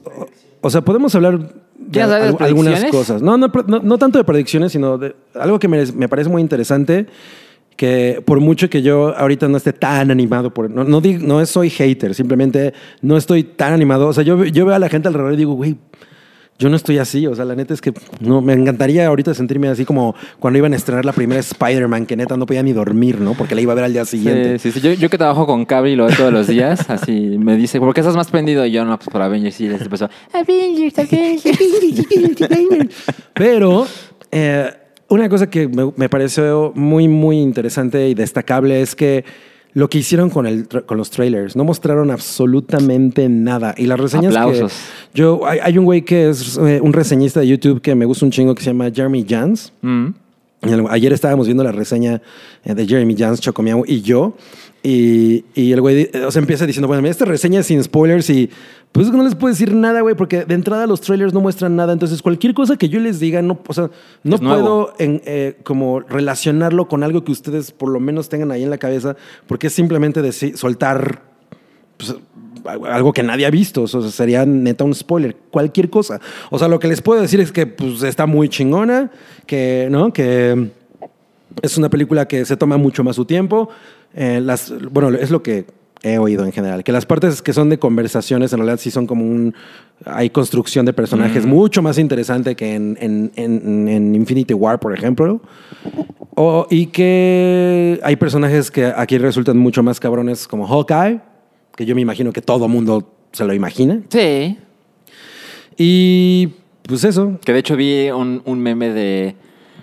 o 0.61 0.71
sea, 0.71 0.81
podemos 0.83 1.15
hablar 1.15 1.39
de 1.39 1.47
¿Quieres 1.91 2.11
hablar 2.13 2.23
de 2.23 2.37
al- 2.39 2.45
algunas 2.49 2.85
cosas. 2.87 3.23
No, 3.23 3.37
no, 3.39 3.51
no, 3.67 3.81
no 3.81 3.99
tanto 3.99 4.19
de 4.19 4.25
predicciones, 4.25 4.73
sino 4.73 4.99
de 4.99 5.15
algo 5.35 5.59
que 5.59 5.69
me, 5.69 5.85
me 5.93 6.09
parece 6.09 6.29
muy 6.29 6.43
interesante, 6.43 7.07
que 7.77 8.23
por 8.27 8.41
mucho 8.41 8.69
que 8.69 8.83
yo 8.83 9.17
ahorita 9.17 9.49
no 9.49 9.57
esté 9.57 9.73
tan 9.73 10.11
animado, 10.11 10.53
por, 10.53 10.71
no, 10.71 10.85
no, 10.85 11.01
dig- 11.01 11.21
no 11.21 11.45
soy 11.47 11.71
hater, 11.71 12.15
simplemente 12.15 12.75
no 13.01 13.17
estoy 13.17 13.43
tan 13.45 13.73
animado. 13.73 14.09
O 14.09 14.13
sea, 14.13 14.23
yo, 14.23 14.45
yo 14.45 14.67
veo 14.67 14.75
a 14.75 14.79
la 14.79 14.89
gente 14.91 15.09
alrededor 15.09 15.33
y 15.33 15.37
digo, 15.37 15.55
güey, 15.55 15.77
yo 16.61 16.69
no 16.69 16.77
estoy 16.77 16.99
así. 16.99 17.27
O 17.27 17.35
sea, 17.35 17.45
la 17.47 17.57
neta 17.57 17.75
es 17.75 17.81
que 17.81 17.93
no, 18.21 18.43
me 18.43 18.53
encantaría 18.53 19.07
ahorita 19.07 19.33
sentirme 19.35 19.69
así 19.69 19.85
como 19.87 20.15
cuando 20.39 20.59
iban 20.59 20.75
a 20.75 20.77
estrenar 20.77 21.05
la 21.07 21.13
primera 21.13 21.41
Spider-Man, 21.41 22.07
que 22.07 22.17
neta 22.17 22.37
no 22.37 22.47
podía 22.47 22.63
ni 22.63 22.73
dormir, 22.73 23.19
¿no? 23.21 23.33
Porque 23.35 23.55
la 23.55 23.63
iba 23.63 23.73
a 23.73 23.75
ver 23.75 23.85
al 23.85 23.93
día 23.93 24.05
siguiente. 24.05 24.59
Sí, 24.59 24.71
sí, 24.71 24.81
sí. 24.81 24.87
Yo, 24.87 24.93
yo 24.93 25.09
que 25.09 25.17
trabajo 25.17 25.47
con 25.47 25.65
Cabri 25.65 25.93
y 25.93 25.97
lo 25.97 26.07
veo 26.07 26.17
todos 26.17 26.33
los 26.33 26.47
días, 26.47 26.89
así 26.91 27.37
me 27.39 27.57
dice, 27.57 27.81
¿por 27.81 27.95
qué 27.95 28.01
estás 28.01 28.15
más 28.15 28.29
prendido? 28.29 28.65
Y 28.67 28.73
yo, 28.73 28.85
no, 28.85 28.97
pues 28.99 29.09
por 29.09 29.23
Avengers. 29.23 29.59
Y 29.61 29.69
les 29.69 29.81
empezó, 29.81 30.11
Avengers, 30.33 30.99
Avengers. 30.99 31.59
Pero 33.35 33.87
eh, 34.31 34.71
una 35.09 35.29
cosa 35.31 35.49
que 35.49 35.67
me, 35.67 35.91
me 35.97 36.09
pareció 36.11 36.73
muy, 36.75 37.09
muy 37.09 37.39
interesante 37.41 38.07
y 38.07 38.15
destacable 38.15 38.83
es 38.83 38.95
que 38.95 39.25
lo 39.73 39.89
que 39.89 39.99
hicieron 39.99 40.31
con, 40.31 40.47
el, 40.47 40.69
con 40.69 40.99
los 40.99 41.11
trailers, 41.11 41.57
no 41.57 41.65
mostraron 41.65 42.11
absolutamente 42.11 43.29
nada. 43.29 43.75
Y 43.77 43.87
las 43.87 44.01
reseñas 44.01 44.35
Aplausos. 44.35 44.73
que... 45.13 45.19
Yo, 45.19 45.47
hay, 45.47 45.59
hay 45.63 45.79
un 45.79 45.85
güey 45.85 46.03
que 46.03 46.31
es 46.31 46.57
eh, 46.59 46.81
un 46.83 46.93
reseñista 46.93 47.41
de 47.41 47.49
YouTube 47.49 47.81
que 47.81 47.95
me 47.95 48.05
gusta 48.05 48.25
un 48.25 48.33
chingo 48.33 48.55
que 48.55 48.63
se 48.63 48.71
llama 48.71 48.91
Jeremy 48.93 49.25
Jans. 49.29 49.73
Mm. 49.83 50.09
Ayer 50.91 51.13
estábamos 51.13 51.47
viendo 51.47 51.65
la 51.65 51.73
reseña 51.73 52.21
eh, 52.65 52.75
de 52.75 52.87
Jeremy 52.87 53.17
Jans, 53.17 53.41
Chocomiao 53.41 53.85
y 53.87 54.03
yo. 54.03 54.35
Y, 54.83 55.45
y 55.55 55.73
el 55.73 55.81
güey 55.83 55.95
di- 55.95 56.19
o 56.21 56.31
sea, 56.31 56.41
empieza 56.41 56.65
diciendo, 56.67 56.89
bueno, 56.89 57.07
esta 57.07 57.27
reseña 57.27 57.61
es 57.61 57.67
sin 57.67 57.83
spoilers 57.85 58.31
y 58.31 58.49
pues 58.93 59.11
no 59.13 59.23
les 59.23 59.35
puedo 59.35 59.53
decir 59.53 59.75
nada, 59.75 60.01
güey, 60.01 60.15
porque 60.15 60.45
de 60.47 60.55
entrada 60.55 60.87
los 60.87 61.01
trailers 61.03 61.35
no 61.35 61.41
muestran 61.41 61.77
nada. 61.77 61.93
Entonces, 61.93 62.23
cualquier 62.23 62.55
cosa 62.55 62.77
que 62.77 62.89
yo 62.89 62.99
les 62.99 63.21
diga, 63.21 63.43
no, 63.43 63.61
o 63.67 63.75
sea, 63.75 63.91
no 64.25 64.37
Es 64.37 64.41
puedo 64.41 64.95
en, 64.99 65.21
eh, 65.27 65.59
como 65.65 66.01
relacionarlo 66.01 66.89
con 66.89 67.03
algo 67.05 67.23
que 67.25 67.31
ustedes 67.31 67.73
por 67.73 67.91
lo 67.91 68.01
menos 68.01 68.29
tengan 68.31 68.51
ahí 68.53 68.63
en 68.63 68.71
la 68.71 68.79
cabeza, 68.79 69.17
porque 69.47 69.67
es 69.67 69.75
simplemente 69.75 70.23
deci- 70.23 70.57
soltar 70.57 71.23
pues, 71.99 72.17
algo 72.89 73.13
que 73.13 73.23
nadie 73.23 73.45
ha 73.47 73.51
visto. 73.51 73.83
O 73.83 73.87
sea, 73.87 74.01
sería 74.11 74.47
neta 74.47 74.83
un 74.85 74.95
spoiler. 74.95 75.37
Cualquier 75.51 75.91
cosa. 75.91 76.21
O 76.51 76.59
sea, 76.59 76.69
lo 76.69 76.79
que 76.81 76.89
les 76.89 77.03
puedo 77.03 77.21
decir 77.21 77.39
es 77.41 77.53
que 77.53 77.67
pues, 77.67 78.03
está 78.03 78.25
muy 78.27 78.49
chingona, 78.49 79.11
que, 79.47 79.89
¿no? 79.91 80.13
Que 80.13 80.71
es 81.63 81.77
una 81.79 81.91
película 81.91 82.27
que 82.27 82.45
se 82.47 82.57
toma 82.57 82.77
mucho 82.79 83.05
más 83.05 83.17
su 83.17 83.25
tiempo. 83.27 83.69
Eh, 84.15 84.41
las, 84.43 84.73
bueno, 84.91 85.11
es 85.17 85.31
lo 85.31 85.43
que 85.43 85.67
he 86.03 86.19
oído 86.19 86.45
en 86.45 86.53
general. 86.53 86.83
Que 86.83 86.93
las 86.93 87.05
partes 87.07 87.43
que 87.43 87.53
son 87.53 87.69
de 87.69 87.79
conversaciones 87.79 88.53
en 88.53 88.59
realidad 88.61 88.79
sí 88.81 88.91
son 88.91 89.07
como 89.07 89.25
un... 89.25 89.55
Hay 90.07 90.31
construcción 90.31 90.87
de 90.87 90.93
personajes 90.95 91.45
mucho 91.45 91.83
más 91.83 91.99
interesante 91.99 92.57
que 92.57 92.75
en, 92.75 92.97
en- 93.01 93.31
en- 93.37 93.87
en 93.89 94.15
Infinity 94.15 94.55
War, 94.55 94.81
por 94.81 94.95
ejemplo. 94.95 95.41
O- 96.35 96.67
y 96.71 96.87
que 96.87 98.01
hay 98.03 98.17
personajes 98.17 98.71
que 98.71 98.87
aquí 98.87 99.19
resultan 99.19 99.59
mucho 99.59 99.83
más 99.83 100.01
cabrones 100.01 100.49
como 100.49 100.67
Hawkeye, 100.67 101.21
que 101.77 101.85
yo 101.85 101.95
me 101.95 102.01
imagino 102.01 102.33
que 102.33 102.41
todo 102.41 102.67
mundo 102.67 103.13
se 103.33 103.45
lo 103.45 103.53
imagina. 103.53 104.01
Sí. 104.09 104.57
Y 105.77 106.49
pues 106.83 107.05
eso. 107.05 107.39
Que 107.45 107.53
de 107.53 107.59
hecho 107.59 107.77
vi 107.77 108.11
un, 108.11 108.43
un 108.45 108.59
meme 108.61 108.89
de... 108.91 109.35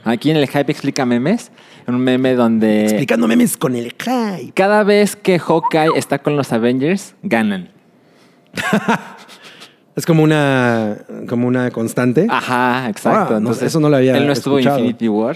Aquí 0.03 0.31
en 0.31 0.37
el 0.37 0.47
Hype 0.47 0.71
explica 0.71 1.05
memes. 1.05 1.51
Un 1.87 1.99
meme 1.99 2.35
donde... 2.35 2.83
Explicando 2.85 3.27
memes 3.27 3.55
con 3.57 3.75
el 3.75 3.93
hype. 3.93 4.51
Cada 4.53 4.83
vez 4.83 5.15
que 5.15 5.39
Hawkeye 5.39 5.91
está 5.95 6.19
con 6.19 6.35
los 6.35 6.51
Avengers, 6.53 7.15
ganan. 7.23 7.69
Es 9.95 10.05
como 10.05 10.21
una, 10.21 10.95
como 11.27 11.47
una 11.47 11.71
constante. 11.71 12.27
Ajá, 12.29 12.87
exacto. 12.87 13.19
Ah, 13.19 13.31
no, 13.31 13.37
Entonces, 13.37 13.63
eso 13.63 13.79
no 13.79 13.89
lo 13.89 13.97
había 13.97 14.15
Él 14.15 14.27
no 14.27 14.33
estuvo 14.33 14.59
en. 14.59 14.67
Infinity 14.67 15.07
War. 15.07 15.35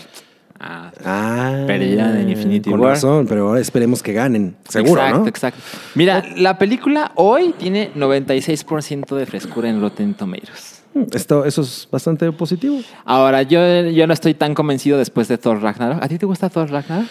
Ah, 0.59 0.91
Ah, 1.03 1.63
Perdieron 1.65 2.15
en 2.17 2.29
Infinity 2.29 2.69
con 2.69 2.79
War. 2.79 2.91
razón, 2.91 3.25
pero 3.25 3.47
ahora 3.49 3.59
esperemos 3.59 4.03
que 4.03 4.13
ganen. 4.13 4.55
Seguro, 4.69 5.01
exacto, 5.01 5.19
¿no? 5.21 5.27
exacto. 5.27 5.59
Mira, 5.95 6.23
la 6.37 6.59
película 6.59 7.11
hoy 7.15 7.55
tiene 7.57 7.89
96% 7.95 9.15
de 9.15 9.25
frescura 9.25 9.67
en 9.67 9.81
Rotten 9.81 10.13
Tomatoes. 10.13 10.70
Esto, 11.13 11.45
eso 11.45 11.61
es 11.61 11.87
bastante 11.91 12.31
positivo. 12.31 12.77
Ahora, 13.05 13.43
yo, 13.43 13.59
yo 13.89 14.07
no 14.07 14.13
estoy 14.13 14.33
tan 14.33 14.53
convencido 14.53 14.97
después 14.97 15.27
de 15.27 15.37
Thor 15.37 15.61
Ragnarok. 15.61 16.03
¿A 16.03 16.07
ti 16.07 16.17
te 16.17 16.25
gusta 16.25 16.49
Thor 16.49 16.69
Ragnarok? 16.69 17.07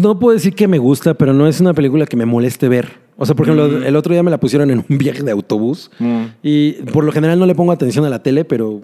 No 0.00 0.18
puedo 0.18 0.34
decir 0.34 0.54
que 0.54 0.68
me 0.68 0.78
gusta, 0.78 1.14
pero 1.14 1.32
no 1.32 1.46
es 1.46 1.60
una 1.60 1.72
película 1.74 2.06
que 2.06 2.16
me 2.16 2.26
moleste 2.26 2.68
ver. 2.68 3.00
O 3.16 3.26
sea, 3.26 3.34
por 3.34 3.46
ejemplo, 3.46 3.84
el 3.84 3.96
otro 3.96 4.12
día 4.12 4.22
me 4.22 4.30
la 4.30 4.38
pusieron 4.40 4.70
en 4.70 4.84
un 4.88 4.98
viaje 4.98 5.22
de 5.22 5.30
autobús 5.30 5.90
Mm. 5.98 6.22
y 6.42 6.72
por 6.92 7.04
lo 7.04 7.12
general 7.12 7.38
no 7.38 7.46
le 7.46 7.54
pongo 7.54 7.72
atención 7.72 8.04
a 8.04 8.10
la 8.10 8.22
tele, 8.22 8.44
pero 8.44 8.82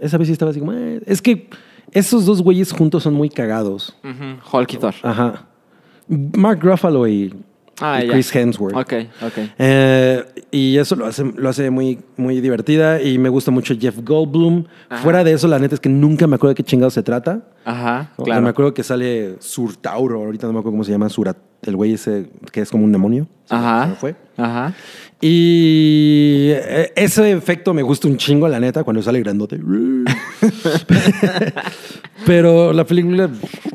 esa 0.00 0.16
vez 0.18 0.28
sí 0.28 0.32
estaba 0.32 0.50
así 0.50 0.60
como... 0.60 0.72
"Eh". 0.72 1.00
Es 1.06 1.20
que 1.22 1.48
esos 1.92 2.26
dos 2.26 2.42
güeyes 2.42 2.72
juntos 2.72 3.02
son 3.02 3.14
muy 3.14 3.28
cagados. 3.30 3.96
Hulk 4.52 4.72
y 4.74 4.76
Thor. 4.78 4.94
Ajá. 5.02 5.46
Mark 6.08 6.60
Ruffalo 6.62 7.06
y, 7.06 7.34
Ah, 7.80 8.02
y 8.02 8.06
ya. 8.06 8.12
Chris 8.12 8.34
Hemsworth. 8.34 8.76
Ok, 8.76 8.92
ok. 9.22 9.38
Eh, 9.58 10.24
y 10.50 10.76
eso 10.78 10.96
lo 10.96 11.06
hace, 11.06 11.24
lo 11.36 11.48
hace 11.48 11.70
muy, 11.70 12.00
muy 12.16 12.40
divertida 12.40 13.00
y 13.00 13.18
me 13.18 13.28
gusta 13.28 13.50
mucho 13.50 13.74
Jeff 13.78 13.98
Goldblum. 14.02 14.64
Ajá. 14.88 15.02
Fuera 15.02 15.22
de 15.24 15.32
eso, 15.32 15.46
la 15.48 15.58
neta 15.58 15.74
es 15.74 15.80
que 15.80 15.88
nunca 15.88 16.26
me 16.26 16.36
acuerdo 16.36 16.50
de 16.50 16.54
qué 16.56 16.64
chingado 16.64 16.90
se 16.90 17.02
trata. 17.02 17.42
Ajá, 17.64 17.98
¿no? 17.98 18.08
O 18.16 18.16
sea, 18.16 18.24
claro. 18.24 18.42
me 18.42 18.48
acuerdo 18.48 18.74
que 18.74 18.82
sale 18.82 19.36
Surtauro, 19.40 20.24
ahorita 20.24 20.46
no 20.46 20.52
me 20.54 20.58
acuerdo 20.60 20.72
cómo 20.74 20.84
se 20.84 20.90
llama, 20.92 21.08
Surat, 21.08 21.36
el 21.62 21.76
güey 21.76 21.92
ese 21.94 22.30
que 22.50 22.60
es 22.62 22.70
como 22.70 22.84
un 22.84 22.92
demonio. 22.92 23.24
Me- 23.24 23.28
se 23.48 23.54
Ajá. 23.54 23.86
me 23.86 23.94
fue. 23.94 24.16
Ajá. 24.36 24.74
Y 25.20 26.50
eh, 26.52 26.92
ese 26.94 27.32
efecto 27.32 27.74
me 27.74 27.82
gusta 27.82 28.06
un 28.06 28.16
chingo, 28.18 28.46
la 28.46 28.60
neta, 28.60 28.84
cuando 28.84 29.02
sale 29.02 29.18
grandote. 29.18 29.58
Pero 32.26 32.72
la 32.72 32.84
película, 32.84 33.28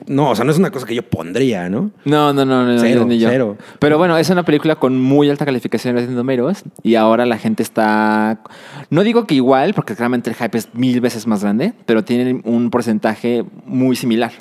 no, 0.08 0.30
o 0.30 0.36
sea, 0.36 0.46
no 0.46 0.52
es 0.52 0.58
una 0.58 0.72
cosa 0.72 0.86
que 0.86 0.96
yo 0.96 1.04
pondría, 1.04 1.70
¿no? 1.70 1.92
No, 2.06 2.32
no, 2.32 2.46
no, 2.46 2.66
no, 2.66 2.80
Cero, 2.80 3.06
ni 3.06 3.20
yo. 3.20 3.30
cero. 3.30 3.58
Pero 3.80 3.98
bueno, 3.98 4.18
es 4.18 4.30
una 4.30 4.44
película 4.44 4.76
con 4.78 4.98
muy 5.00 5.30
alta 5.30 5.44
calificación 5.44 5.98
en 5.98 6.16
números 6.16 6.64
y 6.82 6.96
ahora 6.96 7.26
la 7.26 7.38
gente 7.38 7.62
está, 7.62 8.42
no 8.90 9.04
digo 9.04 9.28
que 9.28 9.36
igual, 9.36 9.74
porque 9.74 9.96
claramente 9.96 10.30
el 10.30 10.36
hype 10.38 10.58
es 10.58 10.70
mil 10.74 11.02
veces 11.02 11.28
más 11.28 11.42
grande, 11.42 11.74
pero 11.86 12.06
tiene 12.06 12.42
un 12.46 12.70
porcentaje 12.70 13.44
muy 13.66 13.98
similar. 13.98 14.32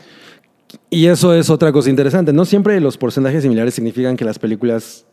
Y 0.88 1.06
eso 1.06 1.34
es 1.34 1.50
otra 1.50 1.72
cosa 1.72 1.90
interesante. 1.90 2.32
No 2.32 2.44
siempre 2.44 2.80
los 2.80 2.96
porcentajes 2.96 3.42
similares 3.42 3.74
significan 3.74 4.16
que 4.16 4.24
las 4.24 4.38
películas 4.38 5.06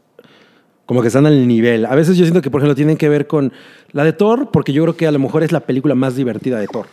como 0.89 1.03
que 1.03 1.07
están 1.09 1.27
al 1.27 1.47
nivel. 1.47 1.85
A 1.85 1.93
veces 1.93 2.17
yo 2.17 2.25
siento 2.25 2.41
que, 2.41 2.49
por 2.49 2.61
ejemplo, 2.61 2.73
tienen 2.73 2.97
que 2.97 3.07
ver 3.09 3.27
con 3.27 3.53
la 3.91 4.03
de 4.03 4.11
Thor, 4.11 4.49
porque 4.51 4.73
yo 4.73 4.81
creo 4.81 4.97
que 4.97 5.05
a 5.05 5.11
lo 5.11 5.19
mejor 5.19 5.43
es 5.43 5.51
la 5.51 5.59
película 5.59 5.93
más 5.93 6.15
divertida 6.15 6.59
de 6.59 6.65
Thor, 6.65 6.87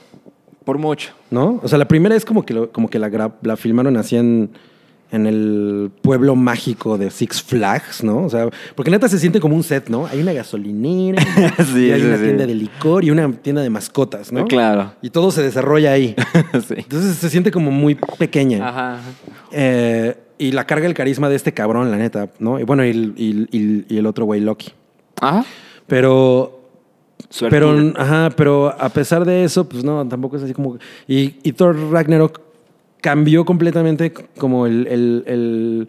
Por 0.67 0.77
mucho. 0.77 1.15
¿no? 1.31 1.61
O 1.63 1.67
sea, 1.69 1.79
la 1.79 1.89
primera 1.89 2.15
es 2.15 2.27
como 2.27 2.45
que, 2.45 2.53
lo- 2.53 2.71
como 2.71 2.91
que 2.91 2.99
la, 2.99 3.57
filmaron 3.57 3.97
así 3.97 4.17
en, 4.17 4.51
en 5.13 5.27
el 5.27 5.91
pueblo 6.03 6.37
mágico 6.37 6.99
de 6.99 7.11
Six 7.11 7.43
Flags, 7.43 8.05
¿no? 8.05 8.25
O 8.27 8.29
sea, 8.29 8.51
porque 8.75 8.91
neta 8.91 9.09
se 9.09 9.19
siente 9.19 9.41
como 9.41 9.57
un 9.57 9.63
set, 9.63 9.89
¿no? 9.89 10.05
Hay 10.05 10.21
una 10.21 10.35
gasolinera, 10.35 11.23
Sí, 11.73 11.87
y 11.87 11.93
hay 11.93 12.01
sí, 12.03 12.07
una 12.07 12.19
sí. 12.19 12.23
tienda 12.25 12.47
de 12.47 12.55
licor 12.55 13.03
y 13.03 13.11
una 13.11 13.33
tienda 13.33 13.63
de 13.63 13.71
mascotas, 13.71 14.31
¿no? 14.31 14.45
Claro. 14.45 14.93
Y 15.01 15.09
todo 15.09 15.31
se 15.31 15.43
desarrolla 15.43 15.93
ahí. 15.93 16.15
sí. 16.69 16.75
Entonces 16.77 17.17
se 17.17 17.31
siente 17.31 17.51
como 17.51 17.71
muy 17.71 17.95
pequeña. 18.19 18.69
Ajá. 18.69 18.93
ajá. 18.97 19.03
Eh, 19.53 20.17
y 20.39 20.53
la 20.53 20.67
carga 20.67 20.87
el 20.87 20.95
carisma 20.95 21.29
de 21.29 21.37
este 21.37 21.53
cabrón, 21.53 21.91
la 21.91 21.97
neta, 21.97 22.31
¿no? 22.39 22.59
Y 22.61 22.65
bueno, 22.65 22.85
y, 22.85 22.91
el- 22.91 23.15
y- 23.17 23.49
y- 23.57 23.85
y 23.89 23.99
el 23.99 24.07
otro 24.07 24.25
güey, 24.25 24.41
Loki. 24.41 24.73
Ajá. 25.21 25.45
Pero, 25.87 26.61
pero, 27.51 27.69
Suertudo. 27.75 27.93
ajá, 28.01 28.31
pero 28.37 28.75
a 28.81 28.89
pesar 28.91 29.25
de 29.25 29.45
eso, 29.45 29.69
pues 29.69 29.85
no, 29.85 30.07
tampoco 30.09 30.37
es 30.37 30.43
así 30.43 30.53
como... 30.53 30.79
Y, 31.09 31.35
y 31.43 31.53
Thor 31.53 31.77
Ragnarok 31.91 32.41
cambió 33.01 33.45
completamente 33.45 34.13
como 34.13 34.67
el, 34.67 34.87
el- 34.89 35.25
el- 35.27 35.89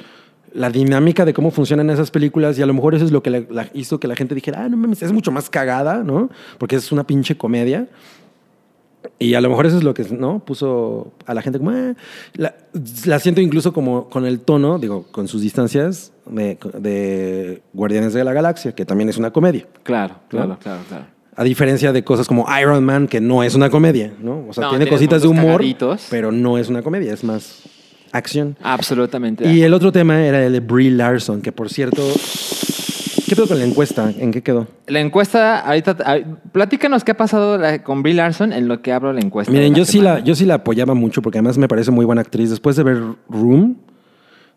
la 0.53 0.69
dinámica 0.69 1.25
de 1.25 1.33
cómo 1.33 1.51
funcionan 1.51 1.89
esas 1.89 2.09
películas 2.09 2.57
y 2.57 2.61
a 2.61 2.65
lo 2.65 2.73
mejor 2.73 2.95
eso 2.95 3.05
es 3.05 3.11
lo 3.11 3.21
que 3.21 3.29
la- 3.29 3.43
la- 3.49 3.69
hizo 3.73 3.99
que 3.99 4.07
la 4.07 4.15
gente 4.15 4.33
dijera, 4.33 4.63
ah, 4.63 4.69
no 4.69 4.77
mames, 4.77 5.01
es 5.03 5.11
mucho 5.11 5.31
más 5.31 5.49
cagada, 5.49 6.03
¿no? 6.03 6.29
Porque 6.57 6.75
es 6.77 6.91
una 6.91 7.05
pinche 7.05 7.37
comedia. 7.37 7.87
Y 9.19 9.33
a 9.33 9.41
lo 9.41 9.49
mejor 9.49 9.65
eso 9.65 9.77
es 9.77 9.83
lo 9.83 9.93
que 9.93 10.03
no 10.11 10.39
puso 10.39 11.13
a 11.25 11.33
la 11.33 11.41
gente 11.41 11.59
como. 11.59 11.71
"Ah". 11.71 11.93
La, 12.35 12.55
la 13.05 13.19
siento 13.19 13.41
incluso 13.41 13.73
como 13.73 14.09
con 14.09 14.25
el 14.25 14.39
tono, 14.41 14.79
digo, 14.79 15.05
con 15.11 15.27
sus 15.27 15.41
distancias 15.41 16.13
de, 16.25 16.57
de 16.79 17.61
Guardianes 17.73 18.13
de 18.13 18.23
la 18.23 18.33
Galaxia, 18.33 18.73
que 18.73 18.85
también 18.85 19.09
es 19.09 19.17
una 19.17 19.31
comedia. 19.31 19.65
Claro, 19.83 20.15
claro, 20.29 20.47
¿No? 20.49 20.59
claro, 20.59 20.81
claro. 20.87 21.05
A 21.35 21.43
diferencia 21.43 21.91
de 21.93 22.03
cosas 22.03 22.27
como 22.27 22.45
Iron 22.59 22.83
Man, 22.83 23.07
que 23.07 23.21
no 23.21 23.43
es 23.43 23.53
una 23.53 23.69
comedia, 23.69 24.11
¿no? 24.21 24.45
O 24.49 24.53
sea, 24.53 24.63
No, 24.65 24.69
tiene 24.71 24.87
cositas 24.87 25.21
de 25.21 25.27
humor, 25.27 25.57
cagaditos. 25.57 26.07
pero 26.09 26.31
no 26.31 26.57
es 26.57 26.67
una 26.69 26.81
comedia, 26.81 27.13
es 27.13 27.23
más 27.23 27.61
acción. 28.11 28.57
Absolutamente. 28.63 29.47
Y 29.51 29.61
el 29.61 29.73
otro 29.75 29.91
tema 29.91 30.25
era 30.25 30.43
el 30.43 30.53
de 30.53 30.59
Brie 30.61 30.89
Larson, 30.89 31.41
que 31.41 31.51
por 31.51 31.69
cierto. 31.69 32.01
¿Qué 33.27 33.35
pedo 33.35 33.47
con 33.47 33.59
la 33.59 33.65
encuesta? 33.65 34.11
¿En 34.17 34.31
qué 34.31 34.41
quedó? 34.41 34.67
La 34.87 35.01
encuesta, 35.01 35.59
ahorita, 35.59 35.97
ah, 36.05 36.17
platícanos 36.51 37.03
qué 37.03 37.11
ha 37.11 37.17
pasado 37.17 37.57
la- 37.57 37.83
con 37.83 38.01
Brie 38.01 38.13
Larson 38.13 38.53
en 38.53 38.67
lo 38.67 38.81
que 38.81 38.93
abro 38.93 39.11
la 39.11 39.19
encuesta. 39.19 39.51
Miren, 39.51 39.75
yo 39.75 39.83
sí, 39.85 39.99
la, 39.99 40.19
yo 40.19 40.33
sí 40.35 40.45
la 40.45 40.55
apoyaba 40.55 40.93
mucho 40.93 41.21
porque 41.21 41.39
además 41.39 41.57
me 41.57 41.67
parece 41.67 41.91
muy 41.91 42.05
buena 42.05 42.21
actriz. 42.21 42.49
Después 42.49 42.75
de 42.77 42.83
ver 42.83 43.01
Room, 43.29 43.77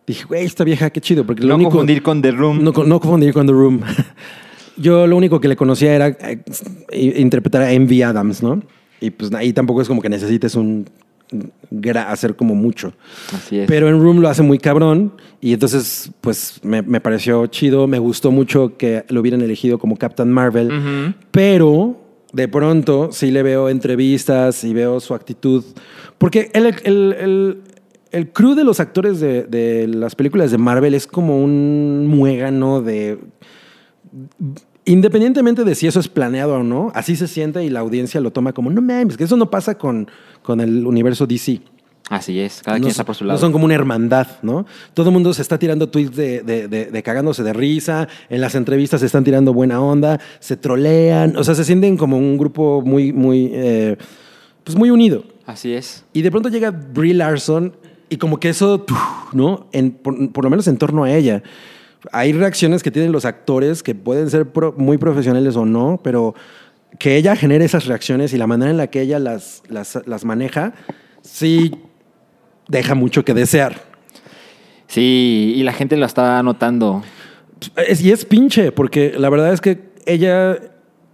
dije, 0.06 0.24
güey, 0.24 0.44
esta 0.44 0.62
vieja, 0.64 0.88
qué 0.90 1.00
chido. 1.00 1.24
Porque 1.24 1.42
lo 1.42 1.48
No 1.48 1.54
único, 1.56 1.70
confundir 1.70 2.02
con 2.02 2.22
The 2.22 2.30
Room. 2.30 2.62
No, 2.62 2.70
no 2.72 3.00
confundir 3.00 3.32
con 3.32 3.46
The 3.46 3.52
Room. 3.52 3.80
yo 4.76 5.06
lo 5.06 5.16
único 5.16 5.40
que 5.40 5.48
le 5.48 5.56
conocía 5.56 5.94
era 5.94 6.06
eh, 6.08 6.42
interpretar 7.18 7.62
a 7.62 7.72
Envy 7.72 8.02
Adams, 8.02 8.42
¿no? 8.42 8.62
Y 9.00 9.10
pues 9.10 9.32
ahí 9.34 9.52
tampoco 9.52 9.82
es 9.82 9.88
como 9.88 10.00
que 10.00 10.08
necesites 10.08 10.54
un 10.54 10.88
hacer 11.96 12.36
como 12.36 12.54
mucho. 12.54 12.92
Así 13.34 13.58
es. 13.60 13.68
Pero 13.68 13.88
en 13.88 14.00
Room 14.00 14.20
lo 14.20 14.28
hace 14.28 14.42
muy 14.42 14.58
cabrón 14.58 15.12
y 15.40 15.52
entonces 15.52 16.10
pues 16.20 16.60
me, 16.62 16.82
me 16.82 17.00
pareció 17.00 17.46
chido, 17.46 17.86
me 17.86 17.98
gustó 17.98 18.30
mucho 18.30 18.76
que 18.76 19.04
lo 19.08 19.20
hubieran 19.20 19.40
elegido 19.40 19.78
como 19.78 19.96
Captain 19.96 20.30
Marvel, 20.30 21.14
pero 21.30 21.96
de 22.32 22.48
pronto 22.48 23.10
sí 23.12 23.30
le 23.30 23.42
veo 23.42 23.68
entrevistas 23.68 24.64
y 24.64 24.72
veo 24.72 25.00
su 25.00 25.14
actitud, 25.14 25.64
porque 26.18 26.50
el, 26.52 26.66
el, 26.66 27.12
el, 27.18 27.62
el 28.12 28.32
crew 28.32 28.54
de 28.54 28.64
los 28.64 28.80
actores 28.80 29.20
de, 29.20 29.44
de 29.44 29.86
las 29.88 30.14
películas 30.14 30.50
de 30.50 30.58
Marvel 30.58 30.94
es 30.94 31.06
como 31.06 31.42
un 31.42 32.06
muégano 32.06 32.82
de... 32.82 33.18
Independientemente 34.90 35.64
de 35.64 35.74
si 35.74 35.86
eso 35.86 36.00
es 36.00 36.08
planeado 36.08 36.54
o 36.54 36.62
no, 36.62 36.90
así 36.94 37.14
se 37.14 37.28
siente 37.28 37.62
y 37.64 37.70
la 37.70 37.80
audiencia 37.80 38.20
lo 38.20 38.32
toma 38.32 38.52
como, 38.52 38.70
no 38.70 38.82
mames, 38.82 39.16
que 39.16 39.24
eso 39.24 39.36
no 39.36 39.50
pasa 39.50 39.76
con, 39.76 40.08
con 40.42 40.60
el 40.60 40.84
universo 40.86 41.26
DC. 41.26 41.60
Así 42.08 42.40
es, 42.40 42.60
cada 42.64 42.76
no, 42.78 42.82
quien 42.82 42.90
está 42.90 43.04
por 43.04 43.14
su 43.14 43.24
lado. 43.24 43.36
no 43.36 43.40
son 43.40 43.52
como 43.52 43.66
una 43.66 43.74
hermandad, 43.76 44.26
¿no? 44.42 44.66
Todo 44.94 45.10
el 45.10 45.12
mundo 45.12 45.32
se 45.32 45.42
está 45.42 45.58
tirando 45.60 45.88
tweets 45.90 46.16
de, 46.16 46.42
de- 46.42 46.66
de- 46.66 46.86
de 46.86 47.02
cagándose 47.04 47.44
de 47.44 47.52
risa, 47.52 48.08
en 48.28 48.40
las 48.40 48.56
entrevistas 48.56 48.98
se 48.98 49.06
están 49.06 49.22
tirando 49.22 49.54
buena 49.54 49.80
onda, 49.80 50.18
se 50.40 50.56
trolean, 50.56 51.36
o 51.36 51.44
sea, 51.44 51.54
se 51.54 51.64
sienten 51.64 51.96
como 51.96 52.18
un 52.18 52.36
grupo 52.36 52.82
muy, 52.84 53.12
muy, 53.12 53.50
eh, 53.52 53.96
pues 54.64 54.76
muy 54.76 54.90
unido. 54.90 55.22
Así 55.46 55.72
es. 55.72 56.04
Y 56.12 56.22
de 56.22 56.32
pronto 56.32 56.48
llega 56.48 56.72
Brie 56.72 57.14
Larson 57.14 57.76
y 58.08 58.16
como 58.16 58.40
que 58.40 58.48
eso. 58.48 58.84
¿no? 59.32 59.68
En- 59.70 59.92
por, 59.92 60.32
por 60.32 60.42
lo 60.42 60.50
menos 60.50 60.66
en 60.66 60.78
torno 60.78 61.04
a 61.04 61.12
ella. 61.12 61.44
Hay 62.12 62.32
reacciones 62.32 62.82
que 62.82 62.90
tienen 62.90 63.12
los 63.12 63.24
actores 63.24 63.82
que 63.82 63.94
pueden 63.94 64.30
ser 64.30 64.46
pro- 64.50 64.74
muy 64.76 64.96
profesionales 64.98 65.56
o 65.56 65.64
no, 65.66 66.00
pero 66.02 66.34
que 66.98 67.16
ella 67.16 67.36
genere 67.36 67.64
esas 67.64 67.86
reacciones 67.86 68.32
y 68.32 68.38
la 68.38 68.46
manera 68.46 68.70
en 68.70 68.76
la 68.76 68.86
que 68.88 69.00
ella 69.02 69.18
las, 69.18 69.62
las, 69.68 69.98
las 70.06 70.24
maneja, 70.24 70.72
sí 71.22 71.72
deja 72.68 72.94
mucho 72.94 73.24
que 73.24 73.34
desear. 73.34 73.76
Sí, 74.86 75.54
y 75.56 75.62
la 75.62 75.72
gente 75.72 75.96
lo 75.96 76.06
está 76.06 76.42
notando. 76.42 77.02
Es- 77.86 78.00
y 78.02 78.10
es 78.10 78.24
pinche, 78.24 78.72
porque 78.72 79.14
la 79.16 79.28
verdad 79.30 79.52
es 79.52 79.60
que 79.60 79.90
ella 80.06 80.58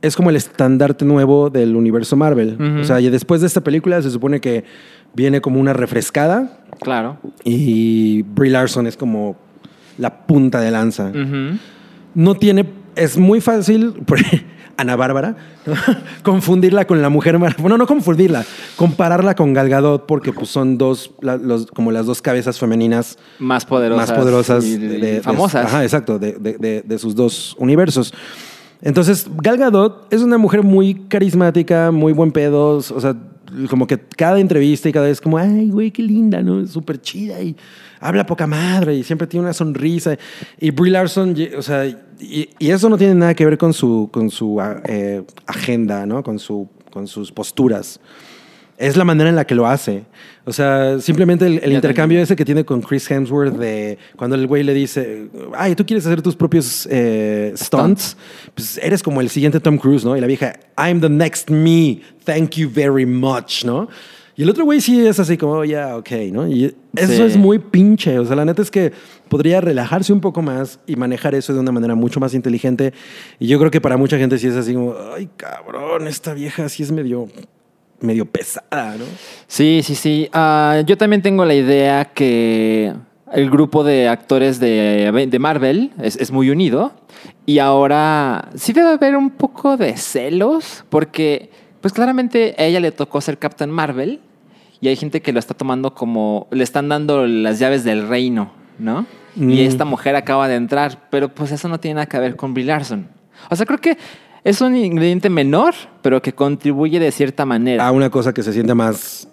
es 0.02 0.14
como 0.16 0.30
el 0.30 0.36
estandarte 0.36 1.04
nuevo 1.04 1.50
del 1.50 1.74
universo 1.76 2.16
Marvel. 2.16 2.56
O 2.80 2.84
sea, 2.84 3.00
y 3.00 3.10
después 3.10 3.40
de 3.40 3.46
esta 3.48 3.60
película 3.62 4.00
se 4.02 4.10
supone 4.10 4.40
que 4.40 4.64
viene 5.14 5.40
como 5.40 5.58
una 5.60 5.72
refrescada 5.72 6.60
Claro. 6.80 7.18
y 7.44 8.22
Brie 8.22 8.50
Larson 8.52 8.86
es 8.86 8.96
como 8.96 9.36
la 9.98 10.26
punta 10.26 10.60
de 10.60 10.70
lanza. 10.70 11.12
No 12.14 12.34
tiene, 12.34 12.66
es 12.94 13.16
muy 13.18 13.40
fácil, 13.40 13.94
Ana 14.78 14.94
Bárbara, 14.96 15.36
¿no? 15.64 15.74
confundirla 16.22 16.86
con 16.86 17.00
la 17.00 17.08
mujer, 17.08 17.38
Mar- 17.38 17.56
bueno, 17.58 17.78
no 17.78 17.86
confundirla, 17.86 18.44
compararla 18.76 19.34
con 19.34 19.54
Gal 19.54 19.68
Gadot 19.70 20.06
porque 20.06 20.32
pues 20.32 20.48
son 20.50 20.76
dos, 20.76 21.12
la- 21.22 21.36
los- 21.36 21.66
como 21.66 21.92
las 21.92 22.04
dos 22.06 22.20
cabezas 22.20 22.58
femeninas 22.58 23.18
Más 23.38 23.64
poderosas. 23.64 24.10
más 24.10 24.18
poderosas 24.18 24.64
y- 24.66 24.76
de, 24.76 25.20
famosas. 25.22 25.66
ajá, 25.66 25.82
exacto, 25.82 26.18
de, 26.18 26.32
de- 26.32 26.58
de- 26.58 26.82
de 26.82 26.98
sus 26.98 27.14
dos 27.14 27.56
universos. 27.58 28.12
Entonces, 28.82 29.26
Gal 29.42 29.56
Gadot 29.56 30.12
es 30.12 30.20
una 30.20 30.36
mujer 30.36 30.62
muy 30.62 30.94
carismática, 31.08 31.90
muy 31.90 32.12
buen 32.12 32.30
pedo, 32.30 32.76
o 32.76 32.82
sea, 33.00 33.16
como 33.68 33.86
que 33.86 33.98
cada 33.98 34.38
entrevista 34.38 34.88
y 34.88 34.92
cada 34.92 35.06
vez 35.06 35.20
como, 35.20 35.38
ay, 35.38 35.70
güey, 35.70 35.90
qué 35.90 36.02
linda, 36.02 36.42
¿no? 36.42 36.66
Súper 36.66 37.00
chida 37.00 37.40
y 37.40 37.56
habla 38.00 38.26
poca 38.26 38.46
madre 38.46 38.94
y 38.94 39.02
siempre 39.02 39.26
tiene 39.26 39.44
una 39.44 39.52
sonrisa. 39.52 40.16
Y 40.60 40.70
Brie 40.70 40.92
Larson, 40.92 41.34
o 41.56 41.62
sea, 41.62 41.86
y, 41.86 42.48
y 42.58 42.70
eso 42.70 42.88
no 42.88 42.98
tiene 42.98 43.14
nada 43.14 43.34
que 43.34 43.44
ver 43.44 43.58
con 43.58 43.72
su, 43.72 44.08
con 44.12 44.30
su 44.30 44.60
ah, 44.60 44.80
eh, 44.84 45.22
agenda, 45.46 46.06
¿no? 46.06 46.22
Con, 46.22 46.38
su, 46.38 46.68
con 46.90 47.06
sus 47.06 47.32
posturas. 47.32 48.00
Es 48.78 48.96
la 48.96 49.04
manera 49.04 49.30
en 49.30 49.36
la 49.36 49.46
que 49.46 49.54
lo 49.54 49.66
hace. 49.66 50.04
O 50.44 50.52
sea, 50.52 51.00
simplemente 51.00 51.46
el, 51.46 51.72
intercambio 51.72 52.20
ese 52.20 52.36
que 52.36 52.44
tiene 52.44 52.64
con 52.64 52.82
Chris 52.82 53.10
Hemsworth 53.10 53.54
de 53.56 53.96
cuando 54.16 54.36
el 54.36 54.46
güey 54.46 54.62
le 54.62 54.74
dice, 54.74 55.28
ay, 55.56 55.74
tú 55.74 55.86
quieres 55.86 56.04
hacer 56.06 56.20
tus 56.20 56.36
propios 56.36 56.86
eh, 56.90 57.52
stunts, 57.56 58.16
pues 58.54 58.78
eres 58.82 59.02
como 59.02 59.20
el 59.20 59.30
siguiente 59.30 59.60
Tom 59.60 59.78
Cruise, 59.78 60.04
¿no? 60.04 60.16
Y 60.16 60.20
la 60.20 60.26
vieja, 60.26 60.52
I'm 60.76 61.00
the 61.00 61.08
next 61.08 61.50
me, 61.50 62.00
thank 62.24 62.50
you 62.56 62.68
very 62.70 63.06
much, 63.06 63.64
¿no? 63.64 63.88
Y 64.38 64.42
el 64.42 64.50
otro 64.50 64.66
güey 64.66 64.82
sí 64.82 65.06
es 65.06 65.18
así 65.18 65.38
como, 65.38 65.54
"Oh, 65.54 65.64
ya, 65.64 65.96
ok, 65.96 66.10
¿no? 66.30 66.46
Y 66.46 66.66
eso 66.94 67.12
Sí. 67.14 67.22
es 67.22 67.38
muy 67.38 67.58
pinche. 67.58 68.18
O 68.18 68.26
sea, 68.26 68.36
la 68.36 68.44
neta 68.44 68.60
es 68.60 68.70
que 68.70 68.92
podría 69.30 69.62
relajarse 69.62 70.12
un 70.12 70.20
poco 70.20 70.42
más 70.42 70.78
y 70.86 70.94
manejar 70.96 71.34
eso 71.34 71.54
de 71.54 71.60
una 71.60 71.72
manera 71.72 71.94
mucho 71.94 72.20
más 72.20 72.34
inteligente. 72.34 72.92
Y 73.38 73.46
yo 73.46 73.58
creo 73.58 73.70
que 73.70 73.80
para 73.80 73.96
mucha 73.96 74.18
gente 74.18 74.38
sí 74.38 74.46
es 74.48 74.54
así 74.54 74.74
como, 74.74 74.94
ay, 75.16 75.30
cabrón, 75.38 76.06
esta 76.06 76.34
vieja 76.34 76.68
sí 76.68 76.82
es 76.82 76.92
medio, 76.92 77.28
medio 78.00 78.26
pesada, 78.26 78.96
¿no? 78.96 79.04
Sí, 79.46 79.80
sí, 79.82 79.94
sí. 79.94 80.28
Ah, 80.32 80.82
yo 80.86 80.96
también 80.96 81.22
tengo 81.22 81.44
la 81.44 81.54
idea 81.54 82.04
que 82.06 82.92
el 83.32 83.50
grupo 83.50 83.84
de 83.84 84.08
actores 84.08 84.60
de, 84.60 85.26
de 85.30 85.38
Marvel 85.38 85.90
es, 86.00 86.16
es 86.16 86.30
muy 86.30 86.50
unido 86.50 86.92
y 87.44 87.58
ahora 87.58 88.48
sí 88.54 88.72
debe 88.72 88.90
haber 88.90 89.16
un 89.16 89.30
poco 89.30 89.76
de 89.76 89.96
celos 89.96 90.84
porque 90.90 91.50
pues 91.80 91.92
claramente 91.92 92.54
a 92.58 92.64
ella 92.64 92.80
le 92.80 92.92
tocó 92.92 93.20
ser 93.20 93.38
Captain 93.38 93.70
Marvel 93.70 94.20
y 94.80 94.88
hay 94.88 94.96
gente 94.96 95.22
que 95.22 95.32
lo 95.32 95.38
está 95.38 95.54
tomando 95.54 95.94
como 95.94 96.46
le 96.50 96.62
están 96.62 96.88
dando 96.88 97.26
las 97.26 97.58
llaves 97.58 97.82
del 97.84 98.06
reino, 98.08 98.52
¿no? 98.78 99.06
Y 99.34 99.40
Mm. 99.40 99.52
esta 99.66 99.84
mujer 99.84 100.16
acaba 100.16 100.48
de 100.48 100.54
entrar, 100.54 101.08
pero 101.10 101.28
pues 101.28 101.50
eso 101.52 101.68
no 101.68 101.78
tiene 101.78 101.96
nada 101.96 102.06
que 102.06 102.18
ver 102.18 102.36
con 102.36 102.54
Brie 102.54 102.64
Larson. 102.64 103.08
O 103.50 103.56
sea, 103.56 103.66
creo 103.66 103.78
que 103.80 103.98
es 104.48 104.60
un 104.60 104.76
ingrediente 104.76 105.28
menor, 105.28 105.74
pero 106.02 106.22
que 106.22 106.32
contribuye 106.32 107.00
de 107.00 107.10
cierta 107.10 107.44
manera. 107.44 107.86
A 107.86 107.92
una 107.92 108.10
cosa 108.10 108.32
que 108.32 108.42
se 108.42 108.52
siente 108.52 108.74
más 108.74 109.28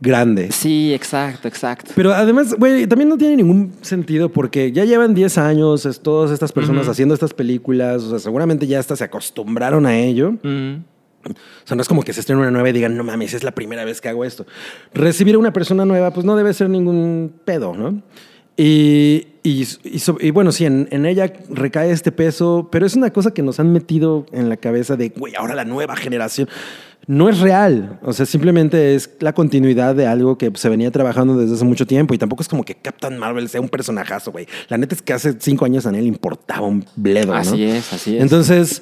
grande. 0.00 0.50
Sí, 0.52 0.92
exacto, 0.94 1.48
exacto. 1.48 1.92
Pero 1.94 2.12
además, 2.12 2.54
güey, 2.58 2.86
también 2.86 3.08
no 3.08 3.16
tiene 3.18 3.36
ningún 3.36 3.72
sentido 3.82 4.28
porque 4.30 4.72
ya 4.72 4.84
llevan 4.84 5.14
10 5.14 5.36
años 5.38 5.84
es- 5.86 6.00
todas 6.00 6.30
estas 6.30 6.52
personas 6.52 6.88
haciendo 6.88 7.14
estas 7.14 7.34
películas, 7.34 8.02
o 8.04 8.10
sea, 8.10 8.18
seguramente 8.18 8.66
ya 8.66 8.78
hasta 8.80 8.96
se 8.96 9.04
acostumbraron 9.04 9.86
a 9.86 9.96
ello. 9.98 10.34
O 10.42 11.66
sea, 11.66 11.74
no 11.74 11.80
es 11.82 11.88
como 11.88 12.02
que 12.02 12.12
se 12.12 12.20
estrene 12.20 12.42
una 12.42 12.50
nueva 12.50 12.68
y 12.68 12.72
digan, 12.72 12.96
no 12.96 13.04
mames, 13.04 13.32
es 13.34 13.44
la 13.44 13.52
primera 13.52 13.84
vez 13.84 14.00
que 14.00 14.08
hago 14.10 14.24
esto. 14.24 14.46
Recibir 14.92 15.34
a 15.36 15.38
una 15.38 15.52
persona 15.54 15.84
nueva, 15.86 16.10
pues 16.12 16.26
no 16.26 16.36
debe 16.36 16.52
ser 16.52 16.68
ningún 16.68 17.32
pedo, 17.46 17.74
¿no? 17.74 18.02
Y, 18.56 19.26
y, 19.44 19.60
y 19.84 19.98
so- 20.00 20.16
y 20.20 20.30
bueno, 20.32 20.50
sí, 20.50 20.64
en, 20.64 20.88
en 20.90 21.06
ella 21.06 21.32
recae 21.50 21.92
este 21.92 22.10
peso, 22.10 22.68
pero 22.72 22.84
es 22.86 22.96
una 22.96 23.10
cosa 23.10 23.32
que 23.32 23.42
nos 23.42 23.60
han 23.60 23.72
metido 23.72 24.26
en 24.32 24.48
la 24.48 24.56
cabeza 24.56 24.96
de, 24.96 25.10
güey, 25.10 25.34
ahora 25.36 25.54
la 25.54 25.64
nueva 25.64 25.94
generación. 25.94 26.48
No 27.06 27.28
es 27.28 27.38
real, 27.40 27.98
o 28.02 28.14
sea, 28.14 28.24
simplemente 28.24 28.94
es 28.94 29.10
la 29.20 29.34
continuidad 29.34 29.94
de 29.94 30.06
algo 30.06 30.38
que 30.38 30.50
se 30.54 30.70
venía 30.70 30.90
trabajando 30.90 31.36
desde 31.36 31.54
hace 31.56 31.64
mucho 31.66 31.86
tiempo 31.86 32.14
y 32.14 32.18
tampoco 32.18 32.40
es 32.40 32.48
como 32.48 32.64
que 32.64 32.76
Captain 32.76 33.18
Marvel 33.18 33.46
sea 33.50 33.60
un 33.60 33.68
personajazo, 33.68 34.32
güey. 34.32 34.46
La 34.70 34.78
neta 34.78 34.94
es 34.94 35.02
que 35.02 35.12
hace 35.12 35.34
cinco 35.38 35.66
años 35.66 35.84
a 35.84 35.90
él 35.90 36.06
importaba 36.06 36.66
un 36.66 36.82
bledo, 36.96 37.34
¿no? 37.34 37.38
Así 37.38 37.62
es, 37.62 37.92
así 37.92 38.16
es. 38.16 38.22
Entonces, 38.22 38.80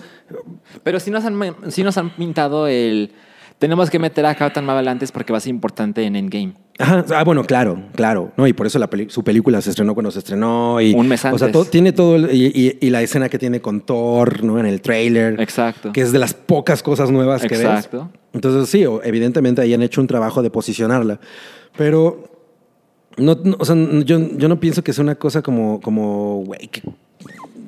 Pero 0.84 1.00
sí 1.00 1.10
nos, 1.10 1.24
han, 1.24 1.36
sí 1.70 1.82
nos 1.82 1.98
han 1.98 2.14
pintado 2.14 2.68
el... 2.68 3.10
Tenemos 3.58 3.90
que 3.90 3.98
meter 3.98 4.24
a 4.26 4.36
Captain 4.36 4.64
Marvel 4.64 4.86
antes 4.86 5.10
porque 5.10 5.32
va 5.32 5.38
a 5.38 5.40
ser 5.40 5.50
importante 5.50 6.04
en 6.04 6.14
Endgame. 6.14 6.54
Ajá, 6.78 7.04
ah, 7.14 7.22
bueno, 7.24 7.44
claro, 7.44 7.82
claro. 7.94 8.32
No, 8.36 8.46
y 8.46 8.52
por 8.54 8.66
eso 8.66 8.78
la 8.78 8.88
su 9.08 9.22
película 9.22 9.60
se 9.60 9.70
estrenó 9.70 9.94
cuando 9.94 10.10
se 10.10 10.20
estrenó. 10.20 10.80
Y, 10.80 10.94
Un 10.94 11.06
mes 11.06 11.20
O 11.20 11.22
sea, 11.22 11.30
antes. 11.32 11.52
todo- 11.52 11.64
tiene 11.66 11.92
todo. 11.92 12.16
el- 12.16 12.34
y, 12.34 12.46
y- 12.46 12.78
y 12.86 12.90
la 12.90 13.02
escena 13.02 13.28
que 13.28 13.38
tiene 13.38 13.60
con 13.60 13.82
Thor, 13.82 14.42
¿no? 14.42 14.58
En 14.58 14.66
el 14.66 14.80
trailer. 14.80 15.38
Exacto. 15.40 15.92
Que 15.92 16.00
es 16.00 16.12
de 16.12 16.18
las 16.18 16.32
pocas 16.34 16.82
cosas 16.82 17.10
nuevas 17.10 17.42
que 17.42 17.54
Exacto. 17.54 18.08
ves. 18.10 18.20
Entonces, 18.32 18.68
sí, 18.70 18.84
evidentemente 19.04 19.60
ahí 19.60 19.74
han 19.74 19.82
hecho 19.82 20.00
un 20.00 20.06
trabajo 20.06 20.42
de 20.42 20.50
posicionarla. 20.50 21.20
Pero. 21.76 22.28
No, 23.18 23.38
no, 23.44 23.56
o 23.58 23.64
sea, 23.66 23.76
yo, 24.04 24.18
yo 24.38 24.48
no 24.48 24.58
pienso 24.58 24.82
que 24.82 24.94
sea 24.94 25.04
una 25.04 25.16
cosa 25.16 25.42
como, 25.42 25.80
como, 25.82 26.42
güey, 26.46 26.68
que 26.68 26.80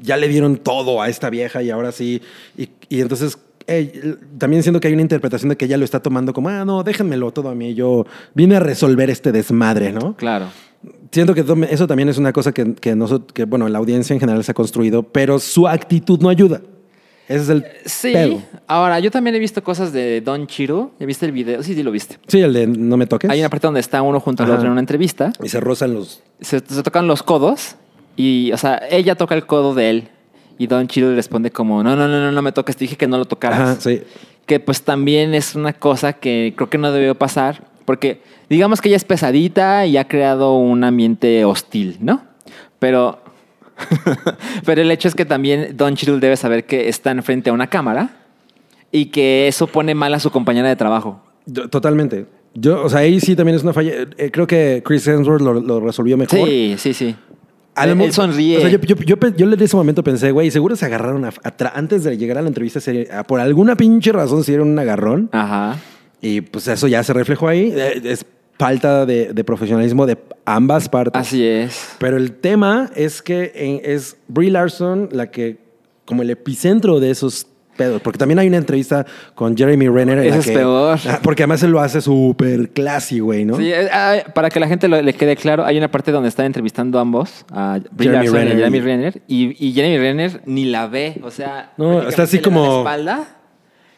ya 0.02 0.16
le 0.16 0.26
dieron 0.28 0.56
todo 0.56 1.02
a 1.02 1.10
esta 1.10 1.28
vieja 1.28 1.62
y 1.62 1.68
ahora 1.70 1.92
sí. 1.92 2.22
Y, 2.56 2.70
y 2.88 3.02
entonces 3.02 3.36
eh, 3.66 4.16
también 4.38 4.62
siento 4.62 4.80
que 4.80 4.88
hay 4.88 4.94
una 4.94 5.02
interpretación 5.02 5.48
de 5.48 5.56
que 5.56 5.64
ella 5.64 5.76
lo 5.76 5.84
está 5.84 6.00
tomando 6.00 6.32
como, 6.32 6.48
ah, 6.48 6.64
no, 6.64 6.82
déjenmelo 6.82 7.32
todo 7.32 7.48
a 7.48 7.54
mí, 7.54 7.74
yo 7.74 8.06
vine 8.34 8.56
a 8.56 8.60
resolver 8.60 9.10
este 9.10 9.32
desmadre, 9.32 9.92
¿no? 9.92 10.14
Claro. 10.16 10.46
Siento 11.10 11.34
que 11.34 11.44
eso 11.70 11.86
también 11.86 12.08
es 12.08 12.18
una 12.18 12.32
cosa 12.32 12.52
que, 12.52 12.74
que, 12.74 12.94
nosotros, 12.94 13.32
que, 13.32 13.44
bueno, 13.44 13.68
la 13.68 13.78
audiencia 13.78 14.12
en 14.12 14.20
general 14.20 14.42
se 14.44 14.50
ha 14.50 14.54
construido, 14.54 15.02
pero 15.02 15.38
su 15.38 15.66
actitud 15.68 16.20
no 16.20 16.28
ayuda. 16.28 16.60
Ese 17.26 17.42
es 17.42 17.48
el 17.48 17.64
Sí. 17.86 18.12
pedo. 18.12 18.42
Ahora, 18.66 19.00
yo 19.00 19.10
también 19.10 19.34
he 19.34 19.38
visto 19.38 19.64
cosas 19.64 19.94
de 19.94 20.20
Don 20.20 20.46
Chiro. 20.46 20.90
¿Ya 21.00 21.06
viste 21.06 21.24
el 21.24 21.32
video? 21.32 21.62
Sí, 21.62 21.74
sí, 21.74 21.82
lo 21.82 21.90
viste. 21.90 22.18
Sí, 22.26 22.40
el 22.40 22.52
de 22.52 22.66
no 22.66 22.98
me 22.98 23.06
toques. 23.06 23.30
Hay 23.30 23.40
una 23.40 23.48
parte 23.48 23.66
donde 23.66 23.80
está 23.80 24.02
uno 24.02 24.20
junto 24.20 24.42
al 24.42 24.50
otro 24.50 24.66
en 24.66 24.72
una 24.72 24.80
entrevista. 24.80 25.32
Y 25.42 25.48
se 25.48 25.58
rozan 25.58 25.94
los... 25.94 26.22
Se, 26.40 26.60
se 26.60 26.82
tocan 26.82 27.06
los 27.06 27.22
codos 27.22 27.76
y, 28.16 28.52
o 28.52 28.58
sea, 28.58 28.82
ella 28.90 29.14
toca 29.14 29.34
el 29.34 29.46
codo 29.46 29.72
de 29.74 29.88
él 29.90 30.08
y 30.58 30.66
Don 30.66 30.86
Chiro 30.88 31.10
le 31.10 31.16
responde 31.16 31.50
como, 31.50 31.82
no, 31.82 31.96
no, 31.96 32.08
no, 32.08 32.20
no, 32.20 32.32
no 32.32 32.42
me 32.42 32.52
toques, 32.52 32.76
te 32.76 32.84
dije 32.84 32.96
que 32.96 33.06
no 33.06 33.18
lo 33.18 33.24
tocaras. 33.24 33.60
Ajá, 33.60 33.80
sí. 33.80 34.02
Que 34.46 34.60
pues 34.60 34.82
también 34.82 35.34
es 35.34 35.54
una 35.54 35.72
cosa 35.72 36.12
que 36.12 36.52
creo 36.56 36.68
que 36.68 36.78
no 36.78 36.92
debió 36.92 37.14
pasar 37.14 37.74
porque 37.84 38.22
digamos 38.48 38.80
que 38.80 38.88
ella 38.88 38.96
es 38.96 39.04
pesadita 39.04 39.86
y 39.86 39.96
ha 39.96 40.08
creado 40.08 40.56
un 40.56 40.84
ambiente 40.84 41.44
hostil, 41.44 41.98
¿no? 42.00 42.22
Pero, 42.78 43.22
pero 44.64 44.82
el 44.82 44.90
hecho 44.90 45.08
es 45.08 45.14
que 45.14 45.24
también 45.24 45.76
Don 45.76 45.94
Chiro 45.96 46.18
debe 46.18 46.36
saber 46.36 46.64
que 46.64 46.88
están 46.88 47.22
frente 47.22 47.50
a 47.50 47.52
una 47.52 47.68
cámara 47.68 48.16
y 48.90 49.06
que 49.06 49.48
eso 49.48 49.66
pone 49.66 49.94
mal 49.94 50.14
a 50.14 50.20
su 50.20 50.30
compañera 50.30 50.68
de 50.68 50.76
trabajo. 50.76 51.20
Totalmente. 51.70 52.26
Yo, 52.54 52.84
o 52.84 52.88
sea, 52.88 53.00
ahí 53.00 53.20
sí 53.20 53.34
también 53.34 53.56
es 53.56 53.62
una 53.64 53.72
falla. 53.72 53.92
Eh, 54.16 54.30
creo 54.30 54.46
que 54.46 54.82
Chris 54.84 55.06
Hemsworth 55.06 55.42
lo, 55.42 55.54
lo 55.54 55.80
resolvió 55.80 56.16
mejor. 56.16 56.46
Sí, 56.46 56.76
sí, 56.78 56.94
sí. 56.94 57.16
A 57.76 57.84
él, 57.86 58.00
él 58.00 58.12
sonríe. 58.12 58.58
O 58.58 58.60
sea, 58.60 58.70
yo, 58.70 58.78
yo, 58.78 58.96
yo, 59.36 59.46
en 59.52 59.60
ese 59.62 59.76
momento 59.76 60.02
pensé, 60.04 60.30
güey, 60.30 60.50
seguro 60.50 60.76
se 60.76 60.84
agarraron 60.86 61.24
a- 61.24 61.32
antes 61.74 62.04
de 62.04 62.16
llegar 62.16 62.38
a 62.38 62.42
la 62.42 62.48
entrevista. 62.48 62.80
se- 62.80 63.08
a- 63.12 63.24
por 63.24 63.40
alguna 63.40 63.76
pinche 63.76 64.12
razón 64.12 64.44
se 64.44 64.52
dieron 64.52 64.68
un 64.68 64.78
agarrón. 64.78 65.28
Ajá. 65.32 65.76
Y 66.20 66.40
pues 66.42 66.68
eso 66.68 66.86
ya 66.88 67.02
se 67.02 67.12
reflejó 67.12 67.48
ahí. 67.48 67.72
Eh, 67.76 68.00
Es 68.04 68.24
falta 68.58 69.04
de, 69.04 69.32
de 69.32 69.44
profesionalismo 69.44 70.06
de 70.06 70.16
ambas 70.44 70.88
partes. 70.88 71.20
Así 71.20 71.44
es. 71.44 71.88
Pero 71.98 72.16
el 72.16 72.32
tema 72.32 72.90
es 72.94 73.20
que 73.22 73.50
en- 73.54 73.80
es 73.84 74.16
Brie 74.28 74.50
Larson 74.50 75.08
la 75.10 75.30
que, 75.30 75.58
como 76.04 76.22
el 76.22 76.30
epicentro 76.30 77.00
de 77.00 77.10
esos 77.10 77.46
pedos. 77.76 78.00
Porque 78.02 78.18
también 78.18 78.38
hay 78.38 78.48
una 78.48 78.56
entrevista 78.56 79.04
con 79.34 79.56
Jeremy 79.56 79.88
Renner. 79.88 80.18
en 80.18 80.30
la 80.30 80.36
es 80.36 80.46
que- 80.46 80.52
peor. 80.52 80.98
Ah, 81.06 81.20
Porque 81.22 81.42
además 81.42 81.62
él 81.62 81.70
lo 81.70 81.80
hace 81.80 82.00
súper 82.00 82.70
classy, 82.70 83.20
güey, 83.20 83.44
¿no? 83.44 83.56
Sí, 83.56 83.70
eh, 83.72 83.88
ah, 83.92 84.16
para 84.34 84.48
que 84.50 84.60
la 84.60 84.68
gente 84.68 84.88
lo- 84.88 85.00
le 85.02 85.12
quede 85.14 85.36
claro, 85.36 85.64
hay 85.64 85.76
una 85.78 85.88
parte 85.90 86.12
donde 86.12 86.28
están 86.28 86.46
entrevistando 86.46 86.98
a 86.98 87.02
ambos, 87.02 87.44
a 87.52 87.78
Jeremy 87.98 88.14
Larson 88.16 88.34
y 88.34 88.36
a 88.36 88.40
Renner. 88.40 88.56
Jeremy 88.56 88.80
Renner, 88.80 89.22
y, 89.28 89.66
y 89.68 89.72
Jeremy 89.72 89.98
Renner 89.98 90.40
ni 90.46 90.64
la 90.66 90.86
ve, 90.86 91.20
o 91.22 91.30
sea, 91.30 91.72
No, 91.76 92.02
está 92.08 92.22
así 92.24 92.38
como- 92.40 92.62
la 92.66 92.78
espalda 92.78 93.24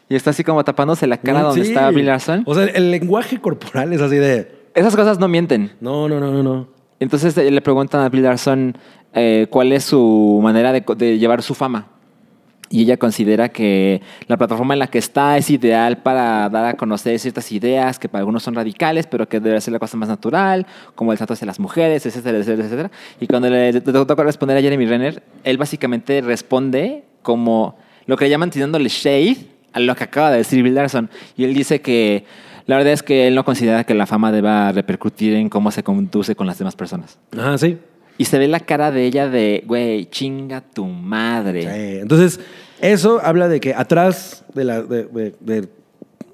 y 0.09 0.15
está 0.15 0.29
así 0.29 0.43
como 0.43 0.63
tapándose 0.63 1.05
la 1.07 1.17
cara 1.17 1.41
donde 1.41 1.63
Sí. 1.63 1.69
está 1.71 1.89
Brie 1.91 2.03
Larson. 2.03 2.43
O 2.45 2.55
sea, 2.55 2.63
el 2.65 2.91
lenguaje 2.91 3.39
corporal 3.39 3.91
es 3.93 4.01
así 4.01 4.15
de. 4.15 4.51
Esas 4.73 4.95
cosas 4.95 5.19
no 5.19 5.27
mienten. 5.27 5.71
No, 5.81 6.07
no, 6.07 6.19
no, 6.19 6.31
no, 6.31 6.43
no. 6.43 6.67
Entonces 6.99 7.37
eh, 7.37 7.51
le 7.51 7.61
preguntan 7.61 8.01
a 8.01 8.09
Brie 8.09 8.21
Larson 8.23 8.77
eh, 9.13 9.47
cuál 9.49 9.71
es 9.71 9.83
su 9.83 10.39
manera 10.43 10.71
de 10.71 11.17
llevar 11.17 11.41
su 11.41 11.53
fama. 11.55 11.87
Y 12.69 12.81
ella 12.81 12.97
considera 12.97 13.49
que 13.49 14.01
la 14.27 14.37
plataforma 14.37 14.73
en 14.73 14.79
la 14.79 14.87
que 14.87 14.97
está 14.97 15.37
es 15.37 15.49
ideal 15.49 15.97
para 15.97 16.49
dar 16.49 16.65
a 16.65 16.73
conocer 16.73 17.17
ciertas 17.19 17.51
ideas 17.51 17.97
que 17.99 18.09
para 18.09 18.19
algunos 18.19 18.43
son 18.43 18.55
radicales, 18.55 19.07
pero 19.07 19.27
que 19.29 19.39
debe 19.39 19.61
ser 19.61 19.73
la 19.73 19.79
cosa 19.79 19.97
más 19.97 20.09
natural, 20.09 20.65
como 20.95 21.11
el 21.11 21.17
trato 21.17 21.33
hacia 21.33 21.47
las 21.47 21.59
mujeres, 21.59 22.05
etcétera, 22.05 22.37
etcétera, 22.37 22.65
etcétera. 22.65 22.91
Y 23.21 23.27
cuando 23.27 23.49
le, 23.49 23.79
toca 23.81 24.23
responder 24.23 24.57
a 24.57 24.61
Jeremy 24.61 24.85
Renner, 24.85 25.23
él 25.43 25.57
básicamente 25.57 26.21
responde 26.21 27.03
como 27.21 27.77
lo 28.05 28.17
que 28.17 28.25
le 28.25 28.31
llaman 28.31 28.49
tirándole 28.49 28.89
shade 28.89 29.37
a 29.73 29.79
lo 29.79 29.95
que 29.95 30.03
acaba 30.03 30.31
de 30.31 30.37
decir 30.37 30.63
Bill 30.63 30.75
Larson. 30.75 31.09
Y 31.35 31.43
él 31.45 31.53
dice 31.53 31.81
que 31.81 32.25
la 32.65 32.75
verdad 32.75 32.93
es 32.93 33.01
que 33.01 33.27
él 33.27 33.35
no 33.35 33.45
considera 33.45 33.85
que 33.85 33.93
la 33.93 34.05
fama 34.05 34.31
deba 34.31 34.71
repercutir 34.73 35.35
en 35.35 35.49
cómo 35.49 35.71
se 35.71 35.83
conduce 35.83 36.35
con 36.35 36.47
las 36.47 36.57
demás 36.57 36.75
personas. 36.75 37.17
Ajá, 37.37 37.57
sí. 37.57 37.77
Y 38.17 38.25
se 38.25 38.39
ve 38.39 38.47
la 38.47 38.59
cara 38.59 38.91
de 38.91 39.05
ella 39.05 39.29
de, 39.29 39.63
güey, 39.67 40.05
chinga 40.07 40.61
tu 40.61 40.85
madre. 40.85 41.61
Sí. 41.63 41.99
Entonces, 42.01 42.39
eso 42.81 43.19
habla 43.23 43.47
de 43.47 43.59
que 43.59 43.73
atrás 43.73 44.43
de, 44.53 44.63
la, 44.63 44.81
de, 44.81 45.03
de- 45.05 45.35
de- 45.39 45.69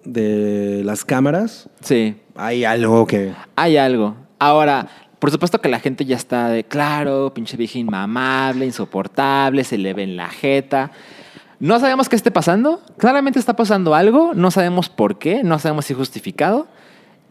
de 0.06 0.82
las 0.84 1.06
cámaras 1.06 1.70
Sí, 1.82 2.16
hay 2.36 2.66
algo 2.66 3.08
que. 3.08 3.34
hay 3.56 3.78
algo. 3.78 4.16
Ahora, 4.40 4.88
por 5.20 5.32
supuesto 5.32 5.62
que 5.62 5.70
la 5.70 5.80
gente 5.80 6.04
ya 6.04 6.18
está 6.18 6.50
de, 6.50 6.66
claro, 6.66 7.34
pinche 7.34 7.56
vieja 7.56 7.80
inmamable, 7.80 8.66
insoportable, 8.66 9.64
se 9.64 9.78
le 9.78 9.94
ve 9.94 10.04
en 10.04 10.18
la 10.18 10.28
jeta. 10.28 10.92
No 11.60 11.80
sabemos 11.80 12.10
qué 12.10 12.18
esté 12.18 12.32
pasando. 12.32 12.82
Claramente 12.98 13.40
está 13.40 13.56
pasando 13.56 13.96
algo. 13.96 14.34
No 14.34 14.52
sabemos 14.52 14.90
por 14.90 15.18
qué. 15.18 15.44
No 15.44 15.60
sabemos 15.60 15.86
si 15.86 15.94
justificado. 15.94 16.68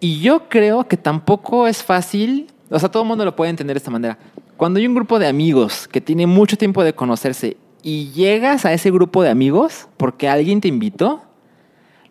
Y 0.01 0.21
yo 0.21 0.49
creo 0.49 0.89
que 0.89 0.97
tampoco 0.97 1.67
es 1.67 1.83
fácil. 1.83 2.47
O 2.73 2.79
sea, 2.79 2.91
todo 2.91 3.03
el 3.03 3.09
mundo 3.09 3.25
lo 3.25 3.37
puede 3.37 3.51
entender 3.51 3.75
de 3.75 3.79
esta 3.79 3.91
manera. 3.91 4.19
Cuando 4.57 4.79
hay 4.79 4.87
un 4.87 4.95
grupo 4.95 5.19
de 5.19 5.27
amigos 5.27 5.89
que 5.89 6.01
tiene 6.01 6.27
mucho 6.27 6.57
tiempo 6.57 6.83
de 6.83 6.95
conocerse 6.95 7.57
y 7.83 8.11
llegas 8.13 8.65
a 8.65 8.73
ese 8.73 8.91
grupo 8.91 9.23
de 9.23 9.31
amigos 9.31 9.89
porque 9.97 10.29
alguien 10.29 10.61
te 10.61 10.69
invitó, 10.69 11.23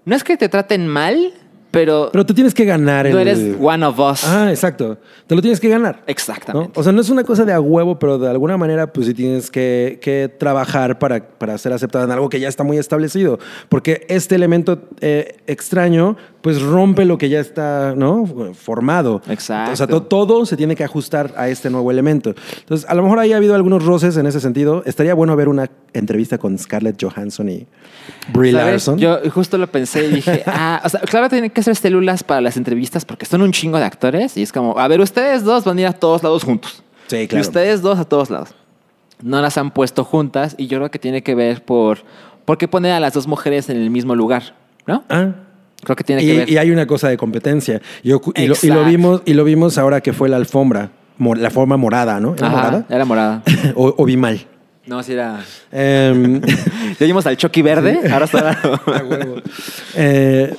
no 0.06 0.16
es 0.16 0.24
que 0.24 0.38
te 0.38 0.50
traten 0.50 0.88
mal, 0.88 1.34
pero, 1.72 2.10
Pero 2.12 2.26
tú 2.26 2.34
tienes 2.34 2.54
que 2.54 2.66
ganar 2.66 3.08
el. 3.08 3.18
eres 3.18 3.56
one 3.60 3.86
of 3.86 3.98
us. 3.98 4.26
Ah, 4.26 4.50
exacto. 4.50 4.98
Te 5.26 5.36
lo 5.36 5.42
tienes 5.42 5.60
que 5.62 5.70
ganar. 5.70 5.96
¿no? 5.96 6.04
Exactamente. 6.06 6.78
O 6.78 6.84
sea, 6.84 6.92
no 6.92 7.00
es 7.00 7.10
una 7.10 7.24
cosa 7.24 7.46
de 7.46 7.54
a 7.54 7.62
huevo, 7.62 7.98
pero 7.98 8.18
de 8.18 8.30
alguna 8.30 8.58
manera, 8.58 8.92
pues 8.92 9.08
sí 9.08 9.14
tienes 9.14 9.50
que, 9.50 9.98
que 10.02 10.30
trabajar 10.38 11.00
para, 11.00 11.26
para 11.26 11.58
ser 11.58 11.72
aceptada 11.72 12.04
en 12.04 12.12
algo 12.12 12.28
que 12.28 12.42
ya 12.42 12.50
está 12.50 12.66
muy 12.66 12.78
establecido. 12.78 13.40
Porque 13.70 14.06
este 14.10 14.36
elemento 14.36 14.82
eh, 15.00 15.38
extraño, 15.48 16.18
pues 16.42 16.62
rompe 16.62 17.06
lo 17.06 17.18
que 17.18 17.30
ya 17.30 17.40
está, 17.40 17.94
¿no? 17.96 18.26
Formado. 18.54 19.22
Exacto. 19.30 19.74
O 19.74 19.76
sea, 19.76 19.88
to- 19.88 20.04
todo 20.04 20.46
se 20.46 20.58
tiene 20.58 20.76
que 20.76 20.84
ajustar 20.84 21.34
a 21.38 21.48
este 21.50 21.70
nuevo 21.70 21.92
elemento. 21.92 22.34
Entonces, 22.60 22.90
a 22.90 22.96
lo 22.96 23.04
mejor 23.04 23.20
ahí 23.20 23.32
ha 23.34 23.38
habido 23.38 23.54
algunos 23.56 23.86
roces 23.86 24.18
en 24.18 24.26
ese 24.26 24.40
sentido. 24.40 24.82
Estaría 24.86 25.14
bueno 25.14 25.36
ver 25.36 25.48
una 25.50 25.70
entrevista 25.94 26.38
con 26.38 26.58
Scarlett 26.58 27.02
Johansson 27.02 27.50
y 27.50 27.68
Brie 28.34 28.52
¿Sabes? 28.52 28.66
Larson. 28.66 28.98
Yo 28.98 29.20
justo 29.32 29.58
lo 29.58 29.68
pensé 29.68 30.06
y 30.08 30.12
dije, 30.16 30.44
ah, 30.48 30.82
o 30.84 30.90
sea, 30.90 31.00
claro, 31.02 31.30
tienen 31.30 31.50
que 31.52 31.62
hacer 31.62 31.76
células 31.76 32.24
para 32.24 32.42
las 32.42 32.58
entrevistas 32.58 33.06
porque 33.06 33.26
son 33.26 33.42
un 33.42 33.52
chingo 33.52 33.78
de 33.78 33.86
actores 33.86 34.36
y 34.38 34.42
es 34.42 34.52
como, 34.52 34.78
a 34.80 34.88
ver, 34.88 35.00
ustedes 35.02 35.44
dos 35.44 35.64
van 35.64 35.78
a 35.78 35.82
ir 35.82 35.88
a 35.88 35.94
todos 35.94 36.24
lados 36.24 36.44
juntos. 36.44 36.84
Sí, 37.08 37.28
claro. 37.28 37.44
Y 37.44 37.48
ustedes 37.48 37.82
dos 37.82 38.00
a 38.00 38.06
todos 38.06 38.30
lados. 38.30 38.50
No 39.22 39.40
las 39.42 39.58
han 39.60 39.70
puesto 39.72 40.04
juntas 40.04 40.56
y 40.58 40.66
yo 40.68 40.80
creo 40.80 40.90
que 40.90 40.98
tiene 40.98 41.22
que 41.22 41.36
ver 41.36 41.64
por, 41.64 42.00
por 42.46 42.58
qué 42.58 42.68
poner 42.68 42.94
a 42.94 43.00
las 43.00 43.14
dos 43.14 43.28
mujeres 43.28 43.70
en 43.70 43.78
el 43.78 43.92
mismo 43.92 44.16
lugar, 44.16 44.56
¿no? 44.88 45.04
Ah, 45.10 45.34
Creo 45.84 45.96
que 45.96 46.04
tiene 46.04 46.22
que 46.22 46.34
Y, 46.34 46.38
ver. 46.38 46.50
y 46.50 46.58
hay 46.58 46.72
una 46.72 46.86
cosa 46.86 47.10
de 47.10 47.18
competencia. 47.18 47.82
Yo 48.04 48.22
y, 48.36 48.48
lo, 48.48 48.54
y 48.64 48.68
lo 48.68 48.76
Exacto. 48.76 48.86
vimos, 48.86 49.22
y 49.26 49.34
lo 49.34 49.44
vimos 49.44 49.78
ahora 49.78 50.02
que 50.02 50.14
fue 50.14 50.30
la 50.30 50.38
alfombra, 50.38 50.92
la 51.18 51.50
forma 51.50 51.78
morada, 51.78 52.20
¿no? 52.20 52.36
¿Era 52.36 52.48
Ajá, 52.48 52.56
morada? 52.58 52.86
Era 52.90 53.06
morada. 53.06 53.44
o, 53.76 53.94
o 53.98 54.06
vi 54.06 54.18
mal. 54.18 54.46
No, 54.86 55.02
sí 55.04 55.14
era. 55.14 55.40
Em, 55.72 56.42
Ya 57.00 57.06
dimos 57.06 57.26
al 57.26 57.38
Chucky 57.38 57.62
verde, 57.62 58.00
ahora 58.12 58.26
está. 58.26 58.52
a 58.62 59.04
huevo. 59.04 59.36
Eh, 59.96 60.54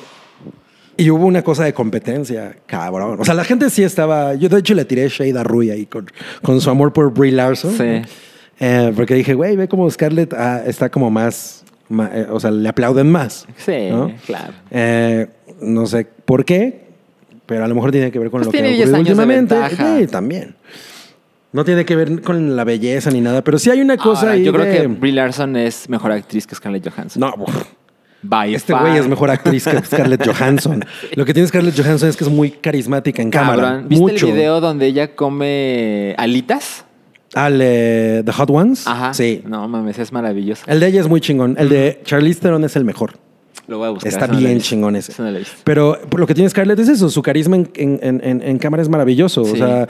y 0.96 1.10
hubo 1.10 1.26
una 1.26 1.42
cosa 1.42 1.64
de 1.64 1.72
competencia, 1.72 2.56
cabrón. 2.66 3.18
O 3.20 3.24
sea, 3.24 3.34
la 3.34 3.44
gente 3.44 3.70
sí 3.70 3.82
estaba. 3.82 4.34
Yo, 4.34 4.48
de 4.48 4.58
hecho, 4.60 4.74
le 4.74 4.84
tiré 4.84 5.08
shade 5.08 5.38
a 5.38 5.42
Rui 5.42 5.70
ahí 5.70 5.86
con, 5.86 6.06
con 6.42 6.60
su 6.60 6.70
amor 6.70 6.92
por 6.92 7.12
Brie 7.12 7.32
Larson. 7.32 7.76
Sí. 7.76 8.02
Eh, 8.60 8.92
porque 8.94 9.14
dije, 9.14 9.34
güey, 9.34 9.56
ve 9.56 9.66
como 9.66 9.90
Scarlett 9.90 10.32
ah, 10.34 10.62
está 10.64 10.88
como 10.90 11.10
más. 11.10 11.61
Eh, 11.90 12.26
o 12.30 12.40
sea, 12.40 12.50
le 12.50 12.68
aplauden 12.68 13.10
más. 13.10 13.46
Sí, 13.56 13.88
¿no? 13.90 14.12
claro. 14.26 14.52
Eh, 14.70 15.26
no 15.60 15.86
sé 15.86 16.06
por 16.24 16.44
qué, 16.44 16.82
pero 17.46 17.64
a 17.64 17.68
lo 17.68 17.74
mejor 17.74 17.90
tiene 17.92 18.10
que 18.10 18.18
ver 18.18 18.30
con 18.30 18.40
Pues 18.42 18.46
lo 18.46 18.52
que 18.52 18.58
ha 18.58 18.62
10 18.62 18.72
ocurrido 18.88 18.96
años 18.96 19.06
de 19.06 19.12
últimamente. 19.24 19.56
Sí, 20.00 20.06
también. 20.10 20.54
No 21.52 21.64
tiene 21.66 21.84
que 21.84 21.94
ver 21.96 22.22
con 22.22 22.56
la 22.56 22.64
belleza 22.64 23.10
ni 23.10 23.20
nada, 23.20 23.44
pero 23.44 23.58
sí 23.58 23.68
hay 23.70 23.82
una 23.82 23.98
cosa 23.98 24.20
Ahora, 24.22 24.32
ahí 24.32 24.42
yo 24.44 24.52
creo 24.54 24.64
de- 24.64 24.72
que 24.80 24.86
Brie 24.86 25.12
Larson 25.12 25.54
es 25.56 25.86
mejor 25.88 26.10
actriz 26.12 26.46
que 26.46 26.54
Scarlett 26.54 26.88
Johansson. 26.88 27.20
No, 27.20 27.34
uf, 27.36 27.64
By 28.22 28.54
este 28.54 28.72
güey 28.72 28.96
es 28.96 29.06
mejor 29.06 29.30
actriz 29.30 29.64
que 29.66 29.78
Scarlett 29.84 30.24
Johansson. 30.26 30.82
Lo 31.14 31.24
que 31.26 31.34
tiene 31.34 31.46
Scarlett 31.48 31.76
Johansson 31.78 32.08
es 32.08 32.16
que 32.16 32.24
es 32.24 32.30
muy 32.30 32.52
carismática 32.52 33.20
en 33.20 33.30
cámara. 33.30 33.82
¿Viste 33.84 34.00
Mucho. 34.02 34.26
el 34.28 34.32
video 34.32 34.60
donde 34.60 34.86
ella 34.86 35.14
come 35.14 36.14
alitas? 36.16 36.86
Al 37.34 37.58
eh, 37.62 38.22
The 38.24 38.32
Hot 38.32 38.50
Ones. 38.50 38.86
Ajá. 38.86 39.14
Sí. 39.14 39.42
No 39.46 39.66
mames, 39.68 39.98
es 39.98 40.12
maravilloso. 40.12 40.64
El 40.66 40.80
de 40.80 40.86
ella 40.88 41.00
es 41.00 41.08
muy 41.08 41.20
chingón. 41.20 41.56
El 41.58 41.68
de 41.68 42.00
Charlize 42.04 42.40
Theron 42.40 42.64
es 42.64 42.76
el 42.76 42.84
mejor. 42.84 43.14
Lo 43.68 43.78
voy 43.78 43.86
a 43.86 43.90
buscar. 43.90 44.12
Está 44.12 44.26
bien 44.26 44.60
chingón 44.60 44.96
ese. 44.96 45.12
Eso 45.12 45.22
no. 45.30 45.38
Pero 45.64 45.98
por 46.10 46.20
lo 46.20 46.26
que 46.26 46.34
tiene 46.34 46.50
Scarlett 46.50 46.78
es 46.80 46.88
eso, 46.88 47.08
su 47.08 47.22
carisma 47.22 47.56
en, 47.56 47.70
en- 47.76 48.42
en- 48.42 48.58
cámara 48.58 48.82
es 48.82 48.88
maravilloso. 48.88 49.44
Sí. 49.44 49.52
O 49.52 49.56
sea, 49.56 49.88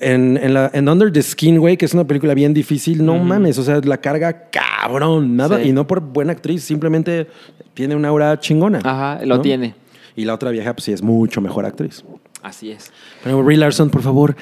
en, 0.00 0.36
en 0.42 0.54
la- 0.54 0.70
en 0.72 0.88
Under 0.88 1.12
the 1.12 1.22
Skin, 1.22 1.58
güey, 1.60 1.76
que 1.76 1.84
es 1.84 1.94
una 1.94 2.04
película 2.04 2.34
bien 2.34 2.52
difícil, 2.54 3.04
no 3.04 3.16
mames, 3.18 3.58
o 3.58 3.62
sea, 3.62 3.80
la 3.84 3.98
carga 3.98 4.48
cabrón, 4.50 5.36
nada, 5.36 5.58
Sí. 5.62 5.68
y 5.68 5.72
no 5.72 5.86
por 5.86 6.00
buena 6.00 6.32
actriz, 6.32 6.64
simplemente 6.64 7.28
tiene 7.74 7.94
una 7.94 8.08
aura 8.08 8.38
chingona. 8.40 8.80
Ajá, 8.82 9.24
lo 9.24 9.36
¿no? 9.36 9.42
tiene. 9.42 9.74
Y 10.16 10.24
la 10.24 10.34
otra 10.34 10.50
vieja, 10.50 10.72
pues 10.74 10.84
sí, 10.84 10.92
es 10.92 11.02
mucho 11.02 11.40
mejor 11.40 11.66
actriz. 11.66 12.04
Así 12.42 12.70
es. 12.70 12.90
Pero 13.22 13.42
Brie 13.44 13.56
Larson, 13.58 13.90
por 13.90 14.02
favor, 14.02 14.34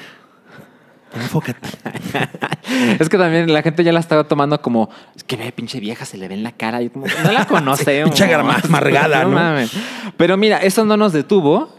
Enfócate. 1.15 1.69
Es 2.99 3.07
que 3.09 3.17
también 3.17 3.51
la 3.53 3.61
gente 3.61 3.83
ya 3.83 3.91
la 3.91 3.99
estaba 3.99 4.23
tomando 4.23 4.59
como, 4.61 4.89
es 5.15 5.23
que 5.23 5.35
ve, 5.35 5.51
pinche 5.51 5.79
vieja, 5.79 6.05
se 6.05 6.17
le 6.17 6.27
ve 6.27 6.33
en 6.35 6.43
la 6.43 6.51
cara. 6.53 6.79
Como, 6.89 7.05
no 7.23 7.31
la 7.31 7.45
conocemos. 7.47 8.09
pinche 8.11 8.33
amargada, 8.33 9.23
¿no? 9.23 9.29
mames. 9.31 9.71
Pero 10.17 10.37
mira, 10.37 10.57
eso 10.57 10.85
no 10.85 10.97
nos 10.97 11.13
detuvo. 11.13 11.69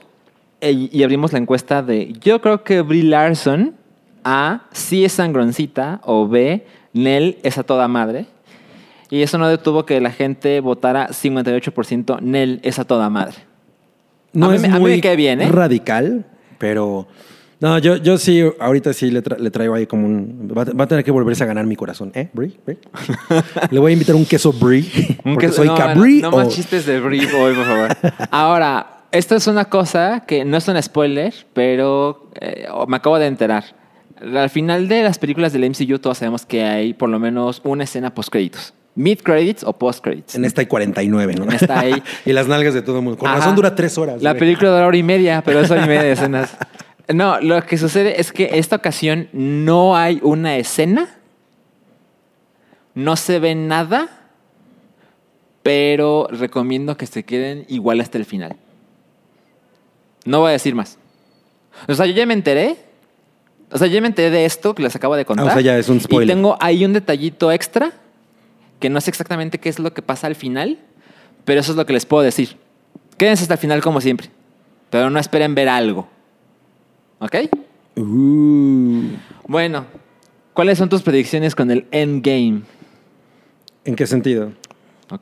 e- 0.61 0.89
y 0.93 1.03
abrimos 1.03 1.32
la 1.32 1.39
encuesta 1.39 1.82
de, 1.82 2.12
yo 2.20 2.41
creo 2.41 2.62
que 2.62 2.82
Brie 2.82 3.03
Larson, 3.03 3.74
A, 4.24 4.62
sí 4.72 5.05
es 5.05 5.12
sangroncita, 5.14 6.01
o 6.05 6.28
B, 6.28 6.64
Nell 6.93 7.39
es 7.43 7.59
a 7.59 7.62
toda 7.64 7.89
madre. 7.89 8.26
Y 9.11 9.22
eso 9.22 9.37
no 9.39 9.49
detuvo 9.49 9.85
que 9.85 10.01
la 10.01 10.11
gente 10.11 10.61
votara 10.61 11.09
58% 11.09 12.20
Nell 12.20 12.61
es 12.62 12.78
a 12.78 12.85
toda 12.85 13.11
madre. 13.11 13.37
No 14.32 14.47
A 14.47 14.49
mí 14.51 14.57
es 14.57 14.62
me- 14.62 14.68
a 14.68 14.74
mí 14.74 14.80
muy 14.80 14.91
me 14.93 15.01
cae 15.01 15.16
bien, 15.16 15.41
¿eh? 15.41 15.49
radical, 15.49 16.24
pero... 16.59 17.07
No, 17.61 17.79
yo, 17.79 17.97
yo 17.97 18.19
sí, 18.19 18.43
ahorita 18.61 18.93
sí 18.93 19.11
le, 19.11 19.23
tra- 19.23 19.39
le 19.39 19.51
traigo 19.51 19.75
ahí 19.75 19.87
como 19.87 20.07
un... 20.07 20.51
Va, 20.57 20.63
a- 20.63 20.73
va 20.73 20.85
a 20.85 20.89
tener 20.89 21.05
que 21.05 21.11
volverse 21.11 21.45
a 21.45 21.47
ganar 21.47 21.65
mi 21.67 21.77
corazón. 21.77 22.11
¿Eh, 22.15 22.29
Brie? 22.33 22.53
¿Brie? 22.67 22.79
le 23.71 23.79
voy 23.81 23.91
a 23.91 23.93
invitar 23.95 24.15
un 24.15 24.27
queso 24.27 24.53
Brie. 24.53 24.85
Un 25.25 25.37
queso- 25.37 25.55
soy 25.57 25.69
no, 25.69 25.77
No, 25.79 25.95
no 26.21 26.29
o- 26.31 26.37
más 26.39 26.49
chistes 26.49 26.85
de 26.87 27.01
Brie 27.01 27.27
hoy, 27.35 27.55
por 27.55 27.65
favor. 27.65 27.89
Ahora, 28.31 29.05
esto 29.13 29.37
es 29.37 29.47
una 29.47 29.67
cosa 29.67 30.25
que 30.27 30.45
no 30.45 30.57
es 30.57 30.67
un 30.69 30.83
spoiler, 30.83 31.33
pero 31.55 32.31
eh, 32.41 32.67
me 32.89 32.97
acabo 32.97 33.19
de 33.19 33.27
enterar. 33.27 33.65
Al 34.21 34.51
final 34.51 34.89
de 34.89 35.03
las 35.03 35.19
películas 35.19 35.53
del 35.53 35.69
MCU 35.71 35.99
todos 35.99 36.19
sabemos 36.19 36.45
que 36.47 36.63
hay 36.65 36.95
por 36.95 37.09
lo 37.09 37.19
menos 37.19 37.61
una 37.65 37.85
escena 37.85 38.15
post-créditos. 38.15 38.75
Mid-credits 38.97 39.65
o 39.65 39.73
post-credits. 39.73 40.37
En 40.37 40.45
esta 40.45 40.61
hay 40.61 40.67
49, 40.67 41.35
¿no? 41.35 41.45
En 41.45 41.53
esta 41.53 41.81
hay- 41.81 42.01
y 42.25 42.33
las 42.33 42.47
nalgas 42.47 42.75
de 42.75 42.83
todo 42.83 42.99
el 42.99 43.03
mundo. 43.05 43.19
Con 43.19 43.29
Ajá. 43.29 43.39
razón 43.39 43.57
dura 43.57 43.75
tres 43.75 43.99
horas. 43.99 44.23
La 44.23 44.31
güey. 44.31 44.41
película 44.41 44.71
dura 44.71 44.87
hora 44.87 44.97
y 44.97 45.03
media, 45.03 45.43
pero 45.45 45.61
es 45.61 45.71
hora 45.71 45.85
y 45.85 45.89
media 45.89 46.03
de 46.03 46.13
escenas. 46.13 46.57
No, 47.13 47.41
lo 47.41 47.63
que 47.65 47.77
sucede 47.77 48.21
es 48.21 48.33
que 48.33 48.51
esta 48.55 48.77
ocasión 48.77 49.29
no 49.33 49.97
hay 49.97 50.21
una 50.23 50.57
escena, 50.57 51.19
no 52.95 53.17
se 53.17 53.39
ve 53.39 53.55
nada, 53.55 54.09
pero 55.63 56.29
recomiendo 56.31 56.97
que 56.97 57.07
se 57.07 57.25
queden 57.25 57.67
igual 57.69 58.01
hasta 58.01 58.17
el 58.17 58.25
final. 58.25 58.57
No 60.25 60.41
voy 60.41 60.51
a 60.51 60.53
decir 60.53 60.75
más. 60.75 60.99
O 61.89 61.95
sea, 61.95 62.07
yo 62.07 62.15
ya 62.15 62.25
me 62.27 62.35
enteré. 62.35 62.77
O 63.71 63.79
sea, 63.79 63.87
yo 63.87 63.95
ya 63.95 64.01
me 64.01 64.07
enteré 64.07 64.31
de 64.31 64.45
esto 64.45 64.75
que 64.75 64.83
les 64.83 64.95
acabo 64.97 65.17
de 65.17 65.25
contar. 65.25 65.47
Ah, 65.47 65.51
o 65.51 65.53
sea, 65.53 65.61
ya 65.61 65.79
es 65.79 65.89
un 65.89 66.01
spoiler. 66.01 66.29
Y 66.29 66.33
tengo 66.33 66.57
ahí 66.61 66.85
un 66.85 66.93
detallito 66.93 67.53
extra 67.53 67.93
que 68.79 68.89
no 68.89 69.01
sé 69.01 69.11
exactamente 69.11 69.59
qué 69.59 69.69
es 69.69 69.79
lo 69.79 69.93
que 69.93 70.03
pasa 70.03 70.27
al 70.27 70.35
final, 70.35 70.79
pero 71.45 71.61
eso 71.61 71.73
es 71.73 71.77
lo 71.77 71.85
que 71.87 71.93
les 71.93 72.07
puedo 72.07 72.23
decir. 72.23 72.57
Quédense 73.19 73.43
hasta 73.43 73.55
el 73.55 73.61
final 73.61 73.83
como 73.83 74.01
siempre, 74.01 74.31
pero 74.91 75.11
no 75.11 75.19
esperen 75.19 75.55
ver 75.55 75.69
algo. 75.69 76.09
¿Ok? 77.25 77.37
Uh, 77.97 79.16
Bueno, 79.49 79.87
¿cuáles 80.53 80.77
son 80.77 80.91
tus 80.91 81.01
predicciones 81.01 81.55
con 81.55 81.70
el 81.70 81.87
Endgame? 81.91 82.62
¿En 83.87 83.97
qué 83.97 84.07
sentido? 84.07 84.53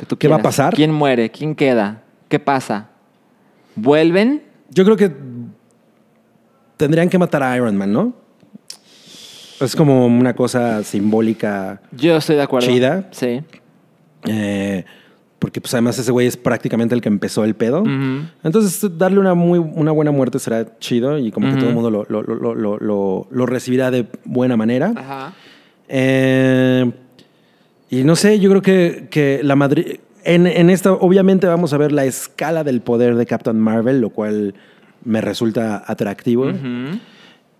Tú 0.08 0.18
¿Qué 0.18 0.26
va 0.26 0.36
a 0.36 0.42
pasar? 0.42 0.74
¿Quién 0.74 0.92
muere? 0.92 1.30
¿Quién 1.30 1.54
queda? 1.54 2.02
¿Qué 2.28 2.40
pasa? 2.40 2.88
¿Vuelven? 3.76 4.42
Yo 4.70 4.84
creo 4.84 4.96
que 4.96 5.12
tendrían 6.76 7.08
que 7.08 7.18
matar 7.18 7.44
a 7.44 7.56
Iron 7.56 7.76
Man, 7.76 7.92
¿no? 7.92 8.14
Es 9.60 9.76
como 9.76 10.04
una 10.06 10.34
cosa 10.34 10.82
simbólica. 10.82 11.82
Yo 11.92 12.16
estoy 12.16 12.34
de 12.34 12.42
acuerdo. 12.42 12.66
Chida. 12.66 13.08
Sí. 13.12 13.42
eh, 14.26 14.84
porque 15.42 15.60
pues 15.60 15.74
además 15.74 15.98
ese 15.98 16.12
güey 16.12 16.28
es 16.28 16.36
prácticamente 16.36 16.94
el 16.94 17.00
que 17.00 17.08
empezó 17.08 17.42
el 17.44 17.54
pedo. 17.56 17.82
Entonces 18.44 18.96
darle 18.96 19.18
una 19.18 19.34
muy 19.34 19.58
una 19.58 19.90
buena 19.90 20.12
muerte 20.12 20.38
será 20.38 20.78
chido 20.78 21.18
y 21.18 21.32
como 21.32 21.48
que 21.50 21.56
todo 21.56 21.68
el 21.68 21.74
mundo 21.74 21.90
lo, 21.90 22.06
lo- 22.08 22.54
lo- 22.54 23.26
lo- 23.30 23.46
recibirá 23.46 23.90
de 23.90 24.06
buena 24.24 24.56
manera. 24.56 24.92
Ajá. 24.96 25.32
Eh, 25.88 26.90
y 27.90 28.04
no 28.04 28.14
sé, 28.16 28.38
yo 28.38 28.48
creo 28.50 28.62
que, 28.62 29.08
que 29.10 29.40
la 29.42 29.56
Madrid. 29.56 29.96
En, 30.24 30.46
en 30.46 30.70
esta, 30.70 30.92
obviamente, 30.92 31.48
vamos 31.48 31.72
a 31.72 31.76
ver 31.78 31.90
la 31.90 32.04
escala 32.04 32.62
del 32.62 32.80
poder 32.80 33.16
de 33.16 33.26
Captain 33.26 33.58
Marvel, 33.58 34.00
lo 34.00 34.10
cual 34.10 34.54
me 35.04 35.20
resulta 35.20 35.82
atractivo. 35.84 36.44
Ujú. 36.46 36.98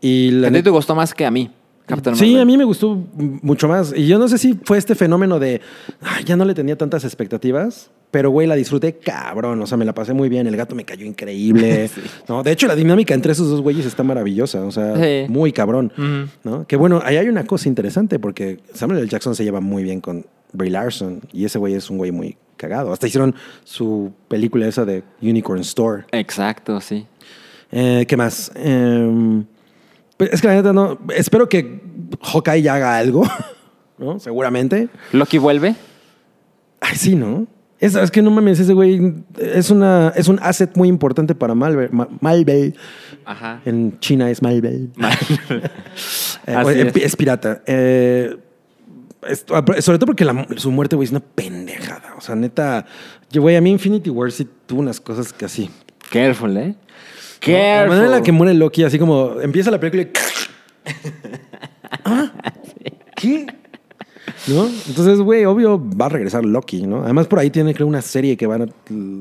Y 0.01 0.31
la 0.31 0.49
A 0.49 0.53
ti 0.53 0.63
te 0.63 0.71
gustó 0.71 0.95
más 0.95 1.13
que 1.13 1.27
a 1.27 1.31
mí, 1.33 1.51
Captain 1.87 2.15
Sí, 2.17 2.25
Marvel. 2.27 2.41
a 2.41 2.45
mí 2.45 2.57
me 2.59 2.65
gustó 2.65 2.97
mucho 3.43 3.69
más. 3.69 3.93
Y 3.97 4.07
yo 4.07 4.19
no 4.19 4.29
sé 4.29 4.39
si 4.39 4.55
fue 4.65 4.79
este 4.79 4.95
fenómeno 4.95 5.39
de. 5.39 5.61
"Ay, 6.01 6.25
ya 6.25 6.37
no 6.37 6.45
le 6.45 6.55
tenía 6.55 6.77
tantas 6.77 7.05
expectativas. 7.05 7.91
Pero, 8.11 8.31
güey, 8.31 8.47
la 8.47 8.57
disfruté 8.57 8.99
cabrón. 8.99 9.63
O 9.63 9.67
sea, 9.67 9.79
me 9.79 9.87
la 9.87 9.95
pasé 9.95 10.13
muy 10.13 10.29
bien. 10.29 10.47
El 10.47 10.55
gato 10.57 10.75
me 10.75 10.85
cayó 10.85 11.07
increíble. 11.07 11.89
¿no? 12.29 12.43
De 12.43 12.53
hecho, 12.53 12.67
la 12.67 12.77
dinámica 12.77 13.15
entre 13.15 13.33
esos 13.33 13.49
dos 13.49 13.63
güeyes 13.63 13.87
está 13.87 14.03
maravillosa. 14.03 14.63
O 14.67 14.71
sea, 14.71 14.97
Sí. 14.97 15.27
muy 15.33 15.51
cabrón. 15.53 15.93
¿no? 16.45 16.67
Que 16.67 16.77
bueno, 16.77 17.01
ahí 17.05 17.17
hay 17.17 17.29
una 17.29 17.45
cosa 17.47 17.69
interesante 17.69 18.19
porque 18.19 18.61
Samuel 18.75 18.99
L. 19.01 19.09
Jackson 19.09 19.35
se 19.35 19.45
lleva 19.45 19.61
muy 19.61 19.83
bien 19.83 20.01
con 20.03 20.27
Brie 20.53 20.71
Larson. 20.71 21.21
Y 21.33 21.47
ese 21.47 21.59
güey 21.59 21.73
es 21.75 21.89
un 21.89 21.97
güey 21.97 22.13
muy 22.13 22.37
cagado. 22.59 22.93
Hasta 22.93 23.07
hicieron 23.07 23.35
su 23.65 24.13
película 24.29 24.69
esa 24.69 24.85
de 24.85 25.03
Unicorn 25.23 25.61
Store. 25.63 26.05
Exacto, 26.13 26.81
sí. 26.83 27.07
Eh, 27.73 28.05
¿Qué 28.07 28.17
más? 28.19 28.53
Eh, 28.57 29.09
pues, 29.11 29.47
es 30.31 30.41
que 30.41 30.49
la 30.49 30.55
neta 30.55 30.73
no. 30.73 30.99
Espero 31.15 31.49
que 31.49 31.81
Hawkeye 32.23 32.63
ya 32.63 32.75
haga 32.75 32.97
algo, 32.97 33.25
¿no? 33.99 34.19
Seguramente. 34.21 34.89
¿Loki 35.13 35.39
vuelve? 35.39 35.75
Ay, 36.81 36.97
sí, 36.97 37.15
¿no? 37.15 37.47
Es, 37.79 37.97
es 37.97 38.11
que 38.13 38.23
no 38.23 38.31
mames, 38.31 38.61
ese 38.61 38.75
güey 38.75 39.13
es, 39.39 39.71
una, 39.71 40.13
es 40.15 40.29
un 40.29 40.39
asset 40.41 40.77
muy 40.77 40.89
importante 40.89 41.35
para 41.35 41.55
Malver, 41.57 41.93
Ma- 41.93 42.09
Malvel. 42.21 42.77
Ajá. 43.25 43.61
En 43.65 43.99
China 43.99 44.31
es 44.31 44.41
Malvel. 44.43 44.91
Eh, 46.47 46.55
Así 46.57 47.01
es. 47.05 47.15
pirata. 47.17 47.63
Eh, 47.67 48.37
sobre 49.81 49.99
todo 49.99 50.07
porque 50.07 50.25
la- 50.25 50.47
su 50.57 50.71
muerte, 50.73 50.97
güey, 50.97 51.05
es 51.07 51.11
una 51.13 51.21
pendejada. 51.21 52.15
O 52.19 52.21
sea, 52.21 52.35
neta, 52.35 52.85
yo, 53.31 53.43
güey, 53.43 53.55
a 53.57 53.61
mí 53.61 53.71
Infinity 53.71 54.11
War 54.11 54.33
sí 54.33 54.49
tuvo 54.67 54.81
unas 54.81 55.01
cosas 55.01 55.33
que 55.33 55.45
así. 55.45 55.71
Careful, 56.11 56.57
¿eh? 56.57 56.75
La 57.51 57.59
Careful. 57.59 57.89
manera 57.89 58.07
en 58.07 58.11
la 58.13 58.23
que 58.23 58.33
muere 58.33 58.55
Loki, 58.55 58.85
así 58.85 58.99
como 58.99 59.41
empieza 59.41 59.71
la 59.71 59.81
película 59.81 60.03
y... 60.05 60.09
¿Ah? 62.05 62.33
¿Qué? 63.17 63.47
¿No? 64.49 64.67
Entonces, 64.89 65.21
güey, 65.21 65.45
obvio 65.45 65.81
va 65.81 66.07
a 66.07 66.09
regresar 66.09 66.45
Loki, 66.45 66.83
¿no? 66.87 67.05
Además, 67.05 67.29
por 67.29 67.39
ahí 67.39 67.51
tiene, 67.51 67.75
creo, 67.75 67.87
una 67.87 68.03
serie 68.03 68.37
que 68.37 68.47
van 68.47 68.63
a... 68.63 68.65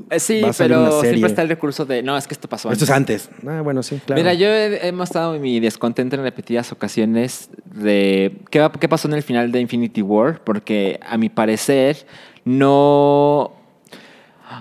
Eh, 0.09 0.19
Sí, 0.19 0.41
va 0.41 0.49
a 0.49 0.53
salir 0.53 0.75
una 0.77 0.85
pero 0.87 0.99
serie. 1.01 1.09
siempre 1.11 1.29
está 1.29 1.41
el 1.43 1.49
recurso 1.49 1.85
de, 1.85 2.01
no, 2.01 2.17
es 2.17 2.27
que 2.27 2.33
esto 2.33 2.47
pasó 2.49 2.71
Esto 2.71 2.91
antes. 2.93 3.23
es 3.23 3.27
antes. 3.29 3.47
Ah, 3.47 3.61
bueno, 3.61 3.83
sí, 3.83 3.99
claro. 4.03 4.19
Mira, 4.21 4.33
yo 4.33 4.47
he, 4.47 4.87
he 4.87 4.91
mostrado 4.91 5.37
mi 5.37 5.59
descontento 5.59 6.15
en 6.15 6.23
repetidas 6.23 6.71
ocasiones 6.71 7.49
de 7.65 8.37
qué 8.49 8.89
pasó 8.89 9.07
en 9.07 9.13
el 9.15 9.21
final 9.23 9.51
de 9.51 9.59
Infinity 9.61 10.01
War, 10.01 10.43
porque 10.43 10.99
a 11.07 11.17
mi 11.17 11.29
parecer 11.29 11.97
no... 12.45 13.53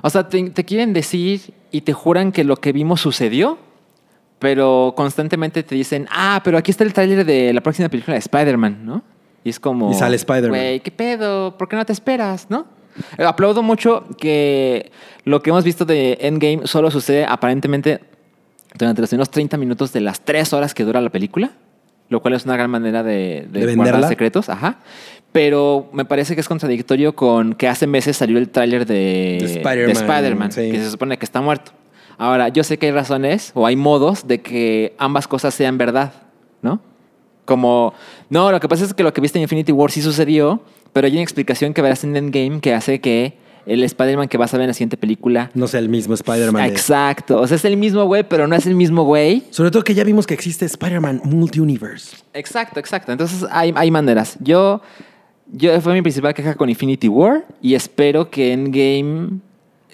O 0.03 0.11
sea, 0.11 0.29
te, 0.29 0.51
te 0.51 0.65
quieren 0.65 0.93
decir 0.93 1.55
y 1.71 1.83
te 1.83 1.93
juran 1.93 2.33
que 2.33 2.45
lo 2.45 2.57
que 2.57 2.73
vimos 2.73 3.01
sucedió, 3.01 3.59
pero 4.39 4.95
constantemente 4.97 5.63
te 5.63 5.75
dicen, 5.75 6.07
ah, 6.11 6.41
pero 6.43 6.59
aquí 6.59 6.71
está 6.71 6.85
el 6.85 6.93
tráiler 6.93 7.25
de 7.25 7.53
la 7.53 7.61
próxima 7.61 7.89
película 7.89 8.15
de 8.15 8.21
Spider-Man, 8.21 8.85
¿no? 8.85 9.03
Y 9.45 9.51
es 9.51 9.61
como... 9.61 9.91
Y 9.91 9.95
sale 9.95 10.17
Spider-Man. 10.17 10.51
Güey, 10.51 10.81
¿qué 10.81 10.91
pedo? 10.91 11.57
¿Por 11.57 11.69
qué 11.69 11.77
no 11.77 11.85
te 11.85 11.93
esperas, 11.93 12.47
no? 12.49 12.67
Eh, 13.19 13.25
Aplaudo 13.25 13.63
mucho 13.63 14.07
que 14.19 14.91
lo 15.25 15.43
que 15.43 15.51
hemos 15.51 15.65
visto 15.65 15.85
de 15.85 16.19
Endgame 16.21 16.67
solo 16.67 16.91
sucede 16.91 17.25
aparentemente 17.25 18.01
durante 18.79 19.01
los 19.01 19.11
primeros 19.11 19.31
30 19.31 19.57
minutos 19.57 19.93
de 19.93 20.01
las 20.01 20.21
3 20.21 20.53
horas 20.53 20.75
que 20.75 20.85
dura 20.85 21.01
la 21.01 21.11
película, 21.11 21.53
lo 22.09 22.21
cual 22.21 22.35
es 22.35 22.45
una 22.45 22.57
gran 22.57 22.71
manera 22.71 23.03
de, 23.03 23.47
de 23.51 23.67
¿De 23.67 23.77
guardar 23.77 24.09
secretos. 24.09 24.49
Ajá. 24.49 24.79
Pero 25.33 25.89
me 25.93 26.05
parece 26.05 26.35
que 26.35 26.41
es 26.41 26.49
contradictorio 26.49 27.15
con 27.15 27.55
que 27.55 27.69
hace 27.69 27.87
meses 27.87 28.17
salió 28.17 28.37
el 28.39 28.49
tráiler 28.49 28.85
de, 28.85 29.39
De 29.41 29.93
Spider-Man, 29.93 30.51
sí. 30.51 30.71
que 30.73 30.79
se 30.79 30.91
supone 30.91 31.19
que 31.19 31.25
está 31.25 31.41
muerto. 31.41 31.73
Ahora, 32.19 32.49
yo 32.49 32.65
sé 32.65 32.79
que 32.79 32.87
hay 32.87 32.93
razones 32.93 33.53
o 33.55 33.67
hay 33.67 33.77
modos 33.77 34.27
de 34.27 34.41
que 34.43 34.95
ambas 34.99 35.29
cosas 35.29 35.55
sean 35.55 35.79
verdad, 35.79 36.13
¿no? 36.63 36.81
Como, 37.45 37.95
no, 38.29 38.51
lo 38.53 38.61
que 38.61 38.69
pasa 38.69 38.85
es 38.85 38.93
que 38.93 39.03
lo 39.03 39.13
que 39.15 39.21
viste 39.21 39.39
en 39.39 39.43
Infinity 39.43 39.73
War 39.73 39.91
sí 39.91 40.03
sucedió, 40.03 40.63
pero 40.93 41.07
hay 41.07 41.13
una 41.15 41.23
explicación 41.23 41.73
que 41.75 41.81
verás 41.81 42.05
en 42.05 42.17
Endgame 42.17 42.61
que 42.61 42.75
hace 42.75 43.01
que 43.01 43.39
el 43.67 43.83
Spider-Man 43.85 44.29
que 44.29 44.37
vas 44.37 44.53
a 44.53 44.57
ver 44.57 44.65
en 44.65 44.69
la 44.69 44.75
siguiente 44.75 44.97
película 44.97 45.51
No 45.55 45.67
sé, 45.69 45.79
el 45.79 45.89
mismo 45.89 46.15
Spider-Man. 46.15 46.63
de- 46.63 46.69
Exacto. 46.69 47.41
O 47.41 47.47
sea, 47.47 47.57
es 47.57 47.65
el 47.65 47.77
mismo 47.77 48.05
güey, 48.05 48.25
pero 48.29 48.47
no 48.47 48.57
es 48.57 48.67
el 48.67 48.75
mismo 48.75 49.05
güey. 49.05 49.45
Sobre 49.51 49.71
todo 49.71 49.83
que 49.83 49.95
ya 49.95 50.03
vimos 50.05 50.27
que 50.27 50.35
existe 50.35 50.65
Spider-Man 50.67 51.23
Multiuniverse. 51.25 52.17
Exacto, 52.35 52.81
exacto. 52.81 53.13
Entonces 53.13 53.47
hay, 53.51 53.73
hay 53.77 53.91
maneras. 53.91 54.37
Yo, 54.41 54.81
yo 55.53 55.81
fue 55.81 55.95
mi 55.95 56.03
principal 56.03 56.35
queja 56.35 56.55
con 56.55 56.69
Infinity 56.69 57.09
War 57.09 57.45
y 57.61 57.75
espero 57.75 58.31
que 58.31 58.53
Endgame, 58.53 59.41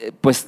eh, 0.00 0.12
pues, 0.20 0.46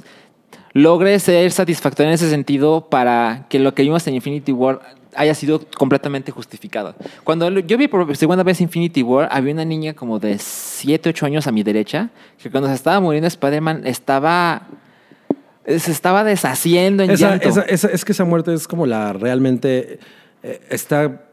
logre 0.73 1.19
ser 1.19 1.51
satisfactorio 1.51 2.09
en 2.11 2.15
ese 2.15 2.29
sentido 2.31 2.89
para 2.91 3.47
que 3.49 3.59
lo 3.59 3.75
que 3.75 3.83
vimos 3.83 4.07
en 4.07 4.15
Infinity 4.15 4.53
War 4.53 4.81
haya 5.17 5.35
sido 5.35 5.61
completamente 5.77 6.31
justificado. 6.31 6.95
Cuando 7.25 7.49
yo 7.61 7.77
vi 7.79 7.89
por 7.89 8.15
segunda 8.17 8.45
vez 8.45 8.61
Infinity 8.61 9.03
War, 9.03 9.29
había 9.33 9.53
una 9.55 9.65
niña 9.65 9.95
como 9.95 10.19
de 10.19 10.39
7, 10.39 11.09
8 11.09 11.27
años 11.27 11.47
a 11.47 11.53
mi 11.53 11.63
derecha, 11.63 12.11
que 12.41 12.51
cuando 12.51 12.69
se 12.69 12.75
estaba 12.75 13.01
muriendo 13.01 13.27
Spider-Man 13.27 13.87
estaba... 13.87 14.63
Se 15.67 15.91
estaba 15.91 16.25
deshaciendo 16.25 17.03
en 17.03 17.11
Esa, 17.11 17.31
llanto. 17.31 17.49
esa- 17.49 17.63
esa- 17.63 17.89
es 17.89 18.05
que 18.05 18.13
esa 18.13 18.25
muerte 18.25 18.55
es 18.55 18.67
como 18.67 18.87
la 18.87 19.13
realmente 19.13 19.99
eh, 20.43 20.61
está 20.71 21.28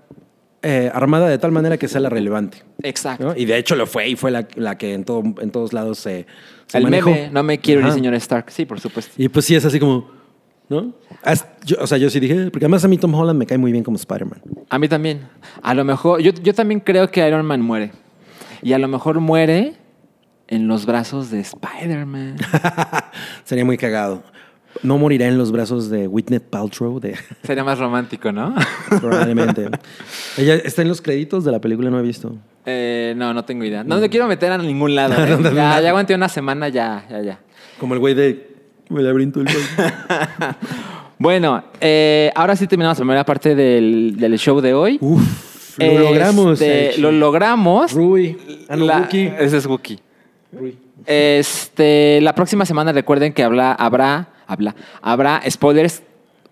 eh, 0.68 0.90
armada 0.94 1.28
de 1.30 1.38
tal 1.38 1.52
manera 1.52 1.78
que 1.78 1.88
sea 1.88 2.02
la 2.02 2.10
relevante. 2.10 2.64
Exacto. 2.82 3.26
¿no? 3.28 3.36
Y 3.36 3.46
de 3.46 3.58
hecho 3.58 3.76
lo 3.76 3.86
fue 3.86 4.08
y 4.10 4.16
fue 4.16 4.32
la, 4.32 4.48
la 4.56 4.78
que 4.78 4.94
en, 4.94 5.04
todo, 5.06 5.22
en 5.40 5.52
todos 5.52 5.74
lados 5.74 6.00
se, 6.00 6.26
se 6.68 6.78
El 6.80 6.86
manejó. 6.86 7.12
meme, 7.12 7.30
no 7.32 7.44
me 7.44 7.60
quiero 7.60 7.86
ir, 7.88 7.94
señor 7.94 8.14
Stark. 8.16 8.50
Sí, 8.52 8.66
por 8.66 8.80
supuesto. 8.80 9.14
Y 9.18 9.30
pues 9.30 9.46
sí 9.46 9.56
es 9.56 9.64
así 9.64 9.80
como, 9.80 10.10
¿no? 10.70 10.94
As- 11.24 11.46
yo- 11.66 11.78
o 11.80 11.86
sea, 11.88 11.98
yo 12.00 12.10
sí 12.10 12.20
dije, 12.20 12.50
porque 12.52 12.66
además 12.66 12.84
a 12.84 12.88
mí 12.88 12.98
Tom 12.98 13.14
Holland 13.14 13.38
me 13.38 13.46
cae 13.46 13.58
muy 13.60 13.72
bien 13.72 13.84
como 13.84 13.98
Spider-Man. 13.98 14.42
A 14.70 14.80
mí 14.80 14.88
también. 14.88 15.28
A 15.62 15.74
lo 15.76 15.84
mejor, 15.86 16.20
yo, 16.22 16.32
yo 16.32 16.54
también 16.54 16.80
creo 16.80 17.10
que 17.12 17.26
Iron 17.28 17.46
Man 17.46 17.62
muere. 17.62 17.92
Y 18.64 18.74
a 18.74 18.80
lo 18.80 18.88
mejor 18.88 19.20
muere 19.20 19.74
en 20.48 20.68
los 20.68 20.86
brazos 20.88 21.30
de 21.30 21.40
Spider-Man. 21.42 22.38
Sería 23.44 23.66
muy 23.66 23.78
cagado. 23.78 24.24
No 24.84 24.98
morirá 24.98 25.28
en 25.28 25.38
los 25.38 25.52
brazos 25.52 25.90
de 25.90 26.08
Whitney 26.08 26.40
Paltrow, 26.40 27.00
de, 27.00 27.16
Sería 27.44 27.64
más 27.64 27.80
romántico, 27.80 28.32
¿no? 28.32 28.54
probablemente. 29.02 29.70
Ella 30.38 30.56
está 30.56 30.82
en 30.82 30.90
los 30.90 31.02
créditos 31.02 31.44
de 31.44 31.52
la 31.52 31.60
película, 31.60 31.90
no 31.90 32.00
he 32.00 32.04
visto. 32.04 32.36
Eh, 32.66 33.14
no, 33.18 33.34
no 33.34 33.46
tengo 33.46 33.64
idea. 33.64 33.84
No 33.84 33.98
me 34.00 34.10
quiero 34.10 34.28
meter 34.28 34.52
a 34.52 34.58
ningún 34.58 34.96
lado. 34.96 35.14
¿eh? 35.26 35.38
Ya, 35.54 35.78
aguanté 35.78 36.16
una 36.16 36.30
semana, 36.30 36.70
ya, 36.70 37.06
ya, 37.10 37.22
ya. 37.22 37.40
Como 37.80 37.94
el 37.94 38.00
güey 38.00 38.14
de 38.14 38.56
El 38.90 39.04
laberinto 39.04 39.40
del 39.40 39.50
Fauno. 39.50 40.56
Bueno, 41.18 41.64
eh, 41.80 42.32
ahora 42.36 42.56
sí 42.56 42.68
terminamos 42.68 42.98
la 42.98 43.04
primera 43.04 43.24
parte 43.26 43.56
del, 43.56 44.18
del 44.18 44.38
show 44.38 44.60
de 44.60 44.74
hoy. 44.74 44.98
Uf, 45.00 45.22
lo 45.78 45.86
Este, 45.86 46.00
logramos. 46.00 46.62
Lo 46.98 47.12
logramos. 47.12 47.94
Rui. 47.94 48.38
Ah, 48.68 48.76
La-. 48.76 49.10
Ese 49.12 49.58
es 49.58 49.66
Wookie. 49.66 50.00
Rui. 50.52 50.78
Este, 51.06 52.20
la 52.22 52.34
próxima 52.34 52.66
semana 52.66 52.92
recuerden 52.92 53.34
que 53.34 53.44
habla, 53.44 53.74
habrá, 53.74 54.30
habla, 54.48 54.76
habrá 55.02 55.42
spoilers 55.50 56.04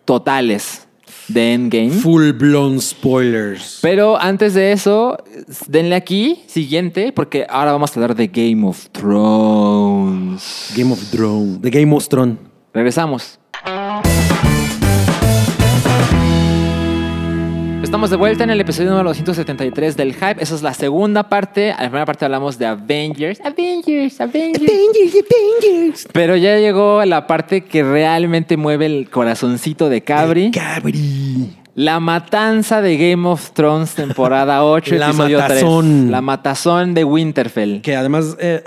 totales 0.06 0.88
de 1.28 1.54
Endgame. 1.54 1.92
Full 1.92 2.32
blown 2.34 2.82
spoilers. 2.82 3.80
Pero 3.82 4.20
antes 4.20 4.54
de 4.54 4.72
eso, 4.72 5.18
denle 5.68 5.96
aquí, 5.96 6.44
siguiente, 6.48 7.12
porque 7.12 7.46
ahora 7.50 7.72
vamos 7.72 7.92
a 7.92 8.00
hablar 8.00 8.16
de 8.16 8.28
Game 8.28 8.68
of 8.68 8.90
Thrones. 8.92 10.74
Game 10.76 10.92
of 10.92 11.00
Thrones. 11.12 11.62
The 11.62 11.70
Game 11.70 11.96
of 11.96 12.08
Thrones. 12.08 12.38
Regresamos. 12.74 13.40
Estamos 17.94 18.10
de 18.10 18.16
vuelta 18.16 18.44
en 18.44 18.50
el 18.50 18.60
episodio 18.60 18.90
número 18.90 19.10
273 19.10 19.96
del 19.96 20.16
Hype. 20.16 20.42
Esa 20.42 20.56
es 20.56 20.64
la 20.64 20.74
segunda 20.74 21.30
parte. 21.30 21.70
En 21.70 21.78
la 21.78 21.84
primera 21.84 22.08
parte 22.08 22.26
hablamos 22.26 22.58
de 22.58 22.66
Avengers. 22.66 23.40
Avengers, 23.42 24.20
Avengers. 24.20 24.64
Avengers, 24.64 25.14
Avengers. 25.14 26.08
Pero 26.12 26.36
ya 26.36 26.58
llegó 26.58 27.06
la 27.06 27.28
parte 27.28 27.66
que 27.66 27.84
realmente 27.84 28.58
mueve 28.58 28.88
el 28.88 29.12
corazoncito 29.12 29.90
de 29.90 30.02
Cabri. 30.02 30.50
Cabri. 30.50 31.56
La 31.76 32.00
matanza 32.00 32.82
de 32.82 32.98
Game 32.98 33.28
of 33.28 33.52
Thrones, 33.52 33.94
temporada 33.94 34.64
8, 34.64 34.96
La 34.98 35.10
episodio 35.10 35.38
3. 35.38 35.50
matazón. 35.50 36.10
La 36.12 36.22
matazón 36.22 36.94
de 36.96 37.04
Winterfell. 37.04 37.82
Que 37.82 37.96
además, 37.96 38.36
eh, 38.40 38.64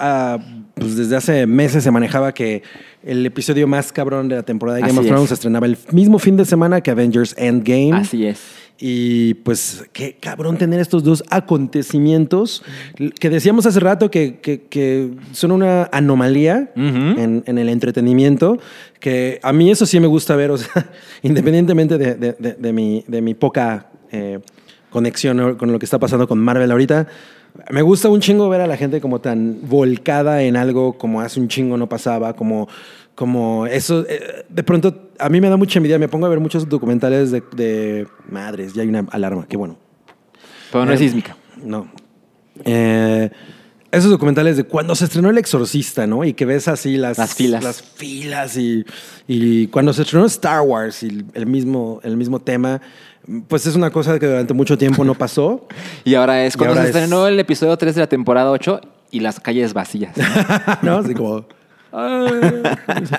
pues 0.78 0.94
desde 0.96 1.16
hace 1.16 1.46
meses 1.46 1.82
se 1.84 1.90
manejaba 1.90 2.32
que 2.34 2.62
el 3.02 3.24
episodio 3.24 3.66
más 3.66 3.92
cabrón 3.92 4.28
de 4.28 4.36
la 4.36 4.42
temporada 4.42 4.76
de 4.76 4.82
Game 4.82 4.90
Así 4.92 4.98
of 5.00 5.04
es. 5.06 5.10
Thrones 5.10 5.28
se 5.28 5.34
estrenaba 5.34 5.66
el 5.66 5.78
mismo 5.92 6.18
fin 6.18 6.36
de 6.36 6.44
semana 6.44 6.82
que 6.82 6.90
Avengers 6.90 7.34
Endgame. 7.38 7.94
Así 7.94 8.26
es. 8.26 8.40
Y 8.78 9.32
pues 9.34 9.86
qué 9.94 10.18
cabrón 10.20 10.58
tener 10.58 10.80
estos 10.80 11.02
dos 11.02 11.24
acontecimientos 11.30 12.62
que 13.18 13.30
decíamos 13.30 13.64
hace 13.64 13.80
rato 13.80 14.10
que, 14.10 14.38
que- 14.40 14.64
que 14.68 15.12
son 15.32 15.52
una 15.52 15.88
anomalía 15.92 16.70
en, 16.76 17.42
en 17.46 17.56
el 17.56 17.70
entretenimiento, 17.70 18.58
que 19.00 19.40
a 19.42 19.54
mí 19.54 19.70
eso 19.70 19.86
sí 19.86 19.98
me 19.98 20.06
gusta 20.06 20.36
ver, 20.36 20.50
o 20.50 20.58
sea, 20.58 20.90
independientemente 21.22 21.96
de, 21.96 22.14
de- 22.16 22.36
de- 22.38 22.52
de 22.52 22.72
mi, 22.74 23.02
de 23.08 23.22
mi 23.22 23.32
poca 23.32 23.88
eh, 24.12 24.40
conexión 24.96 25.56
con 25.56 25.72
lo 25.72 25.78
que 25.78 25.84
está 25.84 25.98
pasando 25.98 26.26
con 26.26 26.38
Marvel 26.38 26.70
ahorita. 26.70 27.06
Me 27.70 27.82
gusta 27.82 28.08
un 28.08 28.20
chingo 28.20 28.48
ver 28.48 28.62
a 28.62 28.66
la 28.66 28.78
gente 28.78 28.98
como 28.98 29.20
tan 29.20 29.58
volcada 29.68 30.42
en 30.42 30.56
algo 30.56 30.96
como 30.96 31.20
hace 31.20 31.38
un 31.38 31.48
chingo 31.48 31.76
no 31.76 31.86
pasaba, 31.86 32.34
como, 32.34 32.66
como 33.14 33.66
eso. 33.66 34.06
eh, 34.08 34.46
de 34.48 34.62
pronto, 34.62 35.10
a 35.18 35.28
mí 35.28 35.38
me 35.38 35.50
da 35.50 35.58
mucha 35.58 35.78
envidia. 35.78 35.98
Me 35.98 36.08
pongo 36.08 36.24
a 36.24 36.30
ver 36.30 36.40
muchos 36.40 36.66
documentales 36.66 37.30
de, 37.30 37.42
de 37.54 38.06
madres. 38.30 38.72
Ya 38.72 38.80
hay 38.82 38.88
una 38.88 39.04
alarma, 39.10 39.46
qué 39.46 39.58
bueno. 39.58 39.76
Pero 40.72 40.86
no 40.86 40.92
es 40.92 41.00
Eh, 41.00 41.04
sísmica. 41.04 41.36
No. 41.62 41.88
Eh, 42.64 43.28
esos 43.90 44.10
documentales 44.10 44.56
de 44.56 44.64
cuando 44.64 44.94
se 44.94 45.04
estrenó 45.04 45.28
El 45.28 45.36
Exorcista, 45.38 46.06
¿no? 46.06 46.24
Y 46.24 46.32
que 46.32 46.44
ves 46.46 46.68
así 46.68 46.96
las, 46.96 47.18
Las 47.18 47.34
filas. 47.34 47.62
Las 47.62 47.82
filas 47.82 48.56
y, 48.56 48.84
y 49.28 49.66
cuando 49.68 49.92
se 49.92 50.02
estrenó 50.02 50.24
Star 50.26 50.62
Wars 50.62 51.02
y 51.02 51.22
el 51.34 51.46
mismo, 51.46 52.00
el 52.02 52.16
mismo 52.16 52.40
tema, 52.40 52.80
pues 53.48 53.66
es 53.66 53.74
una 53.76 53.90
cosa 53.90 54.18
que 54.18 54.26
durante 54.26 54.54
mucho 54.54 54.76
tiempo 54.78 55.04
no 55.04 55.14
pasó. 55.14 55.66
Y 56.04 56.14
ahora 56.14 56.44
es 56.44 56.56
cuando 56.56 56.72
ahora 56.74 56.84
se 56.84 56.90
es- 56.90 56.96
estrenó 56.96 57.26
el 57.26 57.38
episodio 57.40 57.76
3 57.76 57.94
de 57.94 58.00
la 58.02 58.06
temporada 58.08 58.50
8 58.50 58.80
y 59.10 59.20
las 59.20 59.40
calles 59.40 59.72
vacías. 59.74 60.14
¿No? 60.82 60.98
Así 60.98 61.14
como... 61.14 61.46
ah, 61.92 62.28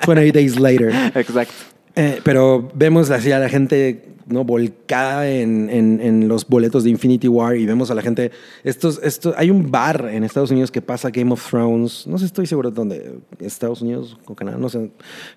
28 0.06 0.32
days 0.32 0.58
later. 0.58 0.92
Exacto. 1.14 1.54
Eh, 1.96 2.20
pero 2.24 2.70
vemos 2.74 3.10
así 3.10 3.32
a 3.32 3.38
la 3.38 3.48
gente 3.48 4.04
no 4.28 4.44
volcada 4.44 5.26
en, 5.26 5.70
en- 5.70 6.00
en 6.02 6.28
los 6.28 6.46
boletos 6.46 6.84
de 6.84 6.90
Infinity 6.90 7.28
War 7.28 7.56
y 7.56 7.64
vemos 7.64 7.90
a 7.90 7.94
la 7.94 8.02
gente. 8.02 8.30
Estos, 8.62 9.00
estos, 9.02 9.34
hay 9.38 9.50
un 9.50 9.70
bar 9.70 10.10
en 10.12 10.22
Estados 10.22 10.50
Unidos 10.50 10.70
que 10.70 10.82
pasa 10.82 11.08
Game 11.08 11.32
of 11.32 11.48
Thrones. 11.48 12.06
No 12.06 12.18
sé, 12.18 12.26
estoy 12.26 12.46
seguro 12.46 12.68
de 12.70 12.76
dónde. 12.76 13.14
Estados 13.40 13.80
Unidos 13.80 14.18
o 14.26 14.34
Canadá, 14.34 14.58
no 14.58 14.68
sé. 14.68 14.90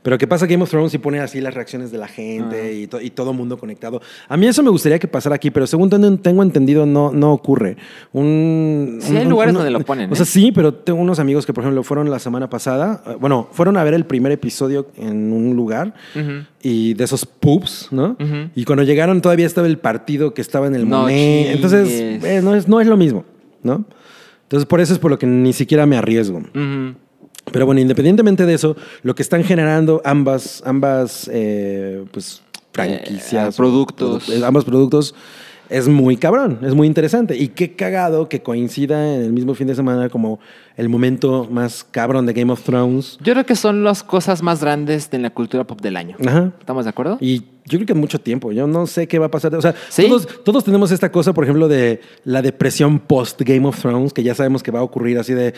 Pero 0.03 0.17
que 0.17 0.27
pasa 0.27 0.45
Game 0.45 0.61
of 0.61 0.69
Thrones 0.69 0.93
y 0.93 0.97
pone 0.97 1.21
así 1.21 1.39
las 1.39 1.53
reacciones 1.53 1.89
de 1.89 1.99
la 1.99 2.09
gente 2.09 2.73
y, 2.73 2.87
to- 2.87 2.99
y 2.99 3.11
todo 3.11 3.31
mundo 3.31 3.57
conectado. 3.57 4.01
A 4.27 4.35
mí 4.35 4.45
eso 4.45 4.61
me 4.61 4.69
gustaría 4.69 4.99
que 4.99 5.07
pasara 5.07 5.35
aquí, 5.37 5.51
pero 5.51 5.65
según 5.67 5.89
tengo, 6.21 6.43
entendido, 6.43 6.85
no, 6.85 7.13
no 7.13 7.31
ocurre. 7.31 7.77
Un, 8.11 8.97
Sí, 9.01 9.15
hay 9.15 9.23
un- 9.23 9.29
lugares 9.31 9.53
un- 9.53 9.59
donde 9.59 9.71
lo 9.71 9.79
ponen, 9.85 10.11
O 10.11 10.15
sea, 10.15 10.23
¿eh? 10.23 10.27
sí, 10.27 10.51
pero 10.51 10.73
tengo 10.73 10.99
unos 10.99 11.19
amigos 11.19 11.45
que, 11.45 11.53
por 11.53 11.63
ejemplo, 11.63 11.83
fueron 11.83 12.09
la 12.11 12.19
semana 12.19 12.49
pasada. 12.49 13.01
eh, 13.07 13.15
Bueno, 13.19 13.47
fueron 13.53 13.77
a 13.77 13.83
ver 13.85 13.93
el 13.93 14.05
primer 14.05 14.33
episodio 14.33 14.87
en 14.97 15.31
un 15.31 15.55
lugar 15.55 15.93
Ujú. 16.13 16.45
Y 16.61 16.93
de 16.93 17.03
esos 17.03 17.25
pubs, 17.25 17.87
¿no? 17.91 18.17
Ujú. 18.19 18.49
Y 18.55 18.65
cuando 18.65 18.83
llegaron 18.83 19.21
todavía 19.21 19.45
estaba 19.47 19.67
el 19.67 19.77
partido 19.79 20.33
que 20.33 20.41
estaba 20.41 20.67
en 20.67 20.75
el 20.75 20.87
No. 20.89 21.07
Entonces, 21.09 21.87
eh, 21.91 22.41
no, 22.43 22.55
es, 22.55 22.67
no 22.67 22.79
es 22.81 22.87
lo 22.87 22.97
mismo, 22.97 23.25
¿no? 23.63 23.85
Entonces, 24.43 24.67
por 24.67 24.81
eso 24.81 24.93
es 24.93 24.99
por 24.99 25.11
lo 25.11 25.17
que 25.17 25.25
ni 25.27 25.53
siquiera 25.53 25.85
me 25.85 25.97
arriesgo. 25.97 26.39
Ujú. 26.39 26.95
Pero 27.51 27.65
bueno, 27.65 27.81
independientemente 27.81 28.45
de 28.45 28.53
eso, 28.53 28.75
lo 29.01 29.15
que 29.15 29.23
están 29.23 29.43
generando 29.43 30.01
ambas, 30.05 30.61
ambas 30.65 31.29
eh, 31.33 32.03
pues, 32.11 32.41
franquicias, 32.73 33.53
Eh, 33.53 33.57
productos. 33.57 34.29
produ- 34.29 34.43
ambos 34.45 34.63
productos, 34.65 35.15
es 35.71 35.87
muy 35.87 36.17
cabrón, 36.17 36.59
es 36.63 36.73
muy 36.75 36.85
interesante. 36.85 37.37
Y 37.37 37.47
qué 37.47 37.75
cagado 37.75 38.27
que 38.27 38.41
coincida 38.41 39.15
en 39.15 39.21
el 39.21 39.31
mismo 39.31 39.55
fin 39.55 39.67
de 39.67 39.75
semana 39.75 40.09
como 40.09 40.39
el 40.75 40.89
momento 40.89 41.47
más 41.49 41.85
cabrón 41.89 42.25
de 42.25 42.33
Game 42.33 42.51
of 42.51 42.61
Thrones. 42.63 43.17
Yo 43.21 43.33
creo 43.33 43.45
que 43.45 43.55
son 43.55 43.83
las 43.83 44.03
cosas 44.03 44.43
más 44.43 44.61
grandes 44.61 45.09
de 45.09 45.19
la 45.19 45.29
cultura 45.29 45.65
pop 45.65 45.79
del 45.81 45.95
año. 45.95 46.17
Ajá. 46.27 46.51
¿Estamos 46.59 46.83
de 46.85 46.89
acuerdo? 46.89 47.17
Y 47.21 47.43
yo 47.65 47.77
creo 47.77 47.85
que 47.85 47.93
mucho 47.93 48.19
tiempo. 48.19 48.51
Yo 48.51 48.67
no 48.67 48.85
sé 48.85 49.07
qué 49.07 49.17
va 49.17 49.27
a 49.27 49.31
pasar. 49.31 49.55
O 49.55 49.61
sea, 49.61 49.73
¿Sí? 49.87 50.03
todos, 50.03 50.27
todos 50.43 50.63
tenemos 50.65 50.91
esta 50.91 51.09
cosa, 51.09 51.33
por 51.33 51.45
ejemplo, 51.45 51.69
de 51.69 52.01
la 52.25 52.41
depresión 52.41 52.99
post 52.99 53.41
Game 53.41 53.65
of 53.65 53.79
Thrones, 53.79 54.11
que 54.11 54.23
ya 54.23 54.35
sabemos 54.35 54.61
que 54.61 54.71
va 54.71 54.79
a 54.79 54.83
ocurrir 54.83 55.17
así 55.17 55.33
de. 55.33 55.53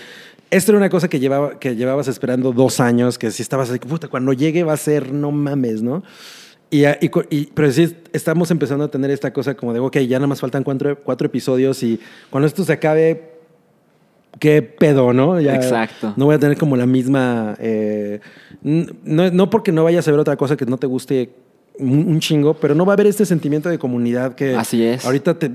Esto 0.52 0.72
era 0.72 0.78
una 0.78 0.90
cosa 0.90 1.08
que, 1.08 1.20
llevaba, 1.20 1.58
que 1.58 1.76
llevabas 1.76 2.08
esperando 2.08 2.52
dos 2.52 2.80
años, 2.80 3.18
que 3.18 3.32
si 3.32 3.42
estabas 3.42 3.72
así, 3.72 3.80
puta, 3.80 4.08
cuando 4.08 4.34
llegue 4.34 4.64
va 4.64 4.74
a 4.74 4.78
ser 4.78 5.12
no 5.12 5.32
mames, 5.32 5.82
¿no? 5.82 6.04
Y, 6.74 6.86
y, 6.86 7.12
y- 7.30 7.46
pero 7.54 7.72
sí 7.72 7.96
estamos 8.14 8.50
empezando 8.50 8.84
a 8.86 8.88
tener 8.90 9.12
esta 9.12 9.32
cosa 9.32 9.54
como 9.54 9.74
de, 9.74 9.80
ok, 9.80 9.98
ya 10.00 10.18
nada 10.18 10.26
más 10.28 10.40
faltan 10.42 10.64
cuatro, 10.64 10.98
cuatro 11.04 11.28
episodios 11.28 11.84
y 11.84 12.00
cuando 12.32 12.48
esto 12.48 12.64
se 12.64 12.74
acabe, 12.74 13.34
qué 14.40 14.64
pedo, 14.64 15.14
¿no? 15.14 15.40
Ya 15.40 15.56
Exacto. 15.56 16.14
No 16.18 16.26
voy 16.26 16.36
a 16.36 16.40
tener 16.40 16.58
como 16.58 16.76
la 16.76 16.88
misma. 16.88 17.56
eh, 17.60 18.20
no, 18.64 19.30
no 19.30 19.50
porque 19.52 19.72
no 19.72 19.84
vayas 19.84 20.08
a 20.08 20.12
ver 20.12 20.20
otra 20.20 20.36
cosa 20.36 20.58
que 20.58 20.66
no 20.66 20.78
te 20.78 20.88
guste 20.88 21.30
un, 21.78 22.08
un 22.08 22.20
chingo, 22.20 22.56
pero 22.56 22.74
no 22.74 22.86
va 22.86 22.94
a 22.94 22.96
haber 22.96 23.06
este 23.08 23.26
sentimiento 23.26 23.70
de 23.70 23.78
comunidad 23.78 24.34
que. 24.36 24.56
Así 24.56 24.84
es. 24.84 25.06
Ahorita 25.06 25.38
te 25.38 25.52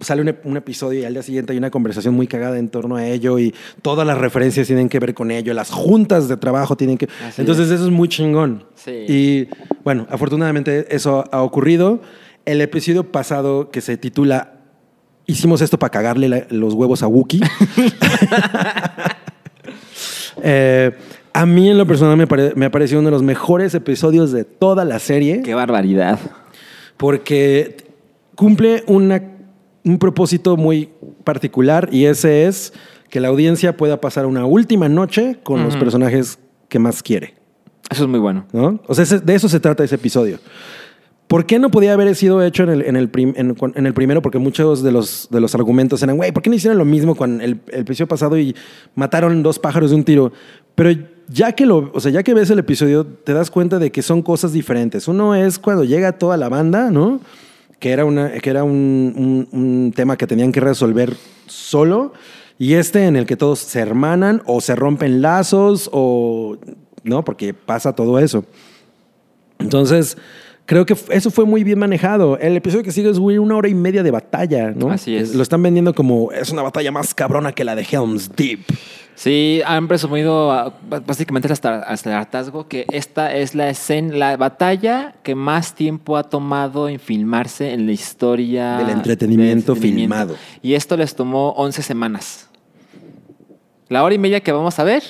sale 0.00 0.22
un, 0.22 0.28
ep- 0.28 0.40
un 0.44 0.56
episodio 0.56 1.00
y 1.00 1.04
al 1.04 1.12
día 1.14 1.22
siguiente 1.22 1.52
hay 1.52 1.58
una 1.58 1.70
conversación 1.70 2.14
muy 2.14 2.26
cagada 2.26 2.58
en 2.58 2.68
torno 2.68 2.96
a 2.96 3.06
ello 3.06 3.38
y 3.38 3.54
todas 3.82 4.06
las 4.06 4.18
referencias 4.18 4.66
tienen 4.66 4.88
que 4.88 4.98
ver 4.98 5.14
con 5.14 5.30
ello, 5.30 5.54
las 5.54 5.70
juntas 5.70 6.28
de 6.28 6.36
trabajo 6.36 6.76
tienen 6.76 6.98
que. 6.98 7.08
Así 7.26 7.40
Entonces, 7.42 7.70
eso 7.70 7.84
es 7.84 7.90
muy 7.90 8.08
chingón. 8.08 8.64
Sí. 8.74 8.90
Y 9.08 9.48
bueno, 9.84 10.06
afortunadamente 10.10 10.86
eso 10.94 11.24
ha 11.32 11.42
ocurrido. 11.42 12.00
El 12.44 12.60
episodio 12.60 13.10
pasado 13.10 13.70
que 13.70 13.80
se 13.80 13.96
titula 13.96 14.52
Hicimos 15.28 15.60
esto 15.60 15.76
para 15.78 15.90
cagarle 15.90 16.28
la- 16.28 16.46
los 16.50 16.74
huevos 16.74 17.02
a 17.02 17.08
Wookiee. 17.08 17.40
Eh, 20.42 20.92
a 21.32 21.46
mí 21.46 21.70
en 21.70 21.78
lo 21.78 21.86
personal 21.86 22.16
me, 22.16 22.26
pare- 22.26 22.52
me 22.56 22.66
ha 22.66 22.70
parecido 22.70 23.00
uno 23.00 23.08
de 23.08 23.12
los 23.12 23.22
mejores 23.22 23.74
episodios 23.74 24.32
de 24.32 24.44
toda 24.44 24.84
la 24.84 24.98
serie 24.98 25.42
Qué 25.42 25.54
barbaridad. 25.54 26.18
porque 26.96 27.76
cumple 28.34 28.84
una- 28.86 29.22
un 29.86 29.98
propósito 29.98 30.56
muy 30.58 30.90
particular 31.24 31.88
y 31.92 32.04
ese 32.04 32.46
es 32.46 32.72
que 33.08 33.20
la 33.20 33.28
audiencia 33.28 33.76
pueda 33.76 34.00
pasar 34.00 34.26
una 34.26 34.44
última 34.44 34.88
noche 34.88 35.38
con 35.42 35.62
los 35.62 35.76
personajes 35.76 36.38
que 36.68 36.78
más 36.78 37.02
quiere. 37.02 37.34
Eso 37.88 38.02
es 38.04 38.10
muy 38.10 38.18
bueno. 38.18 38.44
¿no? 38.52 38.80
O 38.88 38.94
sea, 38.94 39.04
de 39.18 39.34
eso 39.34 39.48
se 39.48 39.60
trata 39.60 39.84
ese 39.84 39.94
episodio. 39.94 40.38
¿Por 41.28 41.44
qué 41.46 41.58
no 41.58 41.70
podía 41.70 41.92
haber 41.92 42.14
sido 42.14 42.42
hecho 42.42 42.62
en 42.64 42.68
el, 42.68 42.82
en 42.82 42.94
el, 42.96 43.08
prim- 43.08 43.32
en- 43.36 43.54
con- 43.54 43.72
en 43.76 43.86
el 43.86 43.94
primero? 43.94 44.22
Porque 44.22 44.38
muchos 44.38 44.82
de 44.82 44.92
los, 44.92 45.28
de 45.30 45.40
los 45.40 45.54
argumentos 45.56 46.00
eran, 46.02 46.16
güey, 46.16 46.30
¿por 46.32 46.42
qué 46.42 46.50
no 46.50 46.56
hicieron 46.56 46.78
lo 46.78 46.84
mismo 46.84 47.16
con 47.16 47.40
el, 47.40 47.60
el 47.68 47.80
episodio 47.80 48.06
pasado 48.06 48.38
y 48.38 48.54
mataron 48.94 49.42
dos 49.42 49.58
pájaros 49.58 49.90
de 49.90 49.96
un 49.96 50.04
tiro? 50.04 50.32
Pero 50.76 50.90
ya 51.28 51.50
que, 51.52 51.66
lo, 51.66 51.90
o 51.94 52.00
sea, 52.00 52.12
ya 52.12 52.22
que 52.22 52.32
ves 52.34 52.50
el 52.50 52.60
episodio, 52.60 53.04
te 53.06 53.32
das 53.32 53.50
cuenta 53.50 53.78
de 53.80 53.90
que 53.90 54.02
son 54.02 54.22
cosas 54.22 54.52
diferentes. 54.52 55.08
Uno 55.08 55.34
es 55.34 55.58
cuando 55.58 55.82
llega 55.82 56.12
toda 56.12 56.36
la 56.36 56.48
banda, 56.48 56.90
¿no? 56.92 57.20
Que 57.78 57.90
era, 57.92 58.04
una, 58.04 58.30
que 58.32 58.50
era 58.50 58.64
un, 58.64 59.46
un- 59.52 59.58
un 59.60 59.92
tema 59.94 60.16
que 60.16 60.26
tenían 60.26 60.52
que 60.52 60.60
resolver 60.60 61.14
solo. 61.46 62.12
Y 62.58 62.74
este 62.74 63.06
en 63.06 63.16
el 63.16 63.26
que 63.26 63.36
todos 63.36 63.58
se 63.58 63.80
hermanan 63.80 64.42
o 64.46 64.60
se 64.60 64.74
rompen 64.74 65.20
lazos 65.20 65.90
o... 65.92 66.56
¿No? 67.04 67.22
Porque 67.24 67.54
pasa 67.54 67.94
todo 67.94 68.18
eso. 68.18 68.44
Entonces, 69.58 70.16
creo 70.66 70.84
que 70.84 70.96
eso 71.10 71.30
fue 71.30 71.46
muy 71.46 71.64
bien 71.64 71.78
manejado. 71.78 72.38
El 72.38 72.56
episodio 72.56 72.84
que 72.84 72.92
sigue 72.92 73.08
es 73.08 73.18
una 73.18 73.56
hora 73.56 73.68
y 73.68 73.74
media 73.74 74.02
de 74.02 74.10
batalla, 74.10 74.72
¿no? 74.72 74.90
Así 74.90 75.16
es. 75.16 75.34
Lo 75.34 75.42
están 75.42 75.62
vendiendo 75.62 75.94
como 75.94 76.30
es 76.32 76.50
una 76.50 76.62
batalla 76.62 76.92
más 76.92 77.14
cabrona 77.14 77.52
que 77.52 77.64
la 77.64 77.74
de 77.74 77.86
Helm's 77.90 78.30
Deep. 78.34 78.60
Sí, 79.14 79.62
han 79.64 79.88
presumido 79.88 80.52
ah, 80.52 80.74
básicamente 81.06 81.50
hasta, 81.50 81.78
hasta 81.78 82.10
el 82.10 82.16
hartazgo 82.16 82.68
que 82.68 82.84
esta 82.90 83.34
es 83.34 83.54
la 83.54 83.70
escena, 83.70 84.14
la 84.14 84.36
batalla 84.36 85.14
que 85.22 85.34
más 85.34 85.74
tiempo 85.74 86.18
ha 86.18 86.24
tomado 86.24 86.86
en 86.90 87.00
filmarse 87.00 87.72
en 87.72 87.86
la 87.86 87.92
historia 87.92 88.76
Del 88.76 88.90
entretenimiento 88.90 89.74
filmado. 89.74 90.36
Y 90.60 90.74
esto 90.74 90.98
les 90.98 91.14
tomó 91.14 91.52
11 91.52 91.82
semanas. 91.82 92.50
La 93.88 94.04
hora 94.04 94.14
y 94.14 94.18
media 94.18 94.40
que 94.40 94.52
vamos 94.52 94.78
a 94.78 94.84
ver 94.84 95.02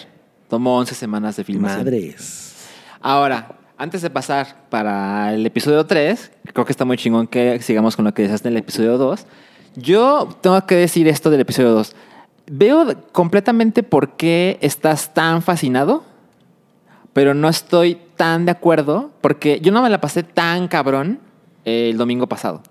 tomó 0.48 0.78
11 0.78 0.94
semanas 0.94 1.34
de 1.36 1.42
filmación. 1.42 1.80
Madres. 1.80 2.54
Ahora, 3.00 3.56
antes 3.78 4.02
de 4.02 4.10
pasar 4.10 4.56
para 4.70 5.34
el 5.34 5.44
episodio 5.44 5.84
3, 5.84 6.32
creo 6.52 6.64
que 6.64 6.72
está 6.72 6.84
muy 6.84 6.96
chingón 6.96 7.26
que 7.26 7.60
sigamos 7.60 7.96
con 7.96 8.04
lo 8.04 8.14
que 8.14 8.22
decías 8.22 8.42
en 8.42 8.52
el 8.52 8.58
episodio 8.58 8.96
2. 8.96 9.26
Yo 9.76 10.28
tengo 10.40 10.64
que 10.66 10.76
decir 10.76 11.06
esto 11.08 11.30
del 11.30 11.40
episodio 11.40 11.72
2. 11.72 11.94
Veo 12.50 12.86
completamente 13.12 13.82
por 13.82 14.16
qué 14.16 14.58
estás 14.62 15.12
tan 15.12 15.42
fascinado, 15.42 16.04
pero 17.12 17.34
no 17.34 17.48
estoy 17.48 17.98
tan 18.16 18.46
de 18.46 18.52
acuerdo 18.52 19.10
porque 19.20 19.60
yo 19.60 19.72
no 19.72 19.82
me 19.82 19.90
la 19.90 20.00
pasé 20.00 20.22
tan 20.22 20.68
cabrón 20.68 21.20
eh, 21.64 21.90
el 21.90 21.98
domingo 21.98 22.26
pasado. 22.28 22.62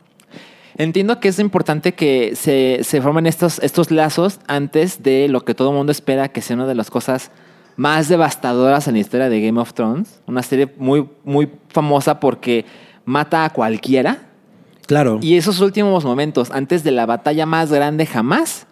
Entiendo 0.78 1.20
que 1.20 1.30
es 1.30 1.39
importante 1.39 1.93
que 1.93 2.36
se, 2.36 3.01
formen 3.01 3.28
estos, 3.28 3.60
estos 3.60 3.91
lazos 3.91 4.39
antes 4.47 5.03
de 5.03 5.28
lo 5.30 5.45
que 5.45 5.53
todo 5.53 5.70
el 5.70 5.76
mundo 5.76 5.91
espera 5.91 6.30
que 6.30 6.41
sea 6.41 6.56
una 6.56 6.66
de 6.66 6.76
las 6.76 6.89
cosas 6.89 7.32
más 7.76 8.07
devastadoras 8.07 8.88
en 8.88 8.93
la 8.93 8.99
historia 8.99 9.30
de 9.30 9.41
Game 9.41 9.59
of 9.59 9.73
Thrones. 9.73 10.21
Una 10.28 10.43
serie 10.43 10.71
muy, 10.78 11.07
muy 11.23 11.49
famosa 11.69 12.19
porque 12.19 12.65
mata 13.03 13.45
a 13.45 13.49
cualquiera. 13.51 14.30
Claro. 14.88 15.19
Y 15.21 15.36
esos 15.36 15.59
últimos 15.61 16.05
momentos, 16.05 16.51
antes 16.51 16.84
de 16.84 16.91
la 16.91 17.05
batalla 17.05 17.45
más 17.45 17.71
grande 17.71 18.05
jamás, 18.05 18.67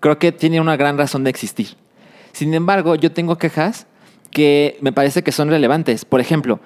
creo 0.00 0.18
que 0.18 0.32
tiene 0.32 0.60
una 0.60 0.76
gran 0.76 0.98
razón 0.98 1.24
de 1.24 1.30
existir. 1.30 1.68
Sin 2.32 2.52
embargo, 2.54 2.94
yo 2.94 3.12
tengo 3.12 3.36
quejas 3.38 3.86
que 4.30 4.78
me 4.80 4.92
parece 4.92 5.22
que 5.22 5.32
son 5.32 5.48
relevantes. 5.48 6.04
Por 6.04 6.20
ejemplo, 6.20 6.60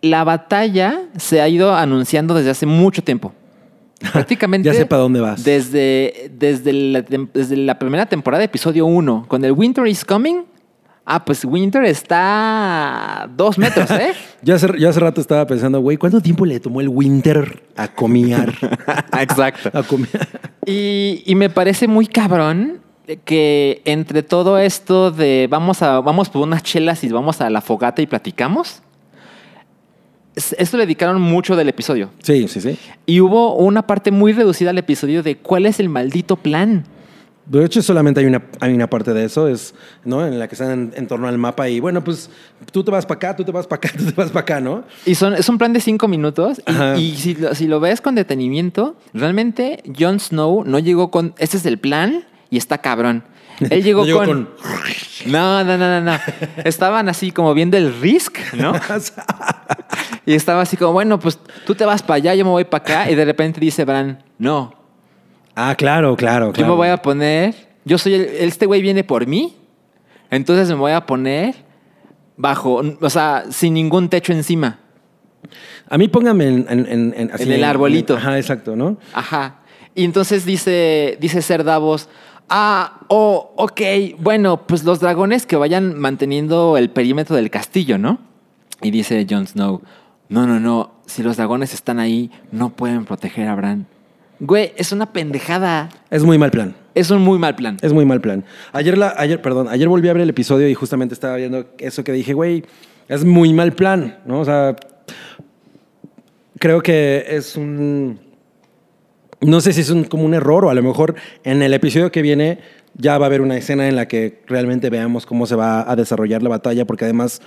la 0.00 0.24
batalla 0.24 1.02
se 1.16 1.40
ha 1.40 1.48
ido 1.48 1.74
anunciando 1.74 2.34
desde 2.34 2.50
hace 2.50 2.66
mucho 2.66 3.02
tiempo. 3.02 3.32
Prácticamente. 4.12 4.66
Ya 4.66 4.74
sé 4.74 4.86
para 4.86 5.02
dónde 5.02 5.20
vas. 5.20 5.44
Desde, 5.44 6.30
desde, 6.36 6.72
la, 6.72 7.02
desde 7.02 7.56
la 7.56 7.78
primera 7.78 8.06
temporada, 8.06 8.42
episodio 8.42 8.86
1, 8.86 9.26
con 9.28 9.44
el 9.44 9.52
Winter 9.52 9.86
is 9.86 10.04
Coming. 10.04 10.51
Ah, 11.04 11.24
pues 11.24 11.44
Winter 11.44 11.84
está 11.84 13.22
a 13.24 13.26
dos 13.26 13.58
metros, 13.58 13.90
¿eh? 13.90 14.12
Yo 14.42 14.54
hace, 14.56 14.66
yo 14.78 14.88
hace 14.88 14.98
rato 15.00 15.20
estaba 15.20 15.46
pensando, 15.46 15.80
güey, 15.80 15.96
¿cuánto 15.96 16.20
tiempo 16.20 16.44
le 16.46 16.58
tomó 16.60 16.80
el 16.80 16.88
Winter 16.88 17.62
a 17.76 17.88
comiar? 17.88 18.52
Exacto. 19.20 19.70
a 19.76 19.82
comer. 19.84 20.08
Y, 20.66 21.22
y 21.26 21.34
me 21.36 21.48
parece 21.50 21.86
muy 21.88 22.06
cabrón 22.06 22.80
que 23.24 23.82
entre 23.84 24.22
todo 24.22 24.58
esto 24.58 25.10
de 25.12 25.46
vamos 25.50 25.82
a 25.82 26.00
vamos 26.00 26.28
por 26.28 26.42
unas 26.42 26.62
chelas 26.62 27.02
y 27.04 27.08
vamos 27.08 27.40
a 27.40 27.50
la 27.50 27.60
fogata 27.60 28.00
y 28.02 28.06
platicamos. 28.06 28.82
es- 30.34 30.54
Esto 30.58 30.76
le 30.76 30.84
dedicaron 30.86 31.20
mucho 31.20 31.54
del 31.56 31.68
episodio. 31.68 32.10
Sí, 32.22 32.46
sí, 32.48 32.60
sí. 32.60 32.78
Y 33.06 33.20
hubo 33.20 33.54
una 33.56 33.86
parte 33.86 34.10
muy 34.10 34.32
reducida 34.32 34.70
al 34.70 34.78
episodio 34.78 35.22
de 35.22 35.36
cuál 35.36 35.66
es 35.66 35.78
el 35.80 35.88
maldito 35.88 36.36
plan. 36.36 36.84
De 37.44 37.64
hecho, 37.64 37.82
solamente 37.82 38.20
hay 38.20 38.26
una, 38.26 38.42
hay 38.60 38.72
una 38.72 38.88
parte 38.88 39.12
de 39.12 39.24
eso, 39.24 39.48
es, 39.48 39.74
¿no? 40.04 40.24
En 40.24 40.38
la 40.38 40.46
que 40.46 40.54
están 40.54 40.70
en, 40.70 40.92
en 40.96 41.06
torno 41.08 41.26
al 41.26 41.38
mapa 41.38 41.68
y, 41.68 41.80
bueno, 41.80 42.04
pues 42.04 42.30
tú 42.70 42.84
te 42.84 42.90
vas 42.92 43.04
para 43.04 43.16
acá, 43.16 43.36
tú 43.36 43.44
te 43.44 43.50
vas 43.50 43.66
para 43.66 43.78
acá, 43.78 43.90
tú 43.98 44.04
te 44.04 44.12
vas 44.12 44.28
para 44.30 44.40
acá, 44.42 44.60
¿no? 44.60 44.84
Y 45.06 45.16
son, 45.16 45.34
es 45.34 45.48
un 45.48 45.58
plan 45.58 45.72
de 45.72 45.80
cinco 45.80 46.06
minutos. 46.06 46.62
Y, 46.96 47.00
y 47.00 47.16
si, 47.16 47.34
lo, 47.34 47.54
si 47.54 47.66
lo 47.66 47.80
ves 47.80 48.00
con 48.00 48.14
detenimiento, 48.14 48.96
realmente 49.12 49.82
Jon 49.98 50.20
Snow 50.20 50.62
no 50.64 50.78
llegó 50.78 51.10
con. 51.10 51.34
Este 51.38 51.56
es 51.56 51.66
el 51.66 51.78
plan 51.78 52.24
y 52.48 52.58
está 52.58 52.78
cabrón. 52.78 53.24
Él 53.70 53.82
llegó, 53.84 54.00
No 54.02 54.06
llegó 54.06 54.18
con, 54.20 54.26
con- 54.44 54.48
No, 55.32 55.64
no, 55.64 55.76
no, 55.76 56.00
no, 56.00 56.12
no. 56.12 56.18
Estaban 56.64 57.08
así 57.08 57.32
como 57.32 57.54
viendo 57.54 57.76
el 57.76 57.92
risk, 58.00 58.38
¿no? 58.54 58.72
y 60.26 60.34
estaba 60.34 60.62
así 60.62 60.76
como, 60.76 60.92
bueno, 60.92 61.18
pues 61.18 61.38
tú 61.66 61.74
te 61.74 61.84
vas 61.84 62.02
para 62.02 62.16
allá, 62.16 62.34
yo 62.34 62.44
me 62.44 62.50
voy 62.52 62.64
para 62.64 62.82
acá. 62.84 63.10
Y 63.10 63.14
de 63.14 63.24
repente 63.24 63.60
dice 63.60 63.84
Bran, 63.84 64.22
no, 64.38 64.74
Ah, 65.54 65.74
claro, 65.76 66.16
claro, 66.16 66.52
claro. 66.52 66.66
yo 66.66 66.66
me 66.72 66.76
voy 66.76 66.88
a 66.88 66.96
poner. 66.96 67.54
Yo 67.84 67.98
soy 67.98 68.14
el. 68.14 68.22
Este 68.22 68.66
güey 68.66 68.80
viene 68.82 69.04
por 69.04 69.26
mí. 69.26 69.56
Entonces 70.30 70.68
me 70.68 70.74
voy 70.76 70.92
a 70.92 71.04
poner 71.04 71.54
bajo. 72.36 72.82
O 73.00 73.10
sea, 73.10 73.44
sin 73.50 73.74
ningún 73.74 74.08
techo 74.08 74.32
encima. 74.32 74.78
A 75.88 75.98
mí 75.98 76.08
póngame 76.08 76.48
en, 76.48 76.66
en, 76.70 76.86
en- 76.86 77.14
en- 77.16 77.30
así 77.32 77.52
el 77.52 77.64
arbolito. 77.64 78.16
ajá, 78.16 78.38
exacto, 78.38 78.76
¿no? 78.76 78.96
Ajá. 79.12 79.56
Y 79.94 80.04
entonces 80.04 80.46
dice, 80.46 81.18
dice 81.20 81.42
Ser 81.42 81.64
Davos, 81.64 82.08
ah, 82.48 83.00
oh, 83.08 83.52
ok, 83.56 83.80
bueno, 84.18 84.66
pues 84.66 84.84
los 84.84 85.00
dragones 85.00 85.44
que 85.44 85.56
vayan 85.56 85.98
manteniendo 85.98 86.78
el 86.78 86.88
perímetro 86.88 87.36
del 87.36 87.50
castillo, 87.50 87.98
¿no? 87.98 88.18
Y 88.80 88.90
dice 88.90 89.26
Jon 89.28 89.46
Snow, 89.46 89.82
no, 90.30 90.46
no, 90.46 90.58
no, 90.60 90.92
si 91.04 91.22
los 91.22 91.36
dragones 91.36 91.74
están 91.74 91.98
ahí, 92.00 92.30
no 92.52 92.70
pueden 92.70 93.04
proteger 93.04 93.48
a 93.48 93.54
Bran. 93.54 93.86
Güey, 94.44 94.72
es 94.76 94.90
una 94.90 95.12
pendejada. 95.12 95.88
Es 96.10 96.24
muy 96.24 96.36
mal 96.36 96.50
plan. 96.50 96.74
Es 96.96 97.12
un 97.12 97.22
muy 97.22 97.38
mal 97.38 97.54
plan. 97.54 97.76
Es 97.80 97.92
muy 97.92 98.04
mal 98.04 98.20
plan. 98.20 98.44
Ayer, 98.72 98.98
la, 98.98 99.14
ayer, 99.16 99.40
perdón, 99.40 99.68
ayer 99.68 99.88
volví 99.88 100.08
a 100.08 100.12
ver 100.14 100.22
el 100.22 100.30
episodio 100.30 100.68
y 100.68 100.74
justamente 100.74 101.14
estaba 101.14 101.36
viendo 101.36 101.64
eso 101.78 102.02
que 102.02 102.10
dije, 102.10 102.34
güey, 102.34 102.64
es 103.08 103.24
muy 103.24 103.52
mal 103.52 103.72
plan, 103.72 104.18
¿no? 104.26 104.40
O 104.40 104.44
sea, 104.44 104.74
creo 106.58 106.82
que 106.82 107.24
es 107.28 107.54
un... 107.54 108.18
No 109.40 109.60
sé 109.60 109.72
si 109.72 109.82
es 109.82 109.90
un, 109.90 110.02
como 110.02 110.24
un 110.24 110.34
error 110.34 110.64
o 110.64 110.70
a 110.70 110.74
lo 110.74 110.82
mejor 110.82 111.14
en 111.44 111.62
el 111.62 111.72
episodio 111.72 112.10
que 112.10 112.20
viene 112.20 112.58
ya 112.94 113.18
va 113.18 113.26
a 113.26 113.28
haber 113.28 113.42
una 113.42 113.56
escena 113.56 113.88
en 113.88 113.94
la 113.94 114.08
que 114.08 114.42
realmente 114.48 114.90
veamos 114.90 115.24
cómo 115.24 115.46
se 115.46 115.54
va 115.54 115.88
a 115.88 115.94
desarrollar 115.94 116.42
la 116.42 116.48
batalla, 116.48 116.84
porque 116.84 117.04
además 117.04 117.40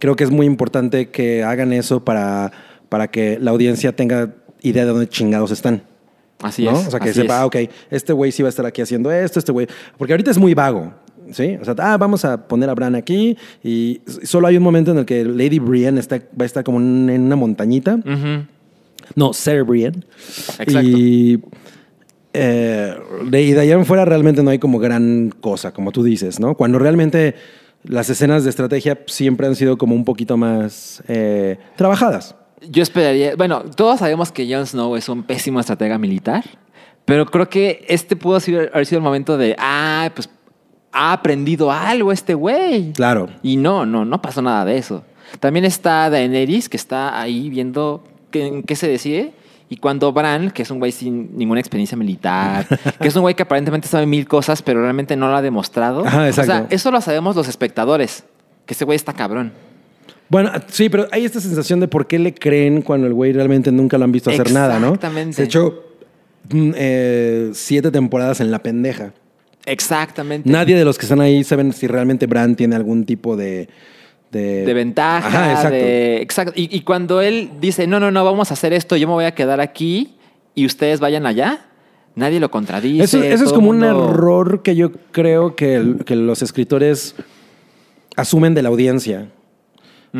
creo 0.00 0.16
que 0.16 0.24
es 0.24 0.32
muy 0.32 0.46
importante 0.46 1.10
que 1.10 1.44
hagan 1.44 1.72
eso 1.72 2.04
para, 2.04 2.50
para 2.88 3.06
que 3.06 3.38
la 3.40 3.52
audiencia 3.52 3.94
tenga 3.94 4.34
idea 4.62 4.84
de 4.84 4.90
dónde 4.90 5.08
chingados 5.08 5.52
están. 5.52 5.89
Así 6.42 6.64
¿no? 6.64 6.72
es. 6.72 6.86
O 6.86 6.90
sea, 6.90 7.00
que 7.00 7.12
sepa, 7.12 7.34
es. 7.34 7.40
ah, 7.40 7.46
ok, 7.46 7.56
este 7.90 8.12
güey 8.12 8.32
sí 8.32 8.42
va 8.42 8.48
a 8.48 8.50
estar 8.50 8.66
aquí 8.66 8.80
haciendo 8.82 9.10
esto, 9.12 9.38
este 9.38 9.52
güey. 9.52 9.66
Porque 9.98 10.12
ahorita 10.12 10.30
es 10.30 10.38
muy 10.38 10.54
vago, 10.54 10.92
¿sí? 11.32 11.58
O 11.60 11.64
sea, 11.64 11.74
ah, 11.78 11.96
vamos 11.96 12.24
a 12.24 12.48
poner 12.48 12.70
a 12.70 12.74
Bran 12.74 12.94
aquí 12.94 13.36
y 13.62 14.00
solo 14.22 14.46
hay 14.46 14.56
un 14.56 14.62
momento 14.62 14.92
en 14.92 14.98
el 14.98 15.04
que 15.04 15.24
Lady 15.24 15.58
Brienne 15.58 15.98
está, 15.98 16.18
va 16.18 16.42
a 16.42 16.46
estar 16.46 16.64
como 16.64 16.78
en 16.78 17.22
una 17.22 17.36
montañita. 17.36 17.98
No, 19.14 19.32
Sir 19.32 19.64
Brienne. 19.64 20.04
Exacto. 20.58 20.80
Y 20.80 21.42
eh, 22.32 22.96
de, 23.28 23.42
y 23.42 23.52
de 23.52 23.60
allá 23.60 23.74
en 23.74 23.84
fuera 23.84 24.04
realmente 24.04 24.42
no 24.42 24.50
hay 24.50 24.58
como 24.58 24.78
gran 24.78 25.30
cosa, 25.40 25.72
como 25.72 25.90
tú 25.90 26.02
dices, 26.02 26.38
¿no? 26.38 26.56
Cuando 26.56 26.78
realmente 26.78 27.34
las 27.82 28.08
escenas 28.10 28.44
de 28.44 28.50
estrategia 28.50 29.00
siempre 29.06 29.46
han 29.46 29.56
sido 29.56 29.78
como 29.78 29.94
un 29.94 30.04
poquito 30.04 30.36
más 30.36 31.02
eh, 31.08 31.58
trabajadas. 31.76 32.36
Yo 32.68 32.82
esperaría, 32.82 33.36
bueno, 33.36 33.62
todos 33.74 34.00
sabemos 34.00 34.32
que 34.32 34.52
Jon 34.52 34.66
Snow 34.66 34.96
es 34.96 35.08
un 35.08 35.22
pésimo 35.22 35.60
estratega 35.60 35.98
militar, 35.98 36.44
pero 37.04 37.26
creo 37.26 37.48
que 37.48 37.84
este 37.88 38.16
pudo 38.16 38.36
haber 38.36 38.86
sido 38.86 38.98
el 38.98 39.04
momento 39.04 39.38
de, 39.38 39.56
ah, 39.58 40.10
pues 40.14 40.28
ha 40.92 41.12
aprendido 41.12 41.70
algo 41.70 42.12
este 42.12 42.34
güey. 42.34 42.92
Claro. 42.92 43.28
Y 43.42 43.56
no, 43.56 43.86
no, 43.86 44.04
no 44.04 44.20
pasó 44.20 44.42
nada 44.42 44.64
de 44.64 44.78
eso. 44.78 45.04
También 45.38 45.64
está 45.64 46.10
Daenerys, 46.10 46.68
que 46.68 46.76
está 46.76 47.20
ahí 47.20 47.48
viendo 47.50 48.04
qué, 48.30 48.46
en 48.46 48.62
qué 48.62 48.76
se 48.76 48.88
decide. 48.88 49.32
Y 49.68 49.76
cuando 49.76 50.12
Bran, 50.12 50.50
que 50.50 50.62
es 50.62 50.70
un 50.70 50.80
güey 50.80 50.90
sin 50.90 51.36
ninguna 51.38 51.60
experiencia 51.60 51.96
militar, 51.96 52.66
que 53.00 53.06
es 53.06 53.14
un 53.14 53.22
güey 53.22 53.36
que 53.36 53.44
aparentemente 53.44 53.86
sabe 53.86 54.04
mil 54.04 54.26
cosas, 54.26 54.62
pero 54.62 54.82
realmente 54.82 55.14
no 55.14 55.28
lo 55.28 55.36
ha 55.36 55.42
demostrado. 55.42 56.04
Ajá, 56.04 56.26
exacto. 56.26 56.52
O 56.52 56.56
sea, 56.56 56.66
eso 56.70 56.90
lo 56.90 57.00
sabemos 57.00 57.36
los 57.36 57.46
espectadores, 57.46 58.24
que 58.66 58.74
ese 58.74 58.84
güey 58.84 58.96
está 58.96 59.12
cabrón. 59.12 59.52
Bueno, 60.30 60.50
sí, 60.68 60.88
pero 60.88 61.06
hay 61.10 61.24
esta 61.24 61.40
sensación 61.40 61.80
de 61.80 61.88
por 61.88 62.06
qué 62.06 62.18
le 62.18 62.32
creen 62.32 62.82
cuando 62.82 63.06
el 63.06 63.12
güey 63.12 63.32
realmente 63.32 63.70
nunca 63.72 63.98
lo 63.98 64.04
han 64.04 64.12
visto 64.12 64.30
hacer 64.30 64.50
nada, 64.52 64.78
¿no? 64.78 64.86
Exactamente. 64.94 65.34
Se 65.34 65.42
echó 65.42 65.82
mm, 66.50 66.70
eh, 66.76 67.50
siete 67.52 67.90
temporadas 67.90 68.40
en 68.40 68.50
la 68.52 68.60
pendeja. 68.62 69.12
Exactamente. 69.66 70.48
Nadie 70.48 70.76
de 70.76 70.84
los 70.84 70.96
que 70.98 71.04
están 71.06 71.20
ahí 71.20 71.44
saben 71.44 71.72
si 71.72 71.86
realmente 71.86 72.26
Bran 72.26 72.54
tiene 72.56 72.76
algún 72.76 73.04
tipo 73.04 73.36
de, 73.36 73.68
de, 74.30 74.64
de 74.64 74.72
ventaja. 74.74 75.26
Ajá, 75.26 75.50
exacto. 75.52 75.74
de- 75.76 76.22
exacto. 76.22 76.52
Y, 76.54 76.74
y 76.74 76.80
cuando 76.82 77.20
él 77.20 77.50
dice, 77.60 77.86
no, 77.86 77.98
no, 78.00 78.10
no, 78.12 78.24
vamos 78.24 78.50
a 78.52 78.54
hacer 78.54 78.72
esto, 78.72 78.96
yo 78.96 79.08
me 79.08 79.14
voy 79.14 79.24
a 79.24 79.34
quedar 79.34 79.60
aquí 79.60 80.14
y 80.54 80.64
ustedes 80.64 81.00
vayan 81.00 81.26
allá, 81.26 81.66
nadie 82.14 82.38
lo 82.40 82.50
contradice. 82.50 83.02
Eso, 83.04 83.22
eso 83.22 83.44
es 83.44 83.52
como 83.52 83.70
un 83.70 83.82
error 83.82 84.62
que 84.62 84.76
yo 84.76 84.92
creo 85.10 85.56
que, 85.56 85.96
que 86.06 86.14
los 86.16 86.40
escritores 86.42 87.16
asumen 88.16 88.54
de 88.54 88.62
la 88.62 88.68
audiencia. 88.68 89.28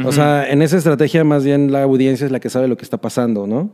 O 0.05 0.13
sea, 0.13 0.49
en 0.49 0.63
esa 0.63 0.77
estrategia 0.77 1.25
más 1.25 1.45
bien 1.45 1.73
la 1.73 1.83
audiencia 1.83 2.25
es 2.27 2.33
la 2.33 2.39
que 2.41 2.49
sabe 2.51 2.69
lo 2.69 2.77
que 2.77 2.85
está 2.85 2.97
pasando, 2.99 3.47
¿no? 3.47 3.71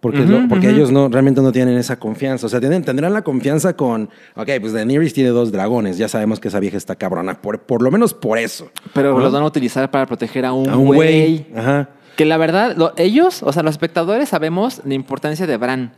Porque, 0.00 0.20
lo- 0.20 0.46
porque 0.48 0.70
ellos 0.70 0.92
no, 0.92 1.08
realmente 1.08 1.40
no 1.40 1.52
tienen 1.52 1.76
esa 1.78 1.98
confianza. 1.98 2.46
O 2.46 2.48
sea, 2.48 2.60
tienen, 2.60 2.84
tendrán 2.84 3.12
la 3.12 3.22
confianza 3.22 3.74
con, 3.76 4.08
ok, 4.36 4.48
pues 4.60 4.72
Daenerys 4.72 5.12
tiene 5.14 5.30
dos 5.30 5.50
dragones. 5.52 5.98
Ya 5.98 6.06
sabemos 6.08 6.38
que 6.38 6.48
esa 6.48 6.60
vieja 6.60 6.76
está 6.76 6.94
cabrona. 6.96 7.40
Por, 7.42 7.60
por 7.62 7.82
lo 7.82 7.90
menos 7.90 8.14
por 8.14 8.38
eso. 8.38 8.70
Pero 8.94 9.14
¿no? 9.14 9.20
los 9.20 9.32
van 9.32 9.42
a 9.42 9.46
utilizar 9.46 9.90
para 9.90 10.06
proteger 10.06 10.44
a 10.44 10.52
un, 10.52 10.68
A 10.68 10.76
un 10.76 10.86
güey. 10.86 10.98
güey. 10.98 11.46
Ajá. 11.56 11.88
Que 12.16 12.24
la 12.24 12.36
verdad, 12.36 12.76
lo- 12.76 12.92
ellos, 12.96 13.42
o 13.42 13.52
sea, 13.52 13.62
los 13.62 13.72
espectadores 13.72 14.28
sabemos 14.28 14.80
la 14.84 14.94
importancia 14.94 15.46
de 15.46 15.56
Bran, 15.56 15.92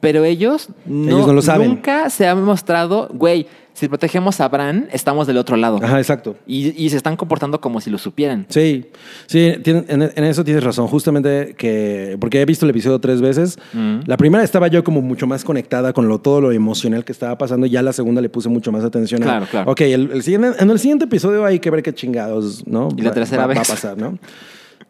pero 0.00 0.24
ellos 0.24 0.68
no, 0.86 1.08
Ellos 1.16 1.26
no 1.26 1.32
lo 1.32 1.42
saben. 1.42 1.68
nunca 1.68 2.10
se 2.10 2.26
han 2.26 2.42
mostrado, 2.42 3.08
güey, 3.12 3.46
si 3.72 3.88
protegemos 3.88 4.40
a 4.40 4.48
Bran, 4.48 4.86
estamos 4.92 5.26
del 5.26 5.36
otro 5.36 5.56
lado. 5.56 5.80
Ajá, 5.82 5.98
exacto. 5.98 6.36
Y, 6.46 6.80
y 6.80 6.90
se 6.90 6.96
están 6.96 7.16
comportando 7.16 7.60
como 7.60 7.80
si 7.80 7.90
lo 7.90 7.98
supieran. 7.98 8.46
Sí, 8.48 8.86
sí, 9.26 9.52
en, 9.64 9.84
en 10.14 10.24
eso 10.24 10.44
tienes 10.44 10.62
razón. 10.62 10.86
Justamente 10.86 11.56
que, 11.58 12.16
porque 12.20 12.40
he 12.40 12.44
visto 12.44 12.66
el 12.66 12.70
episodio 12.70 13.00
tres 13.00 13.20
veces. 13.20 13.58
Mm. 13.72 14.00
La 14.06 14.16
primera 14.16 14.44
estaba 14.44 14.68
yo 14.68 14.84
como 14.84 15.02
mucho 15.02 15.26
más 15.26 15.42
conectada 15.42 15.92
con 15.92 16.06
lo, 16.06 16.20
todo 16.20 16.40
lo 16.40 16.52
emocional 16.52 17.04
que 17.04 17.10
estaba 17.10 17.36
pasando. 17.36 17.66
Ya 17.66 17.82
la 17.82 17.92
segunda 17.92 18.20
le 18.20 18.28
puse 18.28 18.48
mucho 18.48 18.70
más 18.70 18.84
atención. 18.84 19.22
a- 19.24 19.26
Claro, 19.26 19.46
claro. 19.50 19.72
Ok, 19.72 19.80
el, 19.80 20.10
el 20.12 20.22
siguiente, 20.22 20.52
en 20.62 20.70
el 20.70 20.78
siguiente 20.78 21.06
episodio 21.06 21.44
hay 21.44 21.58
que 21.58 21.68
ver 21.70 21.82
qué 21.82 21.92
chingados, 21.92 22.64
¿no? 22.68 22.90
Y 22.96 23.02
la 23.02 23.10
tercera 23.10 23.42
va- 23.42 23.48
vez. 23.48 23.58
Va 23.58 23.62
a 23.62 23.64
pasar, 23.64 23.98
¿no? 23.98 24.16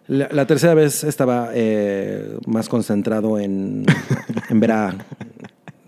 La, 0.06 0.28
la 0.30 0.46
tercera 0.46 0.74
vez 0.74 1.02
estaba 1.04 1.50
eh, 1.54 2.36
más 2.46 2.68
concentrado 2.68 3.38
en, 3.38 3.86
en 4.50 4.60
ver 4.60 4.72
a, 4.72 4.94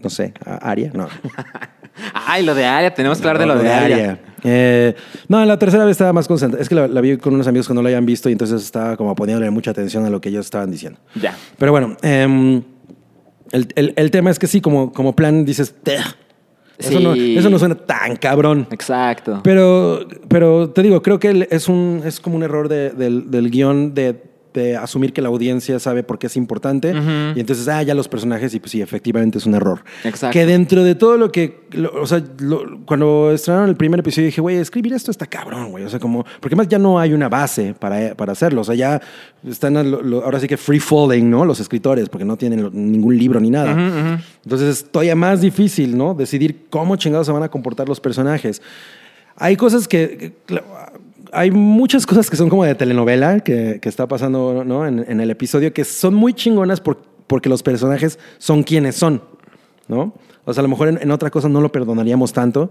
no 0.02 0.08
sé, 0.10 0.32
a 0.44 0.56
Aria. 0.70 0.90
No. 0.94 1.08
Ay, 2.14 2.44
lo 2.44 2.54
de 2.54 2.64
Aria, 2.64 2.92
tenemos 2.94 3.18
que 3.20 3.28
hablar 3.28 3.40
de 3.40 3.46
lo 3.46 3.58
de 3.62 3.70
Aria. 3.72 4.20
Eh, 4.44 4.94
no, 5.28 5.44
la 5.44 5.58
tercera 5.58 5.84
vez 5.84 5.92
estaba 5.92 6.12
más 6.12 6.28
concentrada. 6.28 6.62
Es 6.62 6.68
que 6.68 6.74
la, 6.74 6.88
la 6.88 7.00
vi 7.00 7.16
con 7.16 7.34
unos 7.34 7.46
amigos 7.46 7.68
que 7.68 7.74
no 7.74 7.82
la 7.82 7.88
habían 7.88 8.06
visto 8.06 8.28
y 8.28 8.32
entonces 8.32 8.62
estaba 8.62 8.96
como 8.96 9.14
poniéndole 9.14 9.50
mucha 9.50 9.70
atención 9.70 10.04
a 10.04 10.10
lo 10.10 10.20
que 10.20 10.28
ellos 10.28 10.46
estaban 10.46 10.70
diciendo. 10.70 10.98
Ya. 11.20 11.34
Pero 11.58 11.72
bueno, 11.72 11.96
em, 12.02 12.62
el, 13.52 13.68
el- 13.76 13.94
el 13.96 14.10
tema 14.10 14.30
es 14.30 14.38
que 14.38 14.46
sí, 14.46 14.60
como, 14.60 14.92
como 14.92 15.14
plan 15.16 15.44
dices, 15.44 15.74
Eso, 16.78 17.00
no, 17.00 17.14
eso 17.14 17.48
no 17.50 17.58
suena 17.58 17.74
tan 17.74 18.16
cabrón. 18.16 18.66
Exacto. 18.70 19.40
Pero, 19.42 20.00
pero 20.28 20.70
te 20.70 20.82
digo, 20.82 21.02
creo 21.02 21.18
que 21.18 21.48
es, 21.50 21.68
un, 21.68 22.02
es 22.04 22.20
como 22.20 22.36
un 22.36 22.42
error 22.42 22.68
de- 22.68 22.90
del, 22.90 23.30
del 23.30 23.50
guion 23.50 23.94
de, 23.94 24.22
de 24.60 24.76
asumir 24.76 25.12
que 25.12 25.22
la 25.22 25.28
audiencia 25.28 25.78
sabe 25.78 26.02
por 26.02 26.18
qué 26.18 26.26
es 26.26 26.36
importante. 26.36 26.90
Ujú. 26.92 27.36
Y 27.36 27.40
entonces, 27.40 27.68
ah, 27.68 27.82
ya 27.82 27.94
los 27.94 28.08
personajes, 28.08 28.54
y 28.54 28.60
pues 28.60 28.72
sí, 28.72 28.82
efectivamente 28.82 29.38
es 29.38 29.46
un 29.46 29.54
error. 29.54 29.84
Exacto. 30.04 30.32
Que 30.32 30.46
dentro 30.46 30.82
de 30.84 30.94
todo 30.94 31.16
lo 31.16 31.30
que. 31.30 31.60
lo- 31.72 31.92
o 32.02 32.06
sea, 32.06 32.22
lo- 32.40 32.80
cuando 32.86 33.30
estrenaron 33.32 33.68
el 33.68 33.76
primer 33.76 34.00
episodio 34.00 34.26
dije, 34.26 34.40
güey, 34.40 34.56
escribir 34.56 34.92
esto 34.92 35.10
está 35.10 35.26
cabrón, 35.26 35.70
güey. 35.70 35.84
O 35.84 35.88
sea, 35.88 36.00
como. 36.00 36.24
Porque 36.40 36.56
más 36.56 36.68
ya 36.68 36.78
no 36.78 36.98
hay 36.98 37.12
una 37.12 37.28
base 37.28 37.74
para, 37.78 38.14
para 38.14 38.32
hacerlo. 38.32 38.62
O 38.62 38.64
sea, 38.64 38.74
ya 38.74 39.00
están 39.46 39.74
lo- 39.90 40.24
ahora 40.24 40.40
sí 40.40 40.48
que 40.48 40.56
free 40.56 40.80
falling, 40.80 41.30
¿no? 41.30 41.44
Los 41.44 41.60
escritores, 41.60 42.08
porque 42.08 42.24
no 42.24 42.36
tienen 42.36 42.68
ningún 42.72 43.16
libro 43.16 43.38
ni 43.40 43.50
nada. 43.50 43.72
Ujú, 43.72 43.80
ujú. 43.82 44.22
Entonces 44.44 44.68
es 44.78 44.84
todavía 44.90 45.14
más 45.14 45.40
difícil, 45.40 45.96
¿no? 45.96 46.14
Decidir 46.14 46.66
cómo 46.70 46.96
chingados 46.96 47.26
se 47.26 47.32
van 47.32 47.42
a 47.42 47.48
comportar 47.48 47.88
los 47.88 48.00
personajes. 48.00 48.60
Hay 49.36 49.56
cosas 49.56 49.86
que... 49.86 50.34
que- 50.46 50.62
hay 51.36 51.50
muchas 51.50 52.06
cosas 52.06 52.28
que 52.30 52.36
son 52.36 52.48
como 52.48 52.64
de 52.64 52.74
telenovela 52.74 53.40
que, 53.40 53.78
que 53.80 53.88
está 53.88 54.08
pasando 54.08 54.64
¿no? 54.64 54.86
en, 54.86 55.04
en 55.08 55.20
el 55.20 55.30
episodio 55.30 55.72
que 55.72 55.84
son 55.84 56.14
muy 56.14 56.32
chingonas 56.34 56.80
por- 56.80 57.00
porque 57.26 57.48
los 57.48 57.62
personajes 57.62 58.18
son 58.38 58.62
quienes 58.62 58.96
son, 58.96 59.22
¿no? 59.88 60.14
O 60.44 60.52
sea, 60.54 60.60
a 60.60 60.62
lo 60.62 60.68
mejor 60.68 60.88
en, 60.88 60.98
en 61.02 61.10
otra 61.10 61.30
cosa 61.30 61.48
no 61.48 61.60
lo 61.60 61.70
perdonaríamos 61.72 62.32
tanto, 62.32 62.70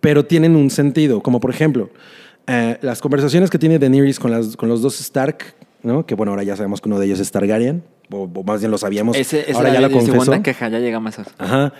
pero 0.00 0.24
tienen 0.26 0.56
un 0.56 0.70
sentido. 0.70 1.22
Como 1.22 1.40
por 1.40 1.50
ejemplo, 1.50 1.90
eh, 2.46 2.78
las 2.82 3.00
conversaciones 3.00 3.50
que 3.50 3.58
tiene 3.58 3.78
Daenerys 3.78 4.18
con, 4.20 4.30
las, 4.30 4.56
con 4.56 4.68
los 4.68 4.82
dos 4.82 5.00
Stark, 5.00 5.38
¿no? 5.82 6.04
Que 6.04 6.14
bueno, 6.14 6.32
ahora 6.32 6.42
ya 6.42 6.54
sabemos 6.56 6.80
que 6.80 6.88
uno 6.88 6.98
de 6.98 7.06
ellos 7.06 7.18
es 7.20 7.30
Targaryen, 7.30 7.82
o, 8.10 8.28
o 8.32 8.42
más 8.44 8.60
bien 8.60 8.70
lo 8.70 8.78
sabíamos. 8.78 9.16
Ese, 9.16 9.40
esa 9.50 9.58
ahora 9.58 9.70
ya 9.72 9.78
era 9.78 9.88
lo 9.88 9.94
confesó. 9.94 10.12
segunda 10.20 10.42
queja, 10.42 10.68
ya 10.68 10.78
llegamos 10.80 11.18
a 11.18 11.22
eso. 11.22 11.30
Ajá. 11.38 11.72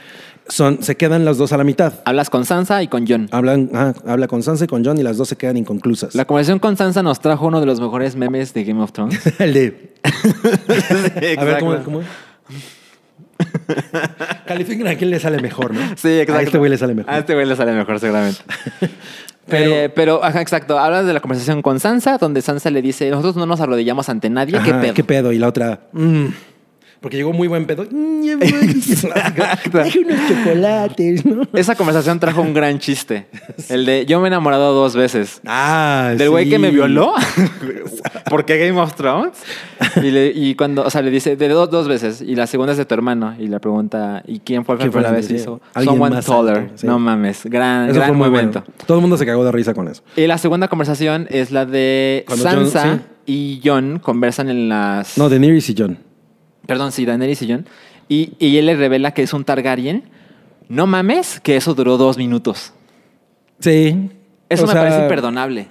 Son, 0.48 0.82
se 0.82 0.96
quedan 0.96 1.24
las 1.24 1.36
dos 1.36 1.52
a 1.52 1.56
la 1.58 1.64
mitad. 1.64 1.92
Hablas 2.06 2.30
con 2.30 2.44
Sansa 2.46 2.82
y 2.82 2.88
con 2.88 3.06
Jon. 3.06 3.28
Hablan, 3.32 3.70
ajá, 3.74 3.94
habla 4.06 4.28
con 4.28 4.42
Sansa 4.42 4.64
y 4.64 4.66
con 4.66 4.84
John 4.84 4.96
y 4.98 5.02
las 5.02 5.16
dos 5.18 5.28
se 5.28 5.36
quedan 5.36 5.56
inconclusas. 5.58 6.14
La 6.14 6.24
conversación 6.24 6.58
con 6.58 6.76
Sansa 6.76 7.02
nos 7.02 7.20
trajo 7.20 7.46
uno 7.46 7.60
de 7.60 7.66
los 7.66 7.80
mejores 7.80 8.16
memes 8.16 8.54
de 8.54 8.64
Game 8.64 8.82
of 8.82 8.92
Thrones. 8.92 9.20
El 9.40 9.52
de. 9.52 9.92
A 11.38 11.44
ver, 11.44 11.58
¿cómo, 11.58 11.76
cómo? 11.84 12.00
Califiquen 14.46 14.88
a 14.88 14.94
quién 14.96 15.10
le 15.10 15.20
sale 15.20 15.40
mejor, 15.40 15.72
¿no? 15.74 15.80
Sí, 15.96 16.08
exacto. 16.20 16.34
A 16.40 16.42
este 16.42 16.58
güey 16.58 16.70
le 16.70 16.78
sale 16.78 16.94
mejor. 16.94 17.12
A 17.12 17.18
este 17.18 17.34
güey 17.34 17.46
le 17.46 17.54
sale 17.56 17.72
mejor, 17.72 18.00
seguramente. 18.00 18.40
Pero- 19.46 19.70
pero, 19.70 19.94
pero, 19.94 20.24
ajá, 20.24 20.42
exacto. 20.42 20.78
Hablas 20.78 21.06
de 21.06 21.14
la 21.14 21.20
conversación 21.20 21.62
con 21.62 21.80
Sansa, 21.80 22.18
donde 22.18 22.42
Sansa 22.42 22.70
le 22.70 22.82
dice: 22.82 23.08
Nosotros 23.10 23.36
no 23.36 23.46
nos 23.46 23.60
arrodillamos 23.62 24.10
ante 24.10 24.28
nadie. 24.28 24.58
¿Qué 24.62 24.74
pedo? 24.74 24.92
¿Qué 24.94 25.04
pedo? 25.04 25.32
Y 25.32 25.38
la 25.38 25.48
otra. 25.48 25.80
mm. 25.92 26.26
Porque 27.00 27.16
llegó 27.16 27.32
muy 27.32 27.46
buen 27.48 27.64
pedo. 27.66 27.84
Mm, 27.90 28.38
voy. 28.38 29.82
Deje 29.84 29.98
unos 30.00 30.20
chocolates, 30.28 31.24
¿no? 31.24 31.42
Esa 31.52 31.74
conversación 31.76 32.18
trajo 32.18 32.42
un 32.42 32.52
gran 32.54 32.78
chiste. 32.78 33.26
El 33.68 33.86
de: 33.86 34.04
Yo 34.06 34.18
me 34.20 34.26
he 34.26 34.28
enamorado 34.28 34.72
dos 34.74 34.96
veces. 34.96 35.40
Ah, 35.46 36.12
Del 36.16 36.30
güey 36.30 36.44
sí. 36.44 36.50
que 36.50 36.58
me 36.58 36.70
violó. 36.70 37.12
Porque 38.30 38.58
Game 38.58 38.80
of 38.80 38.94
Thrones. 38.94 39.32
Y, 39.96 40.10
le- 40.10 40.32
y 40.34 40.54
cuando, 40.54 40.84
o 40.84 40.90
sea, 40.90 41.02
le 41.02 41.10
dice 41.10 41.36
de 41.36 41.48
dos, 41.48 41.70
dos 41.70 41.88
veces. 41.88 42.20
Y 42.20 42.34
la 42.34 42.46
segunda 42.46 42.72
es 42.72 42.78
de 42.78 42.84
tu 42.84 42.94
hermano. 42.94 43.34
Y 43.38 43.46
le 43.48 43.58
pregunta, 43.60 44.22
¿y 44.26 44.40
quién 44.40 44.64
fue 44.64 44.76
¿Quién 44.76 44.92
fue 44.92 45.00
primera 45.00 45.10
la 45.12 45.16
vez? 45.18 45.28
que- 45.28 45.34
hizo 45.34 45.60
Someone 45.82 46.16
más 46.16 46.26
taller. 46.26 46.56
alto, 46.58 46.72
sí. 46.76 46.86
No 46.86 46.98
mames. 46.98 47.42
Gran, 47.44 47.90
Eso 47.90 47.98
gran 48.00 48.16
muy 48.16 48.28
momento. 48.28 48.60
bueno. 48.64 48.74
Todo 48.86 48.98
el 48.98 49.02
mundo 49.02 49.16
se 49.16 49.24
cagó 49.24 49.44
de 49.44 49.52
risa 49.52 49.72
con 49.74 49.88
eso. 49.88 50.02
Y 50.16 50.26
la 50.26 50.36
segunda 50.38 50.68
conversación 50.68 51.26
es 51.30 51.50
la 51.52 51.64
de 51.64 52.24
Cuando 52.26 52.42
Sansa 52.44 53.00
y 53.24 53.60
John 53.64 53.98
conversan 54.02 54.48
en 54.50 54.68
las. 54.68 55.16
No, 55.16 55.28
Daenerys 55.28 55.68
y 55.70 55.74
John. 55.78 55.98
Perdón, 56.68 56.92
sí, 56.92 57.06
Daenerys 57.06 57.40
y 57.40 57.50
Jon. 57.50 57.66
Y, 58.10 58.34
y 58.38 58.58
él 58.58 58.66
le 58.66 58.76
revela 58.76 59.12
que 59.14 59.22
es 59.22 59.32
un 59.32 59.42
Targaryen. 59.42 60.04
No 60.68 60.86
mames, 60.86 61.40
que 61.40 61.56
eso 61.56 61.72
duró 61.74 61.96
dos 61.96 62.18
minutos. 62.18 62.74
Sí. 63.58 64.10
Eso 64.50 64.66
me 64.66 64.72
sea, 64.74 64.82
parece 64.82 65.02
imperdonable. 65.02 65.68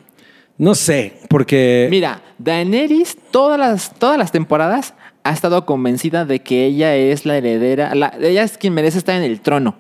No 0.58 0.74
sé, 0.74 1.20
porque. 1.30 1.88
Mira, 1.92 2.24
Daenerys 2.40 3.16
todas 3.30 3.60
las, 3.60 3.94
todas 3.94 4.18
las 4.18 4.32
temporadas 4.32 4.96
ha 5.24 5.32
estado 5.34 5.68
convencida 5.68 6.26
de 6.26 6.40
que 6.40 6.66
ella 6.66 6.96
es 6.96 7.28
la 7.28 7.38
heredera, 7.38 7.94
la- 7.94 8.16
ella 8.20 8.42
es 8.42 8.58
quien 8.58 8.74
merece 8.74 8.98
estar 8.98 9.16
en 9.16 9.24
el 9.24 9.40
trono, 9.42 9.76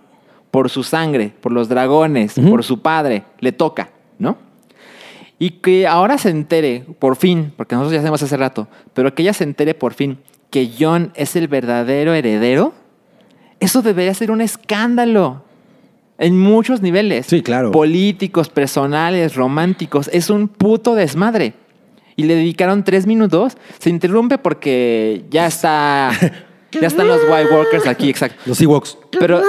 por 0.51 0.69
su 0.69 0.83
sangre, 0.83 1.33
por 1.41 1.51
los 1.51 1.67
dragones, 1.67 2.35
por 2.49 2.63
su 2.63 2.81
padre, 2.83 3.23
le 3.39 3.53
toca, 3.53 3.89
¿no? 4.19 4.37
Y 5.39 5.51
que 5.61 5.87
ahora 5.87 6.17
se 6.19 6.29
entere, 6.29 6.83
por 6.99 7.15
fin, 7.15 7.53
porque 7.57 7.73
nosotros 7.75 7.93
ya 7.93 7.99
sabemos 8.01 8.21
hace 8.21 8.37
rato, 8.37 8.67
pero 8.93 9.15
que 9.15 9.23
ella 9.23 9.33
se 9.33 9.45
entere 9.45 9.73
por 9.73 9.93
fin 9.95 10.19
que 10.49 10.71
Jon 10.79 11.11
es 11.15 11.35
el 11.35 11.47
verdadero 11.47 12.13
heredero, 12.13 12.73
eso 13.59 13.81
debería 13.81 14.13
ser 14.13 14.31
un 14.31 14.41
escándalo. 14.41 15.43
En 16.19 16.35
muchos 16.39 16.81
niveles. 16.81 17.27
Sí, 17.27 17.43
claro. 17.43 17.71
Políticos, 17.71 18.49
personales, 18.49 19.35
románticos. 19.35 20.09
Es 20.11 20.31
un 20.31 20.47
puto 20.47 20.95
desmadre. 20.95 21.53
Y 22.15 22.23
le 22.23 22.33
dedicaron 22.33 22.83
tres 22.83 23.05
minutos. 23.05 23.55
Se 23.77 23.91
interrumpe 23.91 24.37
porque 24.39 25.25
ya 25.29 25.45
está. 25.47 26.11
Ya 26.81 26.87
están 26.87 27.07
los 27.07 27.21
White 27.23 27.47
Walkers 27.55 27.87
aquí, 27.87 28.09
exacto. 28.09 28.39
Los 28.45 28.59
Ewoks. 28.61 28.97
Pero, 29.17 29.41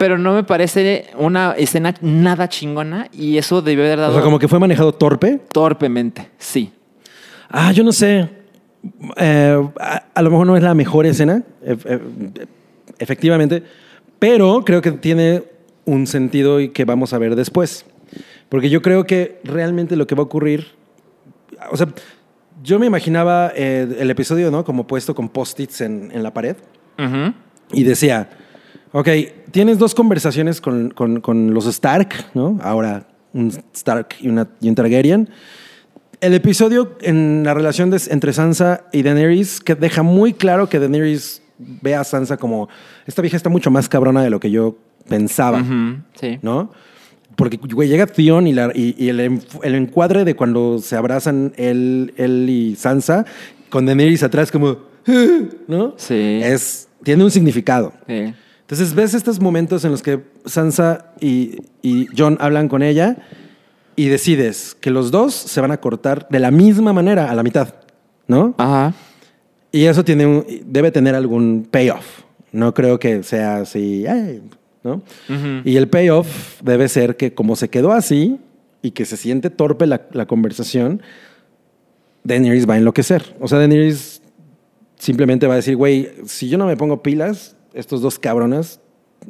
pero 0.00 0.18
no 0.18 0.34
me 0.34 0.42
parece 0.42 1.06
una 1.16 1.52
escena 1.56 1.94
nada 2.00 2.48
chingona 2.48 3.08
y 3.12 3.38
eso 3.38 3.62
debió 3.62 3.84
haber 3.84 3.98
O 4.00 4.02
dado 4.02 4.14
sea, 4.14 4.22
como 4.22 4.38
que 4.40 4.48
fue 4.48 4.58
manejado 4.58 4.92
torpe. 4.92 5.40
torpemente. 5.52 6.28
Sí. 6.38 6.72
Ah, 7.48 7.70
yo 7.70 7.84
no 7.84 7.92
sé. 7.92 8.28
Eh, 9.16 9.68
a, 9.80 10.04
a 10.14 10.22
lo 10.22 10.30
mejor 10.30 10.46
no 10.46 10.56
es 10.56 10.62
la 10.62 10.74
mejor 10.74 11.06
escena, 11.06 11.42
e- 11.62 11.76
e- 11.84 12.00
efectivamente, 12.98 13.62
pero 14.18 14.62
creo 14.64 14.80
que 14.82 14.92
tiene 14.92 15.42
un 15.84 16.06
sentido 16.06 16.60
y 16.60 16.70
que 16.70 16.84
vamos 16.84 17.12
a 17.12 17.18
ver 17.18 17.36
después. 17.36 17.84
Porque 18.48 18.70
yo 18.70 18.82
creo 18.82 19.04
que 19.04 19.40
realmente 19.44 19.96
lo 19.96 20.06
que 20.06 20.14
va 20.14 20.20
a 20.22 20.24
ocurrir, 20.26 20.66
o 21.70 21.76
sea, 21.76 21.88
yo 22.62 22.78
me 22.78 22.86
imaginaba 22.86 23.52
eh, 23.54 23.96
el 23.98 24.10
episodio, 24.10 24.50
¿no? 24.50 24.64
Como 24.64 24.86
puesto 24.86 25.14
con 25.14 25.28
post-its 25.28 25.80
en, 25.82 26.10
en 26.12 26.22
la 26.22 26.32
pared 26.32 26.56
y 27.72 27.82
decía, 27.84 28.30
ok, 28.92 29.08
tienes 29.50 29.78
dos 29.78 29.94
conversaciones 29.94 30.60
con, 30.60 30.90
con- 30.90 31.20
con 31.20 31.52
los 31.52 31.66
Stark, 31.66 32.08
¿no? 32.34 32.58
Ahora 32.62 33.06
un 33.34 33.52
Stark 33.74 34.08
y, 34.20 34.28
una, 34.28 34.48
y 34.60 34.68
un 34.68 34.74
Targaryen. 34.74 35.28
El 36.20 36.34
episodio 36.34 36.96
en 37.02 37.42
la 37.44 37.52
relación 37.54 37.90
de- 37.90 38.00
entre 38.10 38.32
Sansa 38.32 38.84
y 38.92 39.02
Daenerys 39.02 39.60
que 39.60 39.74
deja 39.74 40.02
muy 40.02 40.32
claro 40.32 40.68
que 40.68 40.78
Daenerys 40.78 41.42
ve 41.58 41.94
a 41.94 42.04
Sansa 42.04 42.36
como 42.36 42.68
esta 43.06 43.22
vieja 43.22 43.36
está 43.36 43.48
mucho 43.50 43.70
más 43.70 43.88
cabrona 43.88 44.22
de 44.22 44.30
lo 44.30 44.40
que 44.40 44.50
yo 44.50 44.76
pensaba. 45.08 45.62
Sí. 46.18 46.38
¿no? 46.42 46.72
porque, 47.36 47.58
güey, 47.58 47.86
llega 47.86 48.06
Theon 48.06 48.46
y, 48.46 48.54
la- 48.54 48.72
y- 48.74 48.94
y 48.96 49.10
el, 49.10 49.20
encuadre 49.62 50.24
de 50.24 50.34
cuando 50.34 50.78
se 50.78 50.96
abrazan 50.96 51.52
él, 51.58 52.14
él 52.16 52.48
y 52.48 52.76
Sansa, 52.76 53.26
con 53.68 53.84
Daenerys 53.84 54.22
atrás 54.22 54.50
como, 54.50 54.78
¿no? 55.68 55.92
Sí. 55.98 56.40
Es, 56.42 56.88
tiene 57.04 57.22
un 57.24 57.30
significado. 57.30 57.92
Sí. 58.06 58.32
Entonces 58.62 58.94
ves 58.94 59.12
estos 59.12 59.38
momentos 59.38 59.84
en 59.84 59.90
los 59.90 60.02
que 60.02 60.20
Sansa 60.46 61.12
y, 61.20 61.58
y 61.82 62.06
John 62.16 62.38
hablan 62.40 62.68
con 62.68 62.82
ella 62.82 63.18
y 63.96 64.06
decides 64.08 64.76
que 64.80 64.90
los 64.90 65.10
dos 65.10 65.34
se 65.34 65.60
van 65.60 65.70
a 65.72 65.78
cortar 65.78 66.28
de 66.28 66.38
la 66.38 66.50
misma 66.50 66.92
manera 66.92 67.30
a 67.30 67.34
la 67.34 67.42
mitad, 67.42 67.74
¿no? 68.28 68.54
Ajá. 68.58 68.92
Y 69.72 69.84
eso 69.86 70.04
tiene 70.04 70.26
un- 70.26 70.44
debe 70.66 70.90
tener 70.90 71.14
algún 71.14 71.66
payoff. 71.70 72.20
No 72.52 72.72
creo 72.74 72.98
que 72.98 73.22
sea 73.22 73.56
así, 73.58 74.06
"Ay", 74.06 74.42
¿no? 74.84 75.02
Y 75.64 75.76
el 75.76 75.88
payoff 75.88 76.60
debe 76.62 76.88
ser 76.88 77.16
que 77.16 77.34
como 77.34 77.56
se 77.56 77.68
quedó 77.68 77.92
así 77.92 78.38
y 78.82 78.92
que 78.92 79.04
se 79.04 79.16
siente 79.16 79.50
torpe 79.50 79.86
la, 79.86 80.02
la 80.12 80.26
conversación, 80.26 81.02
Daenerys 82.24 82.68
va 82.68 82.74
a 82.74 82.78
enloquecer. 82.78 83.34
O 83.40 83.48
sea, 83.48 83.58
Daenerys 83.58 84.22
simplemente 84.98 85.46
va 85.46 85.54
a 85.54 85.56
decir, 85.56 85.76
güey, 85.76 86.10
si 86.26 86.48
yo 86.48 86.58
no 86.58 86.66
me 86.66 86.76
pongo 86.76 87.02
pilas, 87.02 87.56
estos 87.74 88.00
dos 88.00 88.18
cabrones 88.18 88.80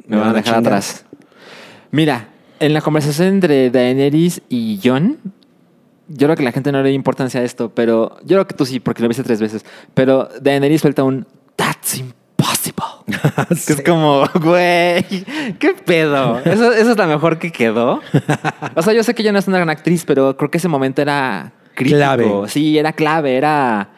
Me 0.07 0.15
van 0.17 0.29
a 0.29 0.33
dejar 0.33 0.43
chingar". 0.55 0.59
atrás. 0.73 1.05
Mira, 1.91 2.29
en 2.59 2.73
la 2.73 2.81
conversación 2.81 3.27
entre 3.29 3.69
Daenerys 3.69 4.41
y 4.49 4.79
John, 4.83 5.17
yo 6.07 6.27
creo 6.27 6.35
que 6.35 6.43
la 6.43 6.51
gente 6.51 6.71
no 6.71 6.79
le 6.79 6.89
da 6.89 6.93
importancia 6.95 7.41
a 7.41 7.43
esto, 7.43 7.69
pero 7.73 8.17
yo 8.21 8.35
creo 8.37 8.47
que 8.47 8.53
tú 8.55 8.65
sí, 8.65 8.79
porque 8.79 9.01
lo 9.01 9.07
viste 9.09 9.23
tres 9.23 9.41
veces. 9.41 9.65
Pero 9.93 10.29
Daenerys 10.41 10.81
suelta 10.81 11.03
un 11.03 11.25
That's 11.55 11.97
impossible. 11.97 12.85
Que 13.65 13.73
es 13.73 13.81
como, 13.83 14.23
güey, 14.41 15.03
¿qué 15.59 15.73
pedo? 15.85 16.39
¿Eso, 16.39 16.71
eso 16.73 16.91
es 16.91 16.97
la 16.97 17.07
mejor 17.07 17.39
que 17.39 17.51
quedó. 17.51 18.01
O 18.75 18.81
sea, 18.81 18.93
yo 18.93 19.01
sé 19.03 19.15
que 19.15 19.21
ella 19.21 19.31
no 19.31 19.39
es 19.39 19.47
una 19.47 19.57
gran 19.57 19.69
actriz, 19.69 20.03
pero 20.05 20.35
creo 20.37 20.51
que 20.51 20.57
ese 20.57 20.67
momento 20.67 21.01
era 21.01 21.53
crítico. 21.73 21.97
Clave. 21.97 22.29
Sí, 22.47 22.77
era 22.77 22.91
clave, 22.93 23.35
era. 23.37 23.89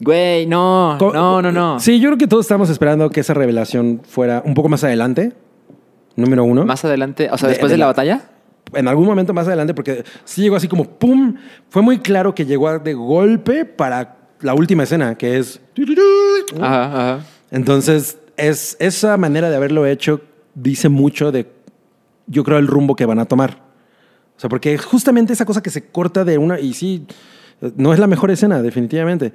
Güey, 0.00 0.46
no, 0.46 0.96
Co- 0.98 1.12
no, 1.12 1.40
no, 1.42 1.52
no. 1.52 1.78
Sí, 1.80 2.00
yo 2.00 2.08
creo 2.08 2.18
que 2.18 2.26
todos 2.26 2.44
estamos 2.44 2.70
esperando 2.70 3.08
que 3.10 3.20
esa 3.20 3.34
revelación 3.34 4.00
fuera 4.08 4.42
un 4.44 4.54
poco 4.54 4.68
más 4.68 4.82
adelante. 4.84 5.32
Número 6.16 6.44
uno. 6.44 6.64
Más 6.64 6.84
adelante, 6.84 7.28
o 7.32 7.38
sea, 7.38 7.48
De- 7.48 7.54
después 7.54 7.70
de 7.70 7.74
de, 7.74 7.78
la, 7.78 7.84
la- 7.84 7.92
batalla. 7.92 8.20
en 8.74 8.88
algún 8.88 9.06
momento 9.06 9.32
más 9.32 9.46
adelante, 9.46 9.74
porque 9.74 10.04
sí 10.24 10.42
llegó 10.42 10.56
así 10.56 10.68
como 10.68 10.84
¡pum! 10.84 11.34
Fue 11.68 11.82
muy 11.82 11.98
claro 11.98 12.34
que 12.34 12.44
llegó 12.46 12.78
de 12.78 12.94
golpe 12.94 13.64
para 13.64 14.16
la 14.40 14.54
última 14.54 14.82
escena, 14.84 15.14
que 15.16 15.38
es. 15.38 15.60
Ajá, 16.60 16.84
ajá. 17.14 17.24
Entonces, 17.50 18.18
es, 18.36 18.76
esa 18.80 19.16
manera 19.16 19.50
de 19.50 19.56
haberlo 19.56 19.86
hecho 19.86 20.20
dice 20.54 20.88
mucho 20.88 21.30
de, 21.32 21.46
yo 22.26 22.44
creo, 22.44 22.58
el 22.58 22.66
rumbo 22.66 22.96
que 22.96 23.06
van 23.06 23.18
a 23.18 23.24
tomar. 23.26 23.58
O 24.36 24.40
sea, 24.40 24.48
porque 24.48 24.78
justamente 24.78 25.32
esa 25.32 25.44
cosa 25.44 25.62
que 25.62 25.70
se 25.70 25.82
corta 25.88 26.24
de 26.24 26.38
una, 26.38 26.58
y 26.58 26.72
sí, 26.72 27.06
no 27.76 27.92
es 27.92 27.98
la 27.98 28.06
mejor 28.06 28.30
escena, 28.30 28.62
definitivamente. 28.62 29.32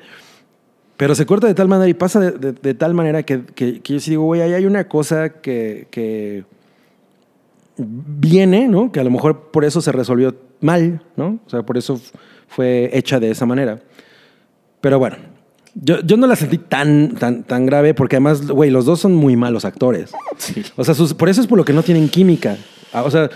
Pero 0.97 1.14
se 1.14 1.26
corta 1.26 1.45
de 1.47 1.53
tal 1.53 1.68
manera 1.68 1.88
y 1.89 1.93
pasa 1.93 2.19
de, 2.19 2.31
de- 2.31 2.53
de 2.53 2.73
tal 2.73 2.93
manera 2.93 3.22
que, 3.23 3.43
que- 3.43 3.81
que 3.81 3.93
yo 3.93 3.99
sí 3.99 4.11
digo, 4.11 4.23
güey, 4.23 4.41
ahí 4.41 4.53
hay 4.53 4.65
una 4.65 4.88
cosa 4.88 5.30
que, 5.30 5.88
que 5.91 6.45
viene, 7.77 8.68
¿no? 8.68 8.91
Que 8.91 8.99
a 8.99 9.03
lo 9.03 9.11
mejor 9.11 9.52
por 9.52 9.65
eso 9.65 9.81
se 9.81 9.91
resolvió 9.91 10.35
mal, 10.61 11.02
¿no? 11.18 11.39
O 11.45 11.49
sea, 11.49 11.64
por 11.64 11.77
eso 11.77 11.99
fue 12.47 12.89
hecha 12.93 13.19
de 13.19 13.31
esa 13.31 13.45
manera. 13.45 13.80
Pero 14.81 14.99
bueno, 14.99 15.18
yo, 15.73 15.99
yo 16.02 16.15
no 16.18 16.27
la 16.27 16.35
sentí 16.35 16.57
tan, 16.57 17.15
tan, 17.15 17.43
tan 17.43 17.65
grave 17.65 17.93
porque 17.93 18.15
además, 18.15 18.47
güey, 18.47 18.69
los 18.72 18.85
dos 18.85 18.99
son 18.99 19.14
muy 19.15 19.35
malos 19.35 19.65
actores. 19.65 20.11
O 20.77 20.84
sea, 20.84 20.93
sus- 20.93 21.14
por 21.14 21.27
eso 21.30 21.41
es 21.41 21.47
por 21.47 21.57
lo 21.57 21.65
que 21.65 21.73
no 21.73 21.84
tienen 21.84 22.07
química. 22.10 22.57
Ah, 22.93 23.03
O 23.03 23.11
sea, 23.11 23.30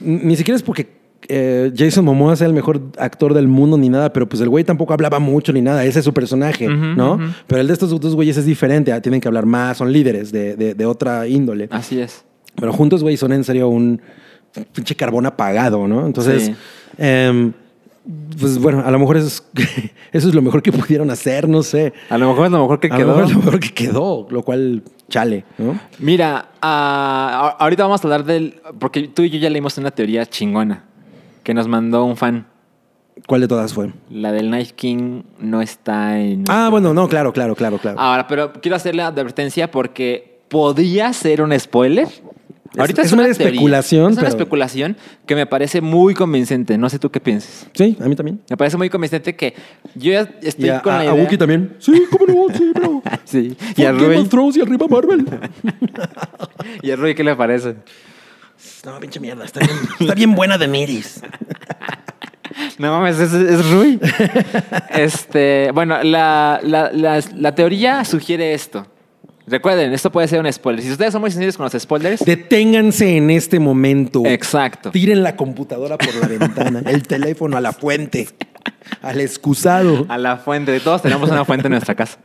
ni 0.00 0.36
siquiera 0.36 0.56
es 0.56 0.62
porque 0.62 1.00
eh, 1.28 1.72
Jason 1.76 2.04
Momoa 2.04 2.34
sea 2.36 2.46
el 2.46 2.52
mejor 2.52 2.80
actor 2.98 3.34
del 3.34 3.46
mundo 3.48 3.76
ni 3.76 3.88
nada, 3.88 4.12
pero 4.12 4.28
pues 4.28 4.40
el 4.40 4.48
güey 4.48 4.64
tampoco 4.64 4.92
hablaba 4.92 5.18
mucho 5.18 5.52
ni 5.52 5.60
nada. 5.62 5.84
Ese 5.84 5.98
es 5.98 6.04
su 6.04 6.14
personaje, 6.14 6.68
¿no? 6.68 7.18
Pero 7.46 7.60
el 7.60 7.66
de 7.66 7.72
estos 7.72 7.90
dos 8.00 8.14
güeyes 8.14 8.36
es 8.36 8.46
diferente. 8.46 8.92
ah, 8.92 9.00
Tienen 9.02 9.20
que 9.20 9.28
hablar 9.28 9.46
más, 9.46 9.76
son 9.78 9.92
líderes 9.92 10.30
de, 10.32 10.54
de- 10.56 10.74
de 10.74 10.86
otra 10.86 11.26
índole. 11.26 11.68
Así 11.72 12.00
es. 12.00 12.24
Pero 12.60 12.72
juntos, 12.72 13.02
güey, 13.02 13.16
son 13.16 13.32
en 13.32 13.42
serio 13.44 13.68
un 13.68 14.00
pinche 14.72 14.94
carbón 14.94 15.26
apagado, 15.26 15.88
¿no? 15.88 16.06
Entonces, 16.06 16.44
Sí. 16.46 16.54
em, 16.98 17.52
pues 18.38 18.58
bueno, 18.58 18.82
a 18.84 18.90
lo 18.90 18.98
mejor 18.98 19.16
eso 19.16 19.26
es, 19.26 19.42
eso 20.12 20.28
es 20.28 20.34
lo 20.34 20.42
mejor 20.42 20.62
que 20.62 20.72
pudieron 20.72 21.10
hacer, 21.10 21.48
no 21.48 21.62
sé. 21.62 21.92
A 22.08 22.18
lo 22.18 22.28
mejor 22.28 22.46
es 22.46 22.52
lo 22.52 22.60
mejor 22.60 22.80
que 22.80 22.88
A 22.88 22.90
lo 22.90 22.96
quedó. 22.96 23.06
mejor 23.08 23.24
es 23.24 23.30
lo 23.32 23.38
mejor 23.38 23.60
que 23.60 23.70
quedó, 23.74 24.26
lo 24.30 24.42
cual 24.42 24.82
chale, 25.08 25.44
¿no? 25.58 25.78
Mira, 25.98 26.50
a- 26.60 27.56
ahorita 27.58 27.84
vamos 27.84 28.00
a 28.00 28.04
hablar 28.04 28.24
del. 28.24 28.60
Porque 28.78 29.08
tú 29.08 29.22
y 29.22 29.30
yo 29.30 29.38
ya 29.38 29.50
leímos 29.50 29.76
una 29.78 29.90
teoría 29.90 30.26
chingona 30.26 30.84
que 31.42 31.54
nos 31.54 31.66
mandó 31.68 32.04
un 32.04 32.16
fan. 32.16 32.46
¿Cuál 33.26 33.42
de 33.42 33.48
todas 33.48 33.74
fue? 33.74 33.92
La 34.10 34.32
del 34.32 34.50
Night 34.50 34.70
King 34.70 35.22
no 35.38 35.60
está 35.60 36.18
en. 36.18 36.44
Ah, 36.48 36.68
bueno, 36.70 36.94
no, 36.94 37.06
claro, 37.08 37.32
claro, 37.32 37.54
claro, 37.54 37.78
claro. 37.78 38.00
Ahora, 38.00 38.26
pero 38.26 38.52
quiero 38.54 38.76
hacer 38.76 38.94
la 38.94 39.08
advertencia 39.08 39.70
porque 39.70 40.40
podría 40.48 41.12
ser 41.12 41.42
un 41.42 41.56
spoiler. 41.58 42.08
Ahorita 42.78 43.02
es 43.02 43.08
es, 43.08 43.12
una 43.12 43.24
una, 43.24 43.34
teoría. 43.34 43.46
especulación, 43.50 44.04
Es 44.04 44.12
una 44.12 44.20
pero- 44.20 44.28
especulación 44.28 44.96
que 45.26 45.34
me 45.34 45.44
parece 45.46 45.80
muy 45.80 46.14
convincente. 46.14 46.78
No 46.78 46.88
sé 46.88 46.98
tú 47.00 47.10
qué 47.10 47.20
pienses. 47.20 47.66
Sí, 47.74 47.96
a 48.00 48.04
mí 48.04 48.14
también. 48.14 48.40
Me 48.48 48.56
parece 48.56 48.76
muy 48.76 48.88
convincente 48.88 49.34
que 49.34 49.54
yo 49.96 50.12
ya 50.12 50.20
estoy 50.42 50.66
Y 50.66 50.68
a, 50.70 50.80
con 50.80 50.92
a- 50.92 50.96
la 50.96 51.02
a 51.02 51.04
idea. 51.14 51.22
Wookiee 51.24 51.38
también. 51.38 51.74
Sí, 51.80 52.04
cómo 52.10 52.26
no, 52.26 52.54
sí, 52.56 52.70
bro. 52.74 53.02
Sí. 53.24 53.56
Y 53.76 53.84
a 53.84 53.92
Rui. 53.92 54.16
of 54.16 54.28
Thrones 54.28 54.56
y 54.56 54.60
arriba 54.62 54.86
Marvel. 54.88 55.24
¿Y 56.82 56.90
a 56.90 56.96
Rui 56.96 57.14
qué 57.14 57.24
le 57.24 57.34
parece? 57.36 57.74
No, 58.84 58.98
pinche 59.00 59.20
mierda, 59.20 59.44
está 59.44 59.60
bien, 59.60 59.76
está 60.00 60.14
bien 60.14 60.34
buena 60.34 60.56
de 60.58 60.68
Miris. 60.68 61.22
No 62.78 62.90
mames, 62.98 63.18
es, 63.18 63.32
es 63.32 63.70
Rui. 63.70 63.98
este, 64.90 65.70
bueno, 65.72 66.02
la, 66.02 66.60
la- 66.62 66.90
la- 66.92 67.22
la 67.36 67.54
teoría 67.54 68.04
sugiere 68.04 68.54
esto. 68.54 68.86
Recuerden, 69.46 69.92
esto 69.92 70.12
puede 70.12 70.28
ser 70.28 70.40
un 70.40 70.52
spoiler. 70.52 70.82
Si 70.84 70.90
ustedes 70.92 71.12
son 71.12 71.20
muy 71.20 71.30
sensibles 71.30 71.56
con 71.56 71.64
los 71.64 71.82
spoilers, 71.82 72.24
Deténganse 72.24 73.16
en 73.16 73.30
este 73.30 73.58
momento. 73.58 74.22
exacto. 74.26 74.90
Tiren 74.90 75.22
la 75.22 75.34
computadora 75.36 75.98
por 75.98 76.14
la 76.14 76.28
ventana, 76.28 76.82
el 76.86 77.02
teléfono 77.06 77.56
a 77.56 77.60
la 77.60 77.72
fuente, 77.72 78.28
al 79.02 79.20
excusado. 79.20 80.06
A 80.08 80.18
la 80.18 80.36
fuente. 80.36 80.78
Todos 80.80 81.02
tenemos 81.02 81.30
una 81.30 81.44
fuente 81.44 81.66
en 81.66 81.72
nuestra 81.72 81.94
casa. 81.94 82.18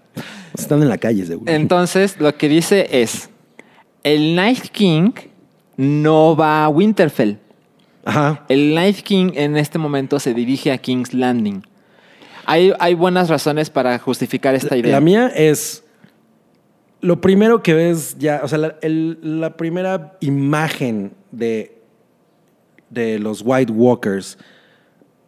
Están 0.58 0.82
en 0.84 0.90
la 0.90 0.98
calle, 0.98 1.26
seguro. 1.26 1.52
Entonces, 1.52 2.20
lo 2.20 2.36
que 2.38 2.48
dice 2.48 2.88
es: 2.92 3.30
el 4.04 4.36
Night 4.36 4.68
King 4.72 5.12
no 5.78 6.36
va 6.36 6.64
a 6.66 6.70
Winterfell. 6.70 7.38
Ajá. 8.06 8.46
El 8.50 8.76
Night 8.76 8.98
King 9.02 9.32
en 9.34 9.58
este 9.58 9.80
momento 9.80 10.20
se 10.20 10.34
dirige 10.36 10.72
a 10.72 10.78
King's 10.78 11.14
Landing. 11.14 11.64
Hay, 12.46 12.72
hay 12.80 12.94
buenas 12.94 13.30
razones 13.30 13.72
para 13.72 13.98
justificar 13.98 14.54
esta 14.54 14.78
idea. 14.78 14.92
La 14.92 15.02
mía 15.02 15.32
es. 15.34 15.82
Lo 17.06 17.22
primero 17.22 17.62
que 17.62 17.74
ves 17.74 18.16
ya, 18.18 18.42
o 18.44 18.48
sea, 18.48 18.58
la, 18.58 18.76
el- 18.82 19.20
la 19.40 19.56
primera 19.58 20.18
imagen 20.22 21.12
de, 21.32 21.78
de 22.90 23.20
los 23.20 23.42
White 23.46 23.72
Walkers 23.72 24.38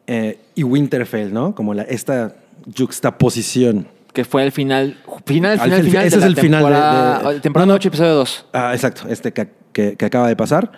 eh, 0.08 0.40
y 0.56 0.64
Winterfell, 0.64 1.32
¿no? 1.32 1.54
Como 1.54 1.74
la, 1.74 1.84
esta 1.84 2.36
juxtaposición. 2.76 3.88
Que 4.14 4.26
fue 4.26 4.44
el 4.44 4.52
final. 4.52 4.98
Final, 5.26 5.52
Al 5.60 5.60
final, 5.66 5.82
fin- 5.82 5.92
final. 5.92 6.06
ese 6.08 6.16
de 6.16 6.20
es 6.20 6.22
la 6.24 6.28
el 6.28 6.36
final 6.36 6.64
de- 6.64 6.70
temporada- 6.72 7.34
de- 7.34 7.40
temporada 7.42 7.68
no. 7.68 7.74
8, 7.76 7.88
episodio 7.90 8.14
2. 8.16 8.46
Ah, 8.54 8.72
exacto, 8.74 9.08
este 9.10 9.32
que, 9.32 9.48
que- 9.72 9.96
que 9.96 10.06
acaba 10.06 10.28
de 10.28 10.36
pasar. 10.36 10.72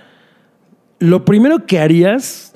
Lo 0.99 1.23
primero 1.23 1.65
que 1.65 1.79
harías 1.79 2.53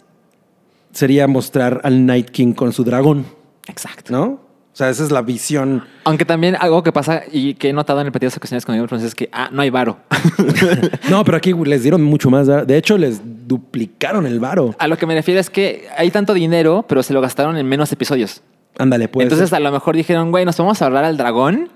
sería 0.92 1.28
mostrar 1.28 1.80
al 1.86 2.06
Night 2.06 2.30
King 2.32 2.54
con 2.54 2.74
su 2.74 2.84
dragón, 2.84 3.26
Exacto. 3.68 4.12
¿no? 4.12 4.42
O 4.74 4.76
sea, 4.76 4.90
esa 4.90 5.04
es 5.04 5.12
la 5.12 5.22
visión. 5.22 5.84
Aunque 6.04 6.26
también 6.26 6.56
algo 6.60 6.82
que 6.82 6.92
pasa 6.92 7.22
y 7.32 7.54
que 7.54 7.70
he 7.70 7.74
notado 7.74 8.00
en 8.00 8.08
repetidas 8.08 8.36
ocasiones 8.36 8.66
con 8.66 8.80
of 8.80 8.88
Thrones 8.88 9.06
es 9.06 9.14
que 9.14 9.30
ah, 9.32 9.50
no 9.52 9.62
hay 9.62 9.70
varo. 9.70 10.00
No, 11.10 11.24
pero 11.24 11.38
aquí 11.38 11.54
les 11.54 11.84
dieron 11.84 12.02
mucho 12.02 12.32
más. 12.32 12.48
De 12.48 12.78
hecho, 12.78 12.98
les 12.98 13.22
duplicaron 13.48 14.26
el 14.26 14.40
varo. 14.40 14.76
a 14.80 14.88
lo 14.88 14.98
que 14.98 15.06
me 15.06 15.14
refiero 15.14 15.40
es 15.40 15.52
que 15.52 15.88
hay 15.96 16.10
tanto 16.10 16.34
dinero, 16.34 16.86
pero 16.88 17.04
se 17.04 17.14
lo 17.14 17.22
gastaron 17.22 17.56
en 17.58 17.68
menos 17.68 17.92
episodios. 17.92 18.42
Ándale, 18.80 19.08
pues. 19.10 19.26
Entonces 19.26 19.54
a 19.54 19.60
lo 19.60 19.72
mejor 19.72 19.96
dijeron, 19.96 20.32
güey, 20.32 20.44
nos 20.44 20.58
vamos 20.58 20.82
a 20.82 20.86
ahorrar 20.86 21.04
al 21.04 21.18
dragón 21.18 21.70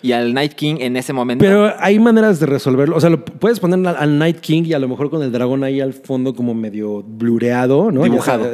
y 0.00 0.12
al 0.12 0.32
Night 0.32 0.52
King 0.52 0.76
en 0.78 0.96
ese 0.96 1.12
momento. 1.12 1.44
Pero 1.44 1.72
hay 1.78 1.98
maneras 1.98 2.38
de 2.40 2.46
resolverlo. 2.46 2.96
O 2.96 3.00
sea, 3.00 3.10
lo 3.10 3.24
puedes 3.24 3.58
poner 3.60 3.86
al, 3.86 3.96
al 3.96 4.18
Night 4.18 4.38
King 4.40 4.62
y 4.64 4.72
a 4.72 4.78
lo 4.78 4.88
mejor 4.88 5.10
con 5.10 5.22
el 5.22 5.32
dragón 5.32 5.64
ahí 5.64 5.80
al 5.80 5.92
fondo 5.92 6.34
como 6.34 6.54
medio 6.54 7.02
blureado, 7.02 7.90
¿no? 7.90 8.04
Dibujado. 8.04 8.48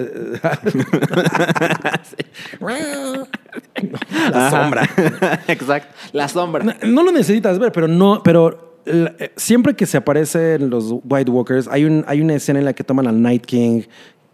La 4.33 4.51
sombra. 4.51 4.89
Exacto. 5.49 5.95
La 6.12 6.29
sombra. 6.29 6.65
No, 6.65 6.75
no 6.87 7.03
lo 7.03 7.12
necesitas 7.12 7.59
ver, 7.59 7.73
pero 7.73 7.89
no, 7.89 8.23
pero 8.23 8.81
eh, 8.87 9.33
siempre 9.37 9.75
que 9.75 9.87
se 9.87 9.97
aparecen 9.97 10.71
los 10.71 10.95
White 11.05 11.31
Walkers, 11.31 11.69
hay, 11.69 11.85
un, 11.85 12.05
hay 12.07 12.21
una 12.21 12.35
escena 12.35 12.59
en 12.59 12.65
la 12.65 12.73
que 12.73 12.85
toman 12.85 13.07
al 13.07 13.21
Night 13.21 13.45
King 13.47 13.83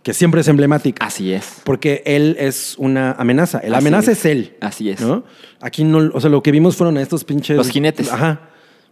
que 0.02 0.14
siempre 0.14 0.40
es 0.40 0.48
emblemática. 0.48 1.04
Así 1.04 1.32
es. 1.32 1.60
Porque 1.64 2.02
él 2.06 2.36
es 2.38 2.74
una 2.78 3.12
amenaza. 3.12 3.60
La 3.64 3.78
Así 3.78 3.86
amenaza 3.86 4.12
es. 4.12 4.18
es. 4.20 4.24
él. 4.26 4.56
Así 4.60 4.90
es. 4.90 5.00
¿no? 5.00 5.24
Aquí 5.60 5.84
no, 5.84 6.10
o 6.14 6.20
sea, 6.20 6.30
lo 6.30 6.42
que 6.42 6.50
vimos 6.52 6.76
fueron 6.76 6.96
a 6.96 7.02
estos 7.02 7.24
pinches. 7.24 7.56
Los 7.56 7.68
jinetes. 7.70 8.10
Ajá. 8.12 8.48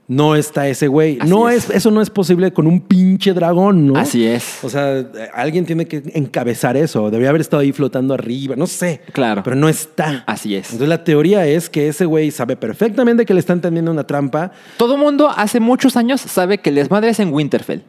no 0.07 0.37
está 0.37 0.69
ese 0.69 0.87
güey. 0.89 1.19
Así 1.21 1.29
No 1.31 1.49
es. 1.49 1.69
es. 1.71 1.77
eso 1.77 1.91
no 1.91 2.01
es 2.03 2.09
posible 2.11 2.53
con 2.53 2.67
un 2.67 2.81
pinche 2.81 3.33
dragón, 3.35 3.87
¿no? 3.87 3.97
Así 3.99 4.27
es. 4.27 4.59
O 4.63 4.69
sea, 4.71 5.05
alguien 5.35 5.65
tiene 5.67 5.87
que 5.87 6.03
encabezar 6.15 6.77
eso. 6.77 7.11
Debería 7.11 7.31
haber 7.31 7.41
estado 7.43 7.63
ahí 7.63 7.73
flotando 7.73 8.13
arriba, 8.15 8.55
no 8.57 8.67
sé. 8.67 9.01
Claro. 9.13 9.43
Pero 9.43 9.57
no 9.57 9.69
está. 9.69 10.25
Así 10.27 10.55
es. 10.57 10.67
Entonces 10.67 10.89
la 10.89 11.05
teoría 11.05 11.47
es 11.47 11.69
que 11.71 11.89
ese 11.89 12.05
güey 12.05 12.31
sabe 12.31 12.57
perfectamente 12.57 13.25
que 13.27 13.33
le 13.35 13.41
están 13.41 13.61
tendiendo 13.63 13.91
una 13.91 14.07
trampa. 14.07 14.53
Todo 14.77 14.97
mundo 14.99 15.31
hace 15.35 15.59
muchos 15.61 15.97
años 15.97 16.21
sabe 16.21 16.59
que 16.59 16.69
el 16.71 16.77
desmadre 16.77 17.11
es 17.11 17.21
en 17.21 17.33
Winterfell. 17.33 17.81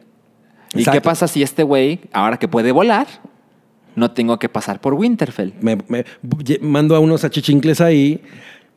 ¿Y 0.74 0.80
Exacto. 0.80 0.92
qué 0.96 1.00
pasa 1.00 1.26
si 1.28 1.42
este 1.42 1.62
güey, 1.62 2.00
ahora 2.12 2.38
que 2.38 2.46
puede 2.48 2.70
volar, 2.72 3.06
no 3.96 4.12
tengo 4.12 4.38
que 4.38 4.48
pasar 4.48 4.80
por 4.80 4.94
Winterfell? 4.94 5.52
Me, 5.60 5.76
me- 5.88 6.04
mando 6.60 6.94
a 6.94 7.00
unos 7.00 7.24
achichincles 7.24 7.80
ahí. 7.80 8.22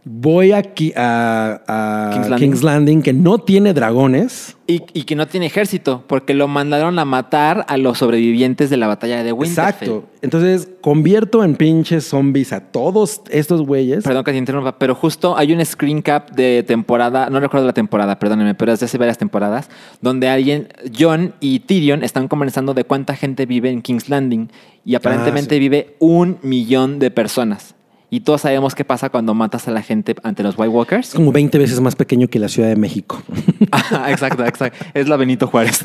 Voy 0.06 0.52
aquí 0.52 0.92
a, 0.98 1.62
a 1.66 2.12
King's 2.14 2.40
King's, 2.40 2.64
Landing. 2.64 3.02
Que 3.02 3.14
no 3.14 3.38
tiene 3.38 3.74
dragones. 3.74 4.58
Y, 4.68 4.84
y 4.94 5.04
que 5.04 5.16
no 5.16 5.28
tiene 5.28 5.46
ejército, 5.46 6.04
porque 6.08 6.34
lo 6.34 6.48
mandaron 6.48 7.00
a 7.00 7.06
matar 7.06 7.66
a 7.68 7.78
los 7.78 7.98
sobrevivientes 7.98 8.70
de 8.70 8.78
la 8.78 8.88
batalla 8.88 9.24
de 9.24 9.32
Winterfell. 9.32 9.88
Exacto. 9.90 10.10
Entonces 10.22 10.70
convierto 10.82 11.44
en 11.44 11.56
pinches 11.56 12.06
zombies 12.06 12.54
a 12.54 12.62
todos 12.62 13.22
estos 13.30 13.62
güeyes. 13.62 14.04
Perdón 14.04 14.24
que 14.24 14.32
te 14.32 14.38
interrumpa, 14.38 14.78
pero 14.78 14.96
justo 14.96 15.38
hay 15.38 15.54
un 15.54 15.64
screen 15.66 16.02
cap 16.02 16.32
de 16.32 16.64
temporada, 16.64 17.30
no 17.30 17.40
recuerdo 17.40 17.68
la 17.68 17.74
temporada, 17.74 18.20
perdónenme, 18.20 18.56
pero 18.56 18.72
es 18.72 18.80
de 18.80 18.86
hace 18.86 18.98
varias 18.98 19.18
temporadas, 19.18 19.70
donde 20.02 20.30
alguien, 20.30 20.70
John 20.98 21.34
y 21.40 21.60
Tyrion 21.60 22.04
están 22.04 22.28
conversando 22.28 22.74
de 22.74 22.84
cuánta 22.84 23.16
gente 23.16 23.46
vive 23.46 23.70
en 23.70 23.82
King's 23.82 24.10
Landing 24.10 24.50
y 24.86 24.96
aparentemente 24.96 25.56
sí. 25.56 25.60
vive 25.60 25.96
un 26.00 26.40
millón 26.42 27.00
de 27.00 27.12
personas. 27.12 27.76
Y 28.14 28.20
todos 28.20 28.42
sabemos 28.42 28.76
qué 28.76 28.86
pasa 28.86 29.10
cuando 29.10 29.34
matas 29.34 29.68
a 29.68 29.72
la 29.72 29.82
gente 29.82 30.16
ante 30.22 30.44
los 30.44 30.56
White 30.56 30.70
Walkers. 30.70 31.08
Es 31.08 31.16
como 31.16 31.32
20 31.32 31.58
veces 31.58 31.80
más 31.80 31.96
pequeño 31.96 32.28
que 32.28 32.38
la 32.38 32.48
Ciudad 32.48 32.70
de 32.70 32.76
México. 32.76 33.24
Ah, 33.72 34.12
exacto, 34.12 34.46
exacto. 34.46 34.86
Es 34.94 35.08
la 35.08 35.18
Benito 35.18 35.48
Juárez. 35.48 35.82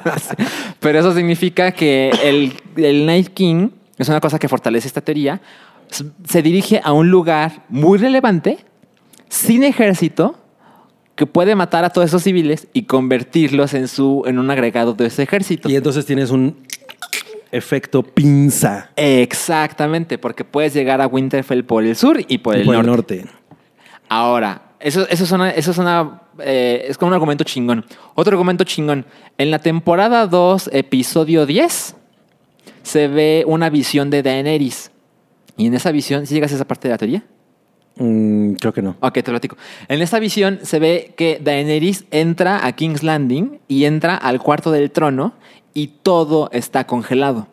Pero 0.80 0.98
eso 0.98 1.14
significa 1.14 1.70
que 1.70 2.10
el, 2.24 2.54
el 2.76 3.06
Night 3.06 3.28
King, 3.28 3.68
es 3.98 4.08
una 4.08 4.20
cosa 4.20 4.40
que 4.40 4.48
fortalece 4.48 4.88
esta 4.88 5.00
teoría, 5.00 5.40
se 6.26 6.42
dirige 6.42 6.80
a 6.82 6.92
un 6.92 7.10
lugar 7.10 7.64
muy 7.68 7.98
relevante, 7.98 8.58
sin 9.28 9.62
ejército, 9.62 10.36
que 11.14 11.26
puede 11.26 11.54
matar 11.54 11.84
a 11.84 11.90
todos 11.90 12.08
esos 12.08 12.24
civiles 12.24 12.66
y 12.72 12.82
convertirlos 12.82 13.74
en, 13.74 13.86
su, 13.86 14.24
en 14.26 14.40
un 14.40 14.50
agregado 14.50 14.94
de 14.94 15.06
ese 15.06 15.22
ejército. 15.22 15.68
y 15.68 15.76
entonces 15.76 16.04
tienes 16.04 16.32
un 16.32 16.56
efecto 17.54 18.02
pinza 18.02 18.90
Exactamente, 18.96 20.18
porque 20.18 20.44
puedes 20.44 20.74
llegar 20.74 21.00
a 21.00 21.06
Winterfell 21.06 21.64
por 21.64 21.84
el 21.84 21.96
sur 21.96 22.20
y 22.26 22.38
por, 22.38 22.56
el, 22.56 22.64
por 22.64 22.84
norte. 22.84 23.20
el 23.20 23.24
norte. 23.26 23.38
Ahora, 24.08 24.62
eso, 24.80 25.06
eso, 25.08 25.34
una, 25.34 26.22
eh, 26.40 26.84
es 26.88 26.98
como 26.98 27.08
un 27.08 27.14
argumento 27.14 27.44
chingón. 27.44 27.86
Otro 28.14 28.34
argumento 28.34 28.64
chingón. 28.64 29.06
En 29.38 29.50
la 29.50 29.58
temporada 29.58 30.26
2, 30.26 30.70
episodio 30.72 31.46
10, 31.46 31.96
se 32.82 33.08
ve 33.08 33.44
una 33.46 33.70
visión 33.70 34.10
de 34.10 34.22
Daenerys. 34.22 34.90
Y 35.56 35.66
en 35.66 35.74
esa 35.74 35.90
visión, 35.90 36.26
¿sí 36.26 36.34
llegas 36.34 36.52
a 36.52 36.56
esa 36.56 36.66
parte 36.66 36.88
de 36.88 36.94
la 36.94 36.98
teoría? 36.98 37.24
Mm, 37.96 38.54
creo 38.54 38.72
que 38.72 38.82
no. 38.82 38.96
Ok, 39.00 39.14
te 39.14 39.22
platico. 39.22 39.56
En 39.88 40.02
esa 40.02 40.18
visión 40.18 40.58
se 40.62 40.78
ve 40.78 41.14
que 41.16 41.40
Daenerys 41.42 42.04
entra 42.10 42.66
a 42.66 42.72
King's 42.72 43.02
Landing 43.02 43.60
y 43.68 43.84
entra 43.84 44.16
al 44.16 44.40
cuarto 44.40 44.72
del 44.72 44.90
trono 44.90 45.34
y 45.74 45.88
todo 46.02 46.50
está 46.52 46.86
congelado. 46.86 47.48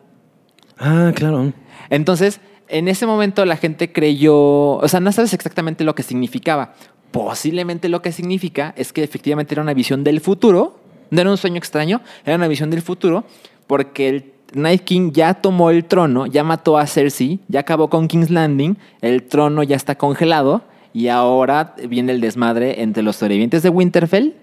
Ah, 0.78 1.12
claro. 1.14 1.54
Entonces, 1.90 2.42
en 2.68 2.88
ese 2.88 3.06
momento 3.06 3.46
la 3.46 3.58
gente 3.58 3.92
creyó, 3.92 4.36
o 4.78 4.88
sea, 4.88 5.00
no 5.00 5.12
sabes 5.12 5.34
exactamente 5.34 5.84
lo 5.84 5.94
que 5.94 6.04
significaba. 6.04 6.74
Posiblemente 7.12 7.90
lo 7.90 8.02
que 8.02 8.12
significa 8.12 8.74
es 8.78 8.94
que 8.94 9.04
efectivamente 9.04 9.54
era 9.54 9.62
una 9.62 9.74
visión 9.74 10.04
del 10.04 10.22
futuro, 10.22 10.80
no 11.10 11.22
era 11.22 11.30
un 11.30 11.38
sueño 11.38 11.58
extraño, 11.58 12.02
era 12.26 12.38
una 12.38 12.48
visión 12.48 12.70
del 12.70 12.82
futuro, 12.82 13.26
porque 13.68 14.08
el 14.08 14.34
Night 14.54 14.84
King 14.84 15.12
ya 15.14 15.34
tomó 15.34 15.70
el 15.70 15.86
trono, 15.86 16.26
ya 16.26 16.44
mató 16.44 16.78
a 16.78 16.88
Cersei, 16.88 17.40
ya 17.48 17.62
acabó 17.62 17.90
con 17.90 18.08
King's 18.08 18.30
Landing, 18.30 18.78
el 19.02 19.24
trono 19.24 19.64
ya 19.64 19.76
está 19.76 19.96
congelado 19.96 20.64
y 20.94 21.08
ahora 21.08 21.76
viene 21.88 22.12
el 22.12 22.22
desmadre 22.22 22.82
entre 22.82 23.04
los 23.04 23.16
sobrevivientes 23.16 23.64
de 23.64 23.70
Winterfell, 23.70 24.34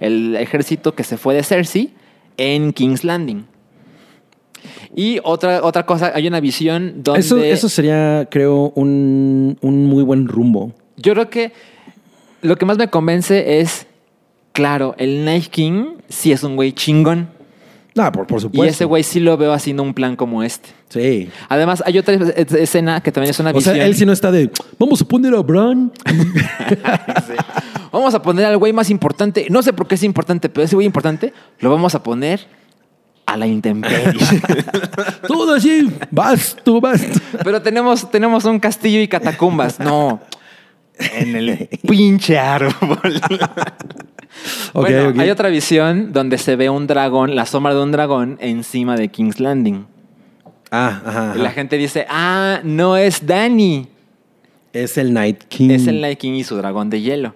el 0.00 0.36
ejército 0.36 0.94
que 0.94 1.04
se 1.04 1.16
fue 1.16 1.34
de 1.34 1.42
Cersei, 1.42 1.92
en 2.36 2.72
King's 2.72 3.04
Landing. 3.04 3.44
Y 4.94 5.20
otra, 5.22 5.62
otra 5.62 5.84
cosa, 5.86 6.12
hay 6.14 6.26
una 6.26 6.40
visión 6.40 7.02
donde... 7.02 7.20
Eso, 7.20 7.36
eso 7.38 7.68
sería, 7.68 8.26
creo, 8.30 8.72
un, 8.74 9.58
un 9.60 9.86
muy 9.86 10.02
buen 10.02 10.26
rumbo. 10.26 10.72
Yo 10.96 11.12
creo 11.12 11.30
que 11.30 11.52
lo 12.42 12.56
que 12.56 12.66
más 12.66 12.78
me 12.78 12.88
convence 12.88 13.60
es, 13.60 13.86
claro, 14.52 14.94
el 14.98 15.24
Night 15.24 15.46
King 15.46 15.96
sí 16.08 16.32
es 16.32 16.42
un 16.42 16.56
güey 16.56 16.72
chingón. 16.72 17.28
Por, 18.12 18.26
por 18.26 18.40
supuesto. 18.40 18.64
Y 18.64 18.68
ese 18.68 18.84
güey 18.84 19.02
sí 19.02 19.20
lo 19.20 19.36
veo 19.36 19.52
haciendo 19.52 19.82
un 19.82 19.92
plan 19.94 20.16
como 20.16 20.42
este. 20.42 20.70
Sí. 20.88 21.28
Además, 21.48 21.82
hay 21.84 21.98
otra 21.98 22.14
es- 22.14 22.52
escena 22.52 23.00
que 23.02 23.10
también 23.12 23.30
es 23.30 23.38
una 23.40 23.50
O 23.50 23.60
sea, 23.60 23.72
visión. 23.72 23.86
él 23.88 23.94
sí 23.96 24.06
no 24.06 24.12
está 24.12 24.30
de, 24.30 24.50
vamos 24.78 25.00
a 25.02 25.04
poner 25.04 25.34
a 25.34 25.40
Bran. 25.42 25.92
Vamos 27.92 28.14
a 28.14 28.20
poner 28.22 28.44
al 28.44 28.58
güey 28.58 28.72
más 28.72 28.90
importante. 28.90 29.46
No 29.50 29.62
sé 29.62 29.72
por 29.72 29.86
qué 29.88 29.94
es 29.94 30.02
importante, 30.02 30.48
pero 30.50 30.64
ese 30.64 30.74
güey 30.74 30.86
importante 30.86 31.32
lo 31.60 31.70
vamos 31.70 31.94
a 31.94 32.02
poner 32.02 32.40
a 33.24 33.36
la 33.36 33.46
intemperie. 33.46 34.12
Todo 35.26 35.54
así, 35.54 35.90
basto, 36.10 36.80
basto. 36.80 37.18
pero 37.42 37.62
tenemos, 37.62 38.10
tenemos 38.10 38.44
un 38.44 38.60
castillo 38.60 39.00
y 39.00 39.08
catacumbas. 39.08 39.80
No. 39.80 40.20
En 40.98 41.36
el 41.36 41.68
pinche 41.88 42.38
árbol. 42.38 43.20
Ok, 44.72 44.86
bueno, 44.88 45.20
hay 45.20 45.30
otra 45.30 45.48
visión 45.48 46.12
donde 46.12 46.38
se 46.38 46.54
ve 46.54 46.70
un 46.70 46.86
dragón, 46.86 47.34
la 47.34 47.44
sombra 47.44 47.74
de 47.74 47.82
un 47.82 47.90
dragón 47.90 48.36
encima 48.40 48.94
de 48.96 49.08
King's 49.08 49.40
Landing. 49.40 49.86
Ah, 50.70 51.02
ajá. 51.04 51.32
Y 51.34 51.40
la 51.40 51.50
gente 51.50 51.76
dice, 51.76 52.06
ah, 52.08 52.60
no 52.62 52.96
es 52.96 53.26
Danny, 53.26 53.88
Es 54.72 54.96
el 54.98 55.12
Night 55.12 55.44
King. 55.48 55.70
es 55.70 55.86
el 55.88 56.00
Night 56.00 56.18
King 56.18 56.34
y 56.34 56.44
su 56.44 56.56
dragón 56.56 56.88
de 56.90 57.00
hielo. 57.00 57.34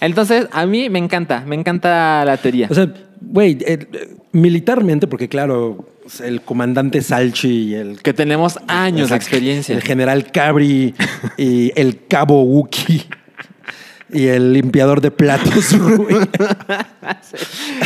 Entonces, 0.00 0.48
a 0.50 0.66
mí 0.66 0.90
me 0.90 0.98
encanta, 0.98 1.44
me 1.46 1.54
encanta 1.54 2.24
la 2.26 2.36
teoría. 2.36 2.66
O 2.68 2.74
sea, 2.74 2.92
güey, 3.20 3.56
eh, 3.60 3.86
militarmente, 4.32 5.06
porque 5.06 5.28
claro, 5.28 5.86
el 6.20 6.42
comandante 6.42 7.02
Salchi 7.02 7.48
y 7.48 7.74
el... 7.74 8.02
que 8.02 8.12
tenemos 8.12 8.58
años 8.66 9.10
de 9.10 9.16
experiencia. 9.16 9.74
El 9.74 9.82
general 9.82 10.30
Cabri 10.30 10.94
y 11.36 11.72
el 11.78 12.06
cabo 12.06 12.42
Wookie 12.42 13.06
y 14.12 14.26
el 14.26 14.52
limpiador 14.52 15.00
de 15.00 15.10
platos 15.10 15.72
Rui. 15.78 16.16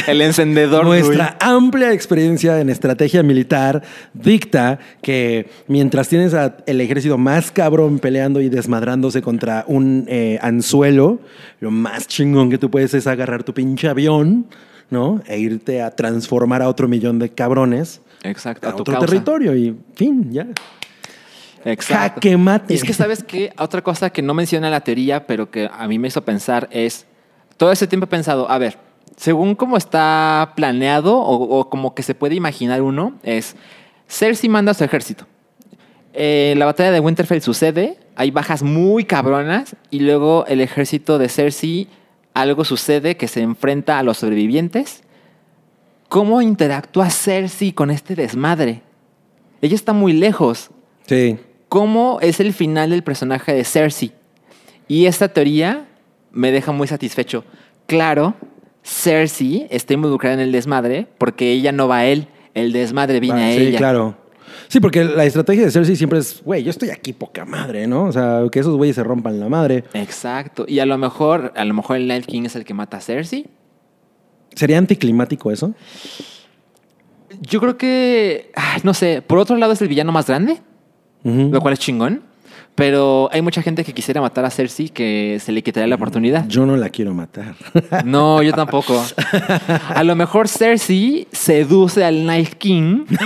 El 0.06 0.20
encendedor. 0.20 0.84
Nuestra 0.84 1.36
amplia 1.40 1.92
experiencia 1.92 2.60
en 2.60 2.68
estrategia 2.68 3.22
militar 3.22 3.82
dicta 4.12 4.78
que 5.02 5.48
mientras 5.68 6.08
tienes 6.08 6.34
a 6.34 6.56
el 6.66 6.80
ejército 6.80 7.16
más 7.16 7.52
cabrón 7.52 8.00
peleando 8.00 8.40
y 8.40 8.48
desmadrándose 8.48 9.22
contra 9.22 9.64
un 9.68 10.04
eh, 10.08 10.38
anzuelo, 10.42 11.20
lo 11.60 11.70
más 11.70 12.08
chingón 12.08 12.50
que 12.50 12.58
tú 12.58 12.70
puedes 12.70 12.92
es 12.94 13.06
agarrar 13.06 13.44
tu 13.44 13.54
pinche 13.54 13.88
avión, 13.88 14.46
¿no? 14.90 15.22
E 15.26 15.38
irte 15.38 15.82
a 15.82 15.90
transformar 15.90 16.62
a 16.62 16.68
otro 16.68 16.88
millón 16.88 17.18
de 17.18 17.30
cabrones 17.30 18.00
Exacto, 18.22 18.66
a, 18.68 18.70
a 18.70 18.74
tu 18.76 18.82
otro 18.82 18.94
causa. 18.94 19.06
territorio 19.06 19.54
y 19.56 19.76
fin, 19.94 20.30
ya. 20.32 20.46
Exacto. 21.64 22.16
Jaque 22.16 22.36
mate. 22.36 22.74
Y 22.74 22.76
es 22.76 22.84
que 22.84 22.92
sabes 22.92 23.24
que 23.24 23.52
otra 23.58 23.82
cosa 23.82 24.10
que 24.10 24.22
no 24.22 24.34
menciona 24.34 24.70
la 24.70 24.80
teoría, 24.80 25.26
pero 25.26 25.50
que 25.50 25.68
a 25.72 25.88
mí 25.88 25.98
me 25.98 26.08
hizo 26.08 26.22
pensar 26.22 26.68
es, 26.70 27.06
todo 27.56 27.72
ese 27.72 27.86
tiempo 27.86 28.04
he 28.04 28.08
pensado, 28.08 28.48
a 28.50 28.58
ver, 28.58 28.78
según 29.16 29.54
cómo 29.54 29.76
está 29.76 30.52
planeado 30.54 31.16
o, 31.18 31.58
o 31.58 31.68
como 31.68 31.94
que 31.94 32.02
se 32.02 32.14
puede 32.14 32.34
imaginar 32.36 32.82
uno, 32.82 33.14
es 33.22 33.56
Cersei 34.08 34.48
manda 34.48 34.70
a 34.72 34.74
su 34.74 34.84
ejército. 34.84 35.26
Eh, 36.12 36.54
la 36.56 36.66
batalla 36.66 36.92
de 36.92 37.00
Winterfell 37.00 37.42
sucede, 37.42 37.98
hay 38.14 38.30
bajas 38.30 38.62
muy 38.62 39.04
cabronas 39.04 39.76
y 39.90 40.00
luego 40.00 40.46
el 40.46 40.60
ejército 40.60 41.18
de 41.18 41.28
Cersei, 41.28 41.88
algo 42.40 42.64
sucede 42.64 43.16
que 43.16 43.28
se 43.28 43.40
enfrenta 43.42 43.98
a 43.98 44.02
los 44.02 44.18
sobrevivientes. 44.18 45.02
¿Cómo 46.08 46.40
interactúa 46.42 47.10
Cersei 47.10 47.72
con 47.72 47.90
este 47.90 48.14
desmadre? 48.14 48.82
Ella 49.60 49.74
está 49.74 49.92
muy 49.92 50.12
lejos 50.12 50.70
Sí. 51.06 51.38
cómo 51.68 52.18
es 52.20 52.38
el 52.40 52.52
final 52.52 52.90
del 52.90 53.02
personaje 53.02 53.52
de 53.54 53.64
Cersei. 53.64 54.12
Y 54.88 55.06
esta 55.06 55.28
teoría 55.28 55.86
me 56.30 56.52
deja 56.52 56.72
muy 56.72 56.86
satisfecho. 56.86 57.44
Claro, 57.86 58.34
Cersei 58.84 59.66
está 59.70 59.94
involucrada 59.94 60.34
en 60.34 60.40
el 60.40 60.52
desmadre 60.52 61.06
porque 61.18 61.52
ella 61.52 61.72
no 61.72 61.88
va 61.88 61.98
a 61.98 62.06
él, 62.06 62.28
el 62.54 62.72
desmadre 62.72 63.18
viene 63.20 63.44
a 63.44 63.56
sí, 63.56 63.66
ella. 63.68 63.78
claro. 63.78 64.16
Sí, 64.68 64.80
porque 64.80 65.04
la 65.04 65.24
estrategia 65.24 65.64
de 65.64 65.70
Cersei 65.70 65.96
siempre 65.96 66.18
es, 66.18 66.42
güey, 66.44 66.62
yo 66.62 66.70
estoy 66.70 66.90
aquí 66.90 67.12
poca 67.12 67.44
madre, 67.44 67.86
¿no? 67.86 68.04
O 68.04 68.12
sea, 68.12 68.42
que 68.50 68.58
esos 68.58 68.76
güeyes 68.76 68.96
se 68.96 69.04
rompan 69.04 69.38
la 69.38 69.48
madre. 69.48 69.84
Exacto. 69.94 70.64
Y 70.66 70.80
a 70.80 70.86
lo 70.86 70.98
mejor, 70.98 71.52
a 71.56 71.64
lo 71.64 71.74
mejor 71.74 71.96
el 71.96 72.08
Night 72.08 72.26
King 72.26 72.42
es 72.44 72.56
el 72.56 72.64
que 72.64 72.74
mata 72.74 72.96
a 72.96 73.00
Cersei. 73.00 73.46
¿Sería 74.54 74.78
anticlimático 74.78 75.50
eso? 75.52 75.74
Yo 77.42 77.60
creo 77.60 77.76
que, 77.76 78.50
ay, 78.54 78.80
no 78.84 78.94
sé, 78.94 79.22
por 79.22 79.38
otro 79.38 79.56
lado 79.56 79.72
es 79.72 79.82
el 79.82 79.88
villano 79.88 80.12
más 80.12 80.26
grande, 80.26 80.58
lo 81.22 81.60
cual 81.60 81.74
es 81.74 81.80
chingón. 81.80 82.22
Pero 82.76 83.28
hay 83.32 83.40
mucha 83.42 83.62
gente 83.62 83.82
que 83.84 83.92
quisiera 83.94 84.20
matar 84.20 84.44
a 84.44 84.50
Cersei 84.50 84.90
que 84.90 85.38
se 85.40 85.50
le 85.50 85.62
quitaría 85.62 85.86
la 85.88 85.94
oportunidad. 85.96 86.46
Yo 86.46 86.64
no 86.66 86.76
la 86.76 86.90
quiero 86.90 87.12
matar. 87.14 87.54
No, 88.04 88.42
yo 88.42 88.52
tampoco. 88.52 89.02
A 89.88 90.04
lo 90.04 90.14
mejor 90.14 90.46
Cersei 90.46 91.26
seduce 91.32 92.04
al 92.04 92.24
Night 92.26 92.54
King. 92.58 93.06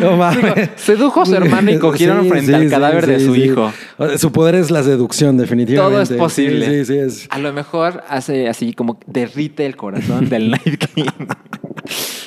No 0.00 0.16
mames. 0.16 0.70
sedujo 0.76 1.22
a 1.22 1.26
su 1.26 1.34
hermano 1.34 1.72
y 1.72 1.78
cogieron 1.78 2.22
Sí, 2.22 2.28
frente 2.28 2.46
sí, 2.48 2.54
al 2.54 2.62
sí, 2.64 2.68
cadáver 2.70 3.06
de 3.06 3.18
su 3.18 3.34
hijo. 3.34 3.72
Su 4.16 4.30
poder 4.30 4.54
es 4.54 4.70
la 4.70 4.82
seducción, 4.84 5.36
definitivamente. 5.36 5.92
Todo 5.94 6.02
es 6.02 6.12
posible. 6.12 6.66
Sí, 6.66 6.84
sí, 6.84 6.92
sí. 6.92 6.98
es- 6.98 7.26
A 7.30 7.38
lo 7.38 7.52
mejor 7.52 8.04
hace 8.08 8.48
así 8.48 8.74
como 8.74 9.00
derrite 9.06 9.66
el 9.66 9.74
corazón 9.74 10.28
del 10.28 10.50
Night 10.50 10.84
King. 10.94 11.04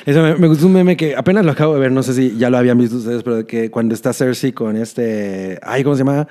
Eso 0.05 0.21
me, 0.21 0.35
me 0.35 0.47
gustó 0.47 0.65
un 0.67 0.73
meme 0.73 0.95
que 0.97 1.15
apenas 1.15 1.45
lo 1.45 1.51
acabo 1.51 1.73
de 1.73 1.79
ver, 1.79 1.91
no 1.91 2.03
sé 2.03 2.13
si 2.13 2.37
ya 2.37 2.49
lo 2.49 2.57
habían 2.57 2.77
visto 2.77 2.97
ustedes, 2.97 3.21
pero 3.23 3.45
que 3.45 3.69
cuando 3.69 3.93
está 3.93 4.13
Cersei 4.13 4.51
con 4.53 4.75
este. 4.77 5.59
Ay, 5.63 5.83
¿cómo 5.83 5.95
se 5.95 5.99
llama? 6.03 6.27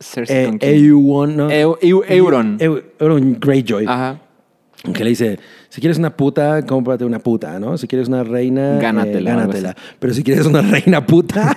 Cersei 0.00 0.58
Eh? 0.60 0.76
Euron, 0.88 1.36
¿no? 1.36 1.48
Eu- 1.50 1.78
Eu- 1.80 2.02
Euron. 2.08 2.58
Eu- 2.58 2.82
Euron 2.98 3.38
Greyjoy. 3.40 3.86
Ajá. 3.86 4.18
Que 4.92 5.04
le 5.04 5.10
dice: 5.10 5.38
si 5.68 5.80
quieres 5.80 5.98
una 5.98 6.10
puta, 6.16 6.66
cómprate 6.66 7.04
una 7.04 7.20
puta, 7.20 7.58
¿no? 7.60 7.78
Si 7.78 7.86
quieres 7.86 8.08
una 8.08 8.24
reina, 8.24 8.76
eh, 8.78 8.82
Gánatela, 8.82 9.30
algo 9.30 9.42
gánatela. 9.42 9.76
Pero 10.00 10.12
si 10.12 10.24
quieres 10.24 10.44
una 10.46 10.60
reina 10.70 11.06
puta. 11.06 11.56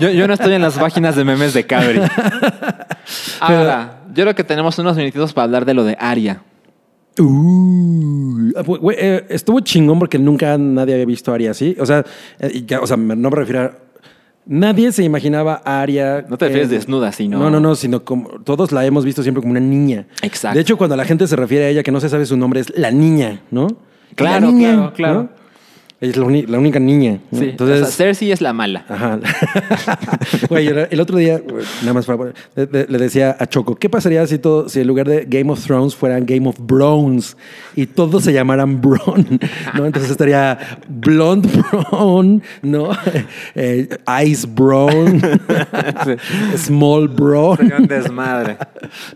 Yo, 0.00 0.10
yo 0.10 0.26
no 0.26 0.34
estoy 0.34 0.52
en 0.54 0.62
las 0.62 0.76
páginas 0.78 1.16
de 1.16 1.24
memes 1.24 1.54
de 1.54 1.64
Cabri. 1.64 2.00
Ahora, 3.40 4.00
yo 4.12 4.24
creo 4.24 4.34
que 4.34 4.44
tenemos 4.44 4.78
unos 4.78 4.96
minutitos 4.96 5.32
para 5.32 5.44
hablar 5.44 5.64
de 5.64 5.74
lo 5.74 5.84
de 5.84 5.96
Aria. 5.98 6.42
Uh, 7.18 8.50
ah, 8.56 8.62
eh, 8.96 9.24
estuvo 9.28 9.60
chingón 9.60 9.98
porque 9.98 10.18
nunca 10.18 10.58
nadie 10.58 10.94
había 10.94 11.06
visto 11.06 11.30
a 11.30 11.34
Arya 11.36 11.52
así. 11.52 11.76
O 11.78 11.86
sea, 11.86 12.04
eh, 12.40 12.64
ya, 12.66 12.80
o 12.80 12.86
sea, 12.86 12.96
no 12.96 13.30
me 13.30 13.36
refiero 13.36 13.60
a. 13.62 13.72
Nadie 14.46 14.92
se 14.92 15.02
imaginaba 15.02 15.62
a 15.64 15.80
Arya. 15.80 16.26
No 16.28 16.36
te 16.36 16.46
refieres 16.46 16.70
eh, 16.70 16.74
desnuda, 16.74 17.12
sino- 17.12 17.38
No, 17.38 17.48
no, 17.50 17.60
no, 17.60 17.74
sino 17.76 18.04
como. 18.04 18.28
Todos 18.44 18.72
la 18.72 18.84
hemos 18.84 19.04
visto 19.04 19.22
siempre 19.22 19.40
como 19.40 19.52
una 19.52 19.60
niña. 19.60 20.06
Exacto. 20.22 20.54
De 20.56 20.60
hecho, 20.62 20.76
cuando 20.76 20.96
la 20.96 21.04
gente 21.04 21.26
se 21.26 21.36
refiere 21.36 21.64
a 21.66 21.68
ella 21.70 21.82
que 21.82 21.92
no 21.92 22.00
se 22.00 22.08
sabe 22.08 22.26
su 22.26 22.36
nombre, 22.36 22.60
es 22.60 22.76
la 22.76 22.90
niña, 22.90 23.40
¿no? 23.50 23.68
Claro, 24.14 24.46
La 24.46 24.52
niña, 24.52 24.72
claro, 24.74 24.92
claro. 24.94 25.22
¿no? 25.24 25.43
Es 26.10 26.16
la, 26.16 26.58
única 26.58 26.78
niña. 26.78 27.20
¿no? 27.30 27.38
Sí. 27.38 27.50
Entonces. 27.50 27.82
o 27.82 27.84
sea, 27.84 27.92
Cersei 27.92 28.32
es 28.32 28.40
la 28.40 28.52
mala. 28.52 28.84
Ajá. 28.88 29.18
Güey, 30.48 30.68
el 30.68 31.00
otro 31.00 31.16
día, 31.16 31.40
nada 31.80 31.92
más 31.92 32.06
para, 32.06 32.32
le, 32.54 32.98
decía 32.98 33.36
a 33.38 33.46
Choco, 33.46 33.76
¿qué 33.76 33.88
pasaría 33.88 34.26
si, 34.26 34.38
todo, 34.38 34.68
si 34.68 34.80
en 34.80 34.86
lugar 34.86 35.08
de 35.08 35.24
Game 35.28 35.50
of 35.50 35.64
Thrones 35.64 35.94
fueran 35.94 36.26
Game 36.26 36.48
of 36.48 36.56
Browns 36.58 37.36
y 37.74 37.86
todos 37.86 38.24
se 38.24 38.32
llamaran 38.32 38.80
Bron? 38.80 39.40
¿no? 39.74 39.86
Entonces 39.86 40.10
estaría 40.10 40.58
Blonde 40.88 41.48
Brown, 41.48 42.42
¿no? 42.62 42.90
Eh, 43.54 43.88
Ice 44.26 44.46
Brown, 44.46 45.20
Small 46.56 47.08
Brown, 47.08 47.86
desmadre. 47.88 48.56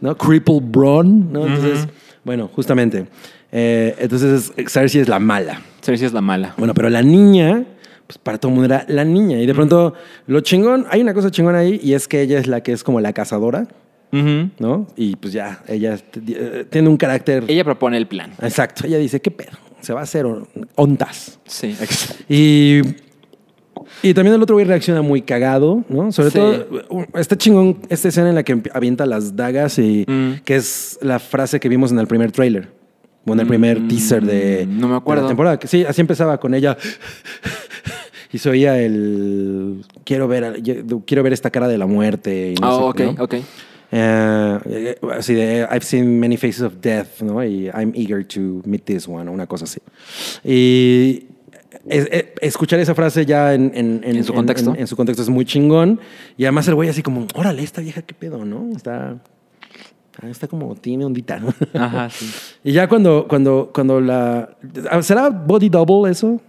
¿no? 0.01 0.17
Cripple 0.17 0.61
Brown, 0.63 1.33
¿no? 1.33 1.47
Entonces, 1.47 1.89
bueno, 2.25 2.49
justamente. 2.55 3.07
Eh, 3.53 3.95
entonces, 3.99 4.53
Cersei 4.69 5.01
es 5.01 5.09
la 5.09 5.19
mala. 5.19 5.63
Cersei 5.83 6.07
es 6.07 6.13
la 6.13 6.21
mala. 6.21 6.55
Bueno, 6.59 6.75
pero 6.75 6.91
la 6.91 7.03
niña, 7.03 7.65
pues 8.07 8.19
para 8.19 8.39
todo 8.39 8.51
el 8.53 8.59
mundo 8.59 8.75
era 8.75 8.85
la 8.89 9.05
niña. 9.05 9.39
Y 9.41 9.47
de 9.47 9.55
pronto, 9.55 9.95
lo 10.27 10.41
chingón, 10.41 10.87
hay 10.91 11.01
una 11.01 11.15
cosa 11.15 11.31
chingón 11.31 11.55
ahí 11.55 11.81
y 11.83 11.95
es 11.95 12.09
que 12.09 12.21
ella 12.23 12.39
es 12.39 12.47
la 12.47 12.63
que 12.63 12.73
es 12.73 12.83
como 12.85 13.01
la 13.01 13.13
cazadora. 13.13 13.67
¿no? 14.11 14.87
Y 14.97 15.17
pues 15.17 15.35
ya, 15.35 15.63
ella 15.69 15.99
eh, 16.29 16.65
tiene 16.71 16.89
un 16.89 16.97
carácter. 16.97 17.45
Ella 17.47 17.63
propone 17.63 17.99
el 17.99 18.07
plan. 18.07 18.33
Exacto. 18.41 18.87
Ella 18.87 18.97
dice, 18.97 19.21
¿qué 19.21 19.31
pedo? 19.31 19.51
Se 19.81 19.93
va 19.93 20.01
a 20.01 20.05
hacer 20.05 20.25
on- 20.25 20.49
ondas. 20.77 21.39
Sí, 21.45 21.67
exacto. 21.79 22.25
Y. 22.29 22.81
Y 24.03 24.13
también 24.15 24.35
el 24.35 24.43
otro 24.43 24.57
güey 24.57 24.65
reacciona 24.67 25.03
muy 25.03 25.23
cagado, 25.23 25.85
¿no? 25.89 26.11
Sobre 26.13 26.31
Sí. 26.31 26.39
todo, 26.39 26.67
uh, 26.91 27.05
está 27.19 27.37
chingón 27.37 27.79
esta 27.89 28.09
escena 28.09 28.29
en 28.31 28.35
la 28.35 28.43
que 28.43 28.61
avienta 28.75 29.07
las 29.07 29.37
dagas 29.37 29.79
y 29.79 30.05
Mm. 30.09 30.41
que 30.45 30.57
es 30.57 30.99
la 31.03 31.19
frase 31.19 31.61
que 31.61 31.69
vimos 31.69 31.93
en 31.93 31.99
el 31.99 32.07
primer 32.07 32.33
tráiler. 32.33 32.69
O 33.27 33.33
en 33.35 33.41
el 33.41 33.47
primer 33.47 33.81
Mm, 33.81 33.89
teaser 33.89 34.25
de, 34.25 34.67
no 34.67 34.87
me 34.89 34.93
de 34.95 34.99
acuerdo. 34.99 35.23
la 35.23 35.29
temporada. 35.29 35.59
Que 35.59 35.67
Sí, 35.69 35.85
así 35.85 36.01
empezaba 36.01 36.39
con 36.39 36.55
ella. 36.55 36.77
Y 38.31 38.37
se 38.39 38.51
oía 38.51 38.79
el 38.79 39.85
quiero 40.05 40.29
ver, 40.29 40.63
quiero 41.07 41.23
ver 41.23 41.33
esta 41.33 41.51
cara 41.51 41.67
de 41.67 41.79
la 41.79 41.87
muerte. 41.87 42.53
Y 42.53 42.61
no 42.61 42.69
Oh, 42.89 42.93
sé, 42.95 43.07
ok, 43.07 43.17
¿no? 43.17 43.25
ok. 43.25 43.35
Eh, 43.91 44.99
así 45.17 45.33
de 45.33 45.67
I've 45.71 45.81
seen 45.85 46.21
many 46.21 46.37
faces 46.37 46.61
of 46.61 46.75
death, 46.83 47.23
¿no? 47.23 47.43
Y 47.43 47.69
I'm 47.69 47.91
eager 47.95 48.23
to 48.27 48.61
meet 48.67 48.85
this 48.85 49.09
one, 49.09 49.31
una 49.31 49.47
cosa 49.47 49.65
así. 49.65 49.81
Y 50.45 51.25
es- 51.89 52.07
es- 52.11 52.25
escuchar 52.43 52.79
esa 52.81 52.95
frase 52.95 53.25
ya 53.25 53.55
en, 53.55 53.73
en, 53.75 54.03
En 54.05 54.23
su 54.25 54.35
contexto. 54.35 54.75
En, 54.77 54.87
su 54.87 54.95
contexto 54.95 55.23
es 55.23 55.31
muy 55.31 55.47
chingón. 55.47 55.99
Y 56.37 56.45
además 56.45 56.69
el 56.69 56.75
güey 56.75 56.91
así 56.91 57.03
como, 57.03 57.27
órale, 57.35 57.63
esta 57.63 57.81
vieja, 57.81 58.03
qué 58.03 58.13
pedo, 58.13 58.45
¿no? 58.45 58.69
Está, 58.77 59.17
ah, 60.23 60.29
está 60.29 60.47
como, 60.47 60.75
tiene 60.75 61.05
ondita. 61.05 61.41
Ajá, 61.75 62.11
sí. 62.11 62.31
y 62.65 62.73
ya 62.73 62.89
cuando, 62.89 63.27
cuando, 63.29 63.71
cuando 63.73 64.01
la... 64.01 64.51
¿Será 65.03 65.31
body 65.31 65.69
double 65.69 66.11
eso? 66.11 66.41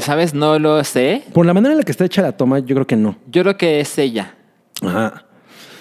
¿Sabes? 0.00 0.34
No 0.34 0.58
lo 0.58 0.82
sé. 0.84 1.24
Por 1.32 1.46
la 1.46 1.54
manera 1.54 1.72
en 1.72 1.78
la 1.78 1.84
que 1.84 1.92
está 1.92 2.04
hecha 2.04 2.22
la 2.22 2.36
toma, 2.36 2.60
yo 2.60 2.74
creo 2.74 2.86
que 2.86 2.96
no. 2.96 3.16
Yo 3.26 3.42
creo 3.42 3.56
que 3.56 3.80
es 3.80 3.98
ella. 3.98 4.34
Ajá. 4.82 5.24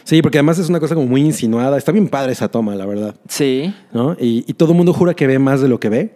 Sí, 0.04 0.24
porque 0.24 0.40
además 0.40 0.58
es 0.58 0.70
una 0.70 0.80
cosa 0.80 0.96
como 0.96 1.06
muy 1.06 1.22
insinuada. 1.22 1.78
Está 1.78 1.92
bien 1.92 2.08
padre 2.08 2.32
esa 2.32 2.48
toma, 2.48 2.74
la 2.74 2.88
verdad. 2.88 3.16
Sí. 3.28 3.72
¿no? 3.94 4.14
Y, 4.20 4.44
y 4.48 4.54
todo 4.54 4.72
el 4.72 4.78
mundo 4.78 4.94
jura 4.94 5.14
que 5.14 5.28
ve 5.28 5.38
más 5.38 5.62
de 5.62 5.68
lo 5.68 5.80
que 5.80 5.90
ve. 5.90 6.16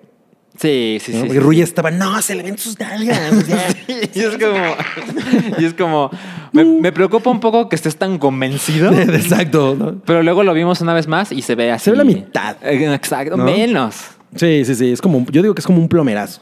Sí, 0.57 0.99
sí, 1.01 1.11
¿no? 1.13 1.21
sí. 1.23 1.27
Porque 1.39 1.55
sí. 1.55 1.61
Estaba, 1.61 1.89
no, 1.91 2.21
se 2.21 2.35
le 2.35 2.43
ven 2.43 2.57
sus 2.57 2.80
nalgas. 2.80 3.34
Y 4.15 4.19
es 4.19 4.38
como. 4.38 5.57
Y 5.59 5.65
es 5.65 5.73
como. 5.73 6.11
Me, 6.51 6.63
me 6.63 6.91
preocupa 6.91 7.31
un 7.31 7.39
poco 7.39 7.67
que 7.67 7.75
estés 7.75 7.95
tan 7.97 8.19
convencido. 8.19 8.91
Exacto. 8.99 9.75
¿no? 9.75 9.95
Pero 10.05 10.21
luego 10.21 10.43
lo 10.43 10.53
vimos 10.53 10.80
una 10.81 10.93
vez 10.93 11.07
más 11.07 11.31
y 11.31 11.41
se 11.41 11.55
ve 11.55 11.71
así. 11.71 11.85
Se 11.85 11.91
ve 11.91 11.97
la 11.97 12.03
mitad. 12.03 12.55
Eh, 12.63 12.93
Exacto. 12.93 13.35
¿No? 13.35 13.45
Menos. 13.45 13.95
Sí, 14.35 14.63
sí, 14.65 14.75
sí. 14.75 14.91
Es 14.91 15.01
como, 15.01 15.25
yo 15.31 15.41
digo 15.41 15.55
que 15.55 15.59
es 15.61 15.65
como 15.67 15.80
un 15.80 15.88
plomerazo, 15.89 16.41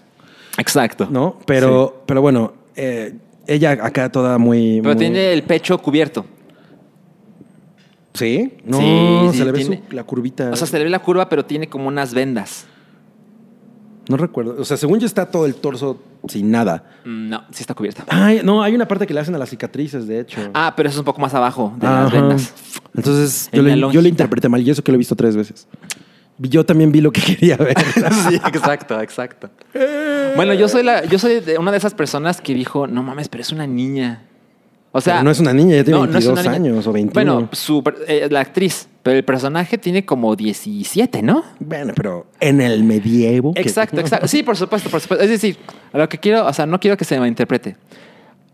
Exacto. 0.58 1.08
¿no? 1.10 1.38
Pero, 1.46 2.04
pero 2.06 2.22
bueno, 2.22 2.54
eh, 2.76 3.14
ella 3.48 3.72
acá 3.82 4.12
toda 4.12 4.38
muy. 4.38 4.80
Pero 4.82 4.94
muy- 4.96 5.00
tiene 5.00 5.32
el 5.34 5.44
pecho 5.44 5.78
cubierto. 5.78 6.26
¿Sí? 8.14 8.54
No, 8.66 8.78
Sí, 8.78 9.30
sí, 9.32 9.38
se 9.38 9.46
le 9.46 9.52
ve 9.54 9.60
tiene- 9.60 9.82
su- 9.90 9.96
la 9.96 10.04
curvita. 10.04 10.50
O 10.52 10.56
sea, 10.58 10.68
se 10.68 10.78
le 10.78 10.84
ve 10.84 10.90
la 10.90 11.00
curva, 11.00 11.30
pero 11.30 11.46
tiene 11.46 11.68
como 11.68 11.88
unas 11.88 12.14
vendas. 12.14 12.66
No 14.10 14.18
recuerdo. 14.18 14.56
O 14.60 14.66
sea, 14.66 14.78
según 14.78 15.00
yo 15.00 15.06
está 15.06 15.26
todo 15.28 15.46
el 15.46 15.56
torso 15.56 16.02
sin 16.28 16.50
nada. 16.52 16.84
Mm, 17.06 17.30
No, 17.30 17.44
sí 17.52 17.62
está 17.62 17.74
cubierta. 17.74 18.04
Ay, 18.10 18.42
no, 18.44 18.62
hay 18.64 18.74
una 18.76 18.88
parte 18.88 19.06
que 19.08 19.14
le 19.14 19.20
hacen 19.20 19.36
a 19.36 19.38
las 19.38 19.50
cicatrices, 19.50 20.08
de 20.08 20.20
hecho. 20.22 20.40
Ah, 20.54 20.74
pero 20.76 20.90
eso 20.90 20.96
es 20.96 21.00
un 21.00 21.06
poco 21.06 21.22
más 21.22 21.34
abajo 21.34 21.74
de 21.80 21.88
las 21.88 22.12
vendas. 22.12 22.54
Entonces, 22.96 23.50
En 23.52 23.58
yo 23.58 23.62
la 23.64 23.70
le, 23.70 23.76
yo 23.76 23.82
lonjita. 23.82 24.02
le 24.04 24.10
interpreté 24.10 24.50
mal 24.50 24.62
y 24.62 24.70
eso 24.70 24.84
que 24.84 24.92
lo 24.92 24.96
he 24.96 24.98
visto 24.98 25.16
tres 25.16 25.36
veces. 25.36 25.68
Yo 26.40 26.66
también 26.66 26.92
vi 26.92 27.02
lo 27.02 27.12
que 27.12 27.22
quería 27.36 27.56
ver. 27.58 27.76
sí, 28.30 28.36
exacto, 28.36 29.00
exacto. 29.00 29.50
Bueno, 30.36 30.54
yo 30.54 30.68
soy 30.68 30.84
la, 30.84 31.06
yo 31.06 31.20
soy 31.20 31.40
de 31.40 31.58
una 31.58 31.72
de 31.72 31.78
esas 31.78 31.94
personas 31.94 32.42
que 32.42 32.54
dijo, 32.54 32.88
no 32.88 33.04
mames, 33.04 33.30
pero 33.30 33.42
es 33.42 33.52
una 33.52 33.68
niña. 33.68 34.24
O 34.92 35.00
sea, 35.00 35.14
Pero 35.16 35.24
no 35.26 35.32
es 35.32 35.40
una 35.40 35.54
niña, 35.54 35.76
ya 35.78 35.84
tiene 35.86 36.00
no, 36.00 36.06
no 36.08 36.18
es 36.18 36.26
22 36.26 36.34
una 36.46 36.58
niña. 36.58 36.72
años 36.74 36.88
o 36.88 36.92
21. 36.92 37.34
Bueno, 37.34 37.50
su, 37.54 37.82
eh, 38.08 38.28
la 38.30 38.42
actriz, 38.42 38.88
pero 39.04 39.18
el 39.18 39.24
personaje 39.26 39.78
tiene 39.78 40.06
como 40.06 40.36
17, 40.36 41.22
¿no? 41.24 41.44
Bueno, 41.60 41.94
pero 41.96 42.28
en 42.40 42.62
el 42.62 42.84
medievo. 42.84 43.54
que- 43.54 43.62
Exacto, 43.62 44.00
exacto. 44.00 44.28
Sí, 44.28 44.44
por 44.44 44.56
supuesto, 44.58 44.90
por 44.90 45.00
supuesto. 45.02 45.24
Es 45.24 45.30
decir, 45.32 45.58
a 45.94 45.98
lo 45.98 46.08
que 46.10 46.18
quiero, 46.20 46.46
o 46.46 46.54
sea, 46.54 46.66
no 46.66 46.80
quiero 46.80 46.98
que 46.98 47.06
se 47.06 47.20
me 47.20 47.28
interprete. 47.28 47.76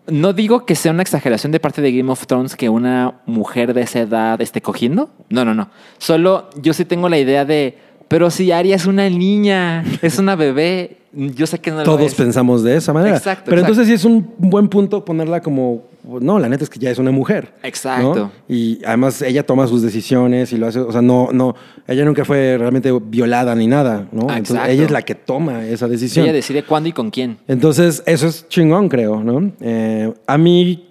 No 0.10 0.32
digo 0.32 0.66
que 0.66 0.76
sea 0.76 0.94
una 0.94 1.02
exageración 1.02 1.52
de 1.52 1.60
parte 1.60 1.82
de 1.82 1.92
Game 1.92 2.10
of 2.10 2.26
Thrones 2.28 2.56
que 2.56 2.70
una 2.70 3.16
mujer 3.26 3.74
de 3.74 3.82
esa 3.82 4.00
edad 4.00 4.40
esté 4.42 4.62
cogiendo. 4.62 5.10
No, 5.30 5.44
no, 5.44 5.54
no. 5.54 5.70
Solo 5.98 6.50
yo 6.62 6.74
sí 6.74 6.86
tengo 6.86 7.10
la 7.10 7.20
idea 7.20 7.44
de, 7.44 7.78
pero 8.08 8.32
si 8.32 8.54
Arya 8.54 8.76
es 8.78 8.86
una 8.86 9.10
niña, 9.10 9.84
es 10.02 10.18
una 10.18 10.38
bebé, 10.38 11.00
yo 11.12 11.46
sé 11.46 11.60
que 11.60 11.72
no 11.72 11.80
lo 11.80 11.84
Todos 11.84 12.04
es. 12.04 12.16
pensamos 12.16 12.64
de 12.64 12.78
esa 12.78 12.94
manera. 12.94 13.18
Exacto, 13.18 13.44
Pero 13.50 13.58
exacto. 13.58 13.74
entonces 13.82 13.88
sí 13.88 13.94
es 13.96 14.06
un 14.06 14.32
buen 14.38 14.70
punto 14.70 15.04
ponerla 15.04 15.42
como. 15.42 15.84
No, 16.22 16.40
la 16.40 16.48
neta 16.50 16.64
es 16.64 16.70
que 16.70 16.80
ya 16.80 16.90
es 16.90 16.98
una 17.00 17.12
mujer. 17.12 17.54
Exacto. 17.64 18.16
¿no? 18.16 18.32
Y 18.48 18.80
además 18.86 19.22
ella 19.22 19.46
toma 19.46 19.68
sus 19.68 19.82
decisiones 19.82 20.54
y 20.54 20.58
lo 20.58 20.68
hace. 20.68 20.80
O 20.80 20.92
sea, 20.92 21.02
no, 21.02 21.30
no. 21.34 21.56
Ella 21.88 22.06
nunca 22.06 22.24
fue 22.24 22.58
realmente 22.58 22.92
violada 23.04 23.54
ni 23.56 23.68
nada, 23.68 24.08
¿no? 24.12 24.22
Entonces 24.22 24.52
Exacto. 24.52 24.72
ella 24.72 24.84
es 24.86 24.92
la 24.92 25.02
que 25.02 25.16
toma 25.16 25.66
esa 25.66 25.88
decisión. 25.88 26.26
Ella 26.26 26.34
decide 26.34 26.64
cuándo 26.64 26.88
y 26.90 26.94
con 26.94 27.10
quién. 27.10 27.38
Entonces, 27.48 28.04
eso 28.06 28.28
es 28.28 28.48
chingón, 28.48 28.88
creo, 28.90 29.22
¿no? 29.24 29.52
Eh, 29.62 30.14
a 30.26 30.38
mí. 30.38 30.84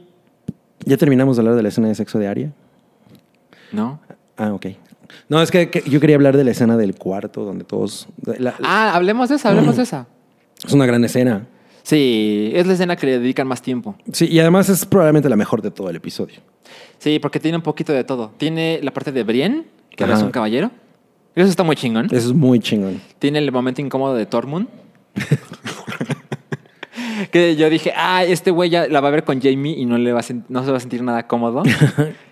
¿Ya 0.85 0.97
terminamos 0.97 1.37
de 1.37 1.41
hablar 1.41 1.57
de 1.57 1.63
la 1.63 1.69
escena 1.71 1.89
de 1.89 1.95
sexo 1.97 2.19
de 2.19 2.29
Aria? 2.29 2.53
¿No? 3.73 3.99
Ah, 4.37 4.53
ok. 4.53 4.67
No, 5.29 5.41
es 5.43 5.51
que, 5.51 5.71
que 5.71 5.83
yo 5.89 5.99
quería 6.01 6.17
hablar 6.17 6.37
de 6.37 6.45
la 6.45 6.51
escena 6.53 6.77
del 6.77 6.95
cuarto 6.95 7.45
donde 7.45 7.65
todos. 7.65 8.09
la- 8.39 8.55
Ah, 8.63 8.95
hablemos 8.95 9.29
de 9.29 9.37
esa, 9.37 9.49
hablemos 9.51 9.77
de 9.77 9.83
esa. 9.85 10.07
Es 10.67 10.73
una 10.73 10.87
gran 10.87 11.05
escena. 11.05 11.47
Sí, 11.87 12.51
es 12.53 12.67
la 12.67 12.73
escena 12.73 12.97
que 12.97 13.07
le 13.07 13.21
dedican 13.21 13.47
más 13.47 13.63
tiempo. 13.63 13.95
Sí, 14.11 14.27
y 14.27 14.41
además 14.41 14.69
es 14.69 14.85
probablemente 14.85 15.29
la 15.29 15.37
mejor 15.37 15.63
de 15.63 15.71
todo 15.71 15.89
el 15.89 15.95
episodio. 15.95 16.41
Sí, 16.99 17.21
porque 17.21 17.39
tiene 17.39 17.59
un 17.59 17.63
poquito 17.63 17.93
de 17.93 18.03
todo. 18.03 18.33
Tiene 18.39 18.81
la 18.83 18.91
parte 18.91 19.13
de 19.13 19.23
Brienne, 19.23 19.67
que 19.91 20.03
ahora 20.03 20.17
es 20.17 20.23
un 20.25 20.33
caballero. 20.33 20.73
Eso 21.37 21.49
está 21.49 21.63
muy 21.63 21.77
chingón. 21.77 22.07
Eso 22.07 22.31
es 22.31 22.35
muy 22.35 22.59
chingón. 22.59 23.01
Tiene 23.21 23.39
el 23.39 23.53
momento 23.53 23.83
incómodo 23.83 24.17
de 24.17 24.27
Tormund. 24.27 24.67
que 27.31 27.55
yo 27.55 27.71
dije, 27.71 27.93
ah, 27.97 28.25
este 28.25 28.51
güey 28.51 28.69
ya 28.69 28.89
la 28.89 29.01
va 29.01 29.07
a 29.07 29.13
ver 29.13 29.23
con 29.23 29.41
Jamie 29.41 29.79
y 29.79 29.87
no, 29.87 29.97
le 29.97 30.13
va 30.13 30.19
a 30.19 30.25
no 30.49 30.65
se 30.65 30.73
va 30.73 30.79
a 30.79 30.81
sentir 30.81 31.05
nada 31.05 31.29
cómodo. 31.29 31.63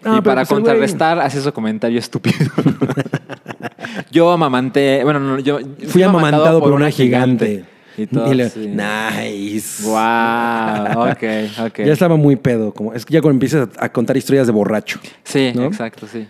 No, 0.03 0.19
y 0.19 0.21
para 0.21 0.43
pues 0.43 0.49
contrarrestar, 0.49 1.21
hace 1.21 1.41
su 1.41 1.53
comentario 1.53 2.01
estúpido. 2.01 2.51
yo 4.11 4.33
amamanté, 4.33 5.05
bueno, 5.05 5.21
no, 5.21 5.39
yo 5.39 5.61
Fui 5.87 6.03
amamantado 6.03 6.59
por 6.59 6.73
una 6.73 6.91
gigante. 6.91 7.73
Y 7.97 8.07
todo, 8.07 8.33
Y 8.33 8.35
le- 8.35 8.49
sí. 8.51 8.67
Nice. 8.69 9.83
Wow, 9.85 11.11
ok, 11.11 11.67
ok. 11.67 11.79
Ya 11.87 11.93
estaba 11.93 12.17
muy 12.17 12.37
pedo. 12.37 12.73
Como, 12.73 12.93
es 12.93 13.05
que 13.07 13.15
ya 13.15 13.21
cuando 13.21 13.37
empiezas 13.37 13.69
a, 13.79 13.89
contar 13.91 14.17
historias 14.17 14.47
de 14.47 14.53
borracho. 14.53 14.99
Sí, 15.23 15.53
¿no? 15.55 15.65
exacto, 15.65 16.07
sí. 16.07 16.27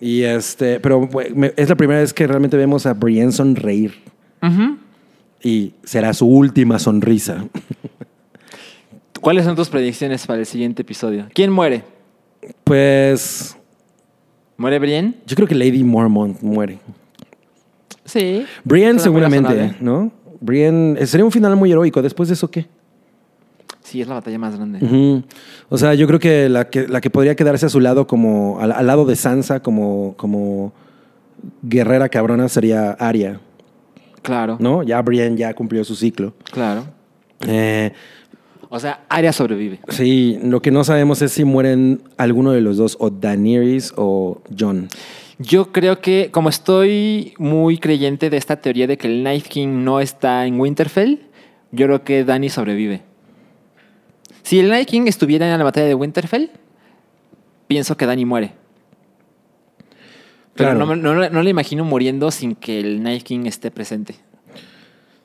Y 0.00 0.22
este, 0.22 0.78
pero 0.80 1.08
es 1.56 1.68
la 1.68 1.74
primera 1.74 2.00
vez 2.00 2.12
que 2.12 2.26
realmente 2.26 2.56
vemos 2.56 2.86
a 2.86 2.94
Brienne 2.94 3.32
sonreír. 3.32 3.94
Y 5.42 5.74
será 5.84 6.12
su 6.14 6.26
última 6.26 6.78
sonrisa. 6.78 7.44
¿Cuáles 9.20 9.44
son 9.44 9.56
tus 9.56 9.68
predicciones 9.68 10.26
para 10.26 10.40
el 10.40 10.46
siguiente 10.46 10.82
episodio? 10.82 11.26
¿Quién 11.34 11.50
muere? 11.50 11.82
Pues 12.64 13.56
¿Muere 14.56 14.78
Brienne? 14.78 15.14
yo 15.26 15.36
creo 15.36 15.48
que 15.48 15.54
Lady 15.54 15.82
Mormont 15.82 16.40
muere. 16.40 16.78
Sí. 18.04 18.46
Brienne 18.64 18.98
seguramente, 19.00 19.48
razonable. 19.50 19.76
¿no? 19.80 20.12
Brienne, 20.40 20.96
eh, 21.00 21.06
sería 21.06 21.24
un 21.24 21.32
final 21.32 21.56
muy 21.56 21.70
heroico. 21.72 22.02
Después 22.02 22.28
de 22.28 22.34
eso, 22.34 22.50
¿qué? 22.50 22.66
Sí, 23.82 24.00
es 24.02 24.08
la 24.08 24.14
batalla 24.14 24.38
más 24.38 24.54
grande. 24.56 25.22
O 25.70 25.78
sea, 25.78 25.94
yo 25.94 26.06
creo 26.06 26.18
que 26.18 26.48
la 26.48 26.68
que, 26.68 26.86
la 26.88 27.00
que 27.00 27.08
podría 27.10 27.34
quedarse 27.34 27.66
a 27.66 27.68
su 27.70 27.80
lado 27.80 28.06
como, 28.06 28.58
al, 28.60 28.72
al 28.72 28.86
lado 28.86 29.06
de 29.06 29.16
Sansa 29.16 29.60
como, 29.60 30.14
como 30.18 30.72
guerrera 31.62 32.08
cabrona 32.08 32.48
sería 32.48 32.90
Arya, 32.92 33.40
Claro, 34.20 34.56
¿no? 34.60 34.82
Ya 34.82 35.00
Brienne 35.00 35.36
ya 35.38 35.54
cumplió 35.54 35.84
su 35.84 35.94
ciclo. 35.94 36.34
claro. 36.50 36.84
Eh, 37.46 37.92
O 38.68 38.78
sea, 38.78 39.04
Arya 39.08 39.32
sobrevive. 39.32 39.80
sí, 39.88 40.38
lo 40.42 40.60
que 40.60 40.70
no 40.70 40.84
sabemos 40.84 41.22
es 41.22 41.32
si 41.32 41.44
mueren 41.44 42.02
alguno 42.18 42.50
de 42.52 42.60
los 42.60 42.76
dos, 42.76 42.96
o 43.00 43.08
Daenerys 43.10 43.94
o 43.96 44.42
Jon. 44.58 44.88
Yo 45.38 45.70
creo 45.72 46.00
que, 46.00 46.30
como 46.32 46.48
estoy 46.48 47.34
muy 47.38 47.78
creyente 47.78 48.28
de 48.28 48.36
esta 48.36 48.56
teoría 48.56 48.86
de 48.86 48.98
que 48.98 49.06
el 49.06 49.22
Night 49.22 49.46
King 49.46 49.84
no 49.84 50.00
está 50.00 50.46
en 50.46 50.58
Winterfell, 50.58 51.20
yo 51.70 51.86
creo 51.86 52.02
que 52.02 52.24
Dany 52.24 52.48
sobrevive. 52.48 53.02
Si 54.42 54.58
el 54.58 54.68
Night 54.68 54.88
King 54.88 55.02
estuviera 55.06 55.50
en 55.50 55.58
la 55.58 55.64
batalla 55.64 55.86
de 55.86 55.94
Winterfell, 55.94 56.50
pienso 57.68 57.96
que 57.96 58.06
Dany 58.06 58.24
muere. 58.24 58.52
Pero 60.54 60.70
Claro. 60.74 60.96
no, 60.96 61.14
no, 61.14 61.30
no 61.30 61.42
le 61.42 61.50
imagino 61.50 61.84
muriendo 61.84 62.32
sin 62.32 62.56
que 62.56 62.80
el 62.80 63.02
Night 63.02 63.22
King 63.22 63.46
esté 63.46 63.70
presente. 63.70 64.16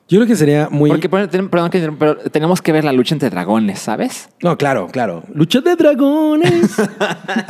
Yo 0.06 0.18
creo 0.18 0.26
que 0.26 0.36
sería 0.36 0.68
muy... 0.70 0.90
Porque, 0.90 1.08
perdón, 1.08 1.96
pero 1.98 2.16
tenemos 2.16 2.60
que 2.60 2.72
ver 2.72 2.84
la 2.84 2.92
lucha 2.92 3.14
entre 3.14 3.30
dragones, 3.30 3.78
¿sabes? 3.78 4.28
No, 4.42 4.58
claro, 4.58 4.88
claro. 4.88 5.22
Lucha 5.32 5.62
de 5.62 5.76
dragones. 5.76 6.76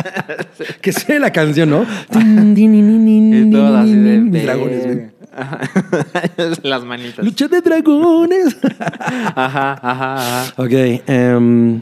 que 0.81 0.93
sea 0.93 1.19
la 1.19 1.33
canción, 1.33 1.71
¿no? 1.71 1.83
Y 1.83 3.51
todo 3.51 3.77
así 3.77 3.95
de... 3.97 4.19
Mis 4.19 4.43
dragones, 4.45 4.85
güey. 4.87 5.15
Las 6.63 6.85
manitas. 6.85 7.25
Lucha 7.25 7.49
de 7.49 7.61
dragones. 7.61 8.57
Ajá, 9.35 9.73
ajá, 9.83 10.15
ajá. 10.17 10.53
ok. 10.57 10.73
em, 11.09 11.81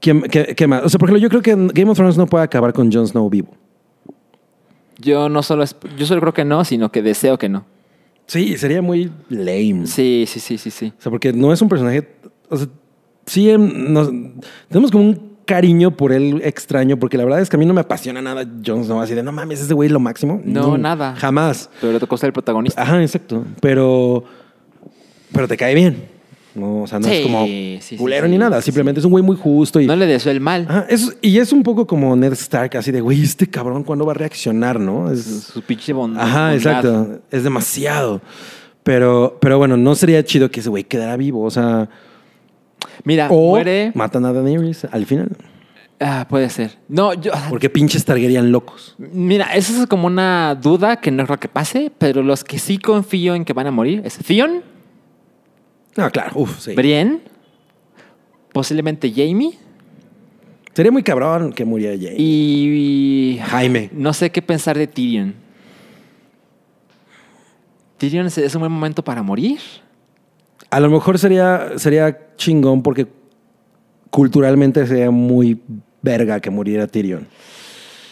¿quién- 0.00 0.22
qué, 0.22 0.54
qué 0.56 0.66
más? 0.66 0.82
O 0.82 0.88
sea, 0.88 0.98
por 0.98 1.08
ejemplo, 1.08 1.22
yo 1.22 1.28
creo 1.28 1.42
que 1.42 1.54
Game 1.72 1.88
of 1.90 1.96
Thrones 1.96 2.16
no 2.16 2.26
puede 2.26 2.42
acabar 2.44 2.72
con 2.72 2.90
Jon 2.90 3.06
Snow 3.06 3.30
vivo. 3.30 3.54
Yo 4.98 5.28
no 5.28 5.44
solo, 5.44 5.64
yo 5.96 6.06
solo 6.06 6.20
creo 6.20 6.34
que 6.34 6.44
no, 6.44 6.64
sino 6.64 6.90
que 6.90 7.00
deseo 7.02 7.38
que 7.38 7.48
no. 7.48 7.64
Sí, 8.28 8.56
sería 8.58 8.80
muy 8.82 9.10
lame. 9.30 9.86
Sí, 9.86 10.24
sí, 10.28 10.38
sí, 10.38 10.56
sí, 10.58 10.70
sí. 10.70 10.92
O 10.96 11.02
sea, 11.02 11.10
porque 11.10 11.32
no 11.32 11.52
es 11.52 11.60
un 11.60 11.68
personaje. 11.68 12.06
O 12.48 12.56
sea, 12.56 12.68
sí, 13.26 13.50
em, 13.50 13.92
nos- 13.92 14.10
tenemos 14.68 14.90
como 14.92 15.02
un 15.04 15.28
cariño 15.46 15.96
por 15.96 16.12
él 16.12 16.42
extraño, 16.44 16.98
porque 16.98 17.16
la 17.16 17.24
verdad 17.24 17.40
es 17.40 17.48
que 17.48 17.56
a 17.56 17.58
mí 17.58 17.64
no 17.66 17.72
me 17.74 17.80
apasiona 17.80 18.20
nada 18.20 18.44
Jon 18.64 18.84
Snow, 18.84 19.00
así 19.00 19.14
de 19.14 19.22
no 19.22 19.32
mames, 19.32 19.60
ese 19.62 19.72
güey 19.72 19.86
es 19.86 19.92
lo 19.92 19.98
máximo. 19.98 20.40
No, 20.44 20.76
nada. 20.78 21.16
Jamás. 21.16 21.70
Pero 21.80 21.94
le 21.94 21.98
tocó 21.98 22.16
ser 22.18 22.28
el 22.28 22.32
protagonista. 22.34 22.82
Ajá, 22.82 23.02
exacto. 23.02 23.44
Pero. 23.60 24.24
Pero 25.32 25.48
te 25.48 25.56
cae 25.56 25.74
bien. 25.74 26.17
No, 26.58 26.82
o 26.82 26.86
sea, 26.86 26.98
no 26.98 27.06
Sí, 27.08 27.14
es 27.14 27.22
como 27.22 27.46
sí, 27.46 27.96
culero 27.96 28.26
sí, 28.26 28.32
ni 28.32 28.38
nada. 28.38 28.60
Simplemente 28.60 28.98
es 29.00 29.04
un 29.04 29.12
güey 29.12 29.22
muy 29.24 29.36
justo 29.36 29.80
y. 29.80 29.86
No 29.86 29.94
le 29.96 30.06
deseo 30.06 30.32
el 30.32 30.40
mal. 30.40 30.66
Ajá, 30.68 30.86
es- 30.88 31.16
y 31.22 31.38
es 31.38 31.52
un 31.52 31.62
poco 31.62 31.86
como 31.86 32.14
Ned 32.16 32.32
Stark, 32.32 32.76
así 32.76 32.90
de, 32.90 33.00
güey, 33.00 33.22
este 33.22 33.46
cabrón, 33.48 33.84
¿cuándo 33.84 34.04
va 34.04 34.12
a 34.12 34.14
reaccionar, 34.16 34.78
no? 34.80 35.10
Es, 35.10 35.24
Su 35.52 35.62
pinche 35.62 35.92
bondad. 35.92 36.22
Ajá, 36.22 36.54
exacto. 36.54 37.20
Es 37.30 37.44
demasiado. 37.44 38.20
Pero, 38.82 39.36
pero 39.40 39.58
bueno, 39.58 39.76
no 39.76 39.94
sería 39.94 40.24
chido 40.24 40.50
que 40.50 40.60
ese 40.60 40.68
güey 40.70 40.84
quedara 40.84 41.16
vivo. 41.16 41.42
O 41.44 41.50
sea, 41.50 41.88
Mira, 43.04 43.28
o 43.30 43.50
muere. 43.50 43.92
matan 43.94 44.24
a 44.24 44.32
Daenerys 44.32 44.84
al 44.90 45.06
final. 45.06 45.28
Ah, 46.00 46.26
puede 46.30 46.48
ser. 46.48 46.78
No, 46.88 47.12
yo. 47.12 47.32
Porque 47.50 47.68
pinches 47.68 48.04
Targaryen 48.04 48.52
locos. 48.52 48.94
Mira, 48.98 49.46
eso 49.54 49.80
es 49.82 49.86
como 49.88 50.06
una 50.06 50.54
duda 50.54 50.96
que 51.00 51.10
no 51.10 51.24
creo 51.26 51.38
que 51.40 51.48
pase, 51.48 51.90
pero 51.98 52.22
los 52.22 52.44
que 52.44 52.58
sí 52.60 52.78
confío 52.78 53.34
en 53.34 53.44
que 53.44 53.52
van 53.52 53.66
a 53.66 53.72
morir 53.72 54.02
es 54.04 54.16
Theon, 54.18 54.62
No, 55.98 56.08
claro, 56.12 56.30
uf, 56.36 56.60
sí. 56.60 56.74
Brienne, 56.74 57.18
posiblemente 58.52 59.10
Jamie 59.10 59.58
Sería 60.72 60.92
muy 60.92 61.02
cabrón 61.02 61.52
que 61.52 61.64
muriera 61.64 61.96
Jaime. 61.96 62.14
y. 62.16 63.40
Jaime. 63.42 63.90
No 63.92 64.12
sé 64.12 64.30
qué 64.30 64.40
pensar 64.40 64.78
de 64.78 64.86
Tyrion. 64.86 65.34
Tyrion 67.98 68.26
es- 68.26 68.38
es 68.38 68.54
un 68.54 68.60
buen 68.60 68.70
momento 68.70 69.02
para 69.02 69.22
morir. 69.24 69.58
A 70.70 70.78
lo 70.78 70.88
mejor 70.88 71.18
sería, 71.18 71.70
sería 71.78 72.28
chingón 72.36 72.82
porque 72.84 73.08
culturalmente 74.10 74.86
sería 74.86 75.10
muy 75.10 75.60
verga 76.00 76.38
que 76.38 76.50
muriera 76.50 76.86
Tyrion. 76.86 77.26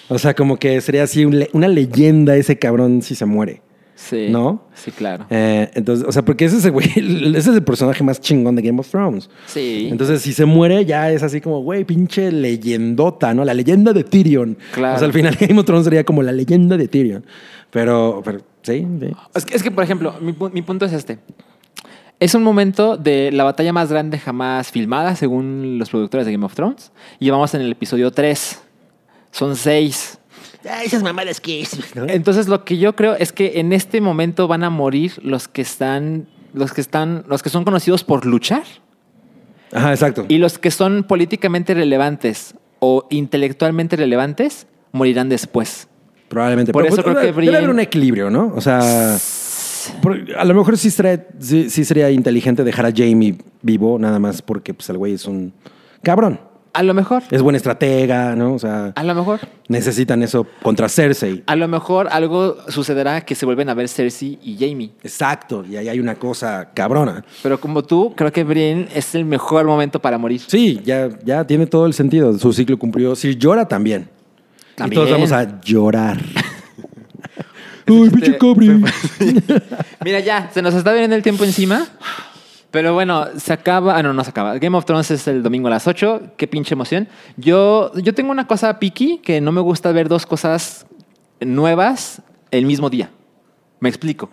O 0.08 0.18
sea, 0.18 0.34
como 0.34 0.56
que 0.56 0.80
sería 0.80 1.04
así 1.04 1.24
un 1.24 1.38
le- 1.38 1.50
una 1.52 1.68
leyenda 1.68 2.34
ese 2.36 2.58
cabrón 2.58 3.00
si 3.02 3.14
se 3.14 3.26
muere. 3.26 3.62
Sí. 3.98 4.26
¿No? 4.30 4.62
Sí, 4.74 4.90
claro. 4.92 5.24
Eh, 5.30 5.70
entonces, 5.74 6.06
o 6.06 6.12
sea, 6.12 6.22
porque 6.22 6.44
ese 6.44 6.58
es 6.58 6.64
el 6.66 6.70
güey, 6.72 6.86
ese 6.96 7.38
es 7.38 7.46
el 7.56 7.62
personaje 7.64 8.04
más 8.04 8.20
chingón 8.20 8.54
de 8.54 8.60
Game 8.62 8.78
of 8.78 8.88
Thrones. 8.90 9.28
Sí. 9.46 9.88
Entonces, 9.90 10.20
si 10.22 10.32
se 10.34 10.44
muere, 10.44 10.84
ya 10.84 11.10
es 11.10 11.22
así 11.22 11.40
como, 11.40 11.62
güey, 11.62 11.84
pinche 11.84 12.30
leyendota, 12.30 13.32
¿no? 13.34 13.42
La 13.44 13.54
leyenda 13.54 13.92
de 13.94 14.04
Tyrion. 14.04 14.56
Claro. 14.72 14.96
O 14.96 14.98
sea, 14.98 15.06
al 15.06 15.12
final 15.14 15.34
Game 15.40 15.58
of 15.58 15.64
Thrones 15.64 15.84
sería 15.84 16.04
como 16.04 16.22
la 16.22 16.30
leyenda 16.32 16.76
de 16.76 16.88
Tyrion. 16.88 17.24
Pero, 17.70 18.20
pero 18.24 18.40
sí, 18.62 18.86
sí. 19.00 19.08
Es 19.34 19.44
que, 19.46 19.56
es 19.56 19.62
que, 19.62 19.70
por 19.70 19.82
ejemplo, 19.82 20.14
mi, 20.20 20.32
pu- 20.32 20.52
mi 20.52 20.60
punto 20.62 20.84
es 20.84 20.92
este. 20.92 21.18
Es 22.20 22.34
un 22.34 22.42
momento 22.42 22.96
de 22.96 23.30
la 23.32 23.44
batalla 23.44 23.72
más 23.72 23.90
grande 23.90 24.18
jamás 24.18 24.70
filmada, 24.70 25.16
según 25.16 25.78
los 25.78 25.90
productores 25.90 26.26
de 26.26 26.32
Game 26.32 26.44
of 26.46 26.54
Thrones. 26.54 26.92
Y 27.18 27.28
vamos 27.30 27.54
en 27.54 27.60
el 27.62 27.72
episodio 27.72 28.10
3. 28.10 28.62
Son 29.32 29.56
6. 29.56 30.15
Ah, 30.68 30.82
esas 30.84 31.02
mamadas 31.02 31.40
que 31.40 31.60
es. 31.62 31.78
¿no? 31.94 32.04
Entonces, 32.06 32.48
lo 32.48 32.64
que 32.64 32.78
yo 32.78 32.96
creo 32.96 33.14
es 33.16 33.32
que 33.32 33.60
en 33.60 33.72
este 33.72 34.00
momento 34.00 34.48
van 34.48 34.64
a 34.64 34.70
morir 34.70 35.12
los 35.22 35.48
que 35.48 35.62
están. 35.62 36.26
Los 36.54 36.72
que 36.72 36.80
están. 36.80 37.24
Los 37.28 37.42
que 37.42 37.50
son 37.50 37.64
conocidos 37.64 38.04
por 38.04 38.26
luchar. 38.26 38.62
Ajá, 39.72 39.92
exacto. 39.92 40.24
Y 40.28 40.38
los 40.38 40.58
que 40.58 40.70
son 40.70 41.04
políticamente 41.04 41.74
relevantes 41.74 42.54
o 42.78 43.06
intelectualmente 43.10 43.96
relevantes 43.96 44.66
morirán 44.92 45.28
después. 45.28 45.88
Probablemente. 46.28 46.72
Por 46.72 46.82
Pero, 46.82 46.94
eso 46.94 47.02
pues, 47.02 47.14
creo 47.14 47.20
que 47.26 47.32
debe, 47.32 47.46
debe 47.46 47.56
haber 47.58 47.70
un 47.70 47.80
equilibrio, 47.80 48.30
¿no? 48.30 48.52
O 48.56 48.60
sea, 48.60 49.16
por- 50.02 50.18
a 50.36 50.44
lo 50.44 50.54
mejor 50.54 50.76
sí, 50.78 50.90
sería- 50.90 51.26
sí- 51.38 51.70
sí 51.70 51.84
sería 51.84 52.10
inteligente 52.10 52.64
dejar 52.64 52.86
a 52.86 52.90
Jamie 52.94 53.36
vivo, 53.62 53.98
nada 53.98 54.18
más 54.18 54.42
porque 54.42 54.74
pues, 54.74 54.88
el 54.90 54.98
güey 54.98 55.14
es 55.14 55.26
un 55.26 55.52
cabrón. 56.02 56.40
A 56.76 56.82
lo 56.82 56.92
mejor. 56.92 57.22
Es 57.30 57.40
buen 57.40 57.56
estratega, 57.56 58.36
¿no? 58.36 58.52
O 58.52 58.58
sea, 58.58 58.92
A 58.94 59.02
lo 59.02 59.14
mejor. 59.14 59.40
necesitan 59.68 60.22
eso 60.22 60.46
contra 60.62 60.90
Cersei. 60.90 61.42
A 61.46 61.56
lo 61.56 61.68
mejor 61.68 62.06
algo 62.10 62.58
sucederá 62.68 63.22
que 63.22 63.34
se 63.34 63.46
vuelven 63.46 63.70
a 63.70 63.74
ver 63.74 63.88
Cersei 63.88 64.38
y 64.42 64.58
Jamie. 64.58 64.90
Exacto, 65.02 65.64
y 65.64 65.76
ahí 65.78 65.88
hay 65.88 65.98
una 65.98 66.16
cosa 66.16 66.68
cabrona. 66.74 67.24
Pero 67.42 67.58
como 67.58 67.82
tú, 67.82 68.12
creo 68.14 68.30
que 68.30 68.44
Brienne 68.44 68.88
es 68.94 69.14
el 69.14 69.24
mejor 69.24 69.64
momento 69.64 70.02
para 70.02 70.18
morir. 70.18 70.42
Sí, 70.46 70.78
ya, 70.84 71.08
ya 71.24 71.46
tiene 71.46 71.66
todo 71.66 71.86
el 71.86 71.94
sentido. 71.94 72.38
Su 72.38 72.52
ciclo 72.52 72.78
cumplió. 72.78 73.16
Si 73.16 73.36
llora 73.36 73.66
también. 73.66 74.10
También. 74.74 74.92
Y 74.92 75.06
todos 75.06 75.10
vamos 75.10 75.32
a 75.32 75.58
llorar. 75.62 76.18
Ay, 77.88 78.10
pinche 78.10 78.36
cabri. 78.36 78.68
Mira, 80.04 80.20
ya, 80.20 80.50
se 80.52 80.60
nos 80.60 80.74
está 80.74 80.92
viendo 80.92 81.16
el 81.16 81.22
tiempo 81.22 81.44
encima. 81.44 81.86
Pero 82.76 82.92
bueno, 82.92 83.24
se 83.38 83.54
acaba. 83.54 83.96
Ah, 83.96 84.02
no, 84.02 84.12
no 84.12 84.22
se 84.22 84.28
acaba. 84.28 84.58
Game 84.58 84.76
of 84.76 84.84
Thrones 84.84 85.10
es 85.10 85.26
el 85.28 85.42
domingo 85.42 85.68
a 85.68 85.70
las 85.70 85.86
8. 85.86 86.32
Qué 86.36 86.46
pinche 86.46 86.74
emoción. 86.74 87.08
Yo, 87.38 87.90
yo 87.94 88.12
tengo 88.12 88.30
una 88.30 88.46
cosa 88.46 88.78
picky 88.78 89.16
que 89.16 89.40
no 89.40 89.50
me 89.50 89.62
gusta 89.62 89.92
ver 89.92 90.10
dos 90.10 90.26
cosas 90.26 90.84
nuevas 91.40 92.20
el 92.50 92.66
mismo 92.66 92.90
día. 92.90 93.08
Me 93.80 93.88
explico. 93.88 94.28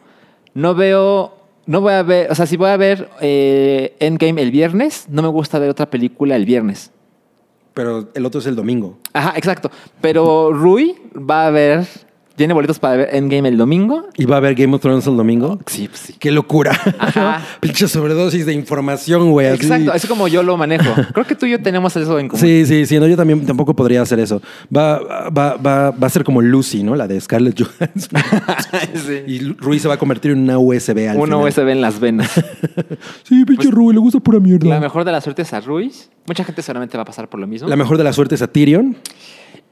No 0.53 0.75
veo. 0.75 1.37
No 1.67 1.79
voy 1.79 1.93
a 1.93 2.03
ver. 2.03 2.29
O 2.31 2.35
sea, 2.35 2.45
si 2.45 2.57
voy 2.57 2.69
a 2.69 2.75
ver 2.75 3.09
eh, 3.21 3.95
Endgame 4.01 4.41
el 4.41 4.51
viernes, 4.51 5.05
no 5.07 5.21
me 5.21 5.29
gusta 5.29 5.57
ver 5.57 5.69
otra 5.69 5.89
película 5.89 6.35
el 6.35 6.43
viernes. 6.43 6.91
Pero 7.73 8.09
el 8.13 8.25
otro 8.25 8.41
es 8.41 8.45
el 8.47 8.57
domingo. 8.57 8.97
Ajá, 9.13 9.35
exacto. 9.37 9.71
Pero 10.01 10.51
Rui 10.51 10.97
va 11.15 11.47
a 11.47 11.49
ver 11.49 11.87
Tiene 12.35 12.55
boletos 12.55 12.79
para 12.79 12.97
ver 12.97 13.09
Endgame 13.13 13.47
el 13.49 13.57
domingo. 13.57 14.07
¿Y 14.17 14.25
va 14.25 14.35
a 14.35 14.37
haber 14.39 14.55
Game 14.55 14.73
of 14.75 14.81
Thrones 14.81 15.05
el 15.05 15.15
domingo? 15.15 15.59
Sí, 15.67 15.87
pues 15.87 15.99
sí. 15.99 16.15
Qué 16.17 16.31
locura. 16.31 16.71
Ajá. 16.97 17.41
Pinche 17.59 17.87
sobredosis 17.87 18.47
de 18.47 18.53
información, 18.53 19.29
güey. 19.29 19.47
Exacto, 19.53 19.91
así 19.91 20.07
como 20.07 20.27
yo 20.27 20.41
lo 20.41 20.57
manejo. 20.57 20.89
Creo 21.13 21.27
que 21.27 21.35
tú 21.35 21.45
y 21.45 21.51
yo 21.51 21.61
tenemos 21.61 21.95
eso 21.95 22.17
en 22.17 22.29
común. 22.29 22.41
Sí, 22.43 22.65
sí, 22.65 22.87
sí. 22.87 22.99
No, 22.99 23.05
yo 23.05 23.15
también 23.15 23.45
tampoco 23.45 23.75
podría 23.75 24.01
hacer 24.01 24.19
eso. 24.19 24.41
Va, 24.75 24.99
va, 25.29 25.57
va, 25.57 25.91
va 25.91 26.07
a 26.07 26.09
ser 26.09 26.23
como 26.23 26.41
Lucy, 26.41 26.81
¿no? 26.81 26.95
La 26.95 27.07
de 27.07 27.21
Scarlett 27.21 27.61
Johansson. 27.61 28.19
Sí. 28.95 29.23
y 29.27 29.39
Rui 29.53 29.79
se 29.79 29.87
va 29.87 29.95
a 29.95 29.97
convertir 29.97 30.31
en 30.31 30.39
una 30.39 30.57
USB 30.57 31.09
al 31.09 31.17
Una 31.17 31.35
final. 31.37 31.49
USB 31.49 31.67
en 31.69 31.81
las 31.81 31.99
venas. 31.99 32.31
Sí, 33.23 33.45
pinche 33.45 33.69
Rui, 33.69 33.93
le 33.93 33.99
gusta 33.99 34.19
pura 34.19 34.39
mierda. 34.39 34.67
La 34.67 34.79
mejor 34.79 35.03
de 35.05 35.11
las 35.11 35.23
suertes 35.23 35.53
a 35.53 35.61
Ruiz. 35.61 36.09
Mucha 36.25 36.43
gente 36.43 36.61
seguramente 36.61 36.97
va 36.97 37.03
a 37.03 37.05
pasar 37.05 37.29
por 37.29 37.39
lo 37.39 37.47
mismo. 37.47 37.67
La 37.67 37.75
mejor 37.75 37.97
de 37.97 38.03
la 38.03 38.13
suerte 38.13 38.35
es 38.35 38.41
a 38.41 38.47
Tyrion. 38.47 38.95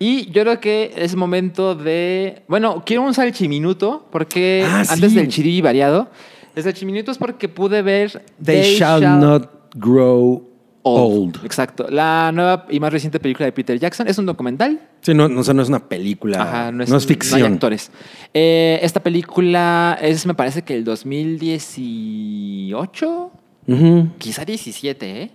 Y 0.03 0.31
yo 0.31 0.41
creo 0.41 0.59
que 0.59 0.91
es 0.95 1.15
momento 1.15 1.75
de. 1.75 2.41
Bueno, 2.47 2.81
quiero 2.83 3.03
un 3.03 3.13
salchiminuto, 3.13 4.07
porque 4.11 4.65
Ah, 4.67 4.83
antes 4.89 5.11
sí. 5.11 5.15
del 5.17 5.27
chiribi 5.27 5.61
variado. 5.61 6.09
El 6.55 6.63
salchiminuto 6.63 7.11
es 7.11 7.19
porque 7.19 7.47
pude 7.47 7.83
ver. 7.83 8.25
They, 8.43 8.77
shall, 8.77 9.19
not 9.19 9.47
grow 9.75 10.43
old. 10.81 11.37
Exacto. 11.45 11.85
La 11.89 12.31
nueva 12.33 12.65
y 12.71 12.79
más 12.79 12.91
reciente 12.91 13.19
película 13.19 13.45
de 13.45 13.51
Peter 13.51 13.77
Jackson 13.79 14.07
es 14.07 14.17
un 14.17 14.25
documental. 14.25 14.81
Sí, 15.01 15.13
no, 15.13 15.29
no, 15.29 15.41
o 15.41 15.43
sea, 15.43 15.53
no 15.53 15.61
es 15.61 15.69
una 15.69 15.87
película. 15.87 16.41
Ajá, 16.41 16.71
no 16.71 16.83
es, 16.83 16.89
No 16.89 16.95
hay 16.97 17.01
ficción. 17.03 17.53
actores. 17.53 17.91
Eh, 18.33 18.79
esta 18.81 19.03
película 19.03 19.99
es, 20.01 20.25
me 20.25 20.33
parece 20.33 20.63
que 20.63 20.73
el 20.75 20.83
2018. 20.83 23.31
Ujú. 23.67 24.07
Quizá 24.17 24.45
17, 24.45 25.21
¿eh? 25.21 25.31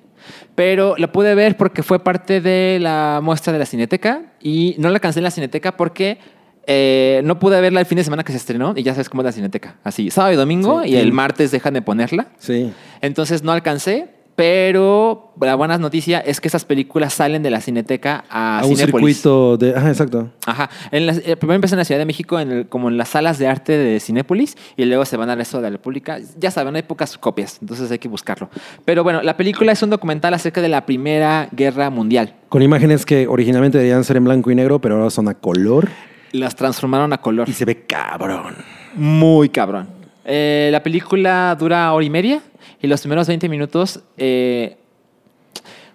Pero 0.55 0.94
la 0.97 1.12
pude 1.12 1.35
ver 1.35 1.57
porque 1.57 1.82
fue 1.82 1.98
parte 2.03 2.40
de 2.40 2.78
la 2.81 3.20
muestra 3.23 3.53
de 3.53 3.59
la 3.59 3.66
Cineteca 3.66 4.32
y 4.40 4.74
no 4.78 4.89
la 4.89 4.94
alcancé 4.94 5.20
en 5.20 5.24
la 5.24 5.31
Cineteca 5.31 5.77
porque 5.77 6.19
eh, 6.66 7.20
no 7.24 7.39
pude 7.39 7.61
verla 7.61 7.81
el 7.81 7.86
fin 7.86 7.97
de 7.97 8.05
semana 8.05 8.24
que 8.24 8.32
se 8.32 8.39
estrenó 8.39 8.74
y 8.77 8.82
ya 8.82 8.93
sabes 8.93 9.09
cómo 9.09 9.23
es 9.23 9.27
la 9.27 9.32
Cineteca. 9.32 9.77
Así, 9.85 10.11
sábado 10.11 10.35
y 10.35 10.36
domingo 10.36 10.82
Sí, 10.82 10.90
y 10.90 10.97
el 10.97 11.12
martes 11.12 11.51
dejan 11.51 11.74
de 11.74 11.82
ponerla. 11.82 12.28
Sí. 12.39 12.73
Entonces 13.01 13.43
no 13.44 13.53
alcancé, 13.53 14.09
pero 14.37 15.33
la 15.41 15.55
buena 15.55 15.79
noticia 15.79 16.21
es 16.21 16.41
que 16.41 16.49
esas 16.49 16.65
películas 16.65 17.15
salen 17.15 17.43
de 17.43 17.51
la 17.51 17.61
Cineteca 17.61 18.25
a, 18.29 18.61
A 18.61 18.65
un 18.67 18.77
Cinépolis. 18.77 19.17
circuito 19.17 19.57
de. 19.57 19.75
Ajá, 19.75 19.89
exacto. 19.89 20.31
Ajá. 20.47 20.71
En 20.93 21.07
las- 21.07 21.19
eh, 21.27 21.37
primero 21.37 21.55
empiezan 21.57 21.79
en 21.79 21.81
la 21.81 21.85
Ciudad 21.87 21.99
de 21.99 22.05
México, 22.07 22.39
en 22.39 22.53
el- 22.53 22.69
como 22.69 22.89
en 22.89 22.99
las 22.99 23.09
salas 23.09 23.39
de 23.39 23.49
arte 23.49 23.77
de 23.77 23.99
Cinépolis, 23.99 24.57
y 24.77 24.85
luego 24.85 25.05
se 25.07 25.17
van 25.17 25.31
al 25.31 25.39
resto 25.39 25.57
de 25.59 25.63
la 25.65 25.71
República. 25.71 26.19
Ya 26.39 26.51
saben, 26.51 26.77
hay 26.77 26.83
pocas 26.83 27.17
copias, 27.19 27.59
entonces 27.61 27.91
hay 27.91 27.99
que 27.99 28.09
buscarlo. 28.09 28.51
Pero 28.85 29.03
bueno, 29.03 29.23
la 29.23 29.37
película 29.37 29.73
es 29.73 29.83
un 29.83 29.91
documental 29.91 30.35
acerca 30.35 30.61
de 30.61 30.69
la 30.69 30.85
Primera 30.87 31.49
Guerra 31.53 31.89
Mundial. 31.91 32.35
Con 32.51 32.63
imágenes 32.63 33.07
que 33.07 33.27
originalmente 33.27 33.79
deberían 33.79 34.05
ser 34.05 34.19
en 34.19 34.25
blanco 34.25 34.51
y 34.51 34.55
negro, 34.55 34.81
pero 34.81 34.97
ahora 34.97 35.11
son 35.11 35.29
a 35.29 35.35
color. 35.35 35.89
Las 36.33 36.55
transformaron 36.55 37.13
a 37.15 37.19
color. 37.19 37.49
Y 37.49 37.53
se 37.53 37.65
ve 37.65 37.85
cabrón. 37.87 38.55
Muy 38.95 39.49
cabrón. 39.49 39.95
Eh, 40.27 40.69
la 40.70 40.82
película 40.82 41.57
dura 41.59 41.93
hora 41.93 42.05
y 42.05 42.11
media, 42.11 42.43
y 42.82 42.86
los 42.86 43.01
primeros 43.01 43.27
20 43.27 43.48
minutos. 43.48 44.01
eh, 44.19 44.77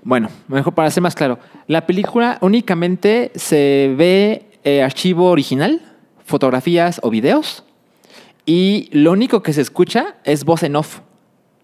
bueno, 0.03 0.29
mejor 0.47 0.73
para 0.73 0.89
ser 0.89 1.03
más 1.03 1.13
claro, 1.13 1.37
la 1.67 1.85
película 1.85 2.37
únicamente 2.41 3.31
se 3.35 3.93
ve 3.95 4.45
eh, 4.63 4.81
archivo 4.81 5.29
original, 5.29 5.81
fotografías 6.25 6.99
o 7.03 7.09
videos, 7.09 7.63
y 8.45 8.89
lo 8.91 9.11
único 9.11 9.43
que 9.43 9.53
se 9.53 9.61
escucha 9.61 10.15
es 10.23 10.43
voz 10.43 10.63
en 10.63 10.75
off. 10.75 11.01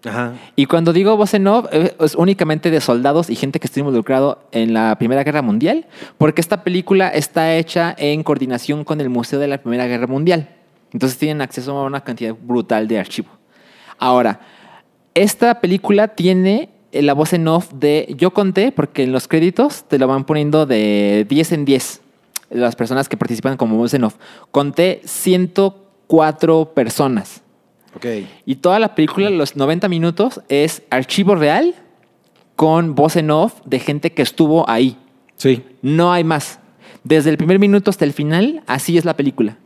Ajá. 0.04 0.34
Y 0.54 0.66
cuando 0.66 0.92
digo 0.92 1.16
voz 1.16 1.34
en 1.34 1.48
off, 1.48 1.66
eh, 1.72 1.96
es 1.98 2.14
únicamente 2.14 2.70
de 2.70 2.80
soldados 2.80 3.28
y 3.28 3.34
gente 3.34 3.58
que 3.58 3.66
estuvo 3.66 3.86
involucrado 3.86 4.46
en 4.52 4.72
la 4.72 4.96
Primera 4.96 5.24
Guerra 5.24 5.42
Mundial, 5.42 5.86
porque 6.16 6.40
esta 6.40 6.62
película 6.62 7.08
está 7.08 7.56
hecha 7.56 7.94
en 7.98 8.22
coordinación 8.22 8.84
con 8.84 9.00
el 9.00 9.08
Museo 9.08 9.40
de 9.40 9.48
la 9.48 9.58
Primera 9.58 9.86
Guerra 9.88 10.06
Mundial. 10.06 10.48
Entonces 10.92 11.18
tienen 11.18 11.40
acceso 11.40 11.76
a 11.76 11.84
una 11.84 12.02
cantidad 12.02 12.34
brutal 12.34 12.88
de 12.88 12.98
archivo. 12.98 13.28
Ahora, 13.98 14.40
esta 15.14 15.60
película 15.60 16.08
tiene 16.08 16.70
eh, 16.92 17.02
la 17.02 17.12
voz 17.12 17.32
en 17.32 17.46
off 17.48 17.72
de 17.72 18.14
yo 18.16 18.32
conté, 18.32 18.72
porque 18.72 19.02
en 19.02 19.12
los 19.12 19.28
créditos 19.28 19.84
te 19.84 19.98
lo 19.98 20.06
van 20.06 20.24
poniendo 20.24 20.66
de 20.66 21.26
10 21.28 21.52
en 21.52 21.64
10, 21.64 22.00
las 22.50 22.76
personas 22.76 23.08
que 23.08 23.16
participan 23.16 23.56
como 23.56 23.76
voz 23.76 23.92
en 23.94 24.04
off. 24.04 24.16
Conté 24.50 25.02
104 25.04 26.72
personas. 26.74 27.42
Ok. 27.94 28.06
Y 28.46 28.56
toda 28.56 28.78
la 28.78 28.94
película, 28.94 29.28
los 29.30 29.56
90 29.56 29.88
minutos, 29.88 30.40
es 30.48 30.82
archivo 30.90 31.34
real 31.34 31.74
con 32.56 32.94
voz 32.94 33.16
en 33.16 33.30
off 33.30 33.54
de 33.64 33.78
gente 33.80 34.12
que 34.12 34.22
estuvo 34.22 34.68
ahí. 34.68 34.96
Sí. 35.36 35.62
No 35.82 36.12
hay 36.12 36.24
más. 36.24 36.58
Desde 37.04 37.30
el 37.30 37.36
primer 37.36 37.58
minuto 37.58 37.90
hasta 37.90 38.04
el 38.04 38.12
final, 38.12 38.62
así 38.66 38.98
es 38.98 39.04
la 39.04 39.16
película. 39.16 39.56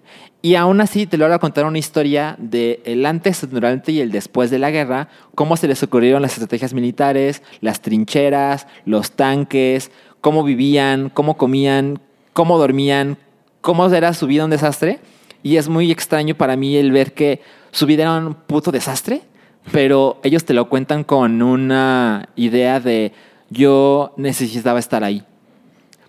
Y 0.45 0.57
aún 0.57 0.81
así 0.81 1.07
te 1.07 1.17
lo 1.17 1.25
voy 1.25 1.35
a 1.35 1.39
contar 1.39 1.67
una 1.67 1.79
historia 1.79 2.35
de 2.37 2.83
el 2.85 3.07
antes, 3.07 3.49
durante 3.49 3.93
y 3.93 4.01
el 4.01 4.11
después 4.11 4.51
de 4.51 4.59
la 4.59 4.73
guerra, 4.73 5.09
cómo 5.37 5.57
se 5.57 5.69
les 5.69 5.81
ocurrieron 5.85 6.21
las 6.21 6.33
estrategias 6.33 6.75
militares, 6.75 7.43
las 7.61 7.81
trincheras, 7.81 8.67
los 8.85 9.13
tanques, 9.13 9.93
cómo 10.21 10.43
vivían, 10.43 11.11
cómo 11.11 11.37
comían, 11.37 12.01
cómo 12.33 12.59
dormían, 12.59 13.19
cómo 13.61 13.87
era 13.87 14.15
su 14.15 14.27
vida 14.27 14.45
un 14.45 14.51
desastre. 14.51 14.99
Y 15.45 15.59
es 15.59 15.69
muy 15.69 15.93
extraño 15.93 16.35
para 16.35 16.57
mí 16.57 16.77
el 16.77 16.91
ver 16.91 17.15
que 17.15 17.41
su 17.71 17.87
vida 17.87 18.03
era 18.03 18.17
un 18.17 18.35
puto 18.35 18.73
desastre, 18.73 19.23
pero 19.71 20.19
ellos 20.25 20.45
te 20.45 20.55
lo 20.55 20.69
cuentan 20.69 21.05
con 21.05 21.41
una 21.41 22.29
idea 22.35 22.81
de 22.81 23.13
yo 23.49 24.13
necesitaba 24.17 24.81
estar 24.81 25.05
ahí. 25.05 25.25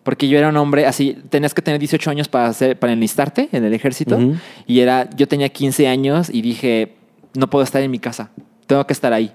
Porque 0.03 0.27
yo 0.27 0.37
era 0.37 0.49
un 0.49 0.57
hombre 0.57 0.85
así, 0.85 1.17
tenías 1.29 1.53
que 1.53 1.61
tener 1.61 1.79
18 1.79 2.09
años 2.09 2.27
para, 2.27 2.47
hacer, 2.47 2.77
para 2.77 2.93
enlistarte 2.93 3.49
en 3.51 3.63
el 3.63 3.73
ejército. 3.73 4.17
Ujú. 4.17 4.35
Y 4.67 4.81
era, 4.81 5.09
yo 5.15 5.27
tenía 5.27 5.49
15 5.49 5.87
años 5.87 6.29
y 6.29 6.41
dije, 6.41 6.95
no 7.33 7.49
puedo 7.49 7.63
estar 7.63 7.81
en 7.81 7.89
mi 7.89 7.99
casa, 7.99 8.31
tengo 8.67 8.85
que 8.85 8.93
estar 8.93 9.13
ahí. 9.13 9.33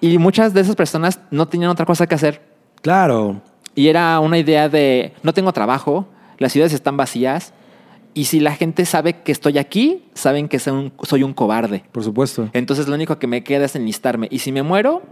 Y 0.00 0.18
muchas 0.18 0.52
de 0.52 0.60
esas 0.60 0.76
personas 0.76 1.20
no 1.30 1.48
tenían 1.48 1.70
otra 1.70 1.86
cosa 1.86 2.06
que 2.06 2.14
hacer. 2.14 2.42
Claro. 2.82 3.40
Y 3.74 3.88
era 3.88 4.20
una 4.20 4.38
idea 4.38 4.68
de, 4.68 5.14
no 5.22 5.32
tengo 5.32 5.52
trabajo, 5.52 6.06
las 6.38 6.52
ciudades 6.52 6.74
están 6.74 6.96
vacías. 6.96 7.54
Y 8.14 8.26
si 8.26 8.40
la 8.40 8.54
gente 8.54 8.84
sabe 8.84 9.22
que 9.22 9.32
estoy 9.32 9.56
aquí, 9.56 10.04
saben 10.12 10.48
que 10.48 10.58
soy 10.58 10.74
un, 10.74 10.92
soy 11.02 11.22
un 11.22 11.32
cobarde. 11.32 11.84
Por 11.92 12.04
supuesto. 12.04 12.50
Entonces 12.52 12.86
lo 12.86 12.94
único 12.94 13.18
que 13.18 13.26
me 13.26 13.42
queda 13.42 13.64
es 13.64 13.74
enlistarme. 13.74 14.28
Y 14.30 14.40
si 14.40 14.52
me 14.52 14.62
muero, 14.62 15.02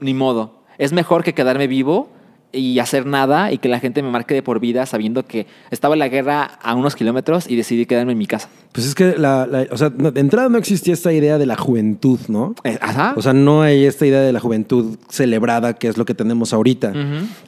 ni 0.00 0.12
modo. 0.12 0.64
Es 0.78 0.92
mejor 0.92 1.22
que 1.22 1.34
quedarme 1.34 1.68
vivo 1.68 2.08
y 2.52 2.78
hacer 2.80 3.06
nada 3.06 3.52
y 3.52 3.58
que 3.58 3.68
la 3.68 3.78
gente 3.78 4.02
me 4.02 4.10
marque 4.10 4.34
de 4.34 4.42
por 4.42 4.58
vida 4.60 4.84
sabiendo 4.86 5.24
que 5.24 5.46
estaba 5.70 5.94
la 5.96 6.08
guerra 6.08 6.42
a 6.62 6.74
unos 6.74 6.96
kilómetros 6.96 7.48
y 7.48 7.54
decidí 7.56 7.86
quedarme 7.86 8.12
en 8.12 8.18
mi 8.18 8.26
casa. 8.26 8.48
Pues 8.72 8.86
es 8.86 8.94
que, 8.94 9.14
la, 9.18 9.46
la- 9.46 9.66
o 9.70 9.76
sea, 9.76 9.90
de 9.90 10.20
entrada 10.20 10.48
no 10.48 10.58
existía 10.58 10.94
esta 10.94 11.12
idea 11.12 11.38
de 11.38 11.46
la 11.46 11.56
juventud, 11.56 12.18
¿no? 12.28 12.54
Eh, 12.64 12.78
Ajá. 12.80 13.14
O 13.16 13.22
sea, 13.22 13.32
no 13.32 13.62
hay 13.62 13.84
esta 13.84 14.06
idea 14.06 14.20
de 14.20 14.32
la 14.32 14.40
juventud 14.40 14.96
celebrada 15.08 15.74
que 15.74 15.88
es 15.88 15.96
lo 15.98 16.04
que 16.04 16.14
tenemos 16.14 16.52
ahorita. 16.52 16.92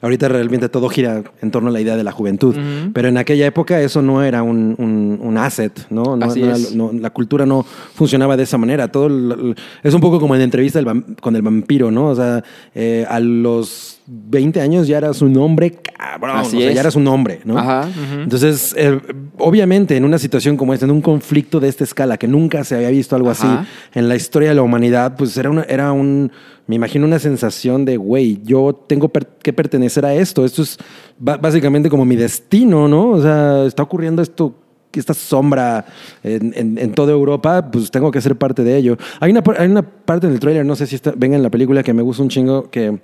Ahorita 0.00 0.28
realmente 0.28 0.68
todo 0.68 0.88
gira 0.88 1.22
en 1.40 1.50
torno 1.50 1.68
a 1.68 1.72
la 1.72 1.80
idea 1.80 1.96
de 1.96 2.04
la 2.04 2.12
juventud. 2.12 2.56
Ujú. 2.56 2.92
Pero 2.92 3.08
en 3.08 3.18
aquella 3.18 3.46
época 3.46 3.80
eso 3.80 4.02
no 4.02 4.22
era 4.22 4.42
un, 4.42 4.74
un- 4.78 5.18
un 5.22 5.38
asset, 5.38 5.86
¿no? 5.90 6.16
No- 6.16 6.26
Así 6.26 6.40
no 6.40 6.46
era- 6.46 6.56
es. 6.56 6.74
no- 6.74 6.92
la 6.92 7.10
cultura 7.10 7.46
no 7.46 7.64
funcionaba 7.94 8.36
de 8.36 8.42
esa 8.44 8.58
manera. 8.58 8.88
Todo 8.88 9.06
el- 9.06 9.56
es 9.82 9.94
un 9.94 10.00
poco 10.00 10.18
como 10.20 10.34
en 10.34 10.40
la 10.40 10.44
entrevista 10.44 10.80
del 10.80 11.04
con 11.20 11.36
el 11.36 11.42
vampiro, 11.42 11.90
¿no? 11.90 12.08
O 12.08 12.14
sea, 12.16 12.42
eh, 12.74 13.06
a 13.08 13.20
los 13.20 14.00
20 14.06 14.60
años 14.60 14.88
ya 14.88 14.91
eras 14.98 15.22
un 15.22 15.36
hombre 15.36 15.70
cabrón. 15.72 16.36
Así 16.36 16.56
o 16.56 16.60
sea, 16.60 16.68
es. 16.70 16.74
ya 16.74 16.80
eras 16.80 16.96
un 16.96 17.06
hombre, 17.08 17.40
¿no? 17.44 17.58
Ajá. 17.58 17.88
Entonces, 18.22 18.74
eh, 18.76 19.00
obviamente, 19.38 19.96
en 19.96 20.04
una 20.04 20.18
situación 20.18 20.56
como 20.56 20.74
esta, 20.74 20.84
en 20.86 20.90
un 20.90 21.00
conflicto 21.00 21.60
de 21.60 21.68
esta 21.68 21.84
escala, 21.84 22.16
que 22.18 22.28
nunca 22.28 22.64
se 22.64 22.74
había 22.76 22.90
visto 22.90 23.16
algo 23.16 23.30
Ajá. 23.30 23.60
así 23.60 23.68
en 23.94 24.08
la 24.08 24.16
historia 24.16 24.50
de 24.50 24.54
la 24.54 24.62
humanidad, 24.62 25.16
pues 25.16 25.36
era, 25.36 25.50
una, 25.50 25.62
era 25.64 25.92
un, 25.92 26.30
me 26.66 26.76
imagino 26.76 27.06
una 27.06 27.18
sensación 27.18 27.84
de, 27.84 27.96
güey, 27.96 28.40
yo 28.44 28.74
tengo 28.88 29.08
per- 29.08 29.26
que 29.42 29.52
pertenecer 29.52 30.04
a 30.06 30.14
esto. 30.14 30.44
Esto 30.44 30.62
es 30.62 30.78
básicamente 31.18 31.88
como 31.88 32.04
mi 32.04 32.16
destino, 32.16 32.88
¿no? 32.88 33.10
O 33.10 33.22
sea, 33.22 33.64
está 33.64 33.82
ocurriendo 33.82 34.22
esto 34.22 34.56
esta 34.94 35.14
sombra 35.14 35.86
en, 36.22 36.52
en- 36.54 36.76
en 36.76 36.92
toda 36.92 37.12
Europa, 37.12 37.70
pues 37.70 37.90
tengo 37.90 38.10
que 38.10 38.20
ser 38.20 38.36
parte 38.36 38.62
de 38.62 38.76
ello. 38.76 38.98
Hay 39.20 39.30
una, 39.30 39.42
hay 39.56 39.66
una 39.66 39.80
parte 39.80 40.26
en 40.26 40.34
el 40.34 40.38
tráiler, 40.38 40.66
no 40.66 40.76
sé 40.76 40.86
si 40.86 40.96
está, 40.96 41.14
venga 41.16 41.34
en 41.34 41.42
la 41.42 41.48
película, 41.48 41.82
que 41.82 41.94
me 41.94 42.02
gusta 42.02 42.22
un 42.22 42.28
chingo, 42.28 42.68
que 42.70 42.98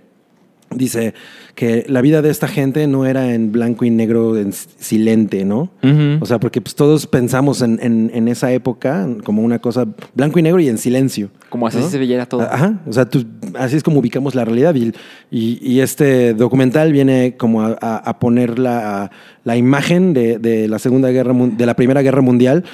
dice 0.71 1.15
que 1.55 1.85
la 1.89 2.01
vida 2.03 2.23
de 2.23 2.31
esta 2.31 2.47
gente 2.47 2.87
no 2.87 3.07
era 3.07 3.33
en 3.35 3.51
blanco 3.53 3.85
y 3.85 3.91
negro, 3.91 4.37
en 4.37 4.53
silente, 4.53 5.45
¿no? 5.45 5.71
Ujú. 5.83 6.19
O 6.21 6.27
sea, 6.27 6.39
porque 6.39 6.61
pues, 6.61 6.75
todos 6.75 7.07
pensamos 7.07 7.63
en, 7.63 7.79
en- 7.83 8.11
en 8.15 8.29
esa 8.29 8.53
época 8.53 9.09
como 9.25 9.43
una 9.43 9.59
cosa 9.59 9.87
blanco 10.15 10.39
y 10.39 10.43
negro 10.43 10.61
y 10.61 10.69
en 10.69 10.79
silencio. 10.79 11.31
Como 11.49 11.67
así 11.67 11.79
¿no? 11.79 11.89
se 11.89 11.99
veía 11.99 12.27
todo. 12.27 12.43
Ajá, 12.43 12.81
o 12.87 12.93
sea, 12.93 13.07
tú- 13.07 13.25
así 13.59 13.77
es 13.77 13.83
como 13.83 13.99
ubicamos 14.01 14.35
la 14.35 14.45
realidad 14.45 14.75
y, 14.75 14.93
y- 15.31 15.59
y 15.63 15.81
este 15.81 16.35
documental 16.35 16.93
viene 16.93 17.37
como 17.37 17.63
a, 17.63 17.77
a- 17.81 17.97
a 17.97 18.19
poner 18.19 18.59
la, 18.59 19.11
la 19.45 19.57
imagen 19.57 20.13
de, 20.13 20.39
de 20.39 20.69
la 20.69 20.79
Segunda 20.79 21.09
Guerra, 21.11 21.33
de 21.35 21.67
la 21.67 21.75
Primera 21.75 22.03
Guerra 22.03 22.21
Mundial 22.23 22.65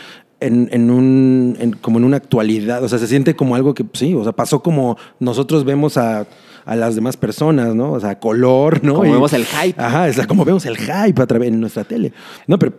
en, 0.41 0.69
en 0.73 0.91
un, 0.91 1.57
en- 1.61 1.73
como 1.73 1.99
en 1.99 2.05
una 2.05 2.17
actualidad, 2.19 2.83
o 2.85 2.89
sea, 2.89 2.99
se 2.99 3.07
siente 3.07 3.35
como 3.37 3.55
algo 3.55 3.73
que, 3.73 3.85
sí, 3.95 4.13
o 4.15 4.25
sea, 4.25 4.33
pasó 4.33 4.63
como 4.63 4.99
nosotros 5.21 5.65
vemos 5.65 5.97
a, 5.97 6.27
a 6.65 6.77
las 6.77 6.95
demás 6.95 7.17
personas, 7.17 7.75
¿no? 7.75 7.93
O 7.93 8.01
sea, 8.01 8.19
color, 8.19 8.83
¿no? 8.83 8.95
Como 8.95 9.07
Y- 9.07 9.13
vemos 9.13 9.33
el 9.33 9.45
hype. 9.45 9.81
Ajá, 9.81 10.13
sea, 10.13 10.27
como 10.27 10.45
vemos 10.45 10.65
el 10.67 10.77
hype 10.77 11.21
a 11.21 11.27
través 11.27 11.49
en 11.49 11.61
nuestra 11.61 11.85
tele. 11.85 12.13
No, 12.47 12.59
pero 12.59 12.73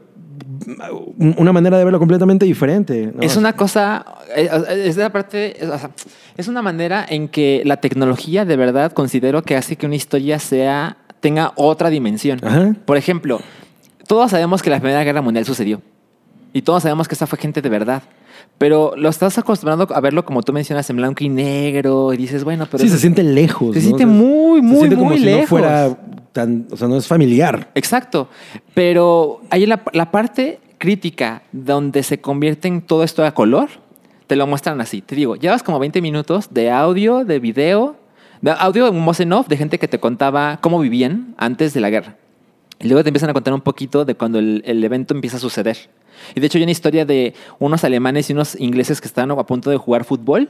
una 1.37 1.53
manera 1.53 1.77
de 1.77 1.83
verlo 1.83 1.99
completamente 1.99 2.45
diferente. 2.45 3.11
¿no? 3.13 3.21
Es 3.21 3.37
una 3.37 3.53
cosa, 3.53 4.05
eh, 4.35 4.49
es 4.85 4.95
de 4.95 5.03
la 5.03 5.11
parte, 5.11 5.63
es, 5.63 5.69
o 5.69 5.77
sea, 5.77 5.91
es 6.37 6.47
una 6.47 6.61
manera 6.61 7.05
en 7.07 7.27
que 7.27 7.61
la 7.65 7.77
tecnología 7.77 8.45
de 8.45 8.55
verdad 8.55 8.91
considero 8.91 9.43
que 9.43 9.55
hace 9.55 9.75
que 9.75 9.85
una 9.85 9.95
historia 9.95 10.39
sea, 10.39 10.97
tenga 11.19 11.53
otra 11.55 11.89
dimensión. 11.89 12.39
Ajá. 12.43 12.75
Por 12.85 12.97
ejemplo, 12.97 13.39
todos 14.07 14.31
sabemos 14.31 14.61
que 14.61 14.69
la 14.69 14.79
Primera 14.79 15.03
Guerra 15.03 15.21
Mundial 15.21 15.45
sucedió. 15.45 15.81
Y 16.53 16.61
todos 16.61 16.83
sabemos 16.83 17.07
que 17.07 17.15
esa 17.15 17.27
fue 17.27 17.37
gente 17.37 17.61
de 17.61 17.69
verdad. 17.69 18.03
Pero 18.57 18.93
lo 18.95 19.09
estás 19.09 19.37
acostumbrado 19.37 19.87
a 19.93 19.99
verlo 19.99 20.23
como 20.25 20.41
tú 20.43 20.53
mencionas 20.53 20.89
en 20.89 20.95
blanco 20.97 21.23
y 21.23 21.29
negro 21.29 22.13
y 22.13 22.17
dices, 22.17 22.43
bueno, 22.43 22.65
pero... 22.65 22.79
sí, 22.79 22.85
eso- 22.87 22.95
se 22.95 23.01
siente 23.01 23.23
lejos. 23.23 23.73
Se 23.73 23.79
¿no? 23.81 23.83
siente 23.85 24.03
sea, 24.05 24.13
muy, 24.13 24.59
se 24.59 24.65
muy, 24.65 24.77
siente 24.77 24.95
como 24.95 25.09
muy 25.09 25.17
si 25.19 25.25
lejos. 25.25 25.41
no 25.41 25.47
fuera 25.47 25.97
tan, 26.31 26.67
o 26.71 26.77
sea, 26.77 26.87
no 26.87 26.97
es 26.97 27.07
familiar. 27.07 27.69
Exacto. 27.75 28.29
Pero 28.73 29.41
hay 29.49 29.65
la, 29.65 29.81
la 29.93 30.11
parte 30.11 30.59
crítica 30.77 31.43
donde 31.51 32.03
se 32.03 32.19
convierte 32.21 32.67
en 32.67 32.81
todo 32.81 33.03
esto 33.03 33.25
a 33.25 33.33
color, 33.33 33.69
te 34.27 34.35
lo 34.35 34.47
muestran 34.47 34.79
así. 34.81 35.01
Te 35.01 35.15
digo, 35.15 35.35
llevas 35.35 35.63
como 35.63 35.79
20 35.79 36.01
minutos 36.01 36.53
de 36.53 36.71
audio, 36.71 37.23
de 37.25 37.39
video, 37.39 37.95
de 38.41 38.51
audio 38.51 38.87
en 38.87 39.05
voz 39.05 39.19
en 39.19 39.31
off 39.33 39.47
de 39.47 39.57
gente 39.57 39.79
que 39.79 39.87
te 39.87 39.99
contaba 39.99 40.59
cómo 40.61 40.79
vivían 40.79 41.35
antes 41.37 41.73
de 41.73 41.79
la 41.81 41.89
guerra. 41.89 42.15
Y 42.79 42.87
luego 42.87 43.03
te 43.03 43.09
empiezan 43.09 43.29
a 43.29 43.33
contar 43.33 43.53
un 43.53 43.61
poquito 43.61 44.03
de 44.03 44.15
cuando 44.15 44.37
el, 44.39 44.61
el 44.65 44.83
evento 44.83 45.13
empieza 45.13 45.37
a 45.37 45.39
suceder. 45.39 45.77
Y 46.33 46.39
de 46.39 46.47
hecho 46.47 46.57
hay 46.57 46.63
una 46.63 46.71
historia 46.71 47.05
de 47.05 47.33
unos 47.59 47.83
alemanes 47.83 48.29
y 48.29 48.33
unos 48.33 48.59
ingleses 48.59 49.01
que 49.01 49.07
estaban 49.07 49.31
a 49.31 49.45
punto 49.45 49.69
de 49.69 49.77
jugar 49.77 50.03
fútbol 50.03 50.49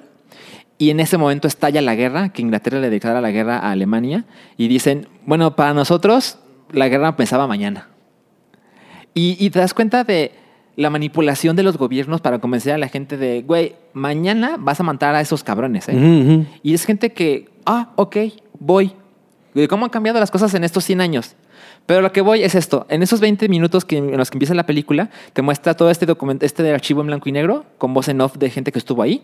y 0.77 0.89
en 0.89 0.99
ese 0.99 1.17
momento 1.17 1.47
estalla 1.47 1.81
la 1.81 1.95
guerra, 1.95 2.29
que 2.29 2.41
Inglaterra 2.41 2.79
le 2.79 2.89
declara 2.89 3.21
la 3.21 3.31
guerra 3.31 3.59
a 3.59 3.71
Alemania 3.71 4.25
y 4.57 4.67
dicen, 4.67 5.07
bueno, 5.25 5.55
para 5.55 5.73
nosotros 5.73 6.37
la 6.71 6.89
guerra 6.89 7.09
empezaba 7.09 7.47
mañana. 7.47 7.89
Y, 9.13 9.37
y 9.39 9.49
te 9.49 9.59
das 9.59 9.73
cuenta 9.73 10.03
de 10.03 10.33
la 10.75 10.89
manipulación 10.89 11.55
de 11.55 11.63
los 11.63 11.77
gobiernos 11.77 12.19
para 12.19 12.39
convencer 12.39 12.73
a 12.73 12.77
la 12.77 12.89
gente 12.89 13.15
de, 13.15 13.41
güey, 13.43 13.75
mañana 13.93 14.57
vas 14.59 14.81
a 14.81 14.83
matar 14.83 15.15
a 15.15 15.21
esos 15.21 15.43
cabrones. 15.43 15.87
¿eh? 15.87 15.95
Ujú. 15.95 16.45
Y 16.61 16.73
es 16.73 16.85
gente 16.85 17.13
que, 17.13 17.49
ah, 17.65 17.91
ok, 17.95 18.17
voy. 18.59 18.91
¿Cómo 19.69 19.85
han 19.85 19.91
cambiado 19.91 20.19
las 20.19 20.31
cosas 20.31 20.53
en 20.53 20.65
estos 20.65 20.83
100 20.83 20.99
años? 20.99 21.35
Pero 21.85 22.01
lo 22.01 22.11
que 22.11 22.21
voy 22.21 22.43
es 22.43 22.55
esto. 22.55 22.85
En 22.89 23.03
esos 23.03 23.19
20 23.19 23.47
minutos 23.47 23.85
que, 23.85 23.97
en 23.97 24.17
los 24.17 24.31
que 24.31 24.37
empieza 24.37 24.53
la 24.53 24.65
película, 24.65 25.09
te 25.33 25.41
muestra 25.41 25.75
todo 25.75 25.91
este 25.91 26.05
documento, 26.05 26.45
este 26.45 26.69
archivo 26.73 27.01
en 27.01 27.07
blanco 27.07 27.29
y 27.29 27.31
negro, 27.31 27.65
con 27.77 27.93
voz 27.93 28.07
en 28.07 28.21
off 28.21 28.37
de 28.37 28.49
gente 28.49 28.71
que 28.71 28.79
estuvo 28.79 29.01
ahí. 29.01 29.21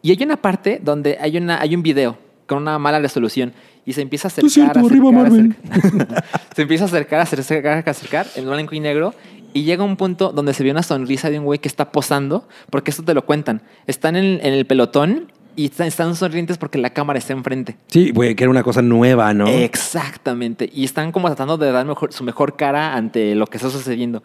Y 0.00 0.10
hay 0.10 0.22
una 0.22 0.36
parte 0.36 0.80
donde 0.82 1.18
hay, 1.20 1.36
una, 1.36 1.60
hay 1.60 1.74
un 1.74 1.82
video 1.82 2.16
con 2.46 2.58
una 2.58 2.78
mala 2.78 2.98
resolución 2.98 3.52
y 3.84 3.92
se 3.92 4.00
empieza 4.00 4.28
a 4.28 4.30
acercar. 4.30 4.46
Es 4.46 4.54
cierto, 4.54 4.78
arriba 4.80 5.12
Marvel. 5.12 5.56
se 6.56 6.62
empieza 6.62 6.84
a 6.84 6.86
acercar, 6.86 7.20
acercar, 7.20 7.88
acercar 7.88 8.26
en 8.36 8.46
blanco 8.46 8.74
y 8.74 8.80
negro. 8.80 9.14
Y 9.54 9.64
llega 9.64 9.82
un 9.82 9.96
punto 9.96 10.30
donde 10.30 10.52
se 10.52 10.62
ve 10.62 10.70
una 10.70 10.82
sonrisa 10.82 11.30
de 11.30 11.38
un 11.38 11.46
güey 11.46 11.58
que 11.58 11.68
está 11.68 11.90
posando, 11.90 12.46
porque 12.70 12.90
esto 12.90 13.02
te 13.02 13.14
lo 13.14 13.24
cuentan. 13.24 13.62
Están 13.86 14.14
en, 14.14 14.40
en 14.42 14.52
el 14.52 14.66
pelotón 14.66 15.32
y 15.58 15.70
están, 15.78 16.14
sonrientes 16.14 16.56
porque 16.56 16.78
la 16.78 16.90
cámara 16.90 17.18
está 17.18 17.32
enfrente. 17.32 17.76
Sí, 17.88 18.10
güey, 18.12 18.34
que 18.36 18.44
era 18.44 18.50
una 18.50 18.62
cosa 18.62 18.80
nueva, 18.80 19.34
¿no? 19.34 19.46
Exactamente. 19.48 20.70
Y 20.72 20.84
están 20.84 21.10
como 21.12 21.26
tratando 21.28 21.58
de 21.58 21.72
dar 21.72 21.84
mejor- 21.84 22.12
su 22.12 22.22
mejor 22.24 22.56
cara 22.56 22.94
ante 22.94 23.34
lo 23.34 23.46
que 23.46 23.56
está 23.56 23.68
sucediendo. 23.68 24.22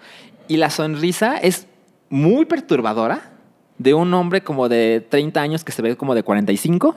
Y 0.47 0.57
la 0.57 0.69
sonrisa 0.69 1.37
es 1.37 1.67
muy 2.09 2.45
perturbadora 2.45 3.31
de 3.79 3.93
un 3.95 4.13
hombre 4.13 4.43
como 4.43 4.69
de 4.69 5.05
30 5.09 5.41
años 5.41 5.63
que 5.63 5.71
se 5.71 5.81
ve 5.81 5.95
como 5.97 6.13
de 6.13 6.21
45. 6.23 6.95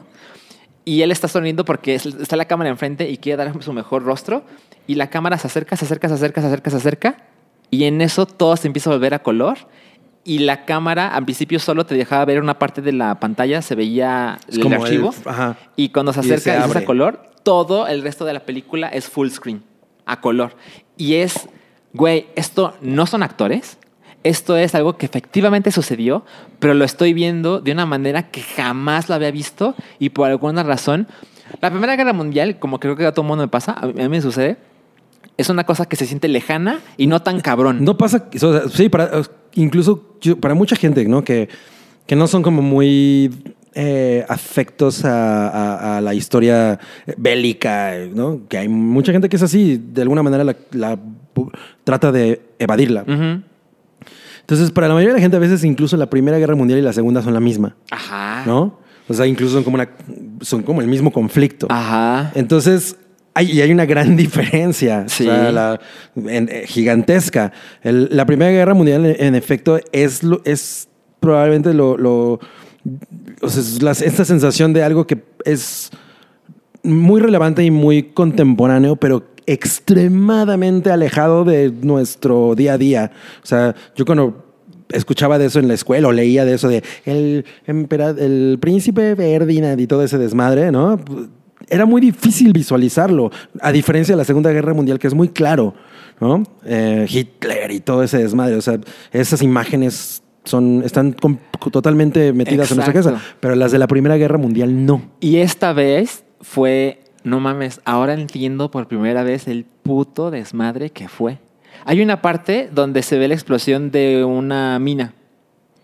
Y 0.85 1.03
él 1.03 1.11
está 1.11 1.29
sonriendo 1.29 1.65
porque 1.65 1.95
es- 1.95 2.05
está 2.07 2.37
la 2.37 2.45
cámara 2.45 2.69
enfrente 2.71 3.09
y 3.09 3.17
quiere 3.17 3.43
dar 3.43 3.63
su 3.63 3.73
mejor 3.73 4.05
rostro. 4.05 4.45
Y 4.87 4.97
la 4.97 5.09
cámara 5.09 5.39
se 5.39 5.47
acerca, 5.47 5.77
se 5.77 5.85
acerca, 5.87 6.09
se 6.09 6.15
acerca, 6.15 6.41
se 6.43 6.47
acerca, 6.49 6.71
se 6.71 6.77
acerca. 6.77 7.17
Y 7.71 7.85
en 7.85 8.01
eso 8.03 8.27
todo 8.27 8.57
se 8.57 8.67
empieza 8.69 8.91
a 8.91 8.93
volver 8.93 9.15
a 9.15 9.21
color. 9.21 9.57
Y 10.29 10.41
la 10.41 10.65
cámara 10.65 11.09
al 11.15 11.25
principio 11.25 11.61
solo 11.61 11.87
te 11.87 11.95
dejaba 11.95 12.25
ver 12.25 12.43
una 12.43 12.59
parte 12.59 12.83
de 12.83 12.91
la 12.93 13.21
pantalla, 13.21 13.63
se 13.63 13.77
veía 13.77 14.39
Es 14.49 14.57
el 14.57 14.63
como 14.63 14.75
el- 14.77 14.83
archivo. 14.83 15.15
ajá. 15.25 15.57
Y 15.77 15.91
cuando 15.91 16.13
se 16.13 16.21
Y 16.21 16.25
se 16.25 16.35
acerca 16.35 16.55
y 16.55 16.59
es 16.59 16.65
abre. 16.65 16.79
a 16.81 16.85
color, 16.85 17.31
todo 17.45 17.87
el 17.87 18.03
resto 18.03 18.25
de 18.25 18.33
la 18.33 18.41
película 18.41 18.89
es 18.89 19.09
full 19.09 19.29
screen, 19.29 19.63
a 20.05 20.21
color. 20.21 20.57
Y 20.97 21.15
es, 21.15 21.49
güey, 21.93 22.27
esto 22.35 22.75
no 22.83 23.07
son 23.07 23.23
actores. 23.23 23.79
Esto 24.25 24.57
es 24.57 24.75
algo 24.75 24.97
que 24.97 25.07
efectivamente 25.07 25.71
sucedió, 25.71 26.25
pero 26.59 26.75
lo 26.75 26.85
estoy 26.85 27.15
viendo 27.15 27.61
de 27.61 27.71
una 27.71 27.87
manera 27.87 28.29
que 28.33 28.43
jamás 28.43 29.09
lo 29.09 29.15
había 29.15 29.31
visto 29.31 29.77
y 30.01 30.09
por 30.09 30.29
alguna 30.29 30.65
razón. 30.65 31.07
La 31.61 31.71
Primera 31.71 31.95
Guerra 31.95 32.13
Mundial, 32.13 32.59
como 32.59 32.81
creo 32.81 32.97
que 32.97 33.07
a 33.07 33.13
todo 33.13 33.23
el 33.23 33.29
mundo 33.29 33.45
me 33.45 33.49
pasa, 33.49 33.77
a 33.81 33.87
mí, 33.87 33.93
a 34.01 34.03
mí 34.05 34.09
me 34.09 34.21
sucede, 34.21 34.57
es 35.37 35.49
una 35.49 35.63
cosa 35.63 35.87
que 35.87 35.95
se 35.95 36.07
siente 36.07 36.27
lejana 36.27 36.81
y 36.97 37.07
no 37.07 37.23
tan 37.23 37.41
cabrón. 37.41 37.85
No 37.85 37.97
pasa, 37.97 38.25
o 38.35 38.39
sea, 38.39 38.69
sí, 38.69 38.89
para, 38.89 39.23
incluso 39.57 40.17
yo- 40.21 40.39
para 40.41 40.55
mucha 40.55 40.77
gente, 40.77 41.05
¿no? 41.07 41.25
Que, 41.25 41.49
que 42.07 42.15
no 42.17 42.27
son 42.29 42.43
como 42.43 42.63
muy 42.63 43.31
eh, 43.75 44.25
afectos 44.29 45.05
a, 45.05 45.49
a- 45.49 45.99
a 45.99 46.01
la 46.01 46.15
historia 46.15 46.79
bélica, 47.19 47.93
¿no? 48.15 48.41
Que 48.49 48.59
hay 48.59 48.69
mucha 48.69 49.13
gente 49.13 49.29
que 49.29 49.37
es 49.37 49.43
así, 49.43 49.83
de 49.93 50.03
alguna 50.03 50.23
manera 50.23 50.45
la, 50.71 50.99
trata 51.85 52.13
de 52.13 52.41
evadirla. 52.59 53.05
Entonces, 54.41 54.71
para 54.71 54.89
la 54.89 54.95
mayoría 54.95 55.13
de 55.15 55.19
la 55.19 55.23
gente, 55.23 55.37
a 55.37 55.41
veces 55.41 55.65
incluso 55.65 55.97
la 55.97 56.09
Primera 56.09 56.39
Guerra 56.39 56.55
Mundial 56.55 56.79
y 56.79 56.83
la 56.83 56.93
Segunda 56.93 57.21
son 57.21 57.35
la 57.35 57.41
misma, 57.41 57.75
Ajá. 57.91 58.45
¿no? 58.47 58.79
O 59.09 59.15
sea, 59.15 59.27
incluso 59.27 59.55
son 59.55 59.65
como, 59.65 59.75
una, 59.77 59.89
son 60.41 60.63
como 60.63 60.81
el 60.81 60.87
mismo 60.89 61.13
conflicto. 61.13 61.67
Ajá. 61.71 62.33
Entonces, 62.35 62.97
hay, 63.37 63.53
y 63.53 63.61
hay 63.61 63.71
una 63.71 63.85
gran 63.87 64.17
diferencia, 64.25 65.05
Sí. 65.09 65.25
o 65.25 65.31
sea, 65.31 65.53
la- 65.53 65.81
en- 66.17 66.49
eh, 66.51 66.65
gigantesca. 66.67 67.53
El- 67.83 68.09
la 68.11 68.25
Primera 68.27 68.51
Guerra 68.51 68.75
Mundial, 68.75 69.05
en, 69.07 69.17
en 69.27 69.35
efecto, 69.35 69.79
es, 69.93 70.21
es 70.45 70.89
probablemente 71.21 71.73
lo... 71.75 71.97
lo- 71.97 72.41
o 73.43 73.49
sea, 73.49 73.61
es 73.63 73.83
la- 73.83 73.91
esta 73.93 74.25
sensación 74.25 74.73
de 74.73 74.83
algo 74.83 75.07
que 75.07 75.23
es 75.45 75.91
muy 76.83 77.21
relevante 77.21 77.65
y 77.65 77.71
muy 77.71 78.05
contemporáneo, 78.05 78.97
pero 78.97 79.25
extremadamente 79.47 80.91
alejado 80.91 81.45
de 81.45 81.73
nuestro 81.83 82.55
día 82.55 82.75
a 82.75 82.79
día. 82.79 83.11
O 83.43 83.47
sea, 83.47 83.75
yo 83.95 84.05
cuando 84.05 84.45
escuchaba 84.89 85.39
de 85.39 85.47
eso 85.47 85.59
en 85.59 85.67
la 85.69 85.75
escuela 85.75 86.07
o 86.09 86.13
leía 86.13 86.45
de 86.45 86.55
eso 86.55 86.69
de 86.69 86.83
el, 87.05 87.45
el 87.67 88.59
príncipe 88.61 89.17
Ferdinand 89.17 89.81
y 89.81 89.87
todo 89.89 90.03
ese 90.05 90.17
desmadre, 90.19 90.71
¿no? 90.71 91.01
Era 91.69 91.87
muy 91.87 92.01
difícil 92.01 92.53
visualizarlo, 92.53 93.31
a 93.61 93.73
diferencia 93.73 94.15
de 94.15 94.19
la 94.19 94.25
Segunda 94.25 94.51
Guerra 94.53 94.75
Mundial, 94.75 94.99
que 94.99 95.07
es 95.07 95.15
muy 95.15 95.29
claro, 95.29 95.75
¿no? 96.21 96.43
Eh, 96.65 97.07
Hitler 97.09 97.71
y 97.73 97.81
todo 97.81 98.03
ese 98.03 98.19
desmadre, 98.19 98.57
o 98.57 98.63
sea, 98.63 98.79
esas 99.13 99.43
imágenes 99.43 100.23
son, 100.45 100.83
están 100.85 101.15
totalmente 101.73 102.33
metidas 102.33 102.71
en 102.71 102.77
nuestra 102.77 102.99
Exacto. 102.99 103.21
pero 103.41 103.55
las 103.55 103.73
de 103.73 103.79
la 103.79 103.87
Primera 103.87 104.17
Guerra 104.17 104.39
Mundial 104.39 104.87
no. 104.87 105.03
Y 105.21 105.39
esta 105.39 105.73
vez 105.73 106.25
fue, 106.41 107.01
no 107.25 107.41
mames, 107.41 107.81
ahora 107.85 108.15
entiendo 108.15 108.71
por 108.71 108.87
primera 108.87 109.25
vez 109.25 109.49
el 109.49 109.65
puto 109.65 110.31
desmadre 110.31 110.91
que 110.91 111.09
fue. 111.09 111.39
Hay 111.85 112.01
una 112.01 112.23
parte 112.23 112.69
donde 112.73 113.03
se 113.03 113.19
ve 113.19 113.29
la 113.29 113.35
explosión 113.35 113.91
de 113.91 114.25
una 114.25 114.79
mina, 114.79 115.15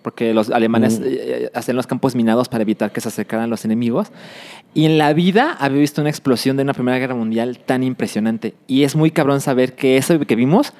porque 0.03 0.35
los 0.35 0.51
alemanes 0.51 0.99
Mm. 1.01 1.05
eh, 1.07 1.51
hacen 1.55 1.77
los 1.77 1.87
campos 1.87 2.15
minados 2.15 2.49
para 2.49 2.62
evitar 2.62 2.93
que 2.93 3.01
se 3.01 3.09
acercaran 3.09 3.49
los 3.51 3.65
enemigos. 3.65 4.09
Y 4.74 4.85
en 4.87 4.99
la 4.99 5.12
vida 5.12 5.57
había 5.61 5.81
visto 5.81 6.01
una 6.01 6.11
explosión 6.11 6.57
de 6.57 6.62
una 6.65 6.74
Primera 6.74 6.99
Guerra 6.99 7.15
Mundial 7.15 7.59
tan 7.65 7.83
impresionante. 7.83 8.55
Y 8.66 8.83
es 8.85 8.97
muy 8.97 9.11
cabrón 9.11 9.41
saber 9.41 9.74
que 9.74 9.97
eso 9.97 10.19
que 10.20 10.37
vimos 10.37 10.73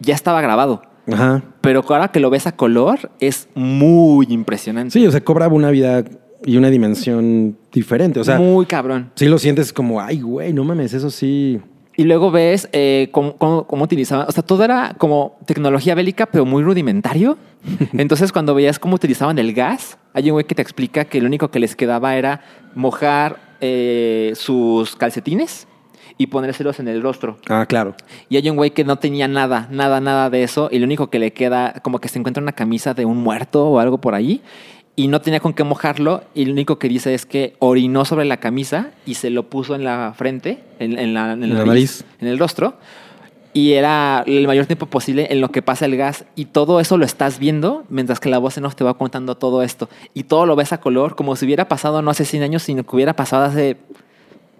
ya 0.00 0.14
estaba 0.14 0.40
grabado. 0.40 0.82
Ajá. 1.12 1.42
Pero 1.60 1.84
ahora 1.88 2.08
que 2.08 2.20
lo 2.20 2.30
ves 2.30 2.46
a 2.46 2.52
color, 2.52 3.10
es 3.20 3.48
muy 3.54 4.26
impresionante. 4.30 4.92
Sí, 4.92 5.06
o 5.06 5.10
sea, 5.10 5.20
cobra 5.22 5.48
una 5.48 5.70
vida 5.70 6.04
y 6.44 6.56
una 6.56 6.70
dimensión 6.70 7.56
diferente. 7.72 8.20
O 8.20 8.24
sea, 8.24 8.38
muy 8.38 8.66
cabrón. 8.66 9.10
sí 9.14 9.26
lo 9.26 9.38
sientes 9.38 9.72
como, 9.72 10.00
ay, 10.00 10.20
güey, 10.20 10.52
no 10.52 10.64
mames, 10.64 10.94
eso 10.94 11.10
sí. 11.10 11.60
Y 11.96 12.04
luego 12.04 12.30
ves 12.30 12.68
eh, 12.72 13.08
cómo, 13.12 13.36
cómo- 13.36 13.66
cómo 13.66 13.84
utilizaban, 13.84 14.26
o 14.28 14.32
sea, 14.32 14.42
todo 14.42 14.64
era 14.64 14.94
como 14.98 15.36
tecnología 15.44 15.94
bélica, 15.94 16.26
pero 16.26 16.46
muy 16.46 16.62
rudimentario. 16.62 17.36
Entonces, 17.92 18.32
cuando 18.32 18.54
veías 18.54 18.78
cómo 18.78 18.94
utilizaban 18.94 19.38
el 19.38 19.52
gas, 19.52 19.98
hay 20.14 20.30
un 20.30 20.34
güey 20.34 20.46
que 20.46 20.54
te 20.54 20.62
explica 20.62 21.04
que 21.04 21.20
lo 21.20 21.26
único 21.26 21.50
que 21.50 21.58
les 21.60 21.76
quedaba 21.76 22.16
era 22.16 22.40
mojar 22.74 23.38
eh, 23.60 24.32
sus 24.34 24.96
calcetines 24.96 25.68
y 26.18 26.26
ponérselos 26.28 26.80
en 26.80 26.88
el 26.88 27.02
rostro. 27.02 27.38
Ah, 27.48 27.66
claro. 27.66 27.94
Y 28.28 28.36
hay 28.36 28.48
un 28.50 28.56
güey 28.56 28.70
que 28.70 28.84
no 28.84 28.96
tenía 28.96 29.28
nada, 29.28 29.68
nada, 29.70 30.00
nada 30.00 30.30
de 30.30 30.42
eso. 30.42 30.68
Y 30.72 30.78
lo 30.78 30.84
único 30.86 31.10
que 31.10 31.18
le 31.18 31.32
queda, 31.32 31.74
como 31.82 31.98
que 32.00 32.08
se 32.08 32.18
encuentra 32.18 32.42
una 32.42 32.52
camisa 32.52 32.94
de 32.94 33.04
un 33.04 33.18
muerto 33.18 33.66
o 33.66 33.78
algo 33.78 33.98
por 33.98 34.14
ahí. 34.14 34.42
Y 34.94 35.08
no 35.08 35.20
tenía 35.20 35.40
con 35.40 35.54
qué 35.54 35.64
mojarlo. 35.64 36.22
Y 36.34 36.44
lo 36.44 36.52
único 36.52 36.78
que 36.78 36.88
dice 36.88 37.14
es 37.14 37.24
que 37.26 37.54
orinó 37.58 38.04
sobre 38.04 38.24
la 38.24 38.38
camisa 38.38 38.90
y 39.06 39.14
se 39.14 39.30
lo 39.30 39.44
puso 39.48 39.74
en 39.74 39.84
la 39.84 40.12
frente, 40.16 40.62
en, 40.78 40.98
en 40.98 41.14
la, 41.14 41.32
en 41.32 41.42
En 41.44 41.54
la 41.54 41.64
nariz. 41.64 42.04
en 42.20 42.28
el 42.28 42.38
rostro. 42.38 42.74
Y 43.54 43.72
era 43.72 44.24
el 44.26 44.46
mayor 44.46 44.64
tiempo 44.66 44.86
posible 44.86 45.28
en 45.30 45.40
lo 45.40 45.50
que 45.50 45.60
pasa 45.62 45.84
el 45.86 45.96
gas. 45.96 46.24
Y 46.36 46.46
todo 46.46 46.80
eso 46.80 46.96
lo 46.96 47.04
estás 47.04 47.38
viendo 47.38 47.84
mientras 47.88 48.20
que 48.20 48.28
la 48.30 48.38
voz 48.38 48.56
en 48.58 48.64
off 48.64 48.74
te 48.74 48.84
va 48.84 48.94
contando 48.94 49.36
todo 49.36 49.62
esto. 49.62 49.88
Y 50.14 50.24
todo 50.24 50.46
lo 50.46 50.56
ves 50.56 50.72
a 50.72 50.80
color, 50.80 51.16
como 51.16 51.36
si 51.36 51.44
hubiera 51.44 51.68
pasado 51.68 52.00
no 52.02 52.10
hace 52.10 52.24
100 52.24 52.42
años, 52.42 52.62
sino 52.62 52.84
que 52.84 52.96
hubiera 52.96 53.14
pasado 53.14 53.44
hace 53.44 53.76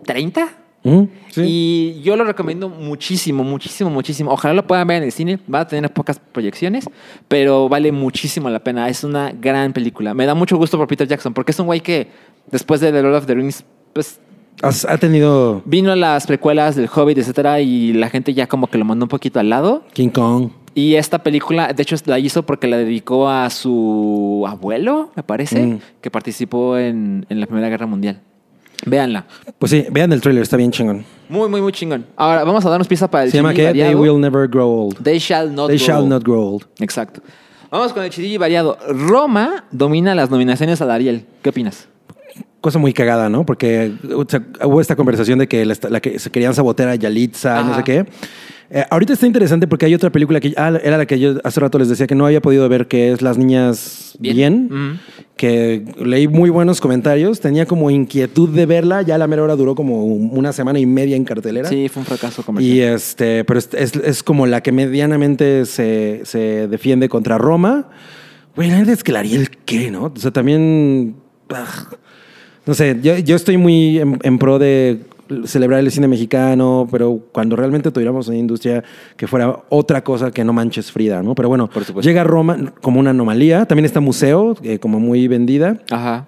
30. 0.05 0.49
Sí. 0.85 1.43
Y 1.47 2.01
yo 2.03 2.17
lo 2.17 2.25
recomiendo 2.25 2.69
muchísimo, 2.69 3.45
muchísimo, 3.45 3.89
muchísimo. 3.91 4.33
Ojalá 4.33 4.55
lo 4.55 4.67
puedan 4.67 4.87
ver 4.89 4.99
en 4.99 5.05
el 5.05 5.13
cine. 5.13 5.39
Va 5.53 5.61
a 5.61 5.67
tener 5.69 5.93
pocas 5.93 6.19
proyecciones, 6.19 6.89
pero 7.29 7.69
vale 7.69 7.93
muchísimo 7.93 8.51
la 8.51 8.59
pena. 8.59 8.89
Es 8.89 9.05
una 9.05 9.33
gran 9.33 9.73
película. 9.73 10.13
Me 10.15 10.27
da 10.27 10.35
mucho 10.35 10.57
gusto 10.57 10.77
por 10.79 10.89
Peter 10.89 11.07
Jackson, 11.07 11.33
porque 11.35 11.53
es 11.53 11.59
un 11.61 11.67
güey 11.67 11.81
que 11.81 12.09
después 12.51 12.81
de 12.81 12.91
The 12.93 13.03
Lord 13.03 13.15
of 13.15 13.27
the 13.27 13.35
Rings, 13.35 13.65
pues 13.93 14.21
Has- 14.61 14.85
ha 14.85 14.99
tenido 14.99 15.63
vino 15.65 15.93
a 15.93 15.97
las 15.97 16.27
precuelas 16.27 16.77
del 16.77 16.89
Hobbit, 16.95 17.19
etcétera, 17.19 17.61
y 17.61 17.95
la 17.95 18.11
gente 18.11 18.35
ya 18.35 18.47
como 18.47 18.67
que 18.67 18.77
lo 18.77 18.85
mandó 18.85 19.07
un 19.07 19.09
poquito 19.09 19.41
al 19.41 19.49
lado. 19.49 19.85
King 19.95 20.11
Kong. 20.11 20.51
Y 20.75 20.95
esta 20.97 21.23
película, 21.23 21.73
de 21.73 21.83
hecho, 21.83 21.97
la 22.07 22.19
hizo 22.19 22.45
porque 22.45 22.67
la 22.67 22.77
dedicó 22.79 23.29
a 23.29 23.49
su 23.51 24.45
abuelo, 24.49 25.11
me 25.17 25.23
parece, 25.23 25.63
Mm. 25.67 25.79
que 26.01 26.11
participó 26.11 26.77
en, 26.79 27.27
en 27.29 27.41
la 27.41 27.47
Primera 27.47 27.69
Guerra 27.71 27.87
Mundial. 27.87 28.21
Véanla. 28.85 29.25
Pues 29.59 29.71
sí, 29.71 29.87
vean 29.91 30.13
el 30.13 30.21
trailer, 30.21 30.43
está 30.43 30.57
bien 30.57 30.73
chingón. 30.73 31.05
Muy, 31.29 31.49
muy, 31.49 31.61
muy 31.61 31.73
chingón. 31.73 32.05
Ahora, 32.17 32.45
vamos 32.45 32.65
a 32.67 32.69
darnos 32.71 32.89
pieza 32.89 33.09
para 33.11 33.25
el 33.25 33.31
Se 33.31 33.37
llama 33.37 33.55
que 33.55 33.73
They. 33.73 33.95
Will 33.95 34.21
Never 34.21 34.49
Grow 34.49 34.69
Old. 34.69 35.03
They 35.03 35.19
shall 35.19 35.53
not 35.55 35.69
They 35.69 35.77
grow 35.79 35.87
shall 35.87 36.01
old. 36.03 36.11
not 36.11 36.25
grow 36.25 36.41
old. 36.41 36.65
Exacto. 36.81 37.21
Vamos 37.71 37.93
con 37.93 38.03
el 38.03 38.11
chidilli 38.11 38.37
variado. 38.37 38.77
Roma 38.89 39.65
domina 39.71 40.15
las 40.15 40.31
nominaciones 40.31 40.83
al 40.83 40.91
Ariel. 40.91 41.25
¿Qué 41.43 41.51
opinas? 41.51 41.89
Cosa 42.63 42.79
muy 42.79 42.95
cagada, 42.95 43.29
¿no? 43.29 43.45
Porque 43.45 43.93
o 44.17 44.25
sea, 44.27 44.43
hubo 44.65 44.81
esta 44.81 44.97
conversación 44.97 45.39
de 45.39 45.49
que 45.49 45.67
la, 45.67 45.77
la 45.91 46.01
que 46.01 46.19
se 46.19 46.31
querían 46.31 46.55
sabotear 46.55 46.89
a 46.89 46.95
Yalitza, 46.95 47.63
no 47.63 47.73
Ajá. 47.73 47.77
sé 47.79 47.85
qué. 47.85 48.07
Eh, 48.75 48.87
ahorita 48.89 49.13
está 49.13 49.27
interesante 49.27 49.67
porque 49.67 49.85
hay 49.85 49.95
otra 49.95 50.09
película 50.11 50.41
que 50.41 50.55
ah, 50.57 50.73
era 50.83 50.97
la 50.97 51.05
que 51.05 51.19
yo 51.21 51.35
hace 51.45 51.61
rato 51.61 51.79
les 51.79 51.91
decía 51.91 52.07
que 52.07 52.15
no 52.15 52.25
había 52.25 52.41
podido 52.41 52.67
ver, 52.71 52.89
que 52.89 53.13
es 53.13 53.21
Las 53.21 53.37
Niñas 53.37 54.17
Bien, 54.19 54.99
que 55.37 55.85
leí 56.03 56.27
muy 56.29 56.49
buenos 56.49 56.81
comentarios, 56.81 57.41
tenía 57.41 57.67
como 57.67 57.91
inquietud 57.91 58.49
de 58.49 58.65
verla, 58.65 59.03
ya 59.03 59.17
a 59.17 59.19
la 59.19 59.27
mera 59.27 59.43
hora 59.43 59.57
duró 59.57 59.75
como 59.75 60.05
una 60.07 60.53
semana 60.55 60.79
y 60.79 60.87
media 60.87 61.17
en 61.17 61.25
cartelera. 61.25 61.69
Sí, 61.69 61.89
fue 61.91 62.01
un 62.01 62.07
fracaso 62.07 62.43
comercial. 62.45 62.75
Y 62.77 62.81
este, 62.81 63.45
pero 63.45 63.59
es, 63.59 63.69
es- 63.75 63.97
es 63.97 64.23
como 64.23 64.47
la 64.47 64.63
que 64.63 64.73
medianamente 64.73 65.67
se, 65.67 66.23
se 66.25 66.69
defiende 66.69 67.09
contra 67.11 67.37
Roma. 67.37 67.89
Güey, 68.57 68.71
la 68.71 68.81
es 68.81 69.03
que 69.05 69.13
la 69.13 69.19
Ariel, 69.19 69.51
¿qué, 69.67 69.91
no? 69.91 70.13
O 70.15 70.19
sea, 70.19 70.31
también. 70.31 71.17
ah, 71.51 71.67
no 72.67 72.75
sé, 72.75 72.99
yo, 73.03 73.17
yo 73.19 73.37
estoy 73.37 73.57
muy 73.57 73.99
en, 73.99 74.19
en 74.23 74.39
pro 74.39 74.59
de 74.59 75.01
celebrar 75.47 75.81
el 75.81 75.91
cine 75.91 76.09
mexicano, 76.09 76.87
pero 76.91 77.19
cuando 77.33 77.57
realmente 77.57 77.91
tuviéramos 77.91 78.29
una 78.29 78.37
industria 78.37 78.85
que 79.17 79.27
fuera 79.27 79.61
otra 79.71 80.05
cosa 80.05 80.31
que 80.31 80.45
no 80.45 80.53
manches 80.53 80.93
Frida, 80.93 81.23
¿no? 81.23 81.35
Pero 81.35 81.49
bueno, 81.49 81.69
Por 81.71 81.85
llega 82.03 82.23
Roma 82.25 82.73
como 82.81 83.01
una 83.01 83.11
anomalía. 83.11 83.65
También 83.65 83.87
está 83.87 84.01
Museo, 84.01 84.57
eh, 84.63 84.79
como 84.79 85.01
muy 85.01 85.29
vendida, 85.29 85.79
Ajá. 85.91 86.27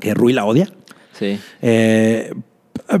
que 0.00 0.12
Rui 0.14 0.32
la 0.32 0.44
odia. 0.44 0.68
Sí. 1.12 1.38
Eh, 1.62 2.32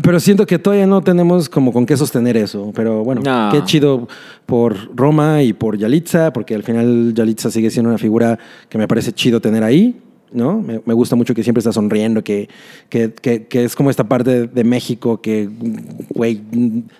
pero 0.02 0.20
siento 0.20 0.46
que 0.46 0.58
todavía 0.58 0.86
no 0.86 1.02
tenemos 1.02 1.48
como 1.48 1.72
con 1.72 1.84
qué 1.86 1.96
sostener 1.96 2.36
eso. 2.36 2.72
Pero 2.74 3.04
bueno, 3.04 3.20
No. 3.22 3.50
qué 3.52 3.62
chido 3.64 4.08
por 4.46 4.96
Roma 4.96 5.42
y 5.42 5.52
por 5.52 5.76
Yalitza, 5.76 6.32
porque 6.32 6.54
al 6.54 6.62
final 6.62 7.12
Yalitza 7.14 7.50
sigue 7.50 7.70
siendo 7.70 7.90
una 7.90 7.98
figura 7.98 8.38
que 8.68 8.78
me 8.78 8.88
parece 8.88 9.12
chido 9.12 9.40
tener 9.40 9.64
ahí. 9.64 10.00
¿No? 10.32 10.60
Me, 10.60 10.80
me 10.84 10.94
gusta 10.94 11.16
mucho 11.16 11.34
que 11.34 11.42
siempre 11.42 11.60
está 11.60 11.72
sonriendo, 11.72 12.22
que, 12.24 12.48
que, 12.88 13.12
que- 13.12 13.46
que 13.46 13.64
es 13.64 13.74
como 13.76 13.90
esta 13.90 14.04
parte 14.04 14.46
de 14.46 14.64
México 14.64 15.20
que, 15.20 15.48
güey, 16.10 16.40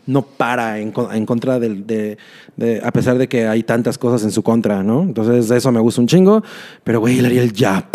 no 0.07 0.23
para 0.23 0.79
en, 0.79 0.93
co- 0.93 1.13
en 1.13 1.27
contra 1.27 1.59
del, 1.59 1.87
de, 1.87 2.19
de- 2.57 2.81
a 2.85 2.91
pesar 2.93 3.19
de 3.19 3.29
que 3.29 3.47
hay 3.47 3.63
tantas 3.63 3.99
cosas 3.99 4.23
en 4.25 4.31
su 4.31 4.43
contra, 4.43 4.83
¿no? 4.83 5.03
Entonces, 5.03 5.51
eso 5.51 5.73
me 5.73 5.81
gusta 5.81 6.01
un 6.01 6.07
chingo, 6.07 6.43
pero, 6.85 7.01
güey, 7.01 7.19
el 7.19 7.27
Ariel 7.27 7.53
ya. 7.53 7.89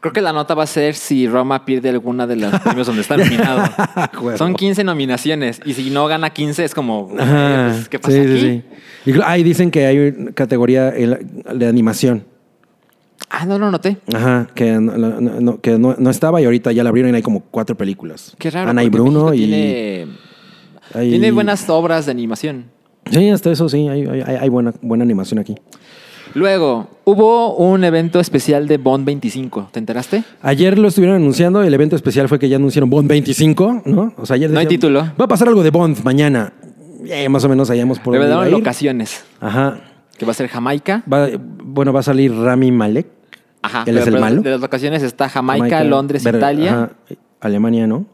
Creo 0.00 0.12
que 0.12 0.20
la 0.20 0.32
nota 0.32 0.54
va 0.54 0.64
a 0.64 0.66
ser 0.66 0.96
si 0.96 1.28
Roma 1.28 1.64
pierde 1.64 1.88
alguna 1.88 2.26
de 2.26 2.34
los 2.34 2.52
premios 2.60 2.88
donde 2.88 3.02
está 3.02 3.16
nominado. 3.16 3.62
Huevo. 4.20 4.36
Son 4.36 4.52
15 4.54 4.82
nominaciones 4.82 5.60
y 5.64 5.74
si 5.74 5.90
no 5.90 6.08
gana 6.08 6.30
15 6.30 6.64
es 6.64 6.74
como, 6.74 7.08
Ajá. 7.16 7.68
pues, 7.72 7.88
¿qué 7.88 7.98
pasa 8.00 8.12
sí, 8.14 8.18
aquí? 8.20 8.40
sí, 8.40 8.62
sí. 9.04 9.10
Y 9.12 9.20
ahí 9.22 9.44
dicen 9.44 9.70
que 9.70 9.86
hay 9.86 10.12
categoría 10.34 10.90
de 10.90 11.66
animación. 11.68 12.24
Ah, 13.34 13.46
no 13.46 13.58
lo 13.58 13.70
noté. 13.70 13.96
Ajá, 14.12 14.46
que, 14.54 14.72
no, 14.72 14.96
no- 14.98 15.40
no- 15.40 15.60
que 15.60 15.78
no, 15.78 15.96
no 15.98 16.10
estaba 16.10 16.40
y 16.42 16.44
ahorita 16.44 16.70
ya 16.72 16.82
la 16.84 16.90
abrieron 16.90 17.12
y 17.12 17.16
hay 17.16 17.22
como 17.22 17.40
cuatro 17.40 17.74
películas. 17.76 18.34
Qué 18.38 18.50
raro. 18.50 18.68
Ana 18.70 18.84
y 18.84 18.90
Bruno 18.90 19.24
México 19.30 19.34
y... 19.34 19.38
Tiene, 19.38 20.06
hay- 20.94 21.10
tiene 21.10 21.32
buenas 21.32 21.68
obras 21.70 22.04
de 22.06 22.12
animación. 22.12 22.66
Sí, 23.10 23.30
hasta 23.30 23.50
eso 23.50 23.68
sí, 23.70 23.88
hay, 23.88 24.06
hay- 24.06 24.36
hay 24.36 24.48
buena, 24.50 24.74
buena 24.82 25.04
animación 25.04 25.40
aquí. 25.40 25.54
Luego, 26.34 26.88
hubo 27.04 27.56
un 27.56 27.84
evento 27.84 28.20
especial 28.20 28.66
de 28.68 28.78
Bond 28.78 29.04
25. 29.06 29.68
¿Te 29.72 29.78
enteraste? 29.78 30.24
Ayer 30.42 30.78
lo 30.78 30.88
estuvieron 30.88 31.16
anunciando, 31.16 31.62
el 31.62 31.72
evento 31.74 31.96
especial 31.96 32.28
fue 32.28 32.38
que 32.38 32.48
ya 32.48 32.56
anunciaron 32.56 32.88
Bond 32.90 33.08
25, 33.08 33.82
¿no? 33.86 34.14
O 34.16 34.24
sea, 34.26 34.36
ayer 34.36 34.50
No 34.50 34.58
hay 34.60 34.66
título. 34.66 35.00
Va 35.20 35.24
a 35.24 35.28
pasar 35.28 35.48
algo 35.48 35.62
de 35.62 35.70
Bond 35.70 36.02
mañana. 36.04 36.52
Eh, 37.06 37.28
más 37.28 37.44
o 37.44 37.48
menos 37.48 37.68
hayamos 37.70 37.98
por 37.98 38.14
ir. 38.14 38.22
locaciones. 38.50 39.24
Ajá. 39.40 39.78
Que 40.16 40.24
va 40.24 40.30
a 40.32 40.34
ser 40.34 40.48
Jamaica. 40.48 41.02
Va- 41.12 41.28
bueno, 41.64 41.92
va 41.92 42.00
a 42.00 42.04
salir 42.04 42.32
Rami 42.34 42.70
Malek. 42.72 43.06
Ajá. 43.62 43.84
Él 43.86 43.96
es 43.98 44.04
pero- 44.04 44.16
el 44.16 44.20
pero 44.20 44.20
malo. 44.20 44.42
De 44.42 44.50
las 44.50 44.60
locaciones 44.60 45.02
está 45.02 45.28
Jamaica, 45.28 45.82
Londres, 45.84 46.24
Ver- 46.24 46.36
Italia. 46.36 46.72
ajá, 46.72 46.90
Alemania, 47.40 47.86
¿no? 47.86 48.04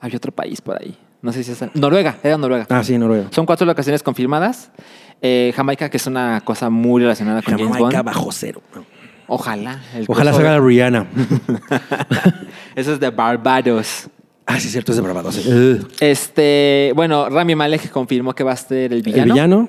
Había 0.00 0.16
otro 0.16 0.32
país 0.32 0.60
por 0.60 0.80
ahí. 0.80 0.96
No 1.22 1.32
sé 1.32 1.42
si 1.42 1.52
es... 1.52 1.64
Noruega. 1.74 2.16
Era 2.22 2.36
Noruega. 2.36 2.66
Ah, 2.68 2.84
sí, 2.84 2.98
Noruega. 2.98 3.28
Son 3.30 3.46
cuatro 3.46 3.66
locaciones 3.66 4.02
confirmadas. 4.02 4.70
Eh, 5.22 5.52
Jamaica, 5.56 5.88
que 5.88 5.96
es 5.96 6.06
una 6.06 6.42
cosa 6.42 6.68
muy 6.68 7.00
relacionada 7.00 7.40
con 7.40 7.54
James 7.56 7.68
Jamaica 7.74 8.02
Bond. 8.02 8.06
bajo 8.14 8.30
cero. 8.32 8.60
Ojalá. 9.26 9.80
el 9.94 10.04
Ojalá 10.06 10.32
crossover. 10.32 10.48
haga 10.50 10.58
la 10.60 10.66
Rihanna. 10.66 11.06
Eso 12.74 12.92
es 12.92 13.00
de 13.00 13.10
Barbados. 13.10 14.08
ah, 14.46 14.60
sí, 14.60 14.68
cierto, 14.68 14.92
es 14.92 14.96
de 14.96 15.02
Barbados. 15.02 15.34
sí. 15.36 15.78
Este, 16.00 16.92
bueno, 16.94 17.28
Rami 17.30 17.54
Malek 17.54 17.90
confirmó 17.90 18.34
que 18.34 18.44
va 18.44 18.52
a 18.52 18.56
ser 18.56 18.92
el 18.92 19.00
villano. 19.02 19.22
El 19.24 19.32
villano. 19.32 19.68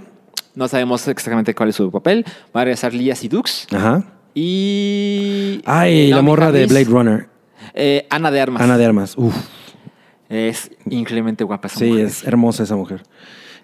No 0.56 0.68
sabemos 0.68 1.07
exactamente 1.07 1.53
cuál 1.53 1.70
es 1.70 1.76
su 1.76 1.91
papel. 1.91 2.26
Va 2.56 2.62
a 2.62 2.64
regresar 2.66 2.94
Lia 2.94 3.16
Sidux. 3.16 3.68
Ajá. 3.74 4.03
Y. 4.36 5.62
Ay, 5.66 6.12
eh, 6.12 6.14
la 6.14 6.22
morra 6.22 6.52
de. 6.52 6.68
Blade 6.68 6.86
Runner. 6.86 7.28
Eh, 7.74 8.06
Ana 8.10 8.30
de 8.32 8.41
Armas. 8.41 8.62
Ana 8.62 8.78
de 8.78 8.86
Armas. 8.86 9.14
Uf. 9.18 9.36
Es 10.30 10.70
increíblemente 10.90 11.44
guapa 11.44 11.68
esa 11.68 11.80
Sí, 11.80 11.86
mujer. 11.86 12.06
es 12.06 12.24
hermosa 12.26 12.64
esa 12.64 12.76
mujer. 12.76 13.03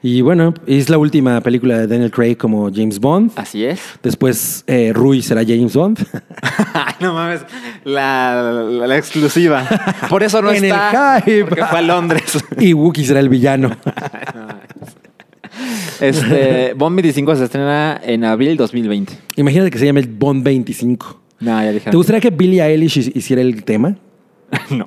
Y 0.04 0.22
bueno, 0.22 0.54
es 0.66 0.90
la 0.90 0.98
última 0.98 1.40
película 1.42 1.78
de 1.78 1.86
Daniel 1.88 2.10
Craig 2.10 2.36
como 2.36 2.72
James 2.74 3.00
Bond. 3.00 3.32
Así 3.36 3.64
es. 3.66 3.80
Después 4.02 4.64
eh, 4.66 4.92
Rui 4.94 5.22
será 5.22 5.42
James 5.46 5.76
Bond. 5.76 6.00
No 7.00 7.16
mames. 7.16 7.42
La, 7.84 8.64
la- 8.70 8.86
la 8.88 8.98
exclusiva. 8.98 9.68
Por 10.08 10.22
eso 10.22 10.40
no 10.42 10.50
En 10.52 10.58
el 10.58 10.66
está. 10.66 11.20
hype. 11.26 11.46
Porque 11.46 11.66
fue 11.66 11.80
a 11.80 11.82
Londres. 11.82 12.38
y 12.60 12.74
Wookiee 12.74 13.06
será 13.06 13.20
el 13.20 13.30
villano. 13.30 13.76
Este, 16.02 16.74
Bond 16.78 16.96
25 16.98 17.36
se 17.36 17.44
estrena 17.46 18.00
en 18.04 18.24
abril 18.26 18.58
2020. 18.58 19.14
Imagínate 19.38 19.72
que 19.72 19.78
se 19.78 19.86
llame 19.86 20.02
Bond 20.02 20.44
25. 20.44 21.22
No, 21.40 21.52
ya 21.64 21.72
dijeron. 21.72 21.92
¿Te 21.92 21.98
gustaría 21.98 22.22
que 22.22 22.30
Billie 22.30 22.62
Eilish 22.64 22.98
hi- 22.98 23.12
hiciera 23.16 23.42
el 23.42 23.64
tema? 23.64 23.96
No. 24.70 24.86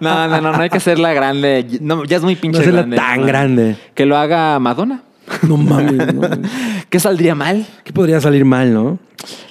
no, 0.00 0.28
no, 0.28 0.40
no, 0.40 0.52
no 0.52 0.60
hay 0.62 0.68
que 0.70 0.76
hacerla 0.76 1.12
grande. 1.12 1.66
No, 1.80 2.04
ya 2.04 2.16
es 2.18 2.22
muy 2.22 2.36
pinche 2.36 2.58
No 2.58 2.62
hacerla 2.62 2.80
grande. 2.82 2.96
tan 2.96 3.20
No. 3.20 3.26
grande. 3.26 3.76
Que 3.94 4.06
lo 4.06 4.16
haga 4.16 4.58
Madonna. 4.58 5.02
No 5.48 5.56
mames. 5.56 6.12
no. 6.14 6.28
¿Qué 6.90 6.98
saldría 7.00 7.34
mal? 7.34 7.64
¿Qué 7.84 7.92
podría 7.92 8.20
salir 8.20 8.44
mal, 8.44 8.72
no? 8.74 8.98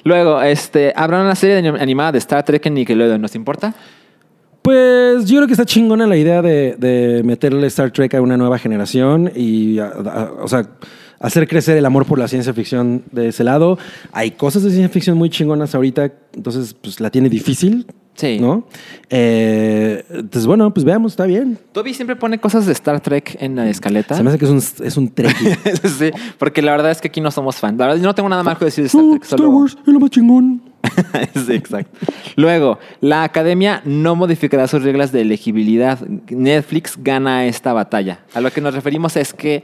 Luego, 0.03 0.41
este, 0.41 0.93
habrá 0.95 1.21
una 1.21 1.35
serie 1.35 1.67
animada 1.79 2.11
de 2.11 2.17
Star 2.19 2.43
Trek 2.43 2.65
en 2.65 2.73
Nickelodeon, 2.75 3.21
¿nos 3.21 3.33
importa? 3.35 3.73
Pues 4.69 5.25
yo 5.25 5.37
creo 5.37 5.47
que 5.47 5.53
está 5.53 5.65
chingona 5.65 6.05
la 6.05 6.15
idea 6.15 6.43
de, 6.43 7.23
meterle 7.25 7.65
Star 7.65 7.89
Trek 7.89 8.13
a 8.13 8.21
una 8.21 8.37
nueva 8.37 8.59
generación 8.59 9.31
y, 9.35 9.79
o 9.79 10.47
sea, 10.47 10.69
hacer 11.19 11.47
crecer 11.47 11.75
el 11.75 11.87
amor 11.87 12.05
por 12.05 12.19
la 12.19 12.27
ciencia 12.27 12.53
ficción 12.53 13.01
de 13.11 13.29
ese 13.29 13.43
lado. 13.43 13.79
Hay 14.11 14.29
cosas 14.29 14.61
de 14.61 14.69
ciencia 14.69 14.89
ficción 14.89 15.17
muy 15.17 15.31
chingonas 15.31 15.73
ahorita, 15.73 16.13
entonces 16.35 16.75
pues 16.79 16.99
la 16.99 17.09
tiene 17.09 17.29
difícil. 17.29 17.87
Sí. 18.19 18.37
¿No? 18.39 18.65
Eh, 19.09 20.03
entonces, 20.09 20.45
bueno, 20.45 20.73
pues 20.73 20.83
veamos, 20.85 21.13
está 21.13 21.25
bien. 21.25 21.57
Toby 21.71 21.93
siempre 21.93 22.17
pone 22.17 22.37
cosas 22.39 22.65
de 22.65 22.73
Star 22.73 22.99
Trek 22.99 23.37
en 23.39 23.55
la 23.55 23.69
escaleta. 23.69 24.13
Se 24.15 24.23
me 24.23 24.29
hace 24.29 24.37
que 24.39 24.43
es 24.45 24.51
un, 24.51 24.57
es 24.85 24.97
un 24.97 25.13
sí, 25.97 26.11
porque 26.37 26.61
la 26.61 26.71
verdad 26.73 26.91
es 26.91 26.99
que 26.99 27.07
aquí 27.07 27.21
no 27.21 27.31
somos 27.31 27.55
fan. 27.55 27.77
La 27.77 27.85
verdad, 27.87 28.01
yo 28.01 28.07
no 28.07 28.13
tengo 28.15 28.27
nada 28.27 28.43
más 28.43 28.57
que 28.57 28.65
decir 28.65 28.83
de 28.83 28.87
Star 28.87 29.01
No, 29.03 29.11
Trek. 29.11 29.23
Star 29.23 29.39
solo- 29.39 29.49
Wars 29.51 29.77
es 29.87 29.93
lo 29.93 29.99
más 30.01 30.09
chingón. 30.09 30.61
sí, 31.33 31.53
exacto. 31.53 31.97
Luego, 32.35 32.77
la 32.99 33.23
academia 33.23 33.81
no 33.85 34.15
modificará 34.15 34.67
sus 34.67 34.83
reglas 34.83 35.11
de 35.13 35.21
elegibilidad. 35.21 35.99
Netflix 36.29 36.97
gana 37.01 37.45
esta 37.45 37.71
batalla. 37.71 38.19
A 38.33 38.41
lo 38.41 38.51
que 38.51 38.59
nos 38.59 38.73
referimos 38.73 39.15
es 39.15 39.33
que 39.33 39.63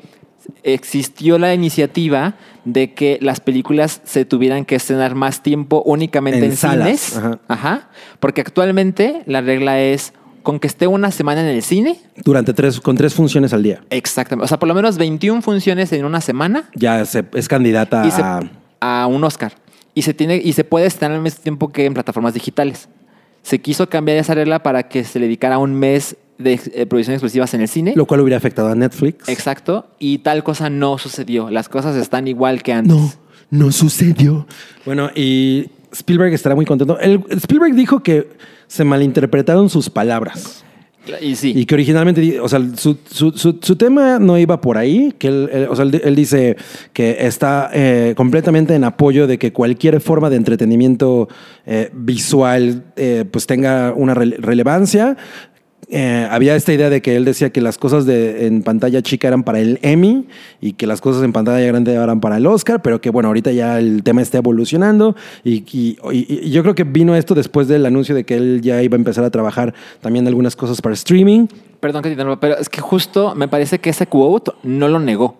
existió 0.64 1.38
la 1.38 1.54
iniciativa 1.54 2.36
de 2.66 2.94
que 2.94 3.18
las 3.22 3.40
películas 3.40 4.02
se 4.04 4.26
tuvieran 4.26 4.66
que 4.66 4.76
estrenar 4.76 5.16
más 5.16 5.44
tiempo 5.44 5.84
únicamente 5.86 6.40
en, 6.40 6.52
En 6.52 6.58
salas, 6.58 7.00
cines. 7.00 7.18
ajá. 7.18 7.40
Ajá. 7.48 7.90
Porque 8.20 8.42
actualmente 8.42 9.22
la 9.26 9.42
regla 9.42 9.80
es 9.82 10.14
con 10.44 10.60
que 10.60 10.68
esté 10.68 10.86
una 10.88 11.12
semana 11.12 11.42
en 11.42 11.48
el 11.48 11.64
cine. 11.64 12.00
Durante 12.24 12.54
tres, 12.54 12.80
con 12.80 12.96
tres 12.96 13.14
funciones 13.14 13.54
al 13.54 13.64
día. 13.64 13.82
Exactamente. 13.90 14.46
O 14.46 14.48
sea, 14.48 14.60
por 14.60 14.68
lo 14.68 14.76
menos 14.76 14.98
21 14.98 15.42
funciones 15.42 15.92
en 15.92 16.06
una 16.06 16.22
semana 16.22 16.70
Ya 16.76 17.04
se- 17.06 17.26
es 17.34 17.48
candidata 17.48 18.10
se- 18.12 18.22
a... 18.22 18.42
a 18.80 19.08
un 19.08 19.24
Oscar. 19.24 19.54
Y 19.94 20.02
se, 20.04 20.14
tiene, 20.14 20.36
y 20.44 20.54
se 20.54 20.64
puede 20.64 20.86
estrenar 20.88 21.16
al 21.18 21.24
mismo 21.24 21.42
tiempo 21.42 21.72
que 21.72 21.86
en 21.86 21.94
plataformas 21.94 22.34
digitales. 22.34 22.90
Se 23.44 23.60
quiso 23.62 23.88
cambiar 23.90 24.18
esa 24.18 24.34
regla 24.36 24.62
para 24.62 24.84
que 24.90 25.04
se 25.04 25.20
le 25.20 25.26
dedicara 25.26 25.58
un 25.58 25.74
mes 25.74 26.18
de 26.38 26.54
eh, 26.74 26.86
producciones 26.86 27.18
exclusivas 27.20 27.54
en 27.54 27.62
el 27.62 27.68
cine. 27.68 27.94
Lo 27.96 28.06
cual 28.06 28.22
hubiera 28.22 28.38
afectado 28.38 28.70
a 28.70 28.76
Netflix. 28.76 29.28
Exacto. 29.30 29.88
Y 30.00 30.20
tal 30.20 30.44
cosa 30.44 30.70
no 30.70 30.98
sucedió. 30.98 31.50
Las 31.50 31.70
cosas 31.70 31.96
están 31.96 32.28
igual 32.28 32.62
que 32.64 32.74
antes. 32.74 32.94
No, 32.96 33.12
no 33.52 33.72
sucedió. 33.72 34.46
Bueno, 34.86 35.10
y 35.16 35.70
Spielberg 35.92 36.34
estará 36.34 36.56
muy 36.56 36.66
contento. 36.66 37.00
El- 37.00 37.24
Spielberg 37.30 37.74
dijo 37.76 38.02
que 38.04 38.28
se 38.68 38.84
malinterpretaron 38.84 39.70
sus 39.70 39.90
palabras. 39.90 40.64
Y 41.22 41.36
sí. 41.36 41.54
Y 41.56 41.68
que 41.68 41.76
originalmente, 41.76 42.40
o 42.40 42.50
sea, 42.50 42.60
su, 42.76 42.98
su- 43.08 43.32
su- 43.34 43.60
su 43.62 43.76
tema 43.76 44.18
no 44.18 44.40
iba 44.40 44.60
por 44.60 44.76
ahí, 44.76 45.14
que 45.20 45.28
él, 45.28 45.50
él- 45.54 45.68
o 45.70 45.76
sea, 45.76 45.86
él, 45.86 46.02
él 46.04 46.16
dice 46.16 46.58
que 46.94 47.18
está 47.28 47.70
eh, 47.74 48.16
completamente 48.18 48.74
en 48.74 48.84
apoyo 48.84 49.28
de 49.28 49.38
que 49.38 49.54
cualquier 49.54 50.02
forma 50.02 50.32
de 50.32 50.38
entretenimiento 50.38 51.30
eh, 51.68 51.92
visual 51.94 52.86
eh, 52.96 53.24
pues 53.30 53.46
tenga 53.46 53.94
una 53.96 54.16
rele- 54.16 54.38
relevancia. 54.40 55.16
Eh, 55.88 56.28
había 56.32 56.56
esta 56.56 56.74
idea 56.74 56.90
de 56.90 57.02
que 57.02 57.16
él 57.16 57.26
decía 57.26 57.52
que 57.52 57.62
las 57.62 57.78
cosas 57.78 58.08
de, 58.08 58.48
en 58.48 58.64
pantalla 58.64 59.04
chica 59.04 59.28
eran 59.28 59.44
para 59.44 59.60
el 59.60 59.78
Emmy 59.84 60.26
y 60.60 60.74
que 60.74 60.88
las 60.88 61.00
cosas 61.00 61.22
en 61.24 61.32
pantalla 61.32 61.64
grande 61.68 61.94
eran 61.94 62.22
para 62.22 62.38
el 62.38 62.48
Oscar, 62.48 62.82
pero 62.82 63.00
que 63.02 63.12
bueno, 63.12 63.28
ahorita 63.28 63.52
ya 63.52 63.78
el 63.78 64.02
tema 64.02 64.24
está 64.24 64.40
evolucionando 64.40 65.16
y, 65.44 65.64
yo 66.50 66.64
creo 66.64 66.74
que 66.74 66.86
vino 66.86 67.16
esto 67.16 67.36
después 67.36 67.68
del 67.68 67.86
anuncio 67.86 68.16
de 68.16 68.24
que 68.24 68.36
él 68.36 68.62
ya 68.64 68.82
iba 68.82 68.96
a 68.96 68.98
empezar 68.98 69.24
a 69.26 69.30
trabajar 69.30 69.76
también 70.02 70.26
algunas 70.26 70.56
cosas 70.56 70.82
para 70.82 70.94
streaming. 70.94 71.48
Perdón 71.80 72.02
que 72.02 72.10
te 72.10 72.14
interrumpa, 72.14 72.40
pero 72.40 72.58
es 72.58 72.68
que 72.68 72.82
justo 72.82 73.36
me 73.36 73.48
parece 73.48 73.78
que 73.78 73.92
ese 73.92 74.08
quote 74.08 74.54
no 74.64 74.88
lo 74.88 75.00
negó. 75.00 75.38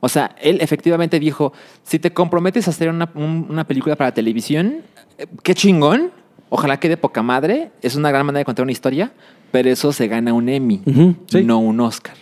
O 0.00 0.10
sea, 0.10 0.36
él 0.42 0.58
efectivamente 0.60 1.18
dijo, 1.18 1.54
si 1.84 1.98
te 1.98 2.12
comprometes 2.12 2.66
a 2.66 2.70
hacer 2.70 2.90
una, 2.90 3.10
un- 3.14 3.46
una 3.48 3.64
película 3.64 3.96
para 3.96 4.12
televisión, 4.12 4.82
eh, 5.16 5.26
qué 5.42 5.54
chingón, 5.54 6.10
ojalá 6.50 6.78
quede 6.78 6.98
poca 6.98 7.22
madre, 7.22 7.70
es 7.80 7.96
una 7.96 8.10
gran 8.10 8.26
manera 8.26 8.40
de 8.40 8.44
contar 8.44 8.64
una 8.64 8.72
historia, 8.72 9.12
pero 9.52 9.70
eso 9.70 9.92
se 9.92 10.08
gana 10.08 10.32
un 10.32 10.48
Emmy, 10.48 10.82
sí. 11.26 11.42
no 11.44 11.58
un 11.58 11.80
Oscar. 11.80 12.16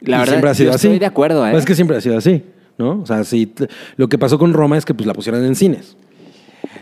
La 0.00 0.16
Y 0.16 0.20
verdad, 0.20 0.32
siempre 0.32 0.50
ha 0.50 0.54
sido 0.54 0.70
yo 0.70 0.74
así. 0.76 0.86
estoy 0.88 0.98
de 0.98 1.06
acuerdo. 1.06 1.46
¿eh? 1.46 1.50
Pues 1.50 1.62
es 1.62 1.66
que 1.66 1.74
siempre 1.74 1.96
ha 1.96 2.00
sido 2.00 2.18
así, 2.18 2.42
¿no? 2.78 3.00
O 3.00 3.06
sea, 3.06 3.24
sí, 3.24 3.52
lo 3.96 4.08
que 4.08 4.18
pasó 4.18 4.38
con 4.38 4.52
Roma 4.52 4.76
es 4.76 4.84
que 4.84 4.92
pues 4.94 5.06
la 5.06 5.14
pusieron 5.14 5.44
en 5.44 5.54
cines. 5.54 5.96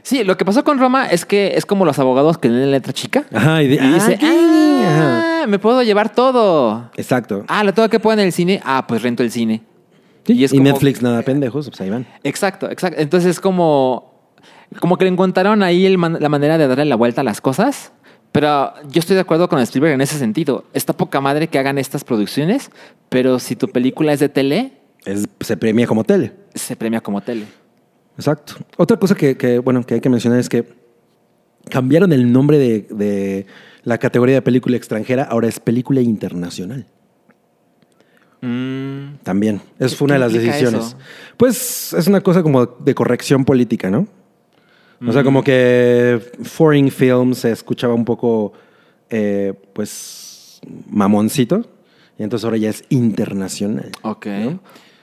Sí, 0.02 0.24
lo 0.24 0.36
que 0.36 0.44
pasó 0.44 0.64
con 0.64 0.78
Roma 0.80 1.06
es 1.06 1.24
que 1.24 1.52
es 1.56 1.64
como 1.64 1.84
los 1.84 1.98
abogados 2.00 2.36
que 2.38 2.48
leen 2.48 2.72
letra 2.72 2.92
chica. 2.92 3.24
Ajá, 3.32 3.62
y, 3.62 3.68
de- 3.68 3.74
Y 3.76 3.88
dice, 3.92 4.18
ah, 4.22 5.40
ah, 5.42 5.46
me 5.46 5.58
puedo 5.60 5.82
llevar 5.84 6.12
todo. 6.12 6.90
Exacto. 6.96 7.44
Ah, 7.46 7.62
lo 7.62 7.72
tengo 7.72 7.88
que 7.88 8.00
poner 8.00 8.20
en 8.20 8.26
el 8.26 8.32
cine. 8.32 8.60
Ah, 8.64 8.84
pues 8.88 9.02
rento 9.02 9.22
el 9.22 9.30
cine. 9.30 9.62
Sí, 10.26 10.32
y 10.32 10.40
y 10.40 10.44
es 10.44 10.50
como- 10.50 10.64
Netflix 10.64 11.02
nada 11.02 11.22
pendejos, 11.22 11.68
pues 11.68 11.80
ahí 11.80 11.90
van. 11.90 12.06
Exacto, 12.24 12.68
exacto. 12.70 13.00
Entonces 13.00 13.30
es 13.30 13.40
como, 13.40 14.12
como 14.80 14.96
que 14.98 15.04
le 15.04 15.10
encontraron 15.12 15.62
ahí 15.62 15.86
el 15.86 15.98
man- 15.98 16.16
la 16.20 16.28
manera 16.28 16.58
de 16.58 16.66
darle 16.66 16.84
la 16.86 16.96
vuelta 16.96 17.20
a 17.20 17.24
las 17.24 17.40
cosas. 17.40 17.92
Pero 18.32 18.72
yo 18.90 18.98
estoy 19.00 19.14
de 19.14 19.20
acuerdo 19.20 19.48
con 19.48 19.58
Spielberg 19.60 19.92
en 19.94 20.00
ese 20.00 20.18
sentido. 20.18 20.64
Está 20.72 20.94
poca 20.94 21.20
madre 21.20 21.48
que 21.48 21.58
hagan 21.58 21.76
estas 21.78 22.02
producciones, 22.02 22.70
pero 23.10 23.38
si 23.38 23.56
tu 23.56 23.68
película 23.68 24.12
es 24.12 24.20
de 24.20 24.28
tele, 24.30 24.72
Es- 25.04 25.28
se 25.40 25.56
premia 25.56 25.86
como 25.86 26.02
tele. 26.04 26.32
se 26.54 26.74
premia 26.76 27.00
como 27.02 27.20
tele. 27.20 27.44
Exacto. 28.16 28.54
Otra 28.78 28.96
cosa 28.98 29.14
que, 29.14 29.36
que, 29.36 29.58
bueno, 29.58 29.84
que 29.84 29.94
hay 29.94 30.00
que 30.00 30.08
mencionar 30.08 30.38
es 30.38 30.48
que 30.48 30.64
cambiaron 31.70 32.12
el 32.12 32.32
nombre 32.32 32.58
de, 32.58 32.86
de 32.90 33.46
la 33.84 33.98
categoría 33.98 34.36
de 34.36 34.42
película 34.42 34.76
extranjera, 34.76 35.24
ahora 35.24 35.48
es 35.48 35.60
película 35.60 36.00
internacional. 36.00 36.86
Mm, 38.40 39.18
También. 39.22 39.60
Esa 39.78 39.90
¿Qué- 39.90 39.96
fue 39.96 40.04
una 40.06 40.14
de 40.14 40.20
las 40.20 40.32
decisiones. 40.32 40.86
eso? 40.86 40.96
Pues 41.36 41.92
es 41.92 42.06
una 42.06 42.20
cosa 42.22 42.42
como 42.42 42.66
de 42.66 42.94
corrección 42.94 43.44
política, 43.44 43.90
¿no? 43.90 44.06
O 45.06 45.12
sea, 45.12 45.22
Mm. 45.22 45.24
como 45.24 45.42
que 45.42 46.20
foreign 46.44 46.90
film 46.90 47.34
se 47.34 47.50
escuchaba 47.52 47.94
un 47.94 48.04
poco, 48.04 48.52
eh, 49.10 49.52
pues, 49.72 50.60
mamoncito. 50.90 51.64
Y 52.18 52.22
entonces 52.22 52.44
ahora 52.44 52.56
ya 52.58 52.70
es 52.70 52.84
internacional. 52.90 53.90
ok, 54.02 54.26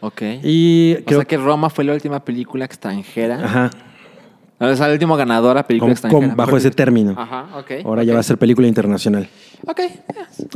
ok. 0.01 0.21
Y 0.43 0.95
o 1.01 1.05
creo 1.05 1.19
sea 1.19 1.25
que 1.25 1.37
Roma 1.37 1.69
fue 1.69 1.83
la 1.83 1.93
última 1.93 2.23
película 2.23 2.65
extranjera. 2.65 3.43
Ajá. 3.43 3.69
O 4.61 4.75
sea, 4.75 4.87
la 4.87 4.93
última 4.93 5.15
ganadora 5.15 5.65
película 5.65 5.87
Con- 5.87 5.91
extranjera. 5.93 6.27
con- 6.27 6.35
bajo 6.37 6.57
ese 6.57 6.69
término. 6.71 7.15
Ajá, 7.17 7.47
ok. 7.57 7.71
Ahora 7.85 8.01
ok. 8.01 8.07
ya 8.07 8.13
va 8.13 8.19
a 8.19 8.23
ser 8.23 8.37
película 8.37 8.67
internacional. 8.67 9.27
Ok. 9.65 9.79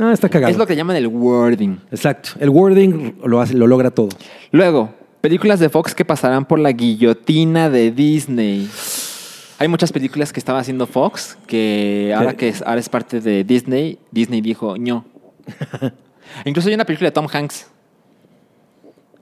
Ah, 0.00 0.12
está 0.12 0.28
cagado. 0.28 0.50
Es 0.52 0.58
lo 0.58 0.66
que 0.66 0.76
llaman 0.76 0.96
el 0.96 1.06
wording. 1.06 1.76
Exacto. 1.90 2.30
El 2.38 2.50
wording 2.50 3.12
lo, 3.24 3.40
hace, 3.40 3.54
lo 3.54 3.66
logra 3.66 3.90
todo. 3.90 4.10
Luego, 4.52 4.94
películas 5.22 5.58
de 5.58 5.70
Fox 5.70 5.94
que 5.94 6.04
pasarán 6.04 6.44
por 6.44 6.58
la 6.58 6.72
guillotina 6.72 7.70
de 7.70 7.90
Disney. 7.90 8.68
Hay 9.64 9.68
muchas 9.68 9.92
películas 9.92 10.30
que 10.30 10.40
estaba 10.40 10.58
haciendo 10.58 10.86
Fox 10.86 11.38
que 11.46 12.12
ahora 12.14 12.34
que 12.34 12.48
es, 12.48 12.60
ahora 12.60 12.78
es 12.80 12.90
parte 12.90 13.22
de 13.22 13.44
Disney, 13.44 13.98
Disney 14.10 14.42
dijo 14.42 14.76
no. 14.76 15.06
Incluso 16.44 16.68
hay 16.68 16.74
una 16.74 16.84
película 16.84 17.08
de 17.08 17.12
Tom 17.12 17.26
Hanks. 17.32 17.68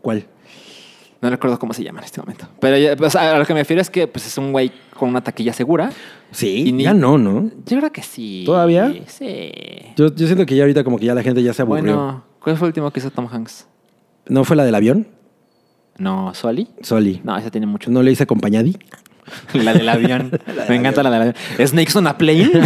¿Cuál? 0.01 0.27
No 1.21 1.31
recuerdo 1.31 1.61
cómo 1.61 1.73
se 1.73 1.85
llama 1.85 2.01
en 2.01 2.07
este 2.07 2.21
momento. 2.21 2.49
Pero 2.59 3.09
sea, 3.09 3.37
a 3.37 3.39
lo 3.39 3.47
que 3.47 3.55
me 3.55 3.61
refiero 3.61 3.81
es 3.81 3.89
que 3.89 4.09
pues, 4.09 4.27
es 4.27 4.37
un 4.37 4.51
güey 4.51 4.73
con 4.99 5.11
una 5.11 5.23
taquilla 5.23 5.53
segura. 5.53 5.93
Sí, 6.33 6.65
Y 6.67 6.73
ni- 6.73 6.83
ya 6.83 6.93
no, 6.93 7.19
¿no? 7.19 7.49
Yo 7.65 7.79
creo 7.79 7.93
que 7.93 8.03
sí. 8.03 8.43
¿Todavía? 8.45 8.93
Sí. 9.07 9.53
Yo, 9.97 10.13
yo 10.13 10.27
siento 10.27 10.45
que 10.45 10.57
ya 10.57 10.65
ahorita 10.65 10.83
como 10.83 10.99
que 10.99 11.07
ya 11.07 11.15
la 11.15 11.23
gente 11.23 11.41
ya 11.41 11.53
se 11.53 11.63
aburrió. 11.63 11.85
Bueno, 11.85 12.25
¿cuál 12.41 12.57
fue 12.57 12.67
el 12.67 12.71
último 12.71 12.91
que 12.91 12.99
hizo 12.99 13.13
Tom 13.13 13.29
Hanks? 13.31 13.69
¿No 14.27 14.43
fue 14.43 14.57
la 14.57 14.65
del 14.65 14.75
avión? 14.75 15.07
No, 15.99 16.35
¿Soli? 16.35 16.67
Soli. 16.81 17.21
No, 17.23 17.37
esa 17.37 17.53
tiene 17.53 17.69
mucho. 17.69 17.93
¿No 17.93 18.03
le 18.03 18.11
hice 18.11 18.25
acompañadi? 18.25 18.77
La 19.55 19.73
del 19.75 19.89
avión. 19.89 20.31
Me 20.69 20.77
encanta 20.77 21.03
la 21.03 21.11
del 21.11 21.21
avión. 21.21 21.35
¿Snakes 21.67 21.97
on 21.99 22.07
a 22.07 22.17
plane? 22.19 22.51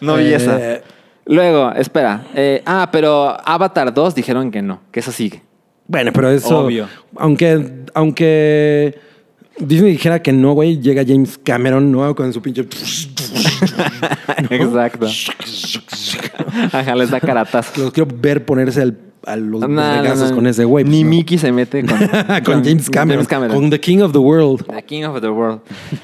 no 0.00 0.16
vi 0.16 0.24
Eh, 0.24 0.34
esa. 0.36 0.58
Luego, 1.26 1.72
espera. 1.72 2.22
eh, 2.34 2.62
ah, 2.64 2.88
pero 2.90 3.36
Avatar 3.46 3.92
2 3.92 4.14
dijeron 4.14 4.50
que 4.50 4.62
no, 4.62 4.80
que 4.90 5.00
eso 5.00 5.12
sigue. 5.12 5.42
Bueno, 5.86 6.10
pero 6.12 6.30
eso... 6.30 6.60
Obvio. 6.66 6.88
Aunque, 7.16 7.84
aunque 7.94 8.98
Disney 9.58 9.92
dijera 9.92 10.22
que 10.22 10.32
no, 10.32 10.52
güey, 10.52 10.80
llega 10.80 11.02
James 11.06 11.38
Cameron, 11.42 11.90
¿no? 11.92 12.14
Con 12.14 12.32
su 12.32 12.40
pinche... 12.42 12.62
Exacto. 14.50 15.06
Ajá, 16.72 16.94
les 16.94 17.10
da 17.10 17.20
caratas. 17.20 17.76
Los 17.76 17.92
quiero 17.92 18.08
ver 18.14 18.44
ponerse 18.44 18.82
al- 18.82 18.98
a 19.26 19.36
los 19.36 19.60
No, 19.60 19.68
no, 19.68 20.34
con 20.34 20.46
ese 20.46 20.64
güey. 20.64 20.84
pues, 20.84 20.92
Ni 20.92 21.02
no. 21.04 21.10
Mickey 21.10 21.38
se 21.38 21.52
mete 21.52 21.84
con, 21.84 21.98
con, 22.44 22.64
James 22.64 22.88
Cameron, 22.90 23.24
Con 23.26 23.70
The 23.70 23.80
King 23.80 23.98
of 24.00 24.12
the 24.12 24.18
World. 24.18 24.64
The 24.66 24.82
King 24.84 25.04
of 25.04 25.20
the 25.20 25.28
World. 25.28 25.60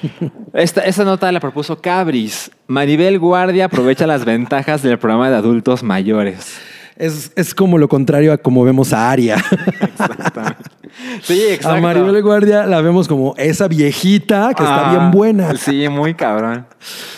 Esta, 0.52 0.82
esta 0.82 1.04
nota 1.04 1.30
la 1.32 1.40
propuso 1.40 1.80
Cabris. 1.80 2.50
Maribel 2.66 3.18
Guardia 3.18 3.64
aprovecha 3.66 4.06
las 4.06 4.24
ventajas 4.24 4.82
del 4.82 4.98
programa 4.98 5.28
de 5.30 5.36
adultos 5.36 5.82
mayores. 5.82 6.56
Es, 6.96 7.32
es 7.34 7.54
como 7.56 7.76
lo 7.76 7.88
contrario 7.88 8.32
a 8.32 8.38
como 8.38 8.62
vemos 8.64 8.92
a 8.92 9.10
Aria. 9.10 9.36
Sí, 11.22 11.40
exacto. 11.50 11.76
A 11.76 11.80
Maribel 11.80 12.22
Guardia 12.22 12.66
la 12.66 12.80
vemos 12.80 13.08
como 13.08 13.34
esa 13.36 13.66
viejita 13.66 14.52
que 14.56 14.62
está 14.62 14.90
Ah, 14.90 14.90
bien 14.96 15.10
buena. 15.10 15.54
Sí, 15.56 15.88
muy 15.88 16.14
cabrón. 16.14 16.66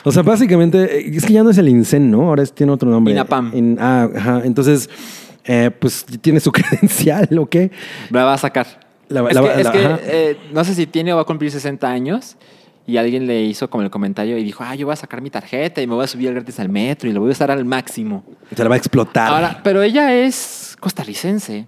O 0.02 0.10
sea, 0.12 0.23
básicamente, 0.23 1.01
eh, 1.01 1.10
es 1.14 1.27
que 1.27 1.35
ya 1.35 1.43
no 1.43 1.51
es 1.51 1.59
el 1.59 1.68
INSEN, 1.68 2.10
¿no? 2.10 2.23
Ahora 2.23 2.43
es- 2.43 2.55
tiene 2.55 2.73
otro 2.73 2.89
nombre. 2.90 3.12
INAPAM. 3.12 3.51
In- 3.55 3.77
ah, 3.78 4.09
ajá. 4.16 4.40
Entonces, 4.44 4.89
eh, 5.47 5.70
pues 5.70 6.05
tiene 6.20 6.40
su 6.40 6.52
credencial, 6.52 7.28
¿o 7.39 7.47
qué? 7.47 7.70
La 8.10 8.24
va 8.24 8.35
a 8.35 8.39
sacar. 8.39 8.66
La 9.09 9.28
es 9.28 9.35
la 9.35 9.43
que, 9.43 9.60
es 9.60 9.68
que, 9.68 9.98
eh, 10.02 10.36
no 10.52 10.64
sé 10.64 10.74
si 10.74 10.86
tiene 10.86 11.12
o 11.12 11.16
va 11.16 11.23
a 11.23 11.24
cumplir 11.24 11.51
60 11.51 11.89
años 11.89 12.36
y 12.86 12.97
alguien 12.97 13.27
le 13.27 13.43
hizo 13.43 13.68
como 13.70 13.85
el 13.85 13.90
comentario 13.90 14.39
y 14.39 14.44
dijo, 14.44 14.64
ah, 14.64 14.74
yo 14.74 14.86
voy 14.86 14.93
a 14.94 14.97
sacar 14.97 15.20
mi 15.20 15.31
tarjeta 15.31 15.82
y 15.82 15.86
me 15.86 15.94
voy 15.94 16.05
a 16.05 16.06
subir 16.06 16.32
gratis 16.32 16.59
al 16.60 16.68
metro 16.68 17.09
y 17.09 17.12
lo 17.12 17.20
voy 17.20 17.31
a 17.31 17.32
usar 17.32 17.51
al 17.51 17.64
máximo. 17.64 18.24
Se 18.55 18.62
la 18.62 18.68
va 18.68 18.74
a 18.74 18.78
explotar. 18.78 19.32
Ahora, 19.32 19.60
pero 19.62 19.82
ella 19.82 20.14
es 20.14 20.77
costarricense. 20.81 21.66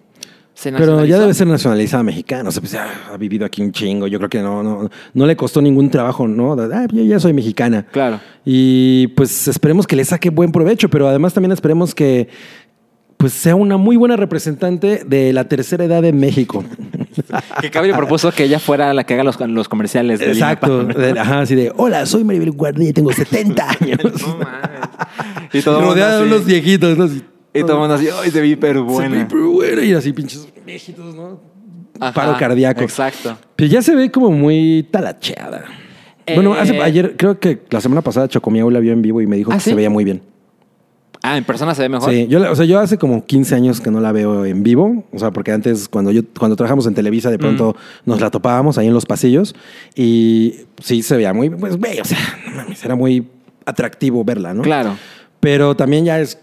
Se 0.55 0.72
Pero 0.72 1.05
ya 1.05 1.20
debe 1.20 1.34
ser 1.34 1.46
nacionalizada 1.46 2.02
mexicana. 2.02 2.48
O 2.48 2.52
sea, 2.52 2.60
pues 2.60 2.74
ha 2.74 3.16
vivido 3.16 3.46
aquí 3.46 3.62
un 3.62 3.70
chingo. 3.70 4.09
Yo 4.09 4.18
creo 4.18 4.28
que 4.28 4.40
no, 4.40 4.60
no, 4.64 4.90
no 5.14 5.26
le 5.26 5.36
costó 5.36 5.62
ningún 5.62 5.88
trabajo, 5.88 6.26
¿no? 6.26 6.55
Ah, 6.55 6.86
yo 6.90 7.05
ya 7.05 7.20
soy 7.20 7.32
mexicana. 7.32 7.86
Claro. 7.92 8.18
Y 8.44 9.06
pues 9.09 9.46
esperemos 9.46 9.86
que 9.86 9.94
le 9.94 10.05
saque 10.05 10.30
buen 10.30 10.50
provecho, 10.50 10.90
pero 10.90 11.06
además 11.06 11.32
también 11.32 11.52
esperemos 11.52 11.94
que 11.94 12.28
pues 13.19 13.32
sea 13.35 13.55
una 13.57 13.77
muy 13.77 13.97
buena 13.97 14.16
representante 14.16 15.03
de 15.05 15.32
la 15.35 15.45
tercera 15.49 15.85
edad 15.85 16.03
en 16.05 16.19
México. 16.19 16.65
Que 17.61 17.69
Cabri 17.70 17.93
propuso 17.93 18.31
que 18.31 18.45
ella 18.45 18.61
fuera 18.61 18.95
la 18.95 19.05
que 19.05 19.15
haga 19.15 19.24
los, 19.24 19.39
los 19.40 19.69
comerciales. 19.69 20.20
del 20.20 20.31
Exacto. 20.31 20.85
De- 20.85 21.19
Ajá, 21.19 21.40
así 21.40 21.57
de, 21.57 21.73
hola, 21.77 22.07
soy 22.07 22.23
Maribel 22.23 22.53
Guardia 22.53 22.89
y 22.89 22.93
tengo 22.93 23.12
70 23.12 23.69
años. 23.81 23.99
No 24.23 24.39
mames. 24.39 25.51
Y 25.53 25.61
todo 25.62 25.81
Rodeada 25.81 26.19
de 26.20 26.27
unos 26.27 26.45
viejitos, 26.47 26.97
¿no? 26.97 27.05
Así, 27.05 27.23
Y 27.53 27.61
todo 27.62 27.73
el 27.73 27.78
mundo 27.81 27.95
así, 27.95 28.09
¡ay, 28.23 28.31
se 28.31 28.40
ve 28.40 28.47
hiper 28.47 28.74
se 28.74 28.81
buena! 28.81 29.20
hiper 29.23 29.39
buena", 29.40 29.82
Y 29.82 29.93
así 29.95 30.12
pinches 30.12 30.47
viejitos, 30.65 31.12
¿no? 31.16 31.40
Ajá, 31.99 32.12
Paro 32.12 32.36
cardíaco. 32.39 32.82
Exacto. 32.82 33.36
Pero 33.57 33.69
ya 33.69 33.82
se 33.82 33.97
ve 33.97 34.12
como 34.12 34.31
muy 34.31 34.86
talacheada. 34.93 35.65
Bueno, 36.35 36.55
Eh, 36.55 36.61
hace, 36.61 36.81
ayer, 36.81 37.16
creo 37.16 37.40
que 37.40 37.62
la 37.70 37.81
semana 37.81 38.01
pasada 38.03 38.28
Chocomiao 38.28 38.70
la 38.70 38.78
vio 38.78 38.93
en 38.93 39.03
vivo 39.03 39.20
y 39.20 39.27
me 39.27 39.36
dijo 39.36 39.51
¿Ah, 39.51 39.55
que 39.57 39.61
sí? 39.61 39.70
se 39.70 39.74
veía 39.77 39.90
muy 39.90 40.05
bien. 40.05 40.23
Ah, 41.28 41.36
en 41.36 41.44
persona 41.44 41.74
se 41.74 41.82
ve 41.82 41.88
mejor. 41.88 42.10
Sí, 42.10 42.26
yo, 42.28 42.50
o 42.50 42.55
sea, 42.56 42.64
yo 42.64 42.78
hace 42.80 42.96
como 42.98 43.24
15 43.24 43.55
años 43.55 43.80
que 43.80 43.90
no 43.90 44.00
la 44.00 44.12
veo 44.12 44.44
en 44.44 44.62
vivo, 44.62 45.05
o 45.12 45.18
sea, 45.18 45.30
porque 45.30 45.52
antes 45.52 45.88
cuando 45.88 46.10
yo 46.10 46.22
cuando 46.38 46.56
trabajamos 46.56 46.86
en 46.86 46.94
Televisa 46.94 47.30
de 47.30 47.38
pronto 47.38 47.76
Mm. 48.05 48.10
nos 48.10 48.20
la 48.20 48.30
topábamos 48.30 48.78
ahí 48.78 48.86
en 48.86 48.94
los 48.94 49.05
pasillos 49.06 49.55
y 49.94 50.55
sí 50.82 51.02
se 51.02 51.16
veía 51.16 51.32
muy, 51.34 51.50
pues, 51.50 51.76
güey, 51.76 52.00
o 52.00 52.05
sea, 52.05 52.18
no 52.46 52.56
mames, 52.56 52.84
era 52.84 52.94
muy 52.94 53.26
atractivo 53.66 54.24
verla, 54.24 54.55
¿no? 54.55 54.62
Claro. 54.62 54.96
pero 55.40 55.76
también 55.76 56.05
ya 56.05 56.18
es... 56.20 56.38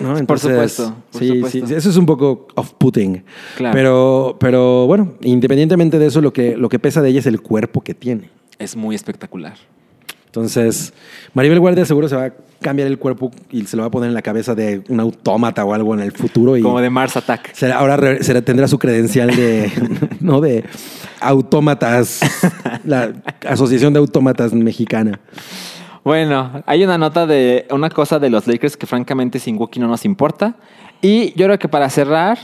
¿no? 0.00 0.16
Entonces, 0.18 0.50
supuesto, 0.50 0.96
por 1.12 1.20
sí, 1.20 1.28
supuesto. 1.28 1.66
sí, 1.68 1.74
eso 1.74 1.90
es 1.90 1.96
un 1.96 2.06
poco 2.06 2.48
off-putting. 2.56 3.22
Claro. 3.56 3.74
Pero, 3.74 4.36
pero 4.40 4.86
bueno, 4.86 5.14
independientemente 5.20 5.98
de 5.98 6.06
eso, 6.06 6.20
lo 6.20 6.32
que, 6.32 6.56
lo 6.56 6.68
que 6.68 6.78
pesa 6.78 7.00
de 7.00 7.10
ella 7.10 7.20
es 7.20 7.26
el 7.26 7.40
cuerpo 7.40 7.80
que 7.80 7.94
tiene. 7.94 8.30
Es 8.58 8.74
muy 8.76 8.94
espectacular. 8.96 9.54
Entonces, 10.26 10.92
Maribel 11.32 11.60
Guardia 11.60 11.84
seguro 11.86 12.08
se 12.08 12.16
va 12.16 12.24
a 12.24 12.32
cambiar 12.64 12.88
el 12.88 12.98
cuerpo 12.98 13.30
y 13.50 13.64
se 13.66 13.76
lo 13.76 13.82
va 13.82 13.88
a 13.88 13.90
poner 13.90 14.08
en 14.08 14.14
la 14.14 14.22
cabeza 14.22 14.54
de 14.56 14.82
un 14.88 14.98
autómata 14.98 15.64
o 15.64 15.72
algo 15.74 15.94
en 15.94 16.00
el 16.00 16.10
futuro. 16.10 16.56
Y 16.56 16.62
Como 16.62 16.80
de 16.80 16.90
Mars 16.90 17.16
Attack. 17.16 17.52
será, 17.54 17.78
ahora 17.78 17.98
será- 18.22 18.42
tendrá 18.42 18.66
su 18.66 18.78
credencial 18.78 19.36
de, 19.36 19.70
¿no? 20.20 20.40
de 20.40 20.64
autómatas, 21.20 22.20
la 22.84 23.12
Asociación 23.46 23.92
de 23.92 23.98
Autómatas 24.00 24.52
Mexicana. 24.52 25.20
Bueno, 26.04 26.62
hay 26.66 26.84
una 26.84 26.98
nota 26.98 27.26
de 27.26 27.66
una 27.70 27.88
cosa 27.90 28.18
de 28.18 28.28
los 28.30 28.46
Lakers 28.46 28.76
que 28.76 28.86
francamente 28.86 29.38
sin 29.38 29.56
Wookiee 29.56 29.80
no 29.80 29.88
nos 29.88 30.04
importa. 30.04 30.56
Y 31.00 31.32
yo 31.38 31.46
creo 31.46 31.58
que 31.58 31.68
para 31.68 31.88
cerrar, 31.90 32.38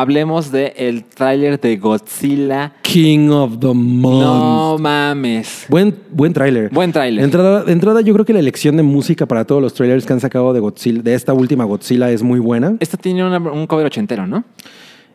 hablemos 0.00 0.52
del 0.52 0.72
el 0.76 1.04
tráiler 1.04 1.58
de 1.60 1.76
Godzilla. 1.78 2.74
King 2.82 3.30
of 3.30 3.58
the 3.60 3.72
Month. 3.72 4.22
No 4.22 4.76
mames. 4.78 5.64
Buen, 5.68 5.94
buen 6.10 6.32
tráiler. 6.32 6.70
Buen 6.70 6.92
tráiler. 6.92 7.20
De 7.20 7.24
entrada, 7.24 7.64
de 7.64 7.72
entrada, 7.72 8.00
yo 8.02 8.12
creo 8.12 8.24
que 8.26 8.32
la 8.32 8.38
elección 8.40 8.76
de 8.76 8.82
música 8.82 9.24
para 9.26 9.44
todos 9.46 9.62
los 9.62 9.72
trailers 9.74 10.04
que 10.04 10.12
han 10.12 10.20
sacado 10.20 10.52
de 10.52 10.60
Godzilla, 10.60 11.00
de 11.02 11.14
esta 11.14 11.32
última 11.32 11.64
Godzilla, 11.64 12.10
es 12.10 12.22
muy 12.22 12.38
buena. 12.40 12.76
Esto 12.80 12.96
tiene 12.98 13.24
una- 13.26 13.38
un 13.38 13.66
cover 13.66 13.86
ochentero, 13.86 14.26
¿no? 14.26 14.44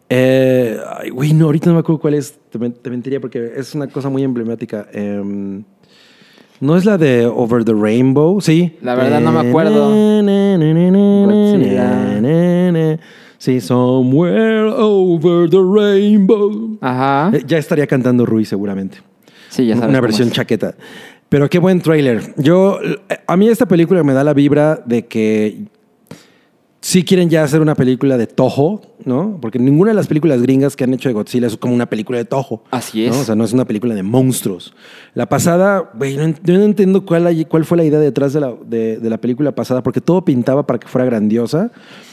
Eh, 0.09 0.77
ay, 0.99 1.09
güey, 1.11 1.31
no, 1.33 1.45
ahorita 1.45 1.67
no 1.67 1.75
me 1.75 1.79
acuerdo 1.79 2.01
cuál 2.01 2.15
es. 2.15 2.33
Te 2.49 2.89
mentiría 2.89 3.21
porque 3.21 3.51
es 3.55 3.73
una 3.75 3.87
cosa 3.87 4.09
muy 4.09 4.23
emblemática. 4.23 4.87
Em, 4.91 5.63
no 6.59 6.75
es 6.75 6.85
la 6.85 6.97
de 6.97 7.27
Over 7.27 7.63
the 7.63 7.73
Rainbow, 7.73 8.41
sí. 8.41 8.75
La 8.81 8.95
verdad 8.95 9.21
no 9.21 9.31
me 9.31 9.47
acuerdo. 9.47 9.89
Godzilla. 11.25 12.19
Sí, 13.41 13.59
Somewhere 13.59 14.69
Over 14.69 15.49
the 15.49 15.57
Rainbow. 15.57 16.77
Ajá. 16.79 17.31
Eh, 17.35 17.43
Ya 17.47 17.57
estaría 17.57 17.87
cantando 17.87 18.23
Rui 18.23 18.45
seguramente. 18.45 18.99
Sí, 19.49 19.65
ya 19.65 19.73
sabes. 19.77 19.89
Una 19.89 19.99
versión 19.99 20.27
es. 20.27 20.35
chaqueta. 20.35 20.75
Pero 21.27 21.49
qué 21.49 21.57
buen 21.57 21.81
tráiler. 21.81 22.35
Yo, 22.37 22.77
a 23.25 23.37
mí 23.37 23.49
esta 23.49 23.65
película 23.65 24.03
me 24.03 24.13
da 24.13 24.23
la 24.23 24.35
vibra 24.35 24.83
de 24.85 25.07
que 25.07 25.63
sí 26.81 27.03
quieren 27.05 27.29
ya 27.29 27.43
hacer 27.43 27.61
una 27.61 27.75
película 27.75 28.17
de 28.17 28.25
Toho, 28.27 28.81
¿no? 29.05 29.37
Porque 29.39 29.59
ninguna 29.59 29.91
de 29.91 29.95
las 29.95 30.07
películas 30.07 30.41
gringas 30.41 30.75
que 30.75 30.83
han 30.83 30.93
hecho 30.93 31.09
de 31.09 31.13
Godzilla 31.13 31.45
es 31.47 31.55
como 31.57 31.73
una 31.75 31.85
película 31.85 32.17
de 32.17 32.25
Toho. 32.25 32.63
Así 32.71 33.05
es. 33.05 33.13
¿no? 33.15 33.21
O 33.21 33.23
sea, 33.23 33.35
no 33.35 33.43
es 33.43 33.53
una 33.53 33.65
película 33.65 33.93
de 33.93 34.01
monstruos. 34.03 34.73
La 35.13 35.27
pasada, 35.29 35.91
güey, 35.93 36.17
no, 36.17 36.23
entiendo 36.23 37.05
cuál, 37.05 37.45
cuál 37.47 37.65
fue 37.65 37.77
la 37.77 37.83
idea 37.83 37.99
detrás 37.99 38.33
de 38.33 38.39
la, 38.41 38.53
de, 38.65 38.97
de 38.97 39.09
la 39.09 39.19
película 39.19 39.53
pasada, 39.53 39.83
porque 39.83 40.01
todo 40.01 40.25
pintaba 40.25 40.65
para 40.65 40.79
que 40.79 40.87
fuera 40.87 41.05
grandiosa. 41.05 41.71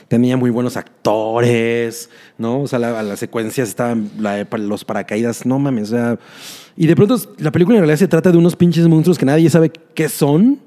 Tenía 0.09 0.37
muy 0.39 0.51
buenos 0.51 0.77
actores, 0.77 2.09
¿no? 2.39 2.63
O 2.63 2.67
sea, 2.67 2.79
la- 2.79 3.03
las 3.03 3.19
secuencias 3.19 3.69
estaban, 3.69 4.11
la 4.19 4.47
los 4.59 4.85
paracaídas, 4.85 5.45
no 5.47 5.59
mames, 5.59 5.89
o 5.93 5.97
sea. 5.97 6.19
Y 6.77 6.87
de 6.87 6.95
pronto 6.97 7.17
la 7.39 7.51
película 7.53 7.77
en 7.77 7.83
realidad 7.83 7.99
se 7.99 8.09
trata 8.09 8.31
de 8.33 8.39
unos 8.39 8.57
pinches 8.57 8.87
monstruos 8.89 9.19
que 9.19 9.27
nadie 9.27 9.51
sabe 9.51 9.71
qué 9.95 10.09
son. 10.09 10.61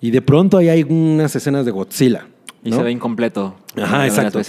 Y 0.00 0.10
de 0.10 0.20
pronto 0.22 0.56
ahí 0.58 0.68
hay 0.68 0.82
unas 0.82 1.36
escenas 1.36 1.64
de 1.64 1.70
Godzilla. 1.70 2.26
Y 2.64 2.70
¿no? 2.70 2.76
se 2.76 2.82
ve 2.82 2.90
incompleto. 2.90 3.54
Ajá, 3.76 4.06
exacto. 4.06 4.40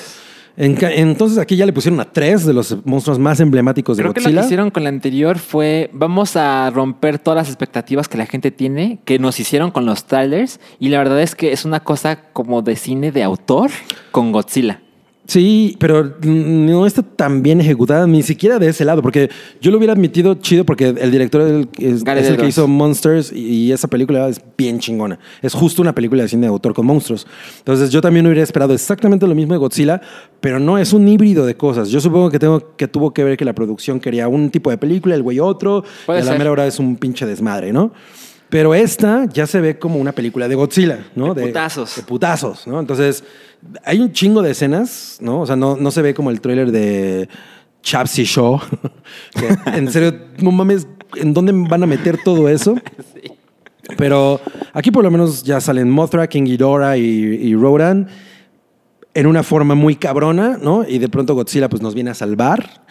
En 0.56 0.78
entonces 0.84 1.40
aquí 1.40 1.56
ya 1.56 1.66
le 1.66 1.74
pusieron 1.74 2.00
a 2.00 2.06
tres 2.06 2.46
de 2.46 2.54
los 2.54 2.78
monstruos 2.86 3.18
más 3.18 3.40
emblemáticos 3.40 3.98
de 3.98 4.04
Creo 4.04 4.14
que 4.14 4.20
Godzilla. 4.20 4.36
lo 4.36 4.42
que 4.42 4.46
hicieron 4.46 4.70
con 4.70 4.84
la 4.84 4.90
anterior 4.90 5.40
fue 5.40 5.90
vamos 5.94 6.36
a 6.36 6.70
romper 6.70 7.18
todas 7.18 7.38
las 7.38 7.48
expectativas 7.48 8.08
que 8.08 8.20
la 8.20 8.28
gente 8.28 8.52
tiene, 8.52 9.00
que 9.04 9.18
nos 9.18 9.40
hicieron 9.40 9.72
con 9.72 9.88
los 9.88 10.06
trailers. 10.06 10.60
Y 10.80 10.90
la 10.90 11.00
verdad 11.00 11.22
es 11.22 11.34
que 11.34 11.54
es 11.54 11.66
una 11.66 11.80
cosa 11.80 12.32
como 12.34 12.62
de 12.62 12.76
cine 12.76 13.12
de 13.12 13.24
autor 13.24 13.72
con 14.12 14.32
Godzilla. 14.32 14.83
Sí, 15.26 15.78
pero 15.80 16.16
no 16.22 16.86
está 16.86 17.02
tan 17.02 17.42
bien 17.42 17.62
ejecutada, 17.62 18.06
ni 18.06 18.24
siquiera 18.24 18.60
de 18.60 18.68
ese 18.68 18.84
lado, 18.84 19.02
porque 19.02 19.30
yo 19.62 19.72
lo 19.72 19.78
hubiera 19.78 19.94
admitido 19.94 20.36
chido 20.36 20.66
porque 20.66 20.90
el 20.90 21.12
director 21.12 21.42
es, 21.42 21.50
el- 21.50 21.70
es- 22.18 22.38
que 22.38 22.46
hizo 22.48 22.68
Monsters 22.68 23.32
y, 23.32 23.72
esa 23.72 23.88
película 23.88 24.28
es 24.28 24.42
bien 24.58 24.80
chingona. 24.80 25.18
Es 25.42 25.54
justo 25.54 25.82
una 25.82 25.96
película 25.96 26.24
de 26.24 26.28
cine 26.30 26.42
de 26.42 26.48
autor 26.48 26.74
con 26.74 26.86
monstruos. 26.86 27.26
Entonces 27.60 27.90
yo 27.90 28.02
también 28.02 28.26
hubiera 28.26 28.44
esperado 28.44 28.74
exactamente 28.74 29.26
lo 29.26 29.34
mismo 29.34 29.54
de 29.54 29.60
Godzilla, 29.60 30.02
pero 30.42 30.60
no, 30.60 30.78
es 30.78 30.92
un 30.92 31.08
híbrido 31.08 31.46
de 31.46 31.56
cosas. 31.56 31.88
Yo 31.90 32.02
supongo 32.02 32.30
que, 32.30 32.38
tengo, 32.40 32.76
que 32.76 32.90
tuvo 32.90 33.14
que 33.14 33.24
ver 33.24 33.38
que 33.38 33.46
la 33.46 33.54
producción 33.54 34.02
quería 34.02 34.28
un 34.28 34.50
tipo 34.50 34.72
de 34.72 34.78
película, 34.78 35.16
el 35.16 35.24
güey 35.24 35.40
otro, 35.40 35.86
y 36.10 36.12
a 36.12 36.16
la 36.16 36.24
ser. 36.24 36.38
mera 36.38 36.52
hora 36.52 36.68
es 36.68 36.80
un 36.80 36.98
pinche 36.98 37.26
desmadre, 37.26 37.72
¿no? 37.72 37.94
Pero 38.50 38.76
esta 38.76 39.26
ya 39.34 39.48
se 39.48 39.62
ve 39.62 39.80
como 39.80 40.00
una 40.00 40.12
película 40.12 40.48
de 40.48 40.56
Godzilla, 40.56 41.08
¿no? 41.16 41.34
De 41.34 41.48
putazos. 41.48 41.96
de 41.96 42.04
putazos, 42.04 42.68
¿no? 42.68 42.80
Entonces, 42.80 43.24
hay 43.84 44.00
un 44.00 44.12
chingo 44.12 44.42
de 44.42 44.52
escenas, 44.52 45.18
¿no? 45.22 45.42
O 45.42 45.46
sea, 45.46 45.56
no, 45.56 45.76
no 45.76 45.92
se 45.92 46.02
ve 46.02 46.14
como 46.14 46.30
el 46.30 46.42
tráiler 46.42 46.72
de 46.72 47.30
Chapsy 47.82 48.24
Show. 48.24 48.60
en 49.66 49.92
serio, 49.92 50.18
no 50.40 50.52
mames, 50.52 50.88
¿en 51.16 51.34
dónde 51.34 51.52
van 51.54 51.84
a 51.84 51.88
meter 51.88 52.18
todo 52.24 52.50
eso? 52.50 52.76
Pero 53.98 54.40
aquí 54.74 54.92
por 54.92 55.04
lo 55.04 55.12
menos 55.12 55.44
ya 55.44 55.60
salen 55.60 55.90
Mothra, 55.90 56.28
King 56.28 56.44
Ghidorah 56.44 56.98
y, 56.98 57.02
y 57.02 57.56
Rodan 57.56 58.08
en 59.14 59.28
una 59.28 59.44
forma 59.44 59.76
muy 59.76 59.96
cabrona, 59.96 60.58
¿no? 60.62 60.88
Y 60.88 60.98
de 60.98 61.10
pronto 61.10 61.36
Godzilla 61.36 61.70
pues 61.70 61.82
nos 61.82 61.94
viene 61.94 62.10
a 62.12 62.14
salvar, 62.14 62.84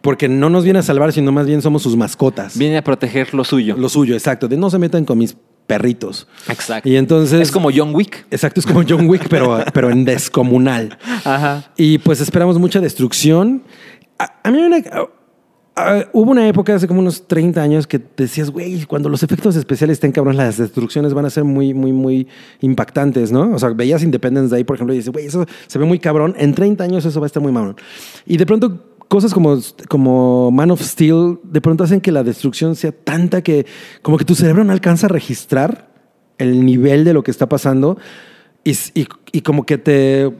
porque 0.00 0.28
no 0.28 0.50
nos 0.50 0.64
viene 0.64 0.78
a 0.78 0.82
salvar, 0.82 1.12
sino 1.12 1.32
más 1.32 1.46
bien 1.46 1.62
somos 1.62 1.82
sus 1.82 1.96
mascotas. 1.96 2.56
Viene 2.56 2.76
a 2.76 2.84
proteger 2.84 3.34
lo 3.34 3.44
suyo. 3.44 3.76
Lo 3.76 3.88
suyo, 3.88 4.14
exacto. 4.14 4.48
De 4.48 4.56
no 4.56 4.70
se 4.70 4.78
metan 4.78 5.04
con 5.04 5.18
mis 5.18 5.36
perritos. 5.66 6.26
Exacto. 6.48 6.88
Y 6.88 6.96
entonces... 6.96 7.40
es 7.40 7.50
como 7.50 7.70
John 7.74 7.94
Wick. 7.94 8.26
Exacto, 8.30 8.60
es 8.60 8.66
como 8.66 8.82
John 8.88 9.08
Wick, 9.08 9.28
pero, 9.28 9.58
pero 9.72 9.90
en 9.90 10.04
descomunal. 10.04 10.98
Ajá. 11.24 11.72
Y 11.76 11.98
pues 11.98 12.20
esperamos 12.20 12.58
mucha 12.58 12.80
destrucción. 12.80 13.62
A, 14.18 14.32
a 14.44 14.50
mí 14.50 14.58
una- 14.58 14.76
a- 14.76 15.08
a- 15.76 16.04
hubo 16.12 16.30
una 16.30 16.46
época 16.46 16.74
hace 16.74 16.86
como 16.86 17.00
unos 17.00 17.26
30 17.26 17.60
años 17.62 17.86
que 17.86 18.00
decías, 18.16 18.50
güey, 18.50 18.84
cuando 18.84 19.08
los 19.08 19.22
efectos 19.24 19.56
especiales 19.56 19.94
estén 19.96 20.12
cabrones, 20.12 20.36
las 20.38 20.56
destrucciones 20.58 21.12
van 21.14 21.24
a 21.26 21.30
ser 21.30 21.42
muy, 21.44 21.74
muy, 21.74 21.92
muy 21.92 22.28
impactantes, 22.60 23.32
¿no? 23.32 23.50
O 23.54 23.58
sea, 23.58 23.70
veías 23.70 24.02
Independence 24.02 24.54
Day, 24.54 24.62
por 24.64 24.76
ejemplo, 24.76 24.94
y 24.94 24.98
dices, 24.98 25.12
güey, 25.12 25.26
eso 25.26 25.44
se 25.66 25.78
ve 25.78 25.84
muy 25.84 25.98
cabrón. 25.98 26.34
En 26.38 26.54
30 26.54 26.84
años 26.84 27.04
eso 27.04 27.20
va 27.20 27.26
a 27.26 27.28
estar 27.28 27.42
muy 27.42 27.52
cabrón. 27.52 27.76
Y 28.26 28.36
de 28.36 28.46
pronto 28.46 28.93
cosas 29.08 29.32
como, 29.34 29.58
como 29.88 30.50
Man 30.50 30.70
of 30.70 30.80
Steel 30.82 31.38
de 31.44 31.60
pronto 31.60 31.84
hacen 31.84 32.00
que 32.00 32.12
la 32.12 32.22
destrucción 32.22 32.74
sea 32.76 32.92
tanta 32.92 33.42
que 33.42 33.66
como 34.02 34.16
que 34.18 34.24
tu 34.24 34.34
cerebro 34.34 34.64
no 34.64 34.72
alcanza 34.72 35.06
a 35.06 35.08
registrar 35.10 35.88
el 36.38 36.64
nivel 36.64 37.04
de 37.04 37.12
lo 37.14 37.22
que 37.22 37.30
está 37.30 37.48
pasando 37.48 37.96
y, 38.64 38.72
y- 38.94 39.06
y 39.32 39.40
como 39.42 39.64
que 39.66 39.78
te, 39.78 40.32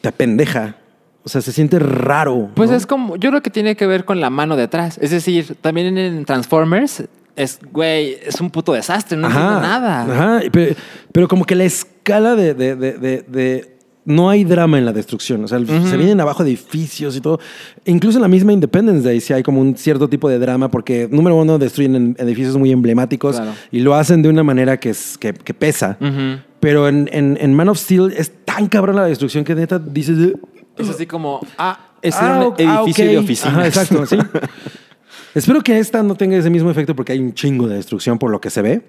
te 0.00 0.12
pendeja. 0.12 0.76
O 1.24 1.28
sea, 1.28 1.40
se 1.40 1.50
siente 1.52 1.78
raro. 1.80 2.50
Pues 2.54 2.70
¿no? 2.70 2.76
es 2.76 2.86
como, 2.86 3.16
yo 3.16 3.30
creo 3.30 3.42
que 3.42 3.50
tiene 3.50 3.74
que 3.76 3.86
ver 3.86 4.04
con 4.04 4.20
la 4.20 4.30
mano 4.30 4.56
de 4.56 4.62
atrás. 4.64 4.96
Es 5.02 5.10
decir, 5.10 5.56
también 5.60 5.98
en 5.98 6.24
Transformers 6.24 7.04
es, 7.34 7.58
güey, 7.72 8.16
es 8.24 8.40
un 8.40 8.50
puto 8.50 8.72
desastre, 8.72 9.18
no 9.18 9.26
entiendo 9.26 9.60
nada. 9.60 10.02
Ajá, 10.04 10.44
y 10.44 10.50
pe- 10.50 10.76
pero, 11.12 11.26
como 11.28 11.44
que 11.44 11.54
la 11.56 11.64
escala 11.64 12.34
de, 12.36 12.54
de- 12.54 12.76
de- 12.76 12.92
de- 12.92 13.24
de- 13.28 13.75
No 14.06 14.30
hay 14.30 14.44
drama 14.44 14.78
en 14.78 14.84
la 14.86 14.92
destrucción. 14.92 15.44
O 15.44 15.48
sea, 15.48 15.58
se 15.58 15.96
vienen 15.96 16.20
abajo 16.20 16.42
edificios 16.44 17.16
y 17.16 17.20
todo. 17.20 17.38
Incluso 17.84 18.16
en 18.18 18.22
la 18.22 18.28
misma 18.28 18.52
Independence 18.52 19.02
Day 19.06 19.20
sí 19.20 19.32
hay 19.32 19.42
como 19.42 19.60
un 19.60 19.76
cierto 19.76 20.08
tipo 20.08 20.28
de 20.28 20.38
drama 20.38 20.70
porque, 20.70 21.08
número 21.10 21.36
uno, 21.36 21.58
destruyen 21.58 21.94
en- 21.96 22.16
edificios 22.18 22.56
muy 22.56 22.70
emblemáticos 22.72 23.36
Claro. 23.36 23.52
y 23.72 23.80
lo 23.80 23.94
hacen 23.94 24.22
de 24.22 24.28
una 24.28 24.42
manera 24.44 24.78
que, 24.80 24.90
es, 24.90 25.18
que, 25.18 25.34
que 25.34 25.52
pesa. 25.52 25.98
Pero 26.60 26.88
en, 26.88 27.10
en- 27.12 27.36
en 27.40 27.52
Man 27.52 27.68
of 27.68 27.78
Steel 27.78 28.14
es 28.16 28.32
tan 28.44 28.68
cabrón 28.68 28.96
la 28.96 29.04
destrucción 29.04 29.44
que 29.44 29.54
neta 29.54 29.78
dices... 29.78 30.16
"Eh, 30.18 30.34
Es 30.78 30.88
así 30.88 31.06
como, 31.06 31.40
ah, 31.58 31.78
es 32.00 32.14
Ah, 32.16 32.46
un 32.48 32.54
edificio 32.58 33.04
ah, 33.04 33.08
de 33.08 33.18
oficinas. 33.18 33.54
Ajá, 33.54 33.66
exacto, 33.66 34.06
sí. 34.06 34.16
Espero 35.34 35.60
que 35.62 35.78
esta 35.78 36.02
no 36.02 36.14
tenga 36.14 36.36
ese 36.36 36.48
mismo 36.48 36.70
efecto 36.70 36.94
porque 36.96 37.12
hay 37.12 37.18
un 37.18 37.34
chingo 37.34 37.66
de 37.68 37.74
destrucción 37.76 38.18
por 38.18 38.30
lo 38.30 38.40
que 38.40 38.48
se 38.50 38.62
ve. 38.62 38.82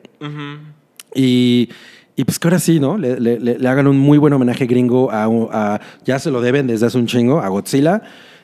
Y, 1.15 1.69
y 2.17 2.25
pues 2.25 2.37
que 2.39 2.47
ahora 2.49 2.59
sí, 2.59 2.79
¿no? 2.81 2.97
Le, 2.97 3.17
le- 3.19 3.39
le- 3.39 3.57
le 3.59 3.67
hagan 3.69 3.87
un 3.87 3.97
muy 3.97 4.17
buen 4.17 4.33
homenaje 4.33 4.65
gringo 4.65 5.09
a, 5.11 5.25
a- 5.25 5.79
Ya 6.03 6.19
se 6.19 6.29
lo 6.31 6.41
deben 6.41 6.67
desde 6.67 6.87
hace 6.87 6.97
un 6.97 7.07
chingo, 7.07 7.39
a 7.39 7.47
Godzilla. 7.47 8.01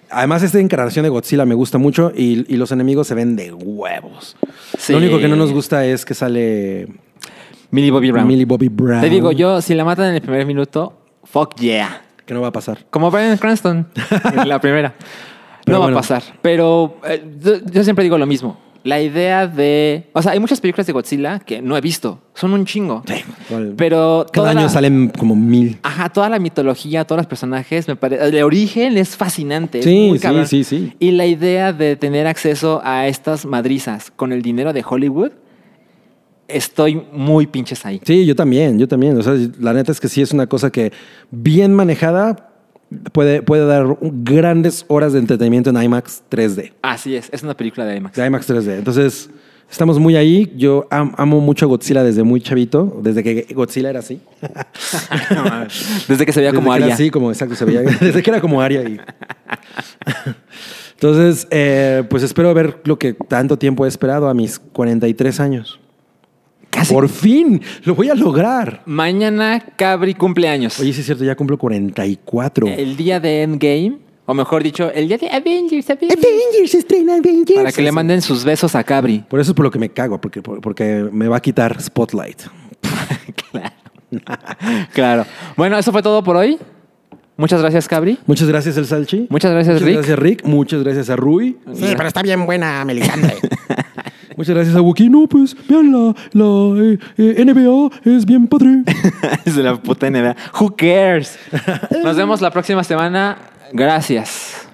Además, 0.09 0.43
esta 0.43 0.59
encarnación 0.59 1.03
de 1.03 1.09
Godzilla 1.09 1.43
me 1.45 1.55
gusta 1.55 1.77
mucho 1.79 2.11
y, 2.15 2.45
y 2.53 2.55
los 2.57 2.71
enemigos 2.71 3.07
se 3.07 3.15
ven 3.15 3.35
de 3.35 3.51
huevos. 3.51 4.37
Sí. 4.77 4.93
Lo 4.93 4.99
único 4.99 5.17
que 5.19 5.27
no 5.27 5.35
nos 5.35 5.51
gusta 5.51 5.85
es 5.85 6.05
que 6.05 6.13
sale 6.13 6.87
Millie 7.71 7.89
Bobby 7.91 8.11
Brown. 8.11 8.27
Millie 8.27 8.45
Bobby 8.45 8.69
Brown. 8.69 9.01
Te 9.01 9.09
digo, 9.09 9.31
yo, 9.31 9.59
si 9.61 9.73
la 9.73 9.83
matan 9.83 10.09
en 10.09 10.15
el 10.15 10.21
primer 10.21 10.45
minuto, 10.45 10.93
fuck 11.23 11.55
yeah. 11.59 12.03
Que 12.27 12.33
no 12.35 12.41
va 12.41 12.49
a 12.49 12.51
pasar. 12.51 12.85
Como 12.91 13.09
Brian 13.09 13.35
Cranston 13.37 13.87
en 14.37 14.47
la 14.47 14.61
primera. 14.61 14.93
Pero 15.65 15.79
no 15.79 15.85
va 15.85 15.89
a 15.91 15.95
pasar. 15.95 16.21
Pero 16.43 16.97
eh, 17.07 17.23
yo, 17.41 17.53
yo 17.71 17.83
siempre 17.83 18.03
digo 18.03 18.17
lo 18.17 18.25
mismo. 18.27 18.59
La 18.83 19.01
idea 19.01 19.47
de. 19.47 20.09
O 20.13 20.21
sea, 20.21 20.33
hay 20.33 20.39
muchas 20.39 20.59
películas 20.59 20.85
de 20.87 20.91
Godzilla 20.93 21.39
que 21.39 21.61
no 21.61 21.77
he 21.77 21.81
visto. 21.81 22.19
Son 22.33 22.51
un 22.51 22.65
chingo. 22.65 23.01
Igual. 23.49 23.75
Pero. 23.77 24.25
Cada 24.33 24.49
año 24.49 24.63
la- 24.63 24.69
salen 24.69 25.09
como 25.17 25.35
mil. 25.37 25.77
Ajá, 25.83 26.09
toda 26.09 26.27
la 26.27 26.37
mitología, 26.39 27.05
todos 27.05 27.19
los 27.19 27.27
personajes, 27.27 27.87
me 27.87 27.95
parece. 27.95 28.25
El 28.27 28.43
origen 28.43 28.97
es 28.97 29.15
fascinante. 29.15 29.79
es 29.79 29.85
Sí, 29.85 30.07
muy 30.09 30.17
sí, 30.17 30.21
cabrón. 30.21 30.47
sí, 30.47 30.63
sí. 30.65 30.93
Y 30.99 31.11
la 31.11 31.25
idea 31.25 31.71
de 31.71 31.95
tener 31.95 32.27
acceso 32.27 32.81
a 32.83 33.07
estas 33.07 33.45
madrizas 33.45 34.11
con 34.11 34.33
el 34.33 34.41
dinero 34.41 34.73
de 34.73 34.83
Hollywood 34.87 35.31
estoy 36.47 37.01
muy 37.13 37.47
pinches 37.47 37.85
ahí. 37.85 38.01
Sí, 38.03 38.25
yo 38.25 38.35
también, 38.35 38.77
yo 38.77 38.87
también. 38.87 39.17
O 39.17 39.23
sea, 39.23 39.33
la 39.59 39.73
neta 39.73 39.91
es 39.91 39.99
que 39.99 40.07
sí 40.09 40.21
es 40.21 40.31
una 40.33 40.47
cosa 40.47 40.69
que 40.71 40.91
bien 41.31 41.73
manejada 41.73 42.49
puede, 43.11 43.41
puede 43.41 43.65
dar 43.65 43.97
grandes 44.01 44.85
horas 44.87 45.13
de 45.13 45.19
entretenimiento 45.19 45.69
en 45.69 45.81
IMAX 45.81 46.23
3D. 46.29 46.73
Así 46.81 47.15
es, 47.15 47.29
es 47.31 47.43
una 47.43 47.55
película 47.55 47.85
de 47.85 47.97
IMAX. 47.97 48.15
De 48.17 48.25
IMAX 48.25 48.49
3D. 48.49 48.77
Entonces, 48.77 49.29
estamos 49.69 49.99
muy 49.99 50.15
ahí. 50.15 50.51
Yo 50.55 50.87
am- 50.91 51.13
amo 51.17 51.39
mucho 51.41 51.65
a 51.65 51.69
Godzilla 51.69 52.03
desde 52.03 52.23
muy 52.23 52.41
chavito, 52.41 52.99
desde 53.03 53.23
que 53.23 53.53
Godzilla 53.53 53.89
era 53.89 53.99
así. 53.99 54.19
Desde 56.07 56.25
que 56.25 56.31
se 56.33 56.39
veía 56.39 56.51
Desde 56.51 56.55
como 56.63 56.71
que 56.71 56.77
era 56.77 56.85
Aria. 56.85 56.93
así, 56.95 57.09
como 57.09 57.31
exacto, 57.31 57.55
se 57.55 57.65
veía. 57.65 57.81
Desde 58.01 58.21
que 58.21 58.29
era 58.29 58.39
como 58.41 58.61
Aria. 58.61 58.83
y- 58.83 58.99
Entonces, 60.95 61.47
eh, 61.51 62.03
pues 62.09 62.23
espero 62.23 62.53
ver 62.53 62.79
lo 62.85 62.97
que 62.97 63.13
tanto 63.13 63.57
tiempo 63.57 63.85
he 63.85 63.87
esperado 63.89 64.29
a 64.29 64.33
mis 64.33 64.57
43 64.59 65.39
años. 65.39 65.79
Casi. 66.73 66.93
Por 66.93 67.07
fin, 67.09 67.61
lo 67.83 67.93
voy 67.95 68.09
a 68.09 68.15
lograr. 68.15 68.81
Mañana 68.85 69.61
Cabri 69.75 70.15
cumpleaños. 70.15 70.79
Oye, 70.79 70.91
sí 70.93 71.01
es 71.01 71.05
cierto, 71.05 71.23
ya 71.23 71.35
cumplo 71.35 71.57
44. 71.57 72.67
El 72.67 72.97
día 72.97 73.19
de 73.19 73.43
Endgame, 73.43 73.97
o 74.25 74.33
mejor 74.33 74.63
dicho, 74.63 74.89
el 74.91 75.07
día 75.07 75.17
de 75.17 75.29
Avengers, 75.29 75.89
Avengers. 75.89 76.19
Avengers 76.23 76.73
estrena 76.75 77.15
Avengers. 77.15 77.57
Para 77.59 77.71
que 77.71 77.81
le 77.83 77.91
manden 77.91 78.21
sus 78.21 78.43
besos 78.43 78.73
a 78.75 78.83
Cabri. 78.83 79.19
Por 79.29 79.39
eso 79.39 79.51
es 79.51 79.55
por 79.55 79.65
lo 79.65 79.71
que 79.71 79.77
me 79.79 79.89
cago, 79.89 80.19
porque, 80.19 80.41
por- 80.41 80.61
porque 80.61 81.07
me 81.11 81.27
va 81.27 81.37
a 81.37 81.41
quitar 81.41 81.79
Spotlight. 81.81 82.41
claro. 83.51 83.73
claro. 84.93 85.25
Bueno, 85.55 85.77
eso 85.77 85.91
fue 85.91 86.01
todo 86.01 86.23
por 86.23 86.35
hoy. 86.37 86.57
Muchas 87.37 87.61
gracias, 87.61 87.87
Cabri. 87.87 88.17
Muchas 88.27 88.47
gracias, 88.47 88.77
El 88.77 88.85
Salchi. 88.85 89.25
Muchas 89.29 89.51
gracias, 89.51 89.73
Muchas 89.75 89.87
Rick. 89.87 89.95
gracias, 89.97 90.19
Rick. 90.19 90.45
Muchas 90.45 90.83
gracias 90.83 91.09
a 91.09 91.15
Rui. 91.15 91.57
Sí, 91.73 91.85
pero 91.97 92.07
está 92.07 92.21
bien 92.21 92.45
buena, 92.45 92.83
Melisandre. 92.85 93.35
Muchas 94.37 94.55
gracias 94.55 94.75
a 94.75 94.81
Wookie. 94.81 95.09
No, 95.09 95.27
pues, 95.27 95.55
vean, 95.67 95.91
la, 95.91 96.15
la 96.33 96.83
eh, 96.83 96.99
eh, 97.17 97.45
NBA 97.45 98.15
es 98.15 98.25
bien 98.25 98.47
padre. 98.47 98.83
es 99.45 99.55
de 99.55 99.63
la 99.63 99.75
puta 99.75 100.09
NBA. 100.09 100.35
Who 100.59 100.75
cares? 100.75 101.37
Nos 102.03 102.15
vemos 102.15 102.41
la 102.41 102.51
próxima 102.51 102.83
semana. 102.83 103.37
Gracias. 103.71 104.67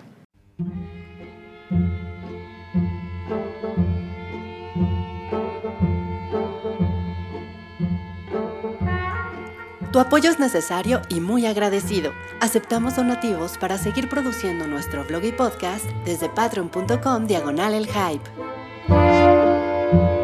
Tu 9.92 10.00
apoyo 10.00 10.30
es 10.30 10.40
necesario 10.40 11.02
y 11.10 11.20
muy 11.20 11.48
agradecido. 11.48 12.12
Aceptamos 12.42 12.96
donativos 12.96 13.58
para 13.58 13.80
seguir 13.80 14.08
produciendo 14.08 14.68
nuestro 14.68 15.04
blog 15.04 15.24
y 15.24 15.32
podcast 15.32 15.86
desde 16.06 16.30
patreon.com 16.30 17.26
diagonal 17.26 17.74
el 17.74 17.88
hype. 17.88 19.19
Thank 19.92 20.04
you. 20.04 20.19